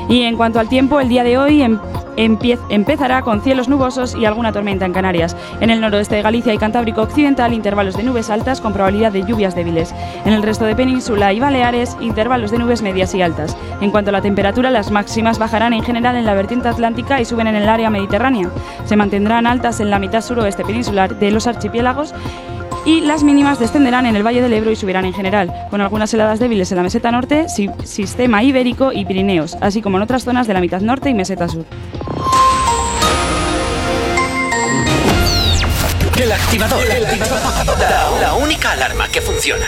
Y 0.09 0.23
en 0.23 0.37
cuanto 0.37 0.59
al 0.59 0.69
tiempo, 0.69 0.99
el 0.99 1.09
día 1.09 1.23
de 1.23 1.37
hoy 1.37 1.61
en 1.61 1.79
em- 2.15 2.37
empezará 2.69 3.21
con 3.21 3.41
cielos 3.41 3.67
nubosos 3.67 4.15
y 4.15 4.25
alguna 4.25 4.51
tormenta 4.51 4.85
en 4.85 4.93
Canarias. 4.93 5.35
En 5.59 5.69
el 5.69 5.81
noroeste 5.81 6.15
de 6.15 6.21
Galicia 6.21 6.53
y 6.53 6.57
Cantábrico 6.57 7.01
Occidental, 7.01 7.53
intervalos 7.53 7.95
de 7.95 8.03
nubes 8.03 8.29
altas 8.29 8.61
con 8.61 8.73
probabilidad 8.73 9.11
de 9.11 9.23
lluvias 9.23 9.46
débiles. 9.55 9.93
En 10.25 10.33
el 10.33 10.43
resto 10.43 10.65
de 10.65 10.75
península 10.75 11.33
y 11.33 11.39
Baleares, 11.39 11.97
intervalos 12.01 12.51
de 12.51 12.59
nubes 12.59 12.81
medias 12.81 13.13
y 13.15 13.21
altas. 13.21 13.57
En 13.81 13.91
cuanto 13.91 14.09
a 14.09 14.13
la 14.13 14.21
temperatura, 14.21 14.71
las 14.71 14.91
máximas 14.91 15.39
bajarán 15.39 15.73
en 15.73 15.83
general 15.83 16.15
en 16.15 16.25
la 16.25 16.33
vertiente 16.33 16.67
atlántica 16.67 17.19
y 17.21 17.25
suben 17.25 17.47
en 17.47 17.55
el 17.55 17.69
área 17.69 17.89
mediterránea. 17.89 18.49
Se 18.85 18.95
mantendrán 18.95 19.47
altas 19.47 19.79
en 19.79 19.89
la 19.89 19.99
mitad 19.99 20.21
suroeste 20.21 20.63
peninsular 20.65 21.17
de 21.19 21.31
los 21.31 21.47
archipiélagos 21.47 22.13
y 22.85 23.01
las 23.01 23.23
mínimas 23.23 23.59
descenderán 23.59 24.05
en 24.05 24.15
el 24.15 24.25
Valle 24.25 24.41
del 24.41 24.53
Ebro 24.53 24.71
y 24.71 24.75
subirán 24.77 25.03
en 25.03 25.13
general, 25.13 25.53
con 25.69 25.81
algunas 25.81 26.13
heladas 26.13 26.39
débiles 26.39 26.71
en 26.71 26.77
la 26.77 26.83
meseta 26.83 27.11
norte, 27.11 27.49
si- 27.49 27.69
sistema 27.83 28.43
ibérico 28.43 28.93
y 28.93 29.03
Pirineos, 29.03 29.57
así 29.59 29.81
como 29.81 29.97
en 29.97 30.03
otras 30.03 30.23
zonas 30.23 30.47
de 30.47 30.53
la 30.53 30.61
mitad 30.61 30.79
norte 30.79 31.09
y 31.09 31.13
meseta 31.13 31.49
sur. 31.49 31.65
El 36.37 36.43
activador. 36.43 37.79
La, 37.79 38.19
la 38.21 38.33
única 38.35 38.71
alarma 38.71 39.07
que 39.07 39.21
funciona. 39.21 39.65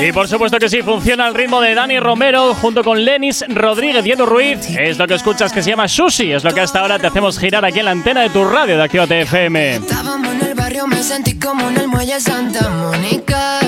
Y 0.00 0.12
por 0.12 0.28
supuesto 0.28 0.58
que 0.58 0.68
sí, 0.68 0.82
funciona 0.82 1.26
al 1.26 1.34
ritmo 1.34 1.60
de 1.60 1.74
Dani 1.74 1.98
Romero 2.00 2.54
junto 2.54 2.84
con 2.84 3.04
Lenis 3.04 3.44
Rodríguez 3.48 4.04
y 4.06 4.12
Edu 4.12 4.26
Ruiz. 4.26 4.58
Es 4.78 4.98
lo 4.98 5.06
que 5.06 5.14
escuchas 5.14 5.52
que 5.52 5.62
se 5.62 5.70
llama 5.70 5.88
Sushi, 5.88 6.32
es 6.32 6.44
lo 6.44 6.52
que 6.52 6.60
hasta 6.60 6.80
ahora 6.80 6.98
te 6.98 7.06
hacemos 7.06 7.38
girar 7.38 7.64
aquí 7.64 7.78
en 7.80 7.86
la 7.86 7.90
antena 7.92 8.22
de 8.22 8.30
tu 8.30 8.44
radio 8.44 8.76
de 8.76 8.82
Actívate 8.84 9.22
FM. 9.22 9.76
Estábamos 9.76 10.32
en 10.34 10.42
el 10.42 10.54
barrio, 10.54 10.86
me 10.86 11.02
sentí 11.02 11.38
como 11.38 11.68
en 11.68 11.76
el 11.78 11.88
muelle 11.88 12.20
Santa 12.20 12.68
Mónica. 12.68 13.58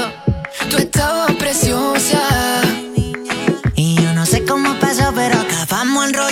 Tú 0.70 0.76
estabas 0.76 1.32
preciosa. 1.32 2.20
Y 3.74 3.96
yo 3.96 4.12
no 4.12 4.26
sé 4.26 4.44
cómo 4.44 4.74
pasó, 4.78 5.12
pero 5.14 5.36
acabamos 5.40 6.06
enrollados 6.08 6.31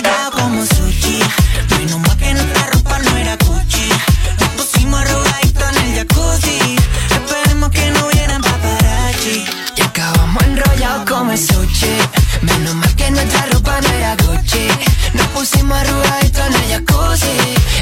Pusimos 15.41 15.75
arrugaditos 15.75 16.45
en 16.45 16.53
el 16.53 16.69
jacuzzi. 16.69 17.25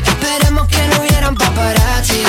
Esperemos 0.08 0.66
que 0.70 0.82
no 0.88 1.02
hubieran 1.02 1.36
paparazzi. 1.36 2.24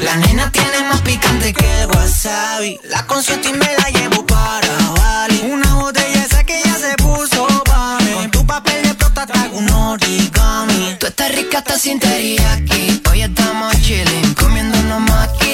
La 0.00 0.16
nena 0.16 0.50
tiene 0.50 0.88
más 0.88 1.02
picante 1.02 1.52
que 1.52 1.82
el 1.82 1.88
wasabi. 1.88 2.80
La 2.88 3.06
consuelto 3.06 3.50
y 3.50 3.52
me 3.52 3.68
la 3.76 3.90
llevo 3.90 4.24
para 4.24 4.74
Bali. 4.96 5.42
Una 5.52 5.74
botella 5.74 6.24
esa 6.24 6.42
que 6.44 6.62
ya 6.64 6.74
se 6.74 6.94
puso 6.96 7.46
pa' 7.64 7.98
mí. 8.00 8.14
Con 8.14 8.30
tu 8.30 8.46
papel 8.46 8.82
de 8.82 8.94
plata 8.94 9.26
te 9.26 9.38
hago 9.38 9.58
un 9.58 9.68
origami. 9.68 10.96
Tú 10.98 11.06
estás 11.06 11.34
rica 11.34 11.58
hasta 11.58 11.78
sin 11.78 12.00
teriyaki. 12.00 13.02
Hoy 13.10 13.20
estamos 13.20 13.78
chilling, 13.82 14.32
comiéndonos 14.32 15.00
maki, 15.02 15.51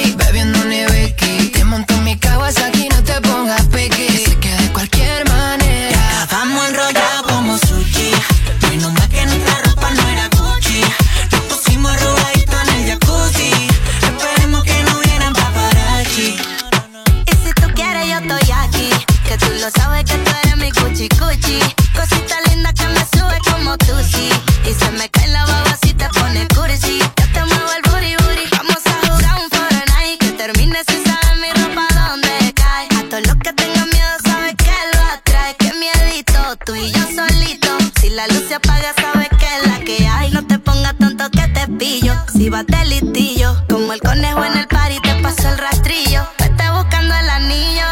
Si 42.39 42.48
vas 42.51 42.65
de 42.69 42.85
listillo, 42.85 43.52
como 43.69 43.93
el 43.93 43.98
conejo 44.01 44.44
en 44.44 44.56
el 44.59 44.69
party, 44.69 45.01
te 45.01 45.12
paso 45.16 45.48
el 45.48 45.59
rastrillo. 45.59 46.23
Vete 46.39 46.70
buscando 46.70 47.12
el 47.16 47.28
anillo. 47.31 47.85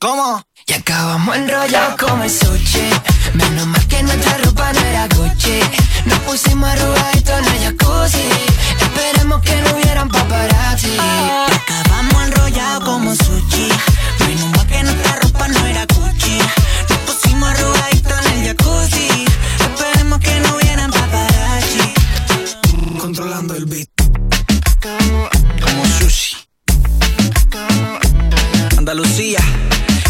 ¿Cómo? 0.00 0.42
Y 0.66 0.72
acabamos 0.72 1.36
enrollados 1.36 1.94
como 2.00 2.24
el 2.24 2.30
sushi. 2.30 2.90
Menos 3.34 3.64
mal 3.68 3.86
que 3.86 4.02
nuestra 4.02 4.38
ropa 4.38 4.72
no 4.72 4.80
era 4.80 5.06
Gucci. 5.06 5.60
Nos 6.06 6.18
pusimos 6.18 6.68
arrugaditos 6.68 7.38
en 7.38 7.44
el 7.46 7.62
jacuzzi. 7.62 8.28
Esperemos 8.80 9.40
que 9.40 9.62
no 9.62 9.76
hubieran 9.76 10.08
paparazzi. 10.08 10.98
Acabamos 10.98 11.51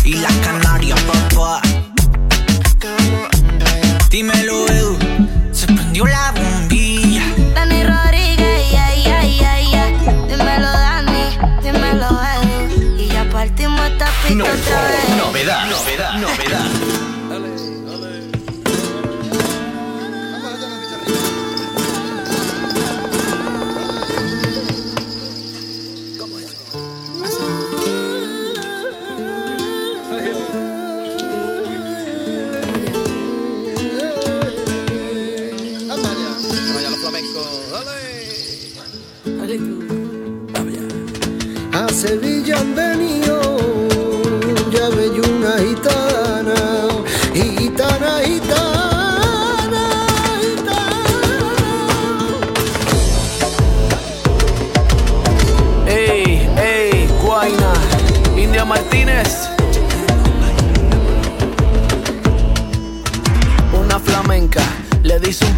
y 0.04 0.14
las 0.14 0.32
Canarias, 0.38 0.98
papá. 1.02 1.60
Dímelo, 4.10 4.66
Edu. 4.68 4.98
Se 5.52 5.66
prendió 5.66 6.04
la 6.06 6.32
bombilla. 6.32 7.22
Dani 7.54 7.84
Rodríguez, 7.84 8.70
yeah, 8.70 8.94
yeah, 8.94 9.22
yeah, 9.22 9.60
yeah. 9.60 9.88
Dímelo, 10.28 10.70
Dani, 10.70 11.38
dímelo, 11.62 12.08
Edu. 12.08 12.98
Y 12.98 13.08
ya 13.08 13.24
partimos 13.30 13.80
esta 13.90 14.06
pista 14.22 14.34
No- 14.34 14.44
otra 14.44 14.82
vez. 14.82 15.11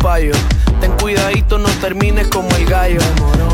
Payo. 0.05 0.35
Ten 0.83 0.93
cuidadito, 1.01 1.57
no 1.57 1.71
termines 1.81 2.29
como 2.29 2.49
el 2.57 2.67
gallo. 2.67 3.01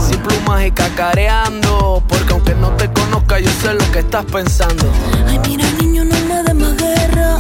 Sin 0.04 0.18
plumas 0.18 0.66
y 0.66 0.72
cacareando. 0.72 2.02
Porque 2.08 2.32
aunque 2.32 2.54
no 2.56 2.70
te 2.70 2.90
conozca, 2.90 3.38
yo 3.38 3.48
sé 3.62 3.72
lo 3.72 3.92
que 3.92 4.00
estás 4.00 4.24
pensando. 4.24 4.84
Ay, 5.28 5.38
mira, 5.46 5.64
niño, 5.80 6.04
no 6.04 6.16
me 6.28 6.42
des 6.42 6.54
más 6.56 6.76
guerra. 6.76 7.36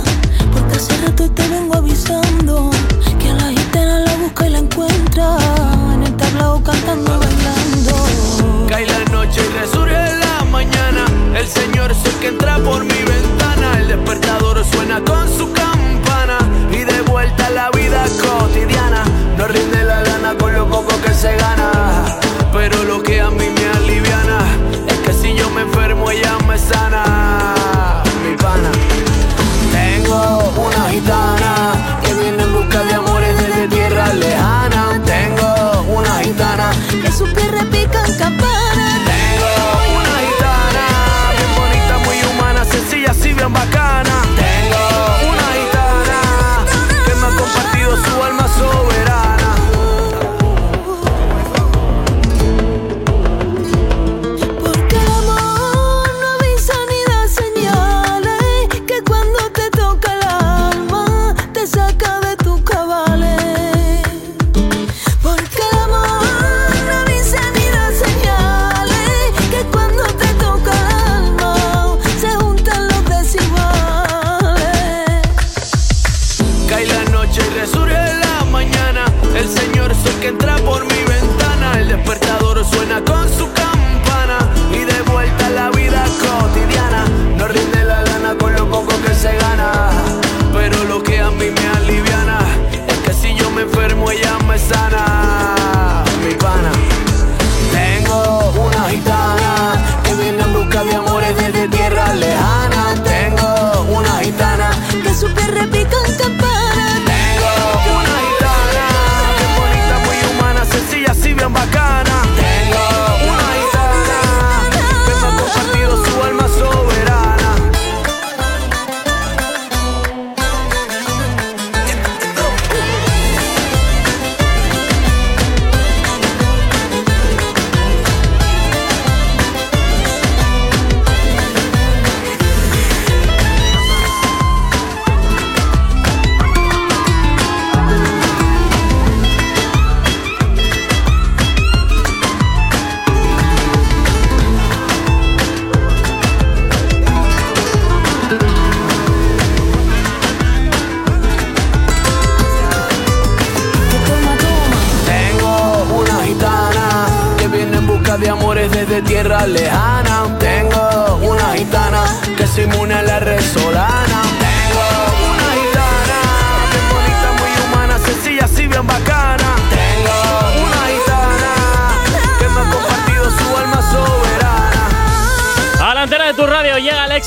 Porque 0.52 0.76
hace 0.76 0.96
rato 1.04 1.28
te 1.28 1.48
vengo 1.48 1.76
avisando. 1.76 2.70
Que 3.18 3.30
a 3.30 3.34
la 3.34 3.48
gitana 3.50 3.98
la 3.98 4.14
busca 4.14 4.46
y 4.46 4.50
la 4.50 4.58
encuentra. 4.58 5.36
En 5.94 6.02
el 6.04 6.16
tablao 6.16 6.62
cantando, 6.62 7.18
bailando. 7.18 8.66
Cae 8.68 8.86
la 8.86 9.04
noche 9.10 9.40
y 9.44 9.58
resurge 9.58 10.14
la 10.24 10.44
mañana. 10.44 11.04
El 11.36 11.48
Señor 11.48 11.90
es 11.90 12.04
el 12.04 12.14
que 12.20 12.28
entra 12.28 12.58
por 12.58 12.84
mi 12.84 13.02
ventana. 13.14 13.80
El 13.80 13.88
despertador 13.88 14.64
suena 14.72 15.02
con 15.02 15.26
su 15.36 15.52
campana. 15.52 16.38
Y 16.72 16.84
de 16.84 17.00
vuelta 17.02 17.46
a 17.46 17.50
la 17.50 17.70
vida 17.70 18.04
cotidiana. 18.22 19.04
No 19.36 19.46
rinde 19.46 19.84
la 19.84 20.02
gana 20.02 20.34
con 20.38 20.52
lo 20.52 20.68
poco 20.68 21.00
que 21.02 21.12
se 21.14 21.36
gana. 21.36 22.04
Pero 22.52 22.84
lo 22.84 23.02
que 23.02 23.20
a 23.20 23.30
mí 23.30 23.48
me 23.48 23.68
aliviana 23.78 24.38
es 24.88 24.98
que 24.98 25.12
si 25.12 25.34
yo 25.34 25.48
me 25.50 25.62
enfermo, 25.62 26.10
ella 26.10 26.36
me 26.46 26.58
sana. 26.58 28.02
Mi 28.24 28.36
pana. 28.36 28.70
Tengo 29.72 30.52
una 30.56 30.90
gitana 30.90 31.98
que 32.02 32.14
viene 32.14 32.42
en 32.42 32.52
busca 32.52 32.82
de 32.84 32.94
amores 32.94 33.36
desde 33.36 33.68
tierra 33.68 34.12
lejana. 34.14 34.49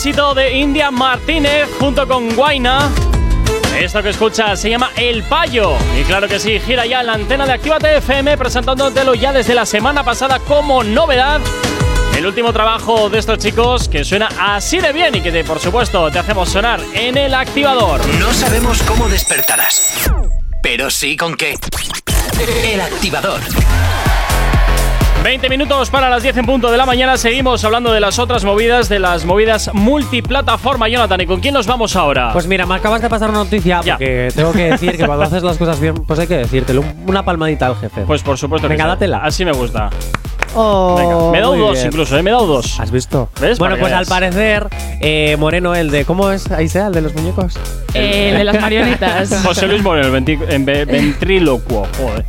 De 0.04 0.52
India 0.58 0.92
Martínez 0.92 1.70
junto 1.80 2.06
con 2.06 2.36
Guaina. 2.36 2.90
Esto 3.80 4.04
que 4.04 4.10
escuchas 4.10 4.60
se 4.60 4.70
llama 4.70 4.92
El 4.98 5.24
Payo. 5.24 5.78
Y 5.98 6.04
claro 6.04 6.28
que 6.28 6.40
sí, 6.42 6.60
gira 6.60 6.86
ya 6.86 7.02
la 7.04 7.14
antena 7.14 7.46
de 7.46 7.54
Actívate 7.54 7.96
FM 8.00 8.38
presentándotelo 8.38 9.14
ya 9.16 9.32
desde 9.32 9.56
la 9.56 9.66
semana 9.66 10.04
pasada 10.04 10.40
como 10.40 10.84
novedad. 10.84 11.40
El 12.18 12.26
último 12.26 12.52
trabajo 12.52 13.10
de 13.10 13.20
estos 13.20 13.38
chicos 13.38 13.88
que 13.88 14.04
suena 14.04 14.28
así 14.38 14.80
de 14.80 14.92
bien 14.92 15.16
y 15.16 15.22
que 15.22 15.32
te- 15.32 15.46
por 15.46 15.60
supuesto 15.60 16.12
te 16.12 16.20
hacemos 16.20 16.50
sonar 16.50 16.82
en 16.94 17.18
el 17.18 17.34
activador. 17.34 18.06
No 18.20 18.34
sabemos 18.34 18.84
cómo 18.84 19.08
despertarás, 19.08 20.12
pero 20.62 20.90
sí 20.92 21.16
con 21.16 21.36
qué. 21.38 21.56
El 22.66 22.82
activador. 22.82 23.40
20 25.24 25.50
minutos 25.50 25.90
para 25.90 26.10
las 26.10 26.22
10 26.22 26.36
en 26.38 26.46
punto 26.46 26.70
de 26.70 26.78
la 26.78 26.86
mañana. 26.86 27.16
Seguimos 27.18 27.64
hablando 27.64 27.94
de 27.94 28.00
las 28.02 28.20
otras 28.20 28.44
movidas, 28.44 28.90
de 28.90 29.00
las 29.00 29.24
movidas 29.26 29.70
multiplataforma. 29.74 30.90
Jonathan, 30.90 31.22
¿y 31.22 31.26
con 31.26 31.40
quién 31.40 31.54
nos 31.54 31.66
vamos 31.66 31.96
ahora? 31.96 32.34
Pues 32.34 32.46
mira, 32.46 32.66
me 32.66 32.76
acabas 32.76 33.02
de 33.02 33.10
pasar 33.10 33.30
una 33.30 33.40
noticia 33.40 33.82
porque 33.82 34.30
tengo 34.36 34.52
que 34.52 34.72
decir 34.72 34.98
que 34.98 35.06
cuando 35.06 35.24
haces 35.24 35.42
las 35.42 35.58
cosas 35.58 35.80
bien, 35.80 35.96
pues 35.96 36.20
hay 36.20 36.28
que 36.28 36.38
decírtelo. 36.38 36.82
Un- 36.82 37.04
Una 37.08 37.24
palmadita 37.24 37.68
al 37.68 37.76
jefe. 37.78 38.02
Pues 38.02 38.22
por 38.22 38.38
supuesto 38.38 38.68
Venga, 38.68 38.86
dátela. 38.86 39.20
Así 39.24 39.46
me 39.46 39.54
gusta. 39.54 39.90
Oh, 40.56 40.96
Venga, 40.98 41.32
me 41.32 41.38
he 41.38 41.42
dado 41.42 41.56
dos 41.56 41.74
bien. 41.74 41.88
incluso, 41.88 42.18
¿eh? 42.18 42.22
Me 42.22 42.30
he 42.30 42.34
dado 42.34 42.46
dos. 42.46 42.80
¿Has 42.80 42.92
visto? 42.92 43.30
¿Ves? 43.40 43.58
Bueno, 43.58 43.78
pues 43.80 43.92
al 43.94 44.06
parecer, 44.06 44.68
eh, 45.00 45.36
Moreno, 45.40 45.74
el 45.74 45.90
de. 45.90 46.06
¿Cómo 46.06 46.30
es? 46.32 46.52
Ahí 46.52 46.68
sea, 46.68 46.88
el 46.88 46.94
de 46.94 47.02
los 47.02 47.16
muñecos. 47.16 47.56
Eh, 47.94 48.30
el 48.32 48.38
de 48.38 48.44
las 48.44 48.60
marionetas. 48.60 49.42
José 49.46 49.68
Luis 49.68 49.82
Moreno, 49.82 50.16
el 50.16 50.24
venti- 50.26 50.40
en 50.50 50.66
ve- 50.66 50.86
ventrílocuo. 50.86 51.88
Joder. 51.98 52.26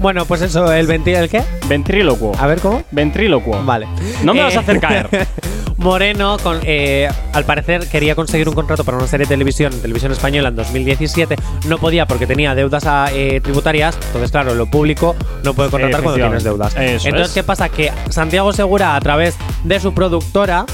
Bueno, 0.00 0.24
pues 0.26 0.42
eso, 0.42 0.72
el 0.72 0.86
20. 0.86 1.12
¿El 1.18 1.28
qué? 1.28 1.42
Ventrílocuo. 1.68 2.32
A 2.38 2.46
ver, 2.46 2.60
¿cómo? 2.60 2.82
Ventrílocuo. 2.90 3.62
Vale. 3.64 3.86
No 4.22 4.34
me 4.34 4.40
Eh, 4.40 4.44
vas 4.44 4.56
a 4.56 4.60
hacer 4.60 4.80
caer. 4.80 5.08
Moreno, 5.78 6.38
con, 6.42 6.58
eh, 6.62 7.08
al 7.32 7.44
parecer, 7.44 7.86
quería 7.88 8.14
conseguir 8.14 8.48
un 8.48 8.54
contrato 8.54 8.82
para 8.82 8.96
una 8.96 9.06
serie 9.06 9.26
de 9.26 9.28
televisión 9.34 9.72
en 9.72 9.80
televisión 9.82 10.10
española 10.10 10.48
en 10.48 10.56
2017. 10.56 11.36
No 11.66 11.78
podía 11.78 12.06
porque 12.06 12.26
tenía 12.26 12.54
deudas 12.54 12.84
ah, 12.86 13.08
eh, 13.12 13.40
tributarias. 13.42 13.96
Entonces, 14.06 14.30
claro, 14.30 14.54
lo 14.54 14.66
público 14.66 15.14
no 15.44 15.54
puede 15.54 15.70
contratar 15.70 16.02
cuando 16.02 16.20
tienes 16.20 16.44
deudas. 16.44 16.74
Eso 16.76 17.08
Entonces, 17.08 17.28
es. 17.28 17.34
¿qué 17.34 17.42
pasa? 17.42 17.68
Que 17.68 17.92
Santiago 18.08 18.52
Segura, 18.52 18.96
a 18.96 19.00
través 19.00 19.36
de 19.64 19.78
su 19.78 19.92
productora, 19.92 20.64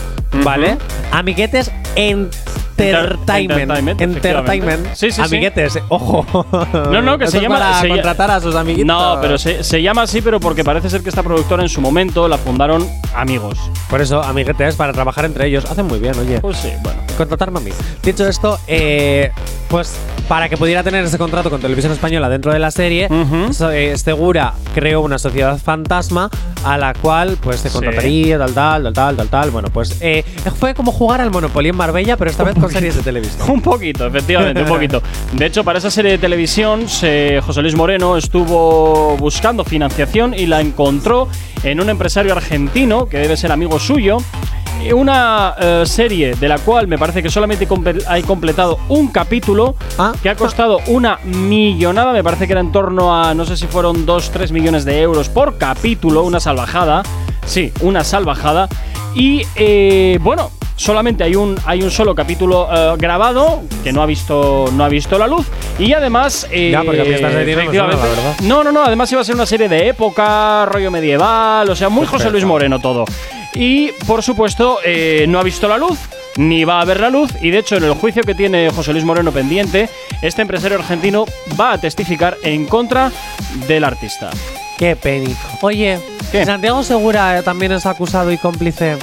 ¿vale? 0.44 0.78
Amiguetes 1.11 1.70
Entertainment. 2.77 3.61
Entertainment, 3.61 4.01
Entertainment. 4.01 4.86
Sí, 4.94 5.11
sí, 5.11 5.12
sí. 5.12 5.23
Amiguetes, 5.23 5.77
eh, 5.77 5.82
ojo. 5.89 6.27
No, 6.90 7.03
no, 7.03 7.19
que 7.19 7.24
Eso 7.24 7.32
se 7.32 7.40
llama. 7.40 7.59
Para 7.59 7.81
se 7.81 7.89
contratar 7.89 8.31
a 8.31 8.40
sus 8.40 8.55
amiguitos. 8.55 8.86
No, 8.86 9.19
pero 9.20 9.39
se, 9.39 9.62
se 9.65 9.82
llama 9.82 10.03
así, 10.03 10.20
pero 10.23 10.40
porque 10.40 10.65
parece 10.65 10.90
ser 10.90 11.03
que 11.03 11.09
esta 11.09 11.23
productora 11.23 11.62
en 11.62 11.69
su 11.69 11.81
momento 11.81 12.28
la 12.28 12.39
fundaron 12.39 12.86
amigos. 13.15 13.59
Por 13.90 14.01
eso, 14.01 14.23
amiguetes, 14.23 14.77
para 14.77 14.93
trabajar 14.93 15.24
entre 15.24 15.47
ellos. 15.47 15.65
Hacen 15.70 15.86
muy 15.86 15.99
bien, 15.99 16.19
oye. 16.19 16.40
Pues 16.40 16.57
sí, 16.59 16.70
bueno. 16.82 17.01
Contratarme 17.16 17.59
a 17.59 17.62
mí. 17.62 17.70
Dicho 18.03 18.27
esto, 18.27 18.59
eh, 18.66 19.31
pues 19.69 19.94
para 20.28 20.49
que 20.49 20.57
pudiera 20.57 20.82
tener 20.82 21.05
ese 21.05 21.19
contrato 21.19 21.51
con 21.51 21.61
Televisión 21.61 21.93
Española 21.93 22.28
dentro 22.28 22.53
de 22.53 22.59
la 22.59 22.70
serie, 22.70 23.09
so- 23.53 23.70
eh, 23.70 23.97
Segura 23.99 24.55
creó 24.74 25.03
una 25.03 25.19
sociedad 25.19 25.59
fantasma 25.59 26.31
a 26.65 26.78
la 26.78 26.94
cual 26.94 27.36
pues 27.40 27.61
se 27.61 27.70
contrataría, 27.70 28.39
tal, 28.39 28.55
tal, 28.55 28.82
tal, 28.85 28.93
tal, 28.94 29.16
tal, 29.16 29.28
tal. 29.28 29.51
Bueno, 29.51 29.69
pues 29.73 29.99
eh, 30.01 30.24
fue 30.59 30.74
como 30.74 30.90
jugar 30.93 31.20
al 31.20 31.31
Monopoly 31.31 31.69
en 31.69 31.77
Marbella, 31.77 32.16
pero 32.16 32.31
esta 32.31 32.44
vez 32.44 32.55
con 32.62 32.72
series 32.72 32.97
de 32.97 33.02
televisión. 33.02 33.51
Un 33.51 33.60
poquito, 33.60 34.06
efectivamente, 34.06 34.62
un 34.62 34.68
poquito. 34.68 35.02
De 35.32 35.47
hecho, 35.47 35.64
para 35.64 35.78
esa 35.78 35.90
serie 35.90 36.12
de 36.12 36.18
televisión, 36.18 36.82
José 36.82 37.62
Luis 37.62 37.74
Moreno 37.74 38.16
estuvo 38.16 39.16
buscando 39.16 39.64
financiación 39.64 40.34
y 40.34 40.47
la 40.47 40.60
encontró 40.60 41.28
en 41.64 41.80
un 41.80 41.90
empresario 41.90 42.32
argentino, 42.32 43.06
que 43.06 43.18
debe 43.18 43.36
ser 43.36 43.52
amigo 43.52 43.78
suyo. 43.78 44.18
Una 44.94 45.55
eh, 45.60 45.82
serie 45.86 46.34
de 46.34 46.48
la 46.48 46.59
cual 46.59 46.89
me 46.89 46.98
parece 46.98 47.22
que 47.22 47.30
solamente 47.30 47.68
hay 48.09 48.22
completado 48.22 48.78
un 48.89 49.09
capítulo, 49.09 49.76
que 50.22 50.28
ha 50.28 50.34
costado 50.34 50.80
una 50.89 51.18
millonada, 51.22 52.12
me 52.12 52.24
parece 52.24 52.47
que 52.47 52.52
era 52.52 52.60
en 52.60 52.72
torno 52.72 53.14
a, 53.14 53.32
no 53.32 53.44
sé 53.44 53.56
si 53.56 53.68
fueron 53.68 54.06
2-3 54.06 54.51
millones 54.51 54.84
de 54.84 55.01
euros 55.01 55.28
por 55.28 55.56
capítulo, 55.56 56.24
una 56.24 56.40
salvajada. 56.40 57.02
Sí, 57.47 57.72
una 57.80 58.02
salvajada. 58.02 58.68
Y 59.14 59.43
eh, 59.56 60.18
bueno, 60.20 60.51
solamente 60.83 61.23
hay 61.25 61.37
un, 61.37 61.57
hay 61.65 61.83
un 61.83 61.91
solo 61.91 62.15
capítulo 62.15 62.69
eh, 62.73 62.95
grabado 62.99 63.63
que 63.85 63.93
no 63.93 64.03
ha 64.03 64.07
visto 64.07 64.67
no 64.73 64.85
ha 64.85 64.89
visto 64.89 65.17
la 65.19 65.27
luz 65.29 65.47
y 65.79 65.93
además 65.93 66.47
eh, 66.51 66.71
Ya, 66.73 66.83
porque 66.83 67.15
esta 67.15 67.31
serie 67.31 67.55
no 67.57 67.63
me 67.63 67.67
suena, 67.69 67.87
la 67.87 67.95
efectivamente- 67.95 68.09
verdad. 68.09 68.35
no 68.43 68.65
no 68.65 68.73
no 68.73 68.83
además 68.85 69.11
iba 69.13 69.21
a 69.21 69.25
ser 69.25 69.35
una 69.37 69.47
serie 69.47 69.69
de 69.69 69.89
época 69.89 70.67
rollo 70.67 70.91
medieval 70.91 71.69
o 71.71 71.77
sea 71.77 71.89
muy 71.89 72.07
José 72.07 72.31
Luis 72.31 72.45
Moreno 72.45 72.81
todo 72.81 73.05
y 73.55 73.93
por 74.07 74.23
supuesto 74.23 74.79
eh, 74.85 75.27
no 75.29 75.39
ha 75.39 75.43
visto 75.43 75.69
la 75.69 75.79
luz 75.79 75.99
ni 76.37 76.65
va 76.65 76.81
a 76.81 76.85
ver 76.85 76.99
la 77.01 77.11
luz 77.11 77.31
y 77.43 77.51
de 77.51 77.59
hecho 77.59 77.77
en 77.77 77.85
el 77.85 77.93
juicio 77.95 78.23
que 78.23 78.35
tiene 78.35 78.71
José 78.71 78.93
Luis 78.93 79.05
Moreno 79.05 79.31
pendiente 79.33 79.89
este 80.23 80.43
empresario 80.43 80.79
argentino 80.79 81.27
va 81.61 81.73
a 81.73 81.79
testificar 81.79 82.37
en 82.43 82.67
contra 82.67 83.13
del 83.69 83.85
artista 83.85 84.31
Qué 84.79 84.97
peni. 84.97 85.33
Oye, 85.61 86.01
si 86.33 86.45
Santiago 86.45 86.83
Segura 86.83 87.39
eh, 87.39 87.43
también 87.45 87.71
es 87.71 87.87
acusado 87.87 88.33
y 88.33 88.39
cómplice. 88.39 88.97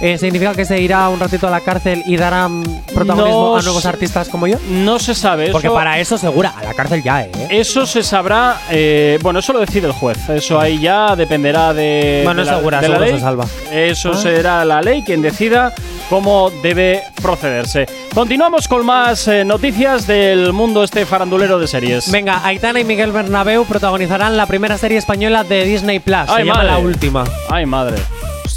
Eh, 0.00 0.16
¿Significa 0.18 0.54
que 0.54 0.64
se 0.64 0.80
irá 0.80 1.08
un 1.08 1.18
ratito 1.20 1.46
a 1.48 1.50
la 1.50 1.60
cárcel 1.60 2.02
y 2.06 2.16
dará 2.16 2.48
mm, 2.48 2.62
protagonismo 2.94 3.50
No 3.52 3.56
a 3.56 3.62
nuevos 3.62 3.84
artistas 3.86 4.28
como 4.28 4.46
yo? 4.46 4.56
no 4.70 4.98
se 4.98 5.14
sabe 5.14 5.50
Porque 5.50 5.66
eso- 5.68 5.74
para 5.74 5.98
eso 5.98 6.16
Segura, 6.18 6.54
a 6.56 6.62
la 6.64 6.74
cárcel 6.74 7.02
ya, 7.02 7.22
¿eh? 7.24 7.30
Eso 7.50 7.86
se 7.86 8.02
sabrá, 8.02 8.58
eh, 8.70 9.18
bueno, 9.22 9.38
eso 9.40 9.52
lo 9.52 9.60
decide 9.60 9.86
el 9.86 9.92
juez. 9.92 10.28
Eso 10.28 10.58
ahí 10.60 10.78
ya 10.80 11.14
dependerá 11.16 11.72
de. 11.74 12.22
Bueno, 12.24 12.42
de 12.44 12.50
la, 12.50 12.56
segura, 12.58 12.80
de 12.80 12.88
la 12.88 12.94
seguro 12.94 13.10
ley. 13.10 13.14
se 13.18 13.24
salva. 13.24 13.46
Eso 13.72 14.10
Ah. 14.12 14.16
será 14.16 14.64
la 14.64 14.80
ley 14.82 15.02
quien 15.02 15.22
decida 15.22 15.72
cómo 16.08 16.50
debe 16.62 17.02
procederse. 17.20 17.86
Continuamos 18.14 18.66
con 18.68 18.84
más 18.86 19.28
eh, 19.28 19.44
noticias 19.44 20.06
del 20.06 20.52
mundo 20.52 20.82
este 20.84 21.06
farandulero 21.06 21.58
de 21.58 21.66
series. 21.66 22.10
Venga, 22.10 22.44
Aitana 22.44 22.80
y 22.80 22.84
Miguel 22.84 23.12
Bernabeu 23.12 23.64
protagonizarán 23.64 24.36
la 24.36 24.46
primera 24.46 24.78
serie 24.78 24.98
española 24.98 25.44
de 25.44 25.64
Disney 25.64 25.98
Plus. 26.00 26.26
Se 26.26 26.32
Ay, 26.32 26.44
llama 26.44 26.54
madre. 26.62 26.70
La 26.72 26.78
Última. 26.78 27.24
Ay, 27.50 27.66
madre. 27.66 27.96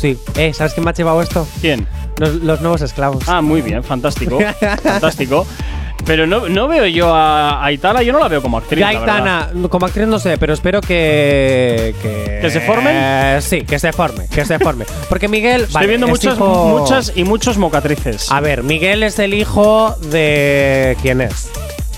Sí. 0.01 0.17
Eh, 0.35 0.51
¿sabes 0.53 0.73
quién 0.73 0.83
me 0.83 0.89
ha 0.89 0.93
llevado 0.93 1.21
esto? 1.21 1.47
¿Quién? 1.61 1.87
Los, 2.17 2.35
los 2.35 2.59
nuevos 2.61 2.81
esclavos. 2.81 3.23
Ah, 3.27 3.41
muy 3.41 3.61
bien, 3.61 3.83
fantástico. 3.83 4.39
fantástico. 4.83 5.45
Pero 6.03 6.25
no, 6.25 6.49
no 6.49 6.67
veo 6.67 6.87
yo 6.87 7.13
a 7.13 7.63
Aitana, 7.63 8.01
yo 8.01 8.11
no 8.11 8.17
la 8.17 8.27
veo 8.27 8.41
como 8.41 8.57
actriz. 8.57 8.79
La. 8.79 8.87
Aitana, 8.87 9.49
como 9.69 9.85
actriz 9.85 10.07
no 10.07 10.17
sé, 10.17 10.39
pero 10.39 10.53
espero 10.53 10.81
que. 10.81 11.93
¿Que, 12.01 12.39
¿Que 12.41 12.49
se 12.49 12.59
formen? 12.61 12.95
Eh, 12.97 13.37
sí, 13.41 13.61
que 13.61 13.77
se 13.77 13.93
forme, 13.93 14.27
que 14.27 14.43
se 14.43 14.57
forme. 14.57 14.85
Porque 15.09 15.27
Miguel. 15.27 15.61
Estoy 15.61 15.73
vale, 15.75 15.87
viendo 15.87 16.07
es 16.07 16.11
muchas, 16.11 16.35
hijo- 16.35 16.79
muchas 16.79 17.13
y 17.15 17.23
muchos 17.23 17.57
mocatrices. 17.59 18.31
A 18.31 18.39
ver, 18.41 18.63
Miguel 18.63 19.03
es 19.03 19.19
el 19.19 19.35
hijo 19.35 19.95
de. 20.09 20.97
¿Quién 21.03 21.21
es? 21.21 21.51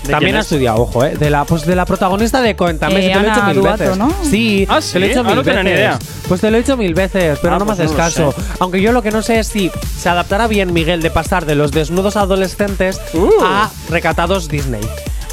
¿De 0.04 0.10
También 0.12 0.36
ha 0.36 0.40
es? 0.40 0.46
estudiado, 0.46 0.82
ojo, 0.82 1.04
¿eh? 1.04 1.16
De 1.16 1.30
la, 1.30 1.44
pues 1.46 1.64
de 1.64 1.74
la 1.74 1.86
protagonista 1.86 2.42
de. 2.42 2.54
También 2.54 3.02
Eh, 3.02 3.06
sí 3.06 3.12
te 3.12 3.14
lo 3.14 3.26
he 3.26 3.30
Ana 3.30 3.32
hecho 3.32 3.46
mil 3.46 3.56
Duato, 3.62 3.78
veces. 3.78 3.96
¿no? 3.96 4.14
Sí, 4.22 4.66
¿Ah, 4.68 4.80
te 4.80 4.98
lo 4.98 5.04
he 5.04 5.08
sí? 5.08 5.12
hecho 5.12 5.20
Ah, 5.20 5.22
mil 5.24 5.34
no 5.36 5.42
tenía 5.42 5.62
veces. 5.62 5.64
ni 5.64 5.70
idea. 5.70 5.98
Pues 6.28 6.40
te 6.42 6.50
lo 6.50 6.56
he 6.56 6.60
hecho 6.60 6.76
mil 6.76 6.94
veces, 6.94 7.38
pero 7.40 7.54
Ah, 7.54 7.58
no 7.58 7.64
me 7.64 7.70
pues 7.74 7.80
haces 7.80 7.90
no 7.92 7.96
lo 7.96 8.04
caso. 8.04 8.34
Aunque 8.60 8.82
yo 8.82 8.92
lo 8.92 9.02
que 9.02 9.10
no 9.10 9.22
sé 9.22 9.38
es 9.38 9.46
si 9.48 9.70
se 9.98 10.08
adaptará 10.08 10.46
bien 10.46 10.72
Miguel 10.74 11.00
de 11.02 11.10
pasar 11.10 11.46
de 11.46 11.54
los 11.54 11.72
desnudos 11.72 12.16
adolescentes 12.16 13.00
Uh. 13.14 13.30
a 13.42 13.70
recatados 13.88 14.48
Disney. 14.48 14.82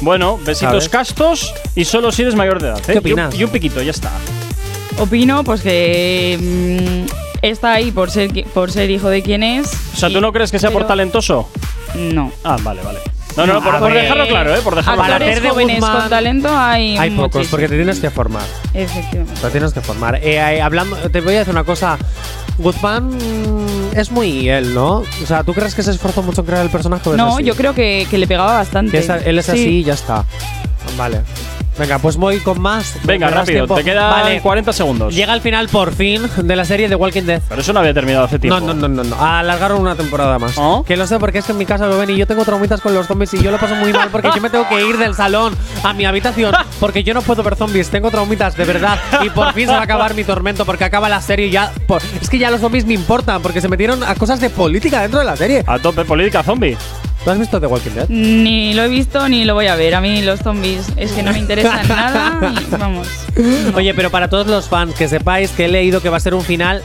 Bueno, 0.00 0.38
besitos 0.38 0.84
¿Sabes? 0.84 0.88
castos 0.88 1.54
y 1.76 1.84
solo 1.84 2.10
si 2.10 2.22
eres 2.22 2.34
mayor 2.34 2.60
de 2.60 2.68
edad. 2.68 2.78
¿eh? 2.78 2.92
¿Qué 2.92 2.98
opinas? 2.98 3.32
Y 3.34 3.36
un, 3.36 3.40
y 3.42 3.44
un 3.44 3.50
piquito, 3.50 3.82
ya 3.82 3.90
está. 3.90 4.10
Opino 4.98 5.44
pues 5.44 5.60
que 5.62 7.04
mm, 7.06 7.42
está 7.42 7.72
ahí 7.74 7.90
por 7.92 8.10
ser, 8.10 8.30
qui- 8.32 8.44
por 8.46 8.70
ser 8.72 8.90
hijo 8.90 9.08
de 9.10 9.22
quien 9.22 9.42
es. 9.42 9.68
O 9.94 9.96
sea, 9.96 10.08
¿tú 10.10 10.20
no 10.20 10.32
crees 10.32 10.50
que 10.50 10.58
sea 10.58 10.70
por 10.70 10.80
pero- 10.82 10.88
talentoso? 10.88 11.48
No. 11.94 12.32
Ah, 12.42 12.56
vale, 12.62 12.80
vale. 12.82 13.00
No, 13.36 13.46
no, 13.46 13.62
por, 13.62 13.92
dejarlo 13.92 14.26
claro, 14.28 14.54
¿eh? 14.54 14.60
Por 14.62 14.74
dejarlo 14.76 15.02
claro. 15.02 15.14
Actores 15.14 15.30
hacer 15.30 15.42
de 15.42 15.48
jóvenes 15.50 15.80
Guzmán 15.80 16.00
con 16.00 16.10
talento 16.10 16.48
hay, 16.56 16.96
Hay 16.98 17.10
pocos, 17.10 17.22
muchísimos. 17.34 17.48
porque 17.48 17.68
te 17.68 17.76
tienes 17.76 18.00
que 18.00 18.10
formar. 18.10 18.42
Efectivamente. 18.74 19.40
Te 19.40 19.50
tienes 19.50 19.72
que 19.72 19.80
formar. 19.80 20.16
Eh, 20.16 20.36
eh, 20.36 20.60
hablando, 20.62 20.96
te 21.10 21.20
voy 21.20 21.34
a 21.34 21.38
decir 21.40 21.52
una 21.52 21.64
cosa. 21.64 21.98
Guzmán 22.58 23.10
es 23.94 24.10
muy 24.10 24.48
él, 24.48 24.74
¿no? 24.74 24.96
O 24.98 25.26
sea, 25.26 25.42
¿tú 25.42 25.54
crees 25.54 25.74
que 25.74 25.82
se 25.82 25.90
esforzó 25.92 26.22
mucho 26.22 26.42
en 26.42 26.46
crear 26.46 26.62
el 26.62 26.70
personaje? 26.70 27.08
o 27.08 27.12
es 27.12 27.18
No, 27.18 27.34
así? 27.36 27.44
yo 27.44 27.54
creo 27.56 27.74
que, 27.74 28.06
que 28.10 28.18
le 28.18 28.26
pegaba 28.26 28.54
bastante. 28.58 28.92
Que 28.92 28.98
es- 28.98 29.26
él 29.26 29.38
es 29.38 29.46
Sí. 29.46 29.52
así 29.52 29.68
y 29.78 29.84
ya 29.84 29.94
está. 29.94 30.24
Vale. 30.98 31.22
Venga, 31.78 31.98
pues 31.98 32.16
voy 32.16 32.38
con 32.40 32.60
más. 32.60 32.96
Venga, 33.04 33.26
¿Me 33.28 33.32
das 33.34 33.48
rápido, 33.48 33.74
te 33.74 33.82
quedan 33.82 34.10
Vale. 34.10 34.40
40 34.42 34.72
segundos. 34.72 35.14
Llega 35.14 35.32
el 35.34 35.40
final 35.40 35.68
por 35.68 35.94
fin 35.94 36.22
de 36.42 36.54
la 36.56 36.64
serie 36.64 36.88
de 36.88 36.94
Walking 36.94 37.22
Dead. 37.22 37.40
Pero 37.48 37.60
eso 37.62 37.72
no 37.72 37.80
había 37.80 37.94
terminado 37.94 38.24
hace 38.26 38.38
tiempo. 38.38 38.60
No, 38.60 38.74
no, 38.74 38.88
no, 38.88 39.02
no, 39.02 39.04
no. 39.04 39.22
Alargaron 39.24 39.80
una 39.80 39.94
temporada 39.94 40.38
más. 40.38 40.52
¿Oh? 40.56 40.84
Que 40.84 40.96
lo 40.96 41.06
sé 41.06 41.18
porque 41.18 41.38
es 41.38 41.46
que 41.46 41.52
en 41.52 41.58
mi 41.58 41.64
casa 41.66 41.86
lo 41.86 41.96
ven 41.98 42.10
y 42.10 42.16
yo 42.16 42.26
tengo 42.26 42.44
traumitas 42.44 42.80
con 42.80 42.92
los 42.94 43.06
zombies 43.06 43.32
y 43.34 43.42
yo 43.42 43.50
lo 43.50 43.58
paso 43.58 43.74
muy 43.74 43.92
mal 43.92 44.10
porque 44.10 44.28
yo 44.34 44.40
me 44.42 44.50
tengo 44.50 44.68
que 44.68 44.84
ir 44.86 44.98
del 44.98 45.14
salón 45.14 45.56
a 45.82 45.92
mi 45.94 46.04
habitación 46.04 46.54
porque 46.78 47.02
yo 47.04 47.14
no 47.14 47.22
puedo 47.22 47.42
ver 47.42 47.56
zombies. 47.56 47.88
Tengo 47.88 48.10
traumitas, 48.10 48.54
de 48.56 48.64
verdad. 48.64 48.98
Y 49.24 49.30
por 49.30 49.52
fin 49.54 49.66
se 49.66 49.72
va 49.72 49.80
a 49.80 49.84
acabar 49.84 50.14
mi 50.14 50.24
tormento 50.24 50.66
porque 50.66 50.84
acaba 50.84 51.08
la 51.08 51.20
serie 51.22 51.46
y 51.46 51.50
ya. 51.50 51.72
por- 51.86 52.02
es 52.20 52.28
que 52.28 52.38
ya 52.38 52.50
los 52.50 52.60
zombies 52.60 52.84
me 52.84 52.94
importan 52.94 53.40
porque 53.40 53.60
se 53.62 53.68
metieron 53.68 54.02
a 54.04 54.14
cosas 54.14 54.40
de 54.40 54.50
política 54.50 55.00
dentro 55.00 55.18
de 55.20 55.24
la 55.24 55.36
serie. 55.36 55.64
A 55.66 55.78
tope, 55.78 56.04
política 56.04 56.42
zombie. 56.42 56.76
¿Tú 57.24 57.30
has 57.30 57.38
visto 57.38 57.60
The 57.60 57.66
Walking 57.66 57.90
Dead? 57.92 58.08
Ni 58.08 58.74
lo 58.74 58.82
he 58.82 58.88
visto 58.88 59.28
ni 59.28 59.44
lo 59.44 59.54
voy 59.54 59.68
a 59.68 59.76
ver. 59.76 59.94
A 59.94 60.00
mí 60.00 60.22
los 60.22 60.40
zombies 60.40 60.86
es 60.96 61.12
que 61.12 61.22
no 61.22 61.32
me 61.32 61.38
interesan 61.38 61.86
nada. 61.88 62.52
y 62.60 62.76
vamos. 62.76 63.06
Oye, 63.74 63.94
pero 63.94 64.10
para 64.10 64.28
todos 64.28 64.46
los 64.48 64.68
fans, 64.68 64.94
que 64.94 65.06
sepáis 65.08 65.50
que 65.52 65.66
he 65.66 65.68
leído 65.68 66.00
que 66.02 66.08
va 66.08 66.16
a 66.16 66.20
ser 66.20 66.34
un 66.34 66.42
final 66.42 66.82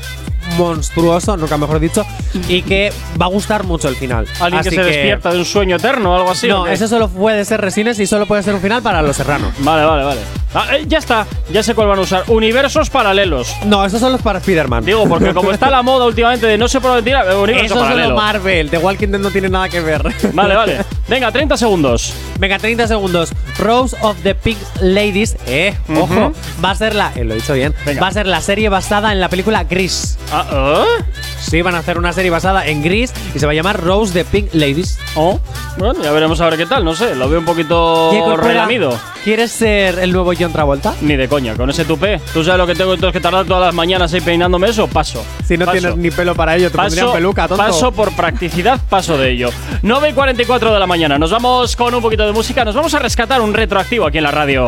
monstruoso, 0.57 1.37
nunca 1.37 1.57
mejor 1.57 1.79
dicho, 1.79 2.05
y 2.47 2.61
que 2.61 2.91
va 3.19 3.25
a 3.25 3.29
gustar 3.29 3.63
mucho 3.63 3.87
el 3.87 3.95
final. 3.95 4.25
Alguien 4.39 4.59
Así 4.61 4.69
que 4.69 4.75
se 4.75 4.83
despierta 4.83 5.31
de 5.31 5.39
un 5.39 5.45
sueño 5.45 5.75
eterno 5.77 6.13
o 6.13 6.15
algo 6.15 6.31
así. 6.31 6.49
¿o 6.49 6.65
No, 6.65 6.67
eso 6.67 6.87
solo 6.87 7.07
puede 7.09 7.45
ser 7.45 7.61
Resines 7.61 7.99
y 7.99 8.07
solo 8.07 8.25
puede 8.25 8.43
ser 8.43 8.53
un 8.53 8.61
final 8.61 8.81
para 8.81 9.01
los 9.01 9.15
serranos. 9.15 9.53
Vale, 9.59 9.85
vale, 9.85 10.03
vale. 10.03 10.21
Ah, 10.53 10.75
eh, 10.75 10.85
ya 10.87 10.97
está, 10.97 11.27
ya 11.51 11.61
sé 11.61 11.75
cuál 11.75 11.87
van 11.89 11.99
a 11.99 12.01
usar. 12.01 12.23
Universos 12.27 12.89
paralelos. 12.89 13.53
No, 13.65 13.85
esos 13.85 13.99
son 13.99 14.11
los 14.11 14.21
para 14.21 14.39
Spider-Man. 14.39 14.85
Digo, 14.85 15.07
porque 15.07 15.33
como 15.33 15.51
está 15.51 15.69
la 15.69 15.83
moda 15.83 16.05
últimamente 16.05 16.47
de 16.47 16.57
no 16.57 16.67
sé 16.67 16.79
por 16.79 16.91
dónde 16.91 17.03
tirar, 17.03 17.27
universo 17.35 17.65
Eso 17.65 17.75
es 17.75 17.81
paralelo. 17.81 18.07
solo 18.09 18.15
Marvel. 18.21 18.69
The 18.69 18.77
Walking 18.77 19.09
Dead 19.09 19.19
no 19.19 19.29
tiene 19.29 19.49
nada 19.49 19.69
que 19.69 19.81
ver. 19.81 20.01
Vale, 20.33 20.55
vale. 20.55 20.77
Venga, 21.07 21.31
30 21.31 21.57
segundos. 21.57 22.13
Venga, 22.39 22.57
30 22.57 22.87
segundos. 22.87 23.29
Rose 23.59 23.95
of 24.01 24.17
the 24.23 24.35
Pink 24.35 24.57
Ladies, 24.81 25.35
eh, 25.47 25.75
ojo, 25.95 26.31
va 26.63 26.71
a 26.71 26.75
ser 26.75 26.93
la, 26.95 27.11
eh, 27.15 27.23
lo 27.23 27.33
he 27.33 27.37
dicho 27.37 27.53
bien, 27.53 27.73
Venga. 27.85 28.01
va 28.01 28.07
a 28.07 28.11
ser 28.11 28.27
la 28.27 28.39
serie 28.41 28.69
basada 28.69 29.11
en 29.11 29.19
la 29.19 29.29
película 29.29 29.63
Gris. 29.63 30.17
Ah, 30.31 30.45
¿eh? 30.51 31.03
Sí, 31.39 31.61
van 31.61 31.75
a 31.75 31.79
hacer 31.79 31.97
una 31.97 32.11
serie 32.11 32.29
basada 32.29 32.65
en 32.67 32.81
Gris 32.83 33.13
y 33.33 33.39
se 33.39 33.45
va 33.45 33.53
a 33.53 33.55
llamar 33.55 33.81
Rose 33.81 34.11
the 34.11 34.25
Pink 34.25 34.49
Ladies. 34.53 34.99
Oh, 35.15 35.39
bueno, 35.77 36.01
ya 36.03 36.11
veremos 36.11 36.41
a 36.41 36.49
ver 36.49 36.57
qué 36.57 36.65
tal, 36.65 36.83
no 36.83 36.93
sé, 36.93 37.15
lo 37.15 37.29
veo 37.29 37.39
un 37.39 37.45
poquito 37.45 38.11
relamido. 38.37 38.97
¿Quieres 39.23 39.51
ser 39.51 39.99
el 39.99 40.11
nuevo 40.11 40.33
John 40.37 40.51
Travolta? 40.51 40.93
Ni 41.01 41.15
de 41.15 41.27
coña, 41.29 41.55
con 41.55 41.69
ese 41.69 41.85
tupé. 41.85 42.19
¿Tú 42.33 42.43
sabes 42.43 42.57
lo 42.57 42.67
que 42.67 42.75
tengo 42.75 42.93
entonces 42.93 43.13
que 43.13 43.21
tardar 43.21 43.45
todas 43.45 43.63
las 43.67 43.73
mañanas 43.73 44.13
ahí 44.13 44.21
peinándome 44.21 44.69
eso? 44.69 44.87
Paso. 44.87 45.23
Si 45.45 45.57
no 45.57 45.65
Paso. 45.65 45.77
tienes 45.79 45.97
ni 45.97 46.11
pelo 46.11 46.35
para 46.35 46.55
ello, 46.55 46.69
te 46.71 46.77
pondrían 46.77 47.05
Paso, 47.05 47.15
peluca, 47.15 47.47
tonto. 47.47 47.63
paso 47.63 47.91
por 47.91 48.11
practicidad, 48.13 48.79
paso 48.89 49.17
de 49.17 49.31
ello. 49.31 49.49
9 49.83 50.09
y 50.09 50.13
44 50.13 50.73
de 50.73 50.79
la 50.79 50.87
mañana. 50.87 51.17
Nos 51.17 51.31
vamos 51.31 51.75
con 51.75 51.93
un 51.93 52.01
poquito 52.01 52.25
de 52.25 52.33
música. 52.33 52.65
Nos 52.65 52.75
vamos 52.75 52.93
a 52.93 52.99
rescatar 52.99 53.41
un 53.41 53.53
retroactivo 53.53 54.05
aquí 54.05 54.17
en 54.17 54.23
la 54.23 54.31
radio. 54.31 54.67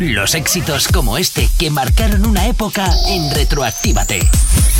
Los 0.00 0.36
éxitos 0.36 0.86
como 0.86 1.18
este 1.18 1.48
que 1.58 1.70
marcaron 1.70 2.24
una 2.24 2.46
época 2.46 2.88
en 3.08 3.34
Retroactívate. 3.34 4.20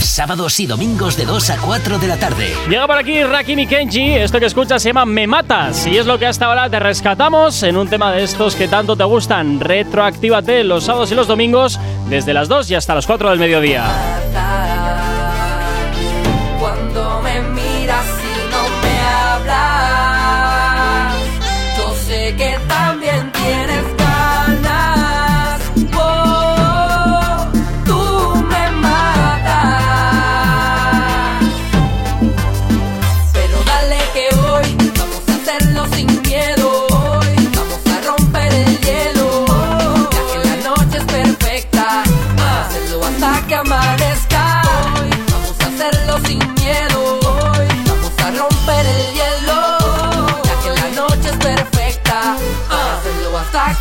Sábados 0.00 0.60
y 0.60 0.66
domingos 0.66 1.16
de 1.16 1.24
2 1.24 1.50
a 1.50 1.56
4 1.56 1.98
de 1.98 2.06
la 2.06 2.16
tarde. 2.18 2.54
Llega 2.68 2.86
por 2.86 2.98
aquí 2.98 3.24
Rakim 3.24 3.58
y 3.58 3.66
Kenji. 3.66 4.14
Esto 4.14 4.38
que 4.38 4.46
escuchas 4.46 4.80
se 4.80 4.90
llama 4.90 5.06
Me 5.06 5.26
Matas. 5.26 5.88
Y 5.88 5.96
es 5.96 6.06
lo 6.06 6.20
que 6.20 6.26
hasta 6.26 6.46
ahora 6.46 6.70
te 6.70 6.78
rescatamos 6.78 7.64
en 7.64 7.76
un 7.76 7.88
tema 7.88 8.12
de 8.12 8.22
estos 8.22 8.54
que 8.54 8.68
tanto 8.68 8.96
te 8.96 9.02
gustan. 9.02 9.58
Retroactívate 9.58 10.62
los 10.62 10.84
sábados 10.84 11.10
y 11.10 11.16
los 11.16 11.26
domingos 11.26 11.80
desde 12.08 12.32
las 12.32 12.46
2 12.46 12.70
y 12.70 12.76
hasta 12.76 12.94
las 12.94 13.06
4 13.06 13.30
del 13.30 13.40
mediodía. 13.40 13.86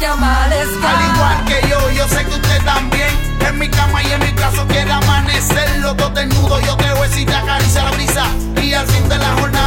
Que 0.08 0.14
amanezca. 0.14 0.90
Al 0.90 1.16
igual 1.16 1.46
que 1.46 1.68
yo, 1.68 1.92
yo 1.92 2.08
sé 2.08 2.26
que 2.26 2.36
usted 2.36 2.64
también. 2.64 3.10
En 3.48 3.60
mi 3.60 3.70
cama 3.70 4.02
y 4.04 4.12
en 4.12 4.20
mi 4.20 4.32
brazo 4.32 4.66
quiere 4.68 4.92
amanecer. 4.92 5.80
Los 5.80 5.98
dos 5.98 6.14
desnudos, 6.14 6.62
yo 6.66 6.76
te 6.78 6.90
beso 6.94 7.20
y 7.20 7.26
te 7.26 7.36
acaricia 7.36 7.84
la 7.84 7.92
brisa. 7.92 8.26
Y 8.62 8.74
al 8.74 8.88
fin 8.88 9.08
de 9.10 9.18
la 9.18 9.32
jornada 9.40 9.67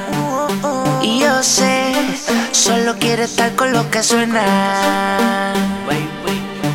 Y 1.01 1.19
yo 1.19 1.43
sé, 1.43 1.93
solo 2.51 2.95
quiere 2.99 3.23
estar 3.23 3.55
con 3.55 3.71
lo 3.71 3.89
que 3.89 4.03
suena. 4.03 5.53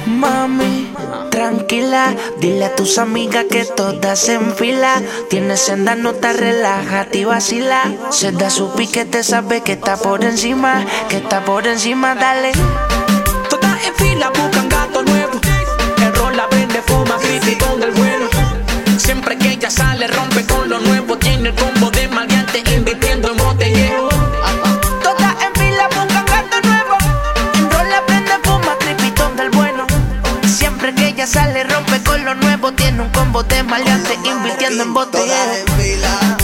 Mami, 0.07 0.93
tranquila, 1.31 2.15
dile 2.41 2.65
a 2.65 2.75
tus 2.75 2.99
amigas 2.99 3.45
que 3.51 3.65
todas 3.65 4.19
se 4.19 4.39
fila. 4.39 5.03
Tienes 5.29 5.61
senda 5.61 5.95
nota, 5.95 6.33
relájate 6.33 7.19
y 7.19 7.25
vacila. 7.25 7.83
Se 8.11 8.33
da 8.33 8.51
su 8.51 8.73
piquete, 8.73 9.23
sabe 9.23 9.63
que 9.63 9.73
está 9.73 9.97
por 9.97 10.25
encima, 10.25 10.85
que 11.09 11.19
está 11.19 11.45
por 11.45 11.67
encima, 11.67 12.15
dale. 12.15 12.53
Tiene 33.37 33.43
un 33.43 33.43
combo 33.43 33.43
de 33.43 33.63
maleante, 33.65 34.19
invirtiendo 34.25 34.83
en 34.83 34.95
botellero. 34.95 36.36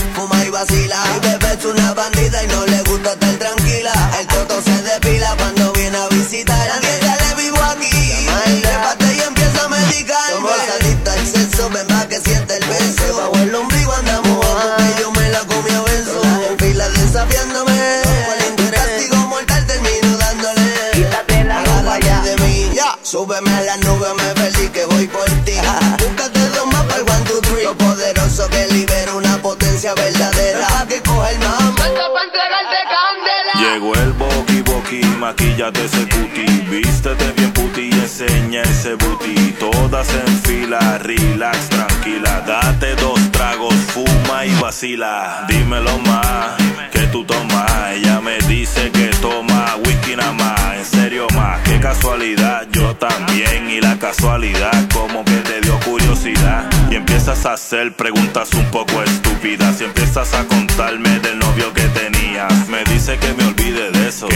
Maquillate 35.23 35.85
ese 35.85 36.05
cuti 36.09 36.45
Vístete 36.69 37.31
bien 37.37 37.51
puti 37.53 37.89
y 37.89 37.93
enseña 37.93 38.61
ese 38.63 38.95
booty. 38.95 39.53
Todas 39.59 40.09
en 40.13 40.37
fila, 40.39 40.97
relax, 40.97 41.69
tranquila 41.69 42.41
Date 42.45 42.95
dos 42.95 43.19
tragos, 43.31 43.75
fuma 43.93 44.45
y 44.45 44.53
vacila. 44.59 45.45
Dímelo 45.47 45.97
más, 45.99 46.55
que 46.91 47.01
tú 47.11 47.23
tomas 47.23 47.91
Ella 47.93 48.19
me 48.21 48.37
dice 48.47 48.91
que 48.91 49.07
toma 49.21 49.77
whisky 49.85 50.15
nada 50.15 50.33
más. 50.33 50.75
En 50.77 50.85
serio 50.85 51.27
más, 51.35 51.61
qué 51.61 51.79
casualidad 51.79 52.67
Yo 52.71 52.95
también. 52.95 53.69
Y 53.69 53.79
la 53.79 53.97
casualidad 53.97 54.73
Como 54.91 55.23
que 55.23 55.37
te 55.37 55.61
dio 55.61 55.79
curiosidad. 55.81 56.69
Y 56.91 56.95
empiezas 56.95 57.45
a 57.45 57.53
hacer 57.53 57.95
preguntas 57.95 58.51
un 58.53 58.65
poco 58.71 59.01
estúpidas. 59.03 59.79
Y 59.79 59.85
empiezas 59.85 60.33
a 60.33 60.45
contarme 60.47 61.19
del 61.19 61.39
novio 61.39 61.71
que 61.73 61.83
tenías. 61.99 62.67
Me 62.67 62.83
dice 62.85 63.17
que 63.19 63.33
me 63.33 63.45
olvide 63.45 63.91
de 63.91 64.07
eso 64.09 64.27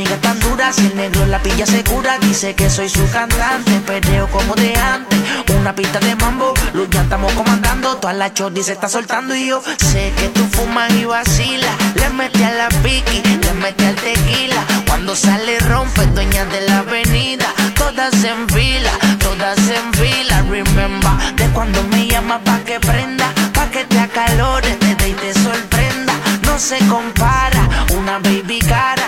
amiga 0.00 0.16
tan 0.22 0.40
dura, 0.40 0.72
si 0.72 0.86
el 0.86 0.96
negro 0.96 1.26
la 1.26 1.38
pilla 1.40 1.66
segura, 1.66 2.18
dice 2.20 2.54
que 2.54 2.70
soy 2.70 2.88
su 2.88 3.06
cantante, 3.10 3.70
perreo 3.86 4.28
como 4.28 4.54
de 4.54 4.74
antes, 4.74 5.18
una 5.58 5.74
pista 5.74 5.98
de 6.00 6.16
mambo, 6.16 6.54
luz 6.72 6.88
ya 6.90 7.02
estamos 7.02 7.30
comandando, 7.34 7.96
toda 7.98 8.14
la 8.14 8.32
chordi 8.32 8.62
se 8.62 8.72
está 8.72 8.88
soltando 8.88 9.34
y 9.34 9.48
yo 9.48 9.62
sé 9.76 10.10
que 10.16 10.28
tú 10.28 10.42
fumas 10.52 10.90
y 10.94 11.04
vacilas, 11.04 11.74
le 11.96 12.08
mete 12.10 12.42
a 12.46 12.52
la 12.52 12.68
piqui, 12.82 13.20
le 13.22 13.52
mete 13.60 13.86
al 13.88 13.94
tequila, 13.96 14.64
cuando 14.86 15.14
sale 15.14 15.58
rompe, 15.58 16.06
dueña 16.06 16.46
de 16.46 16.62
la 16.62 16.78
avenida, 16.78 17.52
todas 17.76 18.14
en 18.24 18.48
fila, 18.48 18.92
todas 19.18 19.58
en 19.58 19.92
fila, 19.92 20.42
remember, 20.48 21.34
de 21.36 21.46
cuando 21.48 21.82
me 21.88 22.06
llama 22.06 22.38
pa' 22.38 22.60
que 22.60 22.80
prenda, 22.80 23.30
pa' 23.52 23.70
que 23.70 23.84
te 23.84 23.98
acalores, 23.98 24.78
te 24.78 24.94
dé 24.94 25.10
y 25.10 25.12
te 25.12 25.34
sorprenda, 25.34 26.14
no 26.46 26.58
se 26.58 26.78
compara, 26.88 27.68
una 27.98 28.18
baby 28.18 28.60
cara, 28.60 28.99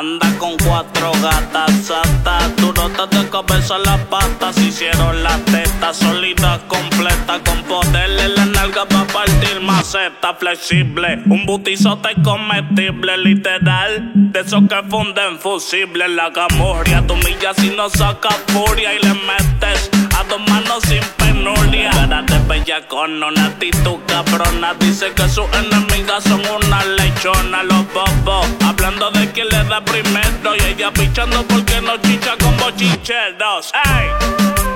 anda 0.00 0.26
con 0.38 0.56
cuatro 0.56 1.12
gatas 1.22 1.72
satas. 1.84 2.56
Te 2.56 3.16
de 3.16 3.28
cabeza 3.28 3.78
las 3.78 4.00
patas. 4.06 4.56
Hicieron 4.58 5.22
las 5.22 5.44
tetas 5.44 5.98
sólidas, 5.98 6.60
completas. 6.68 7.40
Con 7.44 7.62
poder 7.64 8.10
en 8.18 8.34
la 8.34 8.46
nalga 8.46 8.86
para 8.86 9.04
partir 9.06 9.60
maceta 9.60 10.34
flexible. 10.34 11.22
Un 11.26 11.44
butizote 11.44 12.10
comestible, 12.24 13.18
literal. 13.18 14.10
De 14.14 14.40
esos 14.40 14.62
que 14.68 14.82
funden 14.88 15.38
fusible. 15.38 16.08
La 16.08 16.32
camorria, 16.32 17.06
tu 17.06 17.14
milla 17.16 17.52
si 17.54 17.68
no 17.70 17.90
saca 17.90 18.30
furia. 18.48 18.94
Y 18.94 19.02
le 19.02 19.14
metes 19.14 19.90
a 20.18 20.24
dos 20.24 20.40
manos 20.48 20.82
sin 20.88 21.02
penuria. 21.16 21.90
Cara 21.90 22.22
de 22.22 22.38
bella 22.48 22.86
con 22.88 23.22
una 23.22 23.46
actitud 23.46 23.98
cabrona. 24.06 24.74
Dice 24.78 25.12
que 25.14 25.28
sus 25.28 25.46
enemigas 25.52 26.24
son 26.24 26.42
una 26.46 26.84
lechona. 26.84 27.62
Los 27.62 27.84
bobos 27.92 28.46
hablando 28.64 29.10
de 29.10 29.30
quién 29.32 29.48
le 29.48 29.64
da 29.64 29.80
primero. 29.84 30.56
Y 30.56 30.62
ella 30.64 30.92
pichando 30.92 31.42
porque 31.48 31.80
no 31.80 31.96
chicha 31.98 32.36
con 32.38 32.56
bochincheros. 32.58 33.72
¡Ey! 33.74 34.08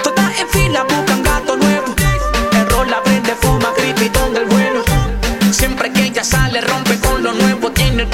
Todas 0.02 0.40
en 0.40 0.48
fila 0.48 0.84
buscan 0.84 1.22
gato 1.22 1.56
nuevo. 1.56 1.94
El 2.52 2.70
rol 2.70 2.90
la 2.90 3.00
vende, 3.00 3.34
fuma, 3.40 3.72
cripitón 3.76 4.34
del 4.34 4.44
bueno. 4.46 4.82
Siempre 5.50 5.92
que 5.92 6.04
ella 6.04 6.24
sale, 6.24 6.60
rompe 6.60 6.98
con 7.00 7.22
lo 7.22 7.32
nuevo. 7.32 7.70
Tiene 7.70 8.02
el 8.02 8.08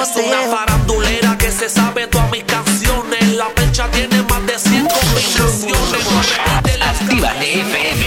Es 0.00 0.16
una 0.16 0.40
farandulera 0.56 1.36
que 1.36 1.52
se 1.52 1.68
sabe 1.68 2.06
todas 2.06 2.30
mis 2.30 2.44
canciones. 2.44 3.34
La 3.34 3.48
percha 3.50 3.86
tiene 3.90 4.22
más 4.22 4.46
de 4.46 4.58
100 4.58 4.88
combinaciones. 4.88 6.38
Actívate 6.80 7.60
FM. 7.60 8.06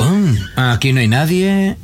Mm, 0.00 0.58
aquí 0.58 0.92
no 0.94 1.00
hay 1.00 1.08
nadie. 1.08 1.76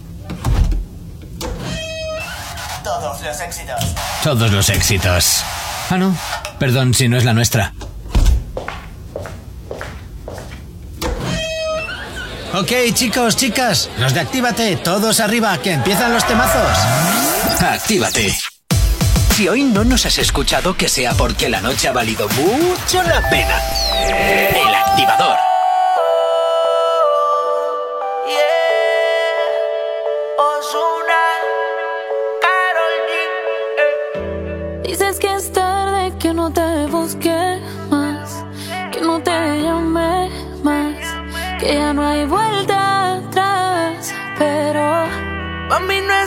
Todos 2.83 3.21
los 3.23 3.41
éxitos. 3.41 3.95
Todos 4.25 4.51
los 4.51 4.71
éxitos. 4.71 5.45
Ah, 5.91 5.99
no. 5.99 6.17
Perdón 6.59 6.95
si 6.95 7.09
no 7.09 7.19
es 7.19 7.27
la 7.27 7.35
nuestra. 7.35 7.75
Ok, 12.59 12.73
chicos, 12.93 13.37
chicas, 13.37 13.89
los 13.99 14.13
de 14.15 14.19
Actívate, 14.19 14.75
todos 14.75 15.21
arriba, 15.21 15.57
que 15.59 15.71
empiezan 15.71 16.13
los 16.13 16.27
temazos. 16.27 16.77
Actívate. 17.61 18.37
Si 19.37 19.49
hoy 19.49 19.63
no 19.63 19.85
nos 19.85 20.05
has 20.07 20.19
escuchado, 20.19 20.77
que 20.77 20.89
sea 20.89 21.15
porque 21.15 21.49
la 21.49 21.61
noche 21.61 21.87
ha 21.87 21.93
valido 21.93 22.29
mucho 22.31 23.01
la 23.05 23.31
pena. 23.31 23.63
El 24.09 24.75
activador. 24.75 25.38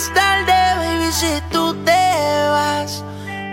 Es 0.01 0.13
tarde, 0.13 0.53
baby, 0.77 1.11
si 1.11 1.31
tú 1.51 1.75
te 1.85 2.01
vas. 2.49 3.03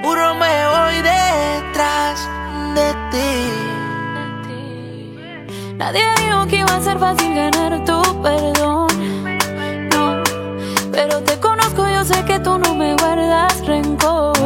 Puro 0.02 0.34
me 0.34 0.54
voy 0.72 0.96
detrás 1.02 2.16
de 2.74 2.88
ti. 3.12 3.30
nadie 5.76 6.04
dijo 6.22 6.46
que 6.46 6.56
iba 6.56 6.74
a 6.74 6.80
ser 6.80 6.98
fácil 6.98 7.34
ganar 7.34 7.84
tu 7.84 8.00
perdón. 8.22 8.88
No, 9.92 10.22
pero 10.90 11.22
te 11.22 11.38
conozco, 11.38 11.86
yo 11.88 12.02
sé 12.04 12.24
que 12.24 12.38
tú 12.38 12.58
no 12.58 12.74
me 12.74 12.94
guardas 12.96 13.66
rencor. 13.66 14.37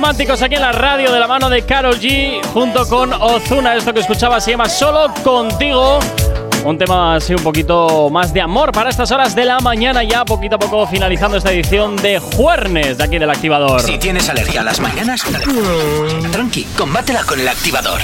Románticos 0.00 0.40
aquí 0.40 0.54
en 0.54 0.62
la 0.62 0.72
radio 0.72 1.12
de 1.12 1.20
la 1.20 1.26
mano 1.26 1.50
de 1.50 1.60
Carol 1.60 2.00
G 2.00 2.42
junto 2.54 2.88
con 2.88 3.12
Ozuna. 3.12 3.76
Esto 3.76 3.92
que 3.92 4.00
escuchaba 4.00 4.40
se 4.40 4.52
llama 4.52 4.66
Solo 4.66 5.12
Contigo. 5.22 5.98
Un 6.64 6.78
tema 6.78 7.16
así 7.16 7.34
un 7.34 7.42
poquito 7.42 8.08
más 8.08 8.32
de 8.32 8.40
amor 8.40 8.72
para 8.72 8.88
estas 8.88 9.10
horas 9.10 9.34
de 9.34 9.44
la 9.44 9.60
mañana, 9.60 10.02
ya 10.02 10.24
poquito 10.24 10.56
a 10.56 10.58
poco 10.58 10.86
finalizando 10.86 11.36
esta 11.36 11.52
edición 11.52 11.96
de 11.96 12.18
Juernes 12.18 12.96
de 12.96 13.04
aquí 13.04 13.18
del 13.18 13.28
Activador. 13.28 13.82
Si 13.82 13.98
tienes 13.98 14.26
alergia 14.30 14.62
a 14.62 14.64
las 14.64 14.80
mañanas, 14.80 15.22
tranqui, 16.32 16.64
combátela 16.78 17.22
con 17.24 17.38
el 17.38 17.48
activador. 17.48 18.00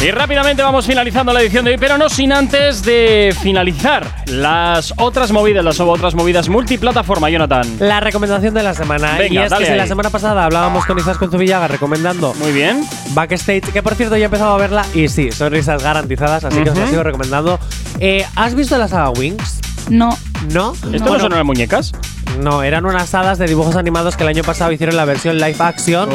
Y 0.00 0.12
rápidamente 0.12 0.62
vamos 0.62 0.86
finalizando 0.86 1.32
la 1.32 1.40
edición 1.40 1.64
de 1.64 1.72
hoy, 1.72 1.76
pero 1.76 1.98
no 1.98 2.08
sin 2.08 2.32
antes 2.32 2.84
de 2.84 3.34
finalizar 3.42 4.06
las 4.26 4.94
otras 4.96 5.32
movidas, 5.32 5.64
las 5.64 5.80
otras 5.80 6.14
movidas 6.14 6.48
multiplataforma, 6.48 7.28
Jonathan. 7.30 7.66
La 7.80 7.98
recomendación 7.98 8.54
de 8.54 8.62
la 8.62 8.74
semana. 8.74 9.18
Venga, 9.18 9.42
y 9.42 9.44
es 9.44 9.50
dale 9.50 9.64
que 9.64 9.72
si 9.72 9.76
la 9.76 9.88
semana 9.88 10.10
pasada 10.10 10.44
hablábamos 10.44 10.86
con 10.86 10.98
Isas 10.98 11.18
con 11.18 11.32
Zubillaga 11.32 11.66
recomendando 11.66 12.32
Muy 12.34 12.52
bien. 12.52 12.86
Backstage, 13.10 13.72
que 13.72 13.82
por 13.82 13.96
cierto 13.96 14.16
ya 14.16 14.22
he 14.22 14.24
empezado 14.26 14.54
a 14.54 14.58
verla 14.58 14.86
y 14.94 15.08
sí, 15.08 15.32
son 15.32 15.50
risas 15.50 15.82
garantizadas, 15.82 16.44
así 16.44 16.62
que 16.62 16.70
os 16.70 16.78
la 16.78 16.86
sigo 16.86 17.02
recomendando. 17.02 17.58
Eh, 17.98 18.24
¿Has 18.36 18.54
visto 18.54 18.78
la 18.78 18.86
saga 18.86 19.10
Wings? 19.10 19.58
No. 19.88 20.16
¿No? 20.52 20.72
¿Esto 20.72 20.88
no, 20.90 20.98
Bueno, 21.00 21.20
son 21.20 21.32
unas 21.32 21.44
muñecas? 21.44 21.92
No, 22.40 22.62
eran 22.62 22.84
unas 22.86 23.12
hadas 23.14 23.38
de 23.38 23.46
dibujos 23.46 23.74
animados 23.76 24.16
que 24.16 24.22
el 24.22 24.28
año 24.28 24.44
pasado 24.44 24.70
hicieron 24.70 24.96
la 24.96 25.04
versión 25.04 25.36
live 25.38 25.56
action. 25.58 26.08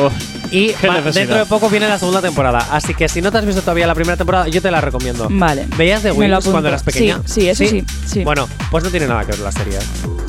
y 0.52 0.68
va- 0.88 0.96
necesidad. 0.96 1.14
dentro 1.14 1.38
de 1.38 1.46
poco 1.46 1.70
viene 1.70 1.88
la 1.90 1.98
segunda 2.00 2.22
temporada. 2.22 2.68
Así 2.72 2.94
que 2.94 3.10
si 3.10 3.22
no 3.22 3.32
te 3.32 3.40
has 3.40 3.46
visto 3.46 3.62
todavía 3.62 3.88
la 3.88 3.96
primera 3.96 4.16
temporada, 4.16 4.48
yo 4.48 4.62
te 4.62 4.70
la 4.72 4.80
recomiendo. 4.82 5.28
Vale. 5.30 5.66
¿Veías 5.78 6.04
de 6.04 6.12
Wings 6.12 6.46
cuando 6.46 6.70
eras 6.70 6.84
pequeña? 6.84 7.20
Sí, 7.26 7.42
sí, 7.42 7.50
eso 7.50 7.66
sí, 7.66 7.84
sí. 8.06 8.24
Bueno, 8.24 8.48
pues 8.72 8.84
no 8.84 8.90
tiene 8.92 9.08
nada 9.08 9.22
que 9.26 9.32
ver 9.32 9.40
la 9.40 9.52
serie. 9.52 9.80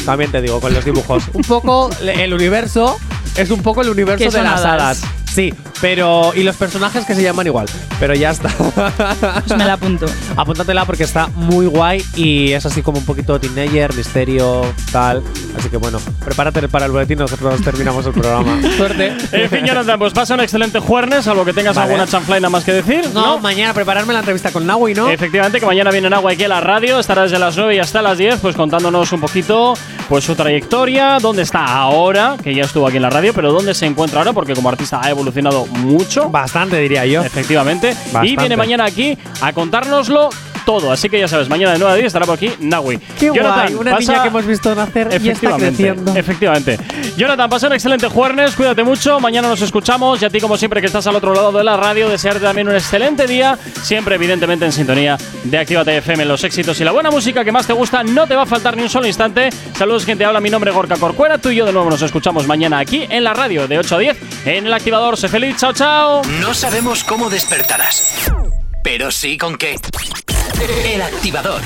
También 0.07 0.33
te 0.33 0.41
digo, 0.41 0.61
con 0.61 0.73
los 0.75 0.85
dibujos. 0.85 1.25
un 1.33 1.43
poco 1.43 1.91
el 2.03 2.33
universo 2.35 2.97
es 3.37 3.51
un 3.51 3.63
poco 3.63 3.83
el 3.83 3.91
universo 3.91 4.31
de 4.31 4.43
las 4.43 4.61
hadas. 4.65 4.65
hadas. 4.65 5.03
Sí, 5.33 5.53
pero. 5.81 6.33
Y 6.35 6.43
los 6.43 6.57
personajes 6.57 7.05
que 7.05 7.15
se 7.15 7.23
llaman 7.23 7.47
igual. 7.47 7.67
Pero 8.01 8.15
ya 8.15 8.31
está. 8.31 8.49
Pues 9.47 9.59
me 9.59 9.65
la 9.65 9.75
apunto. 9.75 10.07
Apúntatela 10.37 10.85
porque 10.85 11.05
está 11.05 11.29
muy 11.29 11.67
guay 11.67 12.05
y 12.17 12.53
es 12.53 12.67
así 12.67 12.83
como 12.83 12.99
un 12.99 13.05
poquito 13.05 13.39
teenager, 13.39 13.95
misterio, 13.95 14.63
tal. 14.93 15.23
Así 15.57 15.69
que 15.69 15.77
bueno, 15.77 15.99
prepárate 16.25 16.69
para 16.69 16.87
el 16.87 16.93
boletín, 16.93 17.19
nosotros 17.19 17.61
terminamos 17.63 18.07
el 18.07 18.13
programa. 18.13 18.61
Suerte. 18.77 19.17
En 19.33 19.51
fin, 19.51 19.65
Jonathan, 19.65 19.99
pues 19.99 20.13
pasa 20.13 20.35
un 20.35 20.41
excelente 20.41 20.79
jueves, 20.79 21.25
salvo 21.25 21.45
que 21.45 21.53
tengas 21.53 21.77
Vale. 21.77 21.93
alguna 21.93 22.11
chanflaina 22.11 22.49
más 22.49 22.65
que 22.65 22.73
decir. 22.73 23.09
No, 23.13 23.39
mañana 23.39 23.75
prepararme 23.75 24.13
la 24.13 24.21
entrevista 24.21 24.51
con 24.51 24.67
Naui, 24.67 24.95
¿no? 24.95 25.09
Efectivamente, 25.11 25.61
que 25.61 25.67
mañana 25.67 25.91
viene 25.91 26.11
Nagua 26.11 26.33
aquí 26.33 26.45
a 26.45 26.49
la 26.49 26.61
radio, 26.61 26.99
estará 26.99 27.23
desde 27.23 27.39
las 27.39 27.57
9 27.57 27.77
y 27.77 27.79
hasta 27.79 28.03
las 28.03 28.19
10, 28.19 28.41
pues 28.41 28.57
contándonos 28.57 29.13
un 29.13 29.21
poquito 29.21 29.75
pues 30.09 30.25
su 30.25 30.35
trayectoria, 30.35 31.19
dónde 31.21 31.43
está 31.43 31.65
ahora, 31.65 32.37
que 32.43 32.55
ya 32.55 32.65
estuvo 32.65 32.87
aquí 32.87 32.97
en 32.97 33.03
la 33.03 33.11
radio, 33.11 33.33
pero 33.33 33.53
dónde 33.53 33.75
se 33.75 33.87
encuentra 33.87 34.21
ahora, 34.21 34.33
porque 34.33 34.55
como 34.55 34.69
artista 34.69 35.01
ha 35.03 35.11
evolucionado 35.11 35.64
mucho. 35.67 36.31
Bastante, 36.31 36.79
diría 36.79 37.07
yo. 37.07 37.23
Efectivamente. 37.23 37.95
Y 38.23 38.37
viene 38.37 38.57
mañana 38.57 38.85
aquí 38.85 39.17
a 39.41 39.53
contárnoslo 39.53 40.31
todo. 40.65 40.93
Así 40.93 41.09
que 41.09 41.19
ya 41.19 41.29
sabes, 41.29 41.49
mañana 41.49 41.73
de 41.73 41.79
9 41.79 41.93
a 41.93 41.97
10 41.97 42.07
estará 42.07 42.27
por 42.27 42.37
aquí 42.37 42.51
Nawi. 42.61 42.99
Qué 43.19 43.27
Jonathan, 43.27 43.53
guay, 43.63 43.75
una 43.75 43.91
pasa- 43.93 44.13
niña 44.13 44.23
que 44.23 44.29
hemos 44.29 44.47
visto 44.47 44.75
nacer 44.75 45.09
y 45.11 45.15
está 45.15 45.17
Efectivamente, 45.17 45.67
creciendo. 45.77 46.15
efectivamente. 46.17 46.79
Jonathan, 47.17 47.51
pasa 47.51 47.67
un 47.69 47.73
excelente 47.75 48.09
jueves, 48.09 48.55
cuídate 48.55 48.83
mucho, 48.83 49.21
mañana 49.21 49.49
nos 49.49 49.61
escuchamos 49.63 50.21
y 50.23 50.25
a 50.25 50.31
ti 50.31 50.41
como 50.41 50.57
siempre 50.57 50.81
que 50.81 50.87
estás 50.87 51.07
al 51.07 51.17
otro 51.17 51.35
lado 51.35 51.53
de 51.53 51.63
la 51.65 51.77
radio, 51.77 52.09
desearte 52.09 52.41
también 52.41 52.69
un 52.69 52.75
excelente 52.75 53.27
día, 53.27 53.59
siempre 53.83 54.17
evidentemente 54.17 54.65
en 54.65 54.73
sintonía 54.73 55.17
de 55.45 55.59
Actívate 55.59 55.97
FM, 55.99 56.25
los 56.25 56.43
éxitos 56.45 56.81
y 56.81 56.85
la 56.85 56.93
buena 56.93 57.11
música 57.11 57.45
que 57.45 57.53
más 57.53 57.67
te 57.67 57.73
gusta, 57.73 58.03
no 58.03 58.27
te 58.27 58.35
va 58.35 58.43
a 58.43 58.47
faltar 58.47 58.77
ni 58.77 58.83
un 58.83 58.89
solo 58.91 59.07
instante. 59.07 59.51
Saludos, 59.77 60.05
quien 60.05 60.19
te 60.19 60.25
habla, 60.25 60.41
mi 60.41 60.51
nombre 60.51 60.71
es 60.71 60.77
Gorka 60.77 60.97
Corcuera, 60.97 61.39
tú 61.39 61.51
y 61.51 61.57
yo 61.57 61.67
de 61.67 61.73
nuevo 61.73 61.91
nos 61.91 62.03
escuchamos 62.03 62.47
mañana 62.47 62.79
aquí 62.79 63.07
en 63.09 63.23
la 63.25 63.33
radio 63.35 63.69
de 63.69 63.79
8 63.79 63.97
a 63.97 63.99
10 63.99 64.17
en 64.47 64.67
el 64.67 64.73
activador. 64.75 65.17
Sé 65.17 65.29
feliz, 65.29 65.57
chao, 65.57 65.73
chao. 65.73 66.23
No 66.41 66.53
sabemos 66.55 67.05
cómo 67.05 67.31
despertarás, 67.31 68.31
pero 68.85 69.11
sí 69.11 69.39
con 69.39 69.57
qué. 69.57 69.77
El 70.85 71.03
activador. 71.03 71.63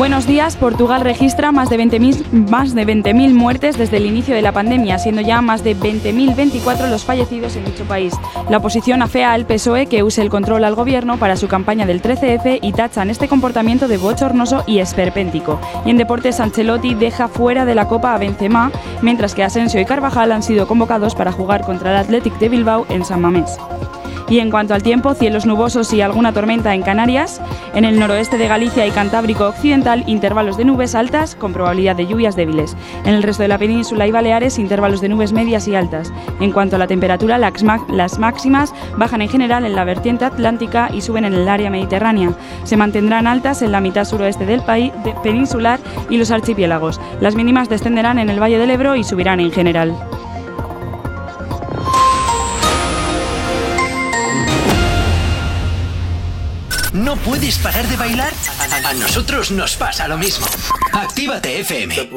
Buenos 0.00 0.26
días. 0.26 0.56
Portugal 0.56 1.02
registra 1.02 1.52
más 1.52 1.68
de 1.68 1.78
20.000 1.78 2.48
más 2.48 2.74
de 2.74 2.86
20.000 2.86 3.34
muertes 3.34 3.76
desde 3.76 3.98
el 3.98 4.06
inicio 4.06 4.34
de 4.34 4.40
la 4.40 4.50
pandemia, 4.50 4.98
siendo 4.98 5.20
ya 5.20 5.42
más 5.42 5.62
de 5.62 5.76
20.024 5.76 6.88
los 6.88 7.04
fallecidos 7.04 7.54
en 7.56 7.66
dicho 7.66 7.84
país. 7.84 8.14
La 8.48 8.56
oposición 8.56 9.02
afea 9.02 9.34
al 9.34 9.44
PSOE 9.44 9.88
que 9.88 10.02
use 10.02 10.22
el 10.22 10.30
control 10.30 10.64
al 10.64 10.74
gobierno 10.74 11.18
para 11.18 11.36
su 11.36 11.48
campaña 11.48 11.84
del 11.84 12.00
13F 12.00 12.60
y 12.62 12.72
tachan 12.72 13.10
este 13.10 13.28
comportamiento 13.28 13.88
de 13.88 13.98
bochornoso 13.98 14.64
y 14.66 14.78
esperpéntico. 14.78 15.60
Y 15.84 15.90
en 15.90 15.98
deportes, 15.98 16.40
Ancelotti 16.40 16.94
deja 16.94 17.28
fuera 17.28 17.66
de 17.66 17.74
la 17.74 17.86
Copa 17.86 18.14
a 18.14 18.18
Benzema, 18.18 18.72
mientras 19.02 19.34
que 19.34 19.44
Asensio 19.44 19.82
y 19.82 19.84
Carvajal 19.84 20.32
han 20.32 20.42
sido 20.42 20.66
convocados 20.66 21.14
para 21.14 21.30
jugar 21.30 21.60
contra 21.66 21.90
el 21.90 21.98
Athletic 21.98 22.38
de 22.38 22.48
Bilbao 22.48 22.86
en 22.88 23.04
San 23.04 23.20
Mamés. 23.20 23.58
Y 24.30 24.38
en 24.38 24.50
cuanto 24.50 24.74
al 24.74 24.82
tiempo, 24.84 25.12
cielos 25.14 25.44
nubosos 25.44 25.92
y 25.92 26.00
alguna 26.00 26.32
tormenta 26.32 26.72
en 26.72 26.82
Canarias. 26.82 27.40
En 27.74 27.84
el 27.84 27.98
noroeste 27.98 28.38
de 28.38 28.46
Galicia 28.46 28.86
y 28.86 28.92
Cantábrico 28.92 29.46
Occidental, 29.46 30.04
intervalos 30.06 30.56
de 30.56 30.64
nubes 30.64 30.94
altas 30.94 31.34
con 31.34 31.52
probabilidad 31.52 31.96
de 31.96 32.06
lluvias 32.06 32.36
débiles. 32.36 32.76
En 33.04 33.14
el 33.14 33.24
resto 33.24 33.42
de 33.42 33.48
la 33.48 33.58
península 33.58 34.06
y 34.06 34.12
Baleares, 34.12 34.60
intervalos 34.60 35.00
de 35.00 35.08
nubes 35.08 35.32
medias 35.32 35.66
y 35.66 35.74
altas. 35.74 36.12
En 36.38 36.52
cuanto 36.52 36.76
a 36.76 36.78
la 36.78 36.86
temperatura, 36.86 37.38
las, 37.38 37.64
ma- 37.64 37.84
las 37.90 38.20
máximas 38.20 38.72
bajan 38.96 39.20
en 39.20 39.28
general 39.28 39.66
en 39.66 39.74
la 39.74 39.84
vertiente 39.84 40.24
atlántica 40.24 40.90
y 40.94 41.00
suben 41.00 41.24
en 41.24 41.34
el 41.34 41.48
área 41.48 41.68
mediterránea. 41.68 42.30
Se 42.62 42.76
mantendrán 42.76 43.26
altas 43.26 43.62
en 43.62 43.72
la 43.72 43.80
mitad 43.80 44.04
suroeste 44.04 44.46
del 44.46 44.62
país 44.62 44.92
peninsular 45.24 45.80
y 46.08 46.18
los 46.18 46.30
archipiélagos. 46.30 47.00
Las 47.20 47.34
mínimas 47.34 47.68
descenderán 47.68 48.20
en 48.20 48.30
el 48.30 48.40
Valle 48.40 48.58
del 48.58 48.70
Ebro 48.70 48.94
y 48.94 49.02
subirán 49.02 49.40
en 49.40 49.50
general. 49.50 49.92
¿No 57.10 57.16
puedes 57.16 57.58
parar 57.58 57.88
de 57.88 57.96
bailar? 57.96 58.32
A, 58.86 58.94
nosotros 58.94 59.50
nos 59.50 59.74
pasa 59.74 60.06
lo 60.06 60.16
mismo. 60.16 60.46
Actívate 60.92 61.58
FM. 61.58 62.08